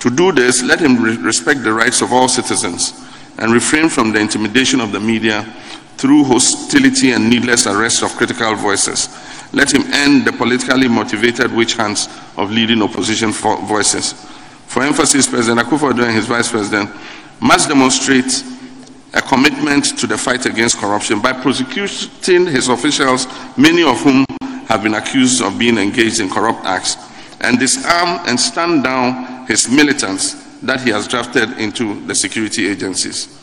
To 0.00 0.10
do 0.10 0.32
this, 0.32 0.62
let 0.62 0.80
him 0.80 1.02
re- 1.02 1.16
respect 1.16 1.62
the 1.62 1.72
rights 1.72 2.00
of 2.00 2.12
all 2.12 2.28
citizens 2.28 3.07
and 3.38 3.52
refrain 3.52 3.88
from 3.88 4.12
the 4.12 4.18
intimidation 4.18 4.80
of 4.80 4.92
the 4.92 5.00
media 5.00 5.42
through 5.96 6.24
hostility 6.24 7.12
and 7.12 7.28
needless 7.28 7.66
arrest 7.66 8.02
of 8.02 8.10
critical 8.16 8.54
voices. 8.54 9.08
Let 9.52 9.72
him 9.72 9.82
end 9.92 10.26
the 10.26 10.32
politically 10.32 10.88
motivated 10.88 11.52
witch 11.52 11.74
hunts 11.74 12.08
of 12.36 12.50
leading 12.50 12.82
opposition 12.82 13.32
voices. 13.32 14.12
For 14.66 14.82
emphasis, 14.82 15.28
President 15.28 15.66
Akufo-Addo 15.66 16.04
and 16.04 16.14
his 16.14 16.26
Vice 16.26 16.50
President 16.50 16.90
must 17.40 17.68
demonstrate 17.68 18.44
a 19.14 19.22
commitment 19.22 19.98
to 19.98 20.06
the 20.06 20.18
fight 20.18 20.44
against 20.44 20.78
corruption 20.78 21.20
by 21.20 21.32
prosecuting 21.32 22.46
his 22.46 22.68
officials, 22.68 23.26
many 23.56 23.82
of 23.82 23.98
whom 24.02 24.24
have 24.66 24.82
been 24.82 24.94
accused 24.94 25.42
of 25.42 25.58
being 25.58 25.78
engaged 25.78 26.20
in 26.20 26.28
corrupt 26.28 26.64
acts, 26.66 26.96
and 27.40 27.58
disarm 27.58 28.20
and 28.28 28.38
stand 28.38 28.84
down 28.84 29.46
his 29.46 29.68
militants 29.70 30.47
that 30.62 30.80
he 30.82 30.90
has 30.90 31.06
drafted 31.08 31.58
into 31.58 32.04
the 32.06 32.14
security 32.14 32.66
agencies. 32.68 33.38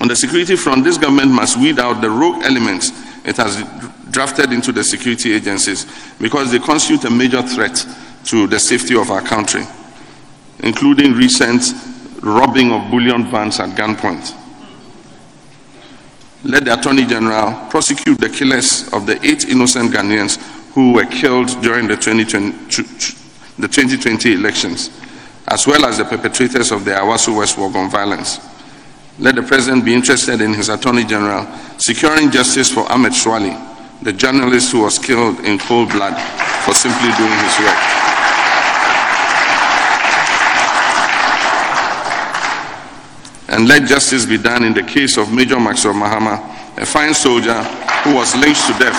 On 0.00 0.08
the 0.08 0.16
security 0.16 0.56
front, 0.56 0.84
this 0.84 0.98
government 0.98 1.30
must 1.30 1.56
weed 1.58 1.78
out 1.78 2.00
the 2.00 2.10
rogue 2.10 2.42
elements 2.44 2.92
it 3.24 3.36
has 3.38 3.64
drafted 4.10 4.52
into 4.52 4.72
the 4.72 4.84
security 4.84 5.32
agencies 5.32 5.86
because 6.20 6.52
they 6.52 6.58
constitute 6.58 7.04
a 7.04 7.10
major 7.10 7.42
threat 7.42 7.84
to 8.24 8.46
the 8.46 8.58
safety 8.58 8.96
of 8.96 9.10
our 9.10 9.22
country, 9.22 9.64
including 10.60 11.12
recent 11.12 11.72
robbing 12.22 12.72
of 12.72 12.90
bullion 12.90 13.24
vans 13.30 13.58
at 13.60 13.70
gunpoint. 13.70 14.34
Let 16.44 16.64
the 16.64 16.78
Attorney 16.78 17.04
General 17.06 17.68
prosecute 17.68 18.18
the 18.18 18.28
killers 18.28 18.88
of 18.92 19.06
the 19.06 19.18
eight 19.26 19.48
innocent 19.48 19.92
Ghanaians 19.92 20.36
who 20.74 20.92
were 20.92 21.06
killed 21.06 21.48
during 21.62 21.88
the 21.88 21.96
2020, 21.96 22.52
the 23.58 23.66
2020 23.66 24.34
elections, 24.34 24.90
as 25.48 25.66
well 25.66 25.84
as 25.84 25.98
the 25.98 26.04
perpetrators 26.04 26.72
of 26.72 26.84
the 26.84 26.90
Ayawaso 26.90 27.36
West 27.36 27.56
Wuogon 27.56 27.90
violence. 27.90 28.40
Let 29.18 29.36
the 29.36 29.42
President 29.42 29.84
be 29.84 29.94
interested 29.94 30.40
in 30.40 30.52
his 30.52 30.68
Attorney 30.68 31.04
General 31.04 31.46
securing 31.78 32.30
justice 32.30 32.70
for 32.72 32.90
Ahmed 32.90 33.12
Suale, 33.12 33.56
the 34.02 34.12
journalist 34.12 34.72
who 34.72 34.82
was 34.82 34.98
killed 34.98 35.40
in 35.40 35.58
cold 35.58 35.90
blood 35.90 36.14
for 36.64 36.74
simply 36.74 37.10
doing 37.16 37.38
his 37.38 37.58
work. 37.60 37.96
and 43.48 43.68
let 43.68 43.88
justice 43.88 44.26
be 44.26 44.36
done 44.36 44.64
in 44.64 44.74
the 44.74 44.82
case 44.82 45.16
of 45.16 45.32
Major 45.32 45.58
Maxwell 45.58 45.94
Mahama, 45.94 46.36
a 46.76 46.84
fine 46.84 47.14
soldier 47.14 47.62
who 48.02 48.14
was 48.14 48.34
lynched 48.36 48.66
to 48.66 48.72
death 48.72 48.96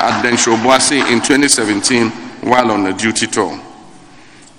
at 0.00 0.22
Densho 0.22 0.62
Boase 0.62 0.92
in 0.92 1.18
2017 1.20 2.10
while 2.48 2.70
on 2.70 2.86
a 2.86 2.92
duty 2.92 3.26
tour. 3.26 3.58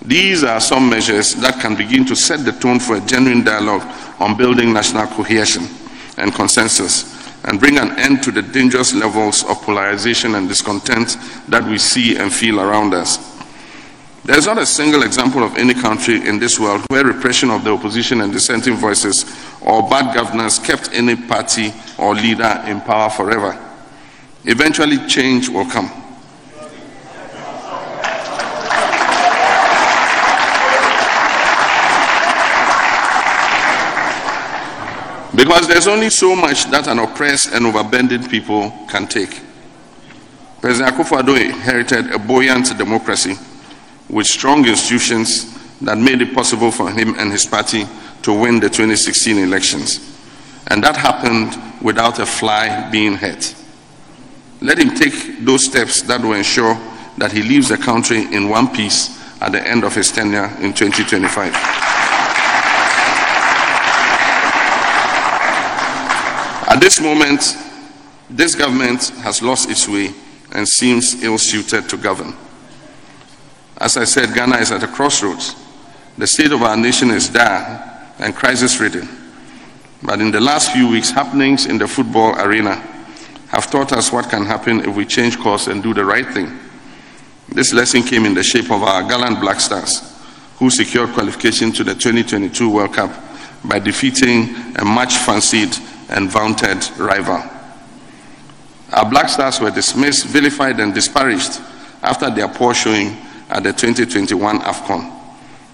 These 0.06 0.44
are 0.44 0.60
some 0.60 0.90
measures 0.90 1.34
that 1.36 1.62
can 1.62 1.76
begin 1.76 2.06
to 2.08 2.16
set 2.16 2.44
the 2.44 2.52
tone 2.52 2.80
for 2.80 2.98
a 2.98 3.02
genuine 3.02 3.46
dialogue 3.46 3.84
on 4.20 4.36
building 4.36 4.74
national 4.74 5.08
cohesion 5.08 5.64
and 6.18 6.34
consensus 6.34 7.10
and 7.46 7.58
bring 7.58 7.78
an 7.78 7.98
end 7.98 8.22
to 8.24 8.32
the 8.32 8.42
dangerous 8.42 8.94
levels 8.94 9.46
of 9.46 9.62
polarization 9.62 10.36
and 10.36 10.50
discontent 10.50 11.16
that 11.48 11.64
we 11.64 11.78
see 11.78 12.18
and 12.18 12.34
feel 12.34 12.60
around 12.60 12.94
us. 12.94 13.32
There 14.26 14.38
is 14.38 14.46
not 14.46 14.58
a 14.58 14.66
single 14.66 15.04
example 15.04 15.42
of 15.44 15.56
any 15.58 15.74
country 15.74 16.28
in 16.28 16.38
this 16.38 16.60
world 16.60 16.82
where 16.90 17.06
repression 17.06 17.50
of 17.50 17.64
the 17.64 17.72
opposition 17.72 18.22
and 18.22 18.32
dissenting 18.32 18.76
voices 18.76 19.26
or 19.62 19.88
bad 19.90 20.14
governance 20.14 20.60
kept 20.60 20.90
any 20.94 21.16
party 21.16 21.74
or 21.98 22.14
leader 22.14 22.62
in 22.68 22.82
power 22.82 23.10
forever. 23.10 23.58
Eventually, 24.44 25.06
change 25.08 25.48
will 25.48 25.66
come. 25.66 26.03
Because 35.36 35.68
there's 35.68 35.88
only 35.88 36.10
so 36.12 36.36
much 36.36 36.66
that 36.66 36.88
an 36.88 37.00
oppressed 37.00 37.54
and 37.54 37.66
overburdened 37.66 38.30
people 38.30 38.72
can 38.88 39.08
take. 39.08 39.42
President 40.62 40.96
Akufo-Addo 40.96 41.40
inherited 41.44 42.12
a 42.12 42.20
buoyant 42.20 42.78
democracy 42.78 43.36
with 44.10 44.28
strong 44.28 44.66
institutions 44.66 45.58
that 45.82 45.98
made 45.98 46.22
it 46.22 46.34
possible 46.34 46.72
for 46.72 46.92
him 46.92 47.16
and 47.18 47.32
his 47.32 47.46
party 47.46 47.86
to 48.22 48.32
win 48.32 48.60
the 48.60 48.70
2016 48.70 49.38
elections. 49.40 50.18
And 50.68 50.84
that 50.84 50.96
happened 50.96 51.60
without 51.82 52.20
a 52.20 52.26
fly 52.26 52.90
being 52.92 53.16
hurt. 53.16 53.56
Let 54.62 54.78
him 54.78 54.96
take 54.96 55.44
those 55.44 55.66
steps 55.66 56.04
that 56.04 56.22
will 56.22 56.34
ensure 56.34 56.76
that 57.18 57.32
he 57.32 57.42
leaves 57.42 57.70
the 57.70 57.78
country 57.78 58.34
in 58.34 58.50
one 58.50 58.70
piece 58.74 59.20
at 59.42 59.52
the 59.52 59.68
end 59.68 59.84
of 59.84 59.94
his 59.94 60.12
tenure 60.12 60.46
in 60.62 60.74
2025. 60.74 62.03
This 66.84 67.00
moment, 67.00 67.56
this 68.30 68.56
government 68.56 69.08
has 69.24 69.42
lost 69.42 69.70
its 69.70 69.88
way 69.88 70.14
and 70.52 70.68
seems 70.68 71.24
ill 71.24 71.38
suited 71.38 71.88
to 71.88 71.96
govern. 71.96 72.36
As 73.78 73.96
I 73.96 74.04
said, 74.04 74.36
Ghana 74.36 74.58
is 74.58 74.70
at 74.74 74.84
a 74.84 74.88
crossroads. 74.88 75.56
The 76.18 76.28
state 76.28 76.52
of 76.52 76.62
our 76.62 76.76
nation 76.76 77.10
is 77.10 77.30
dire 77.30 78.12
and 78.20 78.36
crisis 78.36 78.82
ridden. 78.82 79.08
But 80.04 80.20
in 80.20 80.30
the 80.30 80.42
last 80.42 80.74
few 80.74 80.90
weeks, 80.90 81.10
happenings 81.10 81.68
in 81.68 81.78
the 81.78 81.88
football 81.88 82.38
arena 82.38 82.76
have 83.48 83.72
taught 83.72 83.94
us 83.94 84.12
what 84.12 84.30
can 84.30 84.46
happen 84.46 84.82
if 84.82 84.94
we 84.94 85.06
change 85.06 85.40
course 85.40 85.68
and 85.68 85.82
do 85.82 85.94
the 85.94 86.04
right 86.04 86.28
thing. 86.34 86.52
This 87.48 87.72
lesson 87.72 88.04
came 88.04 88.26
in 88.26 88.34
the 88.34 88.44
shape 88.44 88.70
of 88.70 88.84
our 88.84 89.08
gallant 89.08 89.40
Black 89.40 89.62
Stars, 89.62 90.22
who 90.58 90.70
secured 90.70 91.14
qualification 91.14 91.72
to 91.72 91.86
the 91.86 91.94
2022 91.94 92.70
World 92.70 92.94
Cup 92.94 93.12
by 93.64 93.80
defeating 93.80 94.54
a 94.76 94.84
much 94.84 95.16
fancied 95.16 95.78
and 96.10 96.30
vaunted 96.30 96.90
rival. 96.98 97.44
Our 98.92 99.10
Black 99.10 99.30
Stars 99.30 99.60
were 99.60 99.72
dismissed, 99.72 100.26
vilified, 100.28 100.80
and 100.80 100.94
disparaged 100.94 101.60
after 102.04 102.30
their 102.30 102.48
poor 102.48 102.74
showing 102.74 103.18
at 103.50 103.64
the 103.64 103.74
2021 103.74 104.60
AFCON 104.60 105.12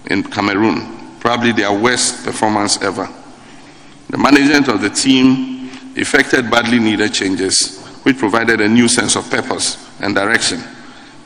in 0.06 0.22
Cameroon, 0.22 1.18
probably 1.20 1.52
their 1.52 1.72
worst 1.72 2.24
performance 2.24 2.80
ever. 2.82 3.08
The 4.08 4.18
management 4.18 4.68
of 4.68 4.80
the 4.80 4.90
team 4.90 5.70
effected 5.96 6.50
badly 6.50 6.78
needed 6.78 7.12
changes, 7.12 7.78
which 8.04 8.18
provided 8.18 8.60
a 8.60 8.68
new 8.68 8.88
sense 8.88 9.16
of 9.16 9.30
purpose 9.30 9.76
and 10.00 10.14
direction, 10.14 10.62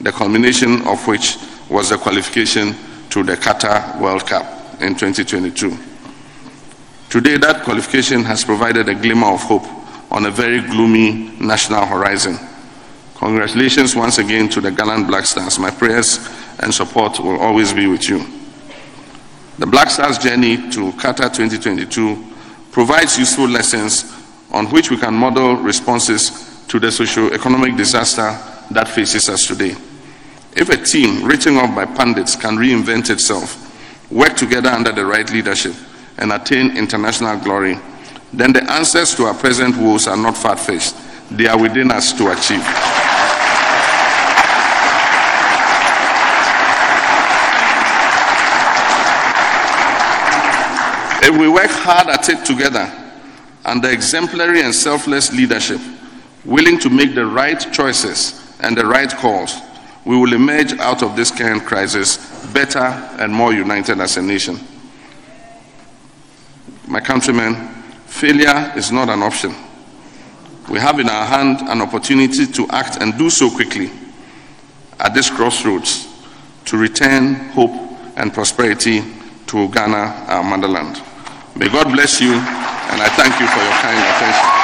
the 0.01 0.11
culmination 0.11 0.83
of 0.89 1.07
which 1.07 1.37
was 1.71 1.91
the 1.91 1.97
qualification 1.97 2.75
to 3.11 3.23
the 3.23 3.37
Qatar 3.37 4.01
World 4.01 4.27
Cup 4.27 4.83
in 4.83 4.95
2022. 4.95 5.94
Today, 7.15 7.37
that 7.37 7.63
qualification 7.63 8.25
has 8.25 8.45
provided 8.45 8.89
a 8.89 8.95
glimmer 8.97 9.29
of 9.29 9.41
hope 9.43 9.63
on 10.11 10.27
a 10.27 10.33
very 10.33 10.61
gloomy 10.61 11.31
national 11.39 11.87
horizon. 11.87 12.37
Congratulations 13.15 13.95
once 13.95 14.19
again 14.19 14.49
to 14.49 14.61
the 14.61 14.73
gallant 14.73 15.07
Black 15.07 15.25
Stars. 15.25 15.61
My 15.61 15.71
prayers 15.71 16.29
and 16.59 16.75
support 16.75 17.21
will 17.21 17.39
always 17.39 17.73
be 17.73 17.87
with 17.87 18.09
you. 18.09 18.27
The 19.61 19.67
Black 19.67 19.91
Stars 19.91 20.19
journey 20.19 20.57
to 20.73 20.91
Qatar 20.99 21.33
2022 21.33 22.19
provides 22.73 23.17
useful 23.17 23.47
lessons 23.47 24.13
on 24.51 24.67
which 24.73 24.91
we 24.91 24.97
can 24.97 25.15
model 25.15 25.55
responses 25.59 26.65
to 26.67 26.81
the 26.81 26.91
socio-economic 26.91 27.77
disaster 27.77 28.37
that 28.73 28.89
faces 28.89 29.29
us 29.29 29.47
today. 29.47 29.77
If 30.57 30.69
a 30.69 30.79
team 30.79 31.25
written 31.25 31.59
off 31.59 31.77
by 31.77 31.85
pundits 31.85 32.35
can 32.35 32.57
reinvent 32.57 33.09
itself, 33.09 34.11
work 34.11 34.35
together 34.35 34.71
under 34.71 34.91
the 34.91 35.07
right 35.07 35.31
leadership, 35.31 35.75
and 36.19 36.33
attain 36.33 36.77
international 36.77 37.39
glory, 37.41 37.79
then 38.33 38.53
the 38.53 38.63
answers 38.73 39.15
to 39.15 39.25
our 39.25 39.35
present 39.35 39.77
woes 39.77 40.07
are 40.07 40.17
not 40.17 40.37
far 40.37 40.57
fetched. 40.57 40.95
They 41.31 41.47
are 41.47 41.61
within 41.61 41.91
us 41.91 42.13
to 42.15 42.33
achieve. 42.33 42.65
If 51.27 51.41
we 51.41 51.49
work 51.49 51.71
hard 51.71 52.09
at 52.09 52.29
it 52.29 52.45
together, 52.45 52.93
under 53.65 53.89
exemplary 53.89 54.61
and 54.61 54.75
selfless 54.75 55.33
leadership, 55.33 55.81
willing 56.45 56.79
to 56.81 56.91
make 56.91 57.15
the 57.15 57.25
right 57.25 57.59
choices 57.73 58.55
and 58.61 58.77
the 58.77 58.85
right 58.85 59.11
calls, 59.11 59.59
we 60.05 60.17
will 60.17 60.35
emerge 60.35 60.75
out 60.75 61.03
of 61.03 61.17
this 61.17 61.31
current 61.31 61.65
crisis 61.65 62.19
better 62.53 62.79
and 62.79 63.33
more 63.33 63.55
united 63.55 64.01
as 64.01 64.19
a 64.19 64.23
nation. 64.23 64.59
My 66.87 67.01
countrymen, 67.01 67.69
failure 68.07 68.73
is 68.77 68.93
not 68.93 69.09
an 69.09 69.23
option. 69.23 69.55
We 70.71 70.79
have 70.81 70.99
in 70.99 71.09
our 71.09 71.27
hand 71.27 71.61
an 71.69 71.81
opportunity 71.81 72.47
to 72.47 72.69
act 72.69 72.99
and 73.01 73.17
do 73.19 73.31
so 73.31 73.51
quickly 73.51 73.91
at 74.99 75.15
this 75.15 75.31
crossroads 75.31 76.09
to 76.67 76.77
return 76.79 77.35
hope 77.51 77.73
and 78.17 78.33
prosperity 78.33 79.03
to 79.47 79.69
Ghana, 79.69 80.25
our 80.29 80.43
motherland. 80.43 81.03
May 81.57 81.69
God 81.69 81.93
bless 81.93 82.21
you, 82.21 82.33
and 82.33 83.01
I 83.01 83.09
thank 83.17 83.39
you 83.41 83.47
for 83.47 83.63
your 83.63 83.73
kind 83.83 83.99
attention. 83.99 84.64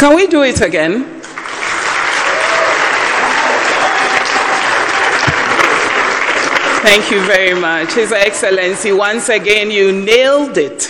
Can 0.00 0.16
we 0.16 0.26
do 0.26 0.44
it 0.44 0.62
again? 0.62 1.04
Thank 6.80 7.10
you 7.10 7.22
very 7.26 7.52
much. 7.52 7.92
His 7.92 8.10
Excellency, 8.10 8.92
once 8.92 9.28
again, 9.28 9.70
you 9.70 9.92
nailed 9.92 10.56
it. 10.56 10.88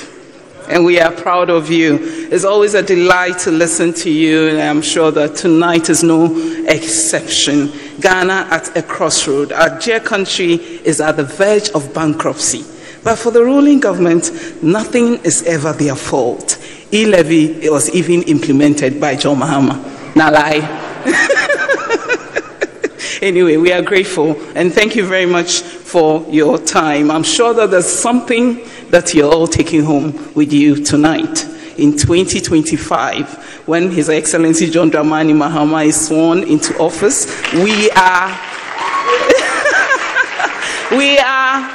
And 0.69 0.85
we 0.85 1.01
are 1.01 1.11
proud 1.11 1.51
of 1.51 1.73
you. 1.73 1.99
It's 2.31 2.45
always 2.45 2.75
a 2.75 2.85
delight 2.85 3.41
to 3.41 3.51
listen 3.51 3.93
to 3.95 4.09
you, 4.09 4.47
and 4.47 4.61
I'm 4.61 4.81
sure 4.81 5.11
that 5.11 5.35
tonight 5.35 5.91
is 5.91 6.05
no 6.05 6.27
exception. 6.69 7.73
Ghana 8.01 8.47
at 8.53 8.77
a 8.77 8.83
crossroad. 8.85 9.51
Our 9.51 9.77
dear 9.81 9.99
country 9.99 10.53
is 10.55 11.01
at 11.01 11.17
the 11.17 11.25
verge 11.25 11.69
of 11.71 11.93
bankruptcy. 11.93 12.65
But 13.03 13.17
for 13.17 13.33
the 13.33 13.43
ruling 13.43 13.81
government, 13.81 14.31
nothing 14.63 15.17
is 15.25 15.43
ever 15.43 15.73
their 15.73 15.97
fault 15.97 16.60
e-levy 16.93 17.69
was 17.69 17.95
even 17.95 18.23
implemented 18.23 19.01
by 19.01 19.17
John 19.17 19.39
Mahama. 19.39 20.17
Now 20.17 20.33
lie. 20.33 20.61
anyway, 23.23 23.57
we 23.57 23.73
are 23.73 23.83
grateful 23.83 24.41
and 24.55 24.73
thank 24.73 24.97
you 24.97 25.07
very 25.07 25.27
much 25.27 25.61
for 25.61 26.27
your 26.29 26.59
time. 26.59 27.11
I'm 27.11 27.23
sure 27.23 27.55
that 27.55 27.71
there's 27.71 27.87
something 27.87 28.61
that 28.91 29.15
you're 29.15 29.33
all 29.33 29.47
taking 29.47 29.85
home 29.85 30.35
with 30.35 30.53
you 30.53 30.85
tonight. 30.85 31.47
In 31.79 31.97
2025, 31.97 33.67
when 33.67 33.91
His 33.91 34.11
Excellency 34.11 34.69
John 34.69 34.91
Dramani 34.91 35.33
Mahama 35.33 35.87
is 35.87 36.09
sworn 36.09 36.43
into 36.43 36.77
office, 36.79 37.27
we 37.55 37.91
are 37.93 38.29
we 40.91 41.17
are 41.19 41.71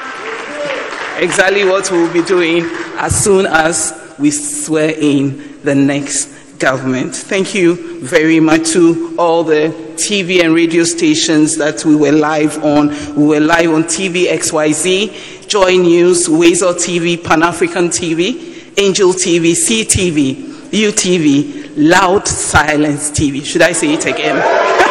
exactly 1.18 1.64
what 1.64 1.90
we'll 1.90 2.12
be 2.14 2.22
doing 2.22 2.66
as 2.98 3.24
soon 3.24 3.48
as 3.48 4.05
we 4.20 4.32
swear 4.32 4.90
in 4.90 5.62
the 5.64 5.76
next 5.76 6.60
government. 6.60 7.16
Thank 7.16 7.54
you 7.54 8.02
very 8.02 8.40
much 8.40 8.70
to 8.70 9.16
all 9.20 9.44
the 9.44 9.74
TV 9.96 10.44
and 10.44 10.54
radio 10.54 10.84
stations 10.84 11.58
that 11.58 11.84
we 11.86 11.96
were 11.96 12.12
live 12.12 12.64
on. 12.64 12.90
We 13.16 13.26
were 13.28 13.40
live 13.40 13.72
on 13.72 13.84
TV 13.84 14.28
XYZ, 14.28 15.48
Joy 15.48 15.78
News, 15.78 16.30
Weasel 16.30 16.74
TV, 16.74 17.22
Pan 17.22 17.44
African 17.44 17.90
TV, 17.90 18.78
Angel 18.78 19.10
TV, 19.10 19.52
CTV, 19.52 20.36
UTV, 20.72 21.74
Loud 21.78 22.28
Silence 22.28 23.12
TV. 23.12 23.44
Should 23.44 23.62
I 23.62 23.74
say 23.74 23.94
it 23.94 24.06
again? 24.06 24.36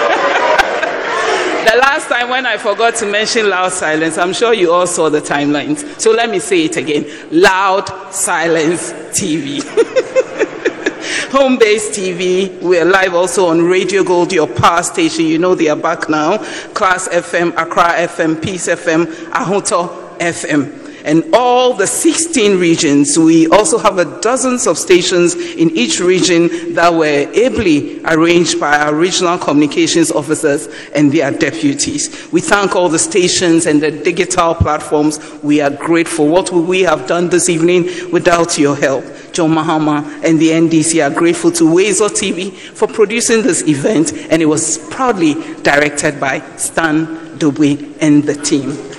Last 2.04 2.20
time 2.20 2.28
when 2.28 2.44
I 2.44 2.58
forgot 2.58 2.96
to 2.96 3.06
mention 3.06 3.48
loud 3.48 3.72
silence, 3.72 4.18
I'm 4.18 4.34
sure 4.34 4.52
you 4.52 4.70
all 4.70 4.86
saw 4.86 5.08
the 5.08 5.22
timelines. 5.22 5.98
So 5.98 6.10
let 6.10 6.28
me 6.28 6.38
say 6.38 6.66
it 6.66 6.76
again 6.76 7.06
loud 7.30 7.88
silence 8.12 8.92
TV. 9.18 9.62
Home 11.32 11.56
based 11.56 11.98
TV. 11.98 12.60
We're 12.60 12.84
live 12.84 13.14
also 13.14 13.46
on 13.46 13.62
Radio 13.62 14.04
Gold, 14.04 14.34
your 14.34 14.46
power 14.46 14.82
station. 14.82 15.24
You 15.24 15.38
know 15.38 15.54
they 15.54 15.68
are 15.68 15.76
back 15.76 16.10
now. 16.10 16.36
Class 16.74 17.08
FM, 17.08 17.52
Accra 17.56 17.94
FM, 18.06 18.42
Peace 18.42 18.68
FM, 18.68 19.06
Ahoto 19.30 20.18
FM 20.18 20.83
and 21.04 21.22
all 21.34 21.74
the 21.74 21.86
16 21.86 22.58
regions. 22.58 23.18
We 23.18 23.46
also 23.48 23.78
have 23.78 23.98
a 23.98 24.20
dozens 24.20 24.66
of 24.66 24.78
stations 24.78 25.34
in 25.34 25.70
each 25.76 26.00
region 26.00 26.74
that 26.74 26.92
were 26.92 27.30
ably 27.34 28.02
arranged 28.04 28.58
by 28.58 28.78
our 28.78 28.94
regional 28.94 29.38
communications 29.38 30.10
officers 30.10 30.68
and 30.94 31.12
their 31.12 31.30
deputies. 31.30 32.32
We 32.32 32.40
thank 32.40 32.74
all 32.74 32.88
the 32.88 32.98
stations 32.98 33.66
and 33.66 33.82
the 33.82 33.90
digital 33.90 34.54
platforms. 34.54 35.20
We 35.42 35.60
are 35.60 35.70
grateful. 35.70 36.28
What 36.28 36.50
would 36.52 36.66
we 36.66 36.80
have 36.82 37.06
done 37.06 37.28
this 37.28 37.48
evening 37.48 38.10
without 38.10 38.58
your 38.58 38.74
help? 38.74 39.04
John 39.32 39.50
Mahama 39.50 40.24
and 40.24 40.38
the 40.38 40.50
NDC 40.50 41.04
are 41.04 41.14
grateful 41.14 41.50
to 41.52 41.74
Weasel 41.74 42.08
TV 42.08 42.52
for 42.52 42.86
producing 42.86 43.42
this 43.42 43.66
event, 43.66 44.12
and 44.30 44.40
it 44.40 44.46
was 44.46 44.78
proudly 44.90 45.34
directed 45.62 46.18
by 46.20 46.40
Stan 46.56 47.06
Dogbe 47.36 47.96
and 48.00 48.22
the 48.22 48.34
team. 48.34 48.93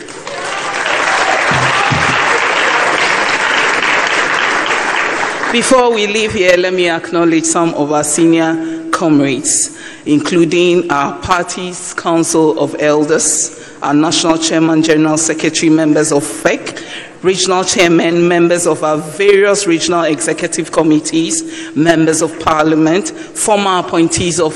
Before 5.55 5.93
we 5.93 6.05
leave 6.05 6.33
here, 6.33 6.57
let 6.57 6.73
me 6.73 6.89
acknowledge 6.89 7.45
some 7.45 7.73
of 7.75 7.93
our 7.93 8.03
senior 8.03 8.89
comrades, 8.91 9.79
including 10.05 10.91
our 10.91 11.17
party's 11.21 11.93
Council 11.93 12.59
of 12.59 12.75
Elders, 12.77 13.65
our 13.81 13.93
National 13.93 14.37
Chairman, 14.37 14.83
General 14.83 15.17
Secretary, 15.17 15.69
members 15.69 16.11
of 16.11 16.23
FEC, 16.23 17.23
regional 17.23 17.63
chairmen, 17.63 18.27
members 18.27 18.67
of 18.67 18.83
our 18.83 18.97
various 18.97 19.65
regional 19.65 20.03
executive 20.03 20.73
committees, 20.73 21.73
members 21.73 22.21
of 22.21 22.37
parliament, 22.41 23.11
former 23.11 23.79
appointees 23.79 24.41
of 24.41 24.53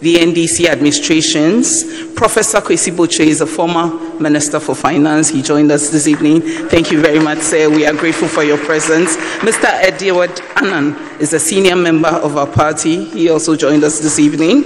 the 0.00 0.14
NDC 0.16 0.66
administrations. 0.66 1.82
Professor 2.14 2.58
Kwesi 2.58 2.92
Botchwey 2.94 3.26
is 3.26 3.40
a 3.40 3.46
former 3.46 3.88
Minister 4.20 4.60
for 4.60 4.74
Finance. 4.74 5.28
He 5.28 5.42
joined 5.42 5.72
us 5.72 5.90
this 5.90 6.06
evening. 6.06 6.40
Thank 6.68 6.90
you 6.92 7.00
very 7.00 7.18
much, 7.18 7.38
sir. 7.38 7.68
We 7.68 7.84
are 7.86 7.94
grateful 7.94 8.28
for 8.28 8.44
your 8.44 8.58
presence. 8.58 9.16
Mr. 9.38 9.64
Edward 9.64 10.40
Annan 10.56 10.94
is 11.20 11.32
a 11.32 11.40
senior 11.40 11.76
member 11.76 12.08
of 12.08 12.36
our 12.36 12.46
party. 12.46 13.04
He 13.06 13.28
also 13.28 13.56
joined 13.56 13.82
us 13.82 13.98
this 13.98 14.18
evening. 14.18 14.64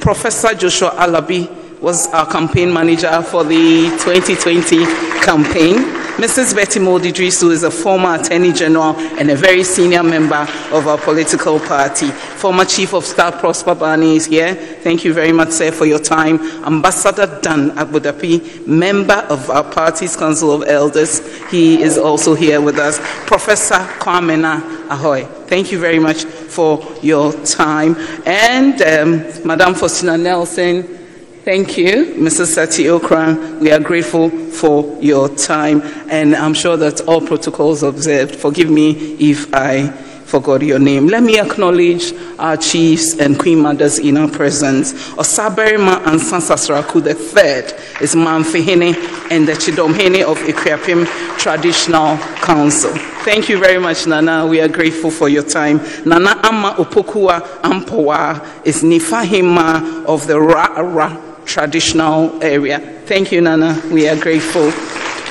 Professor 0.00 0.54
Joshua 0.54 0.90
Alabi 0.90 1.80
was 1.80 2.08
our 2.08 2.30
campaign 2.30 2.72
manager 2.72 3.22
for 3.22 3.44
the 3.44 3.88
2020 4.04 4.84
campaign. 5.24 5.95
Mrs. 6.16 6.54
Betty 6.54 6.80
Mould-Iddrisu 6.80 7.50
is 7.50 7.62
a 7.62 7.70
former 7.70 8.14
Attorney 8.14 8.50
General 8.50 8.96
and 9.18 9.30
a 9.30 9.36
very 9.36 9.62
senior 9.62 10.02
member 10.02 10.48
of 10.72 10.86
our 10.86 10.96
political 10.96 11.60
party. 11.60 12.08
Former 12.08 12.64
Chief 12.64 12.94
of 12.94 13.04
Staff 13.04 13.38
Prosper 13.38 13.74
Bani 13.74 14.16
is 14.16 14.24
here. 14.24 14.54
Thank 14.54 15.04
you 15.04 15.12
very 15.12 15.30
much, 15.30 15.50
sir, 15.50 15.70
for 15.70 15.84
your 15.84 15.98
time. 15.98 16.40
Ambassador 16.64 17.38
Dan 17.42 17.72
Abodakpi, 17.72 18.66
member 18.66 19.26
of 19.28 19.50
our 19.50 19.62
party's 19.70 20.16
Council 20.16 20.52
of 20.52 20.66
Elders, 20.66 21.20
he 21.50 21.82
is 21.82 21.98
also 21.98 22.32
here 22.32 22.62
with 22.62 22.78
us. 22.78 22.98
Professor 23.26 23.74
Kwamena 24.00 24.88
Ahwoi, 24.88 25.28
thank 25.48 25.70
you 25.70 25.78
very 25.78 25.98
much 25.98 26.24
for 26.24 26.82
your 27.02 27.34
time. 27.44 27.94
And 28.24 28.80
um, 28.80 29.46
Madame 29.46 29.74
Faustina 29.74 30.16
Nelson, 30.16 31.05
Thank 31.46 31.78
you, 31.78 32.06
Mrs. 32.16 32.46
Sati 32.46 32.86
Okran. 32.86 33.60
We 33.60 33.70
are 33.70 33.78
grateful 33.78 34.30
for 34.30 34.98
your 35.00 35.28
time, 35.28 35.80
and 36.10 36.34
I'm 36.34 36.54
sure 36.54 36.76
that 36.76 37.02
all 37.02 37.20
protocols 37.20 37.84
observed. 37.84 38.34
Forgive 38.34 38.68
me 38.68 39.14
if 39.20 39.54
I 39.54 39.86
forgot 40.26 40.62
your 40.62 40.80
name. 40.80 41.06
Let 41.06 41.22
me 41.22 41.38
acknowledge 41.38 42.12
our 42.40 42.56
chiefs 42.56 43.20
and 43.20 43.38
queen 43.38 43.60
mothers 43.60 44.00
in 44.00 44.16
our 44.16 44.28
presence. 44.28 44.92
Osaberima 45.12 46.04
and 46.08 46.20
Sansasraku 46.20 47.06
III 47.06 48.02
is 48.02 48.16
Manfihene 48.16 48.96
and 49.30 49.46
the 49.46 49.52
Chidomhene 49.52 50.24
of 50.24 50.38
Ikriapim 50.38 51.06
Traditional 51.38 52.16
Council. 52.42 52.90
Thank 53.22 53.48
you 53.48 53.60
very 53.60 53.78
much, 53.78 54.04
Nana. 54.08 54.44
We 54.48 54.60
are 54.60 54.68
grateful 54.68 55.12
for 55.12 55.28
your 55.28 55.44
time. 55.44 55.78
Nana 56.04 56.40
Ama 56.42 56.74
Opokua 56.76 57.40
Ampowa 57.62 58.66
is 58.66 58.82
Nifahima 58.82 60.04
of 60.06 60.26
the 60.26 60.40
Ra 60.40 60.80
Ra 60.80 61.25
traditional 61.46 62.42
area. 62.42 62.80
Thank 63.06 63.32
you, 63.32 63.40
Nana. 63.40 63.80
We 63.90 64.08
are 64.08 64.16
grateful. 64.20 64.70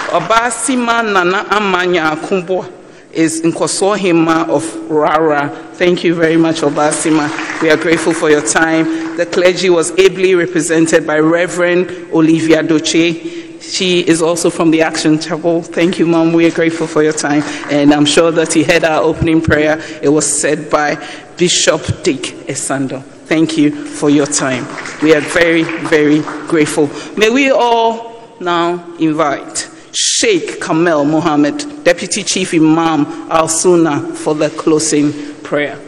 Obasima 0.09 1.03
Nana 1.03 1.43
Amanya 1.49 2.15
Kumbwa 2.15 2.71
is 3.11 3.41
Nkosohima 3.41 4.47
of 4.49 4.89
Rara. 4.89 5.49
Thank 5.73 6.03
you 6.03 6.15
very 6.15 6.37
much, 6.37 6.57
Obasima. 6.61 7.29
We 7.61 7.69
are 7.69 7.77
grateful 7.77 8.13
for 8.13 8.29
your 8.29 8.45
time. 8.45 9.15
The 9.17 9.25
clergy 9.25 9.69
was 9.69 9.91
ably 9.97 10.35
represented 10.35 11.05
by 11.07 11.19
Reverend 11.19 11.89
Olivia 12.13 12.61
Doche. 12.63 13.61
She 13.61 14.01
is 14.01 14.21
also 14.21 14.49
from 14.49 14.69
the 14.71 14.81
Action 14.81 15.19
Chapel. 15.19 15.63
Thank 15.63 15.97
you, 15.97 16.05
Mom. 16.05 16.33
We 16.33 16.45
are 16.45 16.51
grateful 16.51 16.87
for 16.87 17.03
your 17.03 17.13
time. 17.13 17.41
And 17.71 17.93
I'm 17.93 18.05
sure 18.05 18.31
that 18.31 18.55
you 18.55 18.63
heard 18.65 18.83
our 18.83 19.01
opening 19.01 19.41
prayer. 19.41 19.81
It 20.01 20.09
was 20.09 20.25
said 20.25 20.69
by 20.69 20.95
Bishop 21.37 21.81
Dick 22.03 22.21
Esando. 22.47 23.14
Thank 23.26 23.56
you 23.56 23.70
for 23.70 24.10
your 24.10 24.26
time. 24.26 24.66
We 25.02 25.14
are 25.14 25.20
very, 25.20 25.62
very 25.62 26.20
grateful. 26.48 26.90
May 27.16 27.30
we 27.30 27.50
all 27.50 28.36
now 28.40 28.96
invite 28.98 29.68
Sheikh 29.92 30.60
Kamel 30.60 31.04
Mohammed, 31.04 31.84
Deputy 31.84 32.22
Chief 32.22 32.54
Imam 32.54 33.06
Al 33.30 33.48
Sunnah, 33.48 34.00
for 34.14 34.34
the 34.34 34.50
closing 34.50 35.12
prayer. 35.42 35.78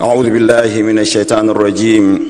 أعوذ 0.00 0.30
بالله 0.30 0.82
من 0.82 0.98
الشيطان 0.98 1.50
الرجيم 1.50 2.29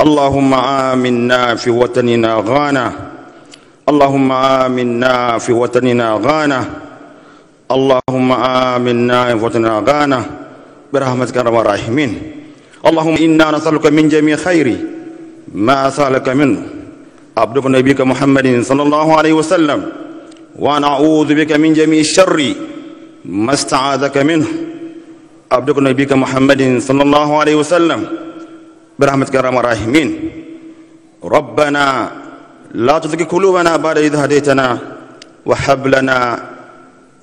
اللهم 0.00 0.54
آمنا 0.54 1.54
في 1.54 1.70
وطننا 1.70 2.44
غانا. 2.48 2.86
اللهم 3.88 4.32
آمنا 4.32 5.38
في 5.38 5.52
وطننا 5.52 6.20
غانا. 6.24 6.60
اللهم 7.70 8.32
آمنا 8.32 9.20
في 9.36 9.44
وطننا 9.44 9.84
غانا. 9.88 10.20
برحمتك 10.92 11.36
يا 11.36 11.42
رب 11.42 11.54
الراحمين. 11.60 12.10
اللهم 12.86 13.16
إنا 13.16 13.50
نسألك 13.50 13.86
من 13.86 14.08
جميع 14.08 14.36
خير 14.36 14.76
ما 15.52 15.90
سألك 15.90 16.28
منه. 16.28 16.62
عبدك 17.36 17.66
نبيك 17.66 18.00
محمد 18.00 18.64
صلى 18.64 18.82
الله 18.82 19.16
عليه 19.16 19.32
وسلم. 19.32 19.80
ونعوذ 20.58 21.28
بك 21.34 21.52
من 21.52 21.76
جميع 21.76 22.00
الشر 22.00 22.54
ما 23.24 23.52
استعاذك 23.52 24.16
منه. 24.16 24.48
عبدك 25.52 25.78
نبيك 25.78 26.12
محمد 26.12 26.78
صلى 26.88 27.02
الله 27.02 27.28
عليه 27.40 27.54
وسلم. 27.54 28.29
برحمتك 29.00 29.34
يا 29.34 29.40
الراحمين. 29.40 30.08
ربنا 31.24 31.84
لا 32.74 32.98
تزغ 32.98 33.24
قلوبنا 33.32 33.76
بعد 33.76 33.98
إذ 33.98 34.16
هديتنا 34.16 34.78
وهب 35.46 35.86
لنا 35.86 36.18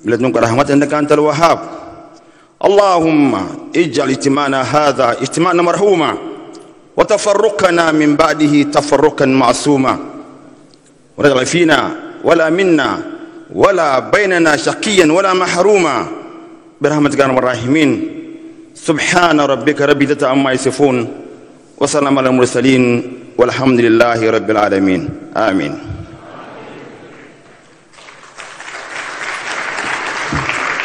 من 0.04 0.10
لدنك 0.10 0.36
رحمة 0.36 0.66
إنك 0.70 0.94
أنت 0.94 1.12
الوهاب. 1.12 1.58
اللهم 2.64 3.32
اجعل 3.76 4.08
اجتماعنا 4.10 4.60
هذا 4.62 5.22
اجتماعنا 5.22 5.62
مرحوما 5.62 6.10
وتفرقنا 6.96 7.92
من 7.92 8.16
بعده 8.16 8.62
تفرقا 8.74 9.26
معصوما. 9.26 9.98
ولا 11.16 11.44
فينا 11.44 11.90
ولا 12.24 12.50
منا 12.50 12.90
ولا 13.54 13.98
بيننا 13.98 14.56
شقيا 14.56 15.06
ولا 15.12 15.30
محروما. 15.34 16.06
برحمتك 16.82 17.18
يا 17.18 17.26
الراحمين. 17.26 17.90
سبحان 18.74 19.40
ربك 19.40 19.78
رب 19.80 20.02
العزة 20.02 20.26
عما 20.26 20.52
يصفون. 20.52 21.27
وسلم 21.80 22.18
على 22.18 22.28
المرسلين 22.28 23.12
والحمد 23.38 23.80
لله 23.80 24.30
رب 24.30 24.50
العالمين 24.50 25.08
آمين 25.36 25.74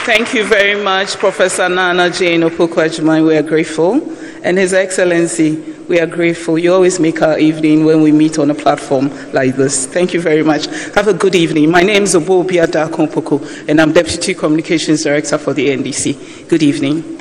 Thank 0.05 0.33
you 0.33 0.43
very 0.43 0.75
much, 0.83 1.17
Professor 1.17 1.69
Nana 1.69 2.09
Jane 2.09 2.41
Opoku-Agyemang. 2.41 3.25
We 3.25 3.37
are 3.37 3.41
grateful. 3.41 4.01
And 4.43 4.57
His 4.57 4.73
Excellency, 4.73 5.55
we 5.87 5.97
are 5.97 6.05
grateful. 6.05 6.59
You 6.59 6.73
always 6.73 6.99
make 6.99 7.21
our 7.21 7.39
evening 7.39 7.85
when 7.85 8.01
we 8.01 8.11
meet 8.11 8.37
on 8.37 8.51
a 8.51 8.53
platform 8.53 9.09
like 9.31 9.55
this. 9.55 9.85
Thank 9.87 10.13
you 10.13 10.19
very 10.19 10.43
much. 10.43 10.65
Have 10.95 11.07
a 11.07 11.13
good 11.13 11.35
evening. 11.35 11.71
My 11.71 11.83
name 11.83 12.03
is 12.03 12.15
Obo 12.15 12.43
Biada 12.43 12.89
Kompoko, 12.89 13.39
and 13.69 13.79
I'm 13.79 13.93
Deputy 13.93 14.33
Communications 14.33 15.03
Director 15.03 15.37
for 15.37 15.53
the 15.53 15.69
NDC. 15.69 16.49
Good 16.49 16.63
evening. 16.63 17.17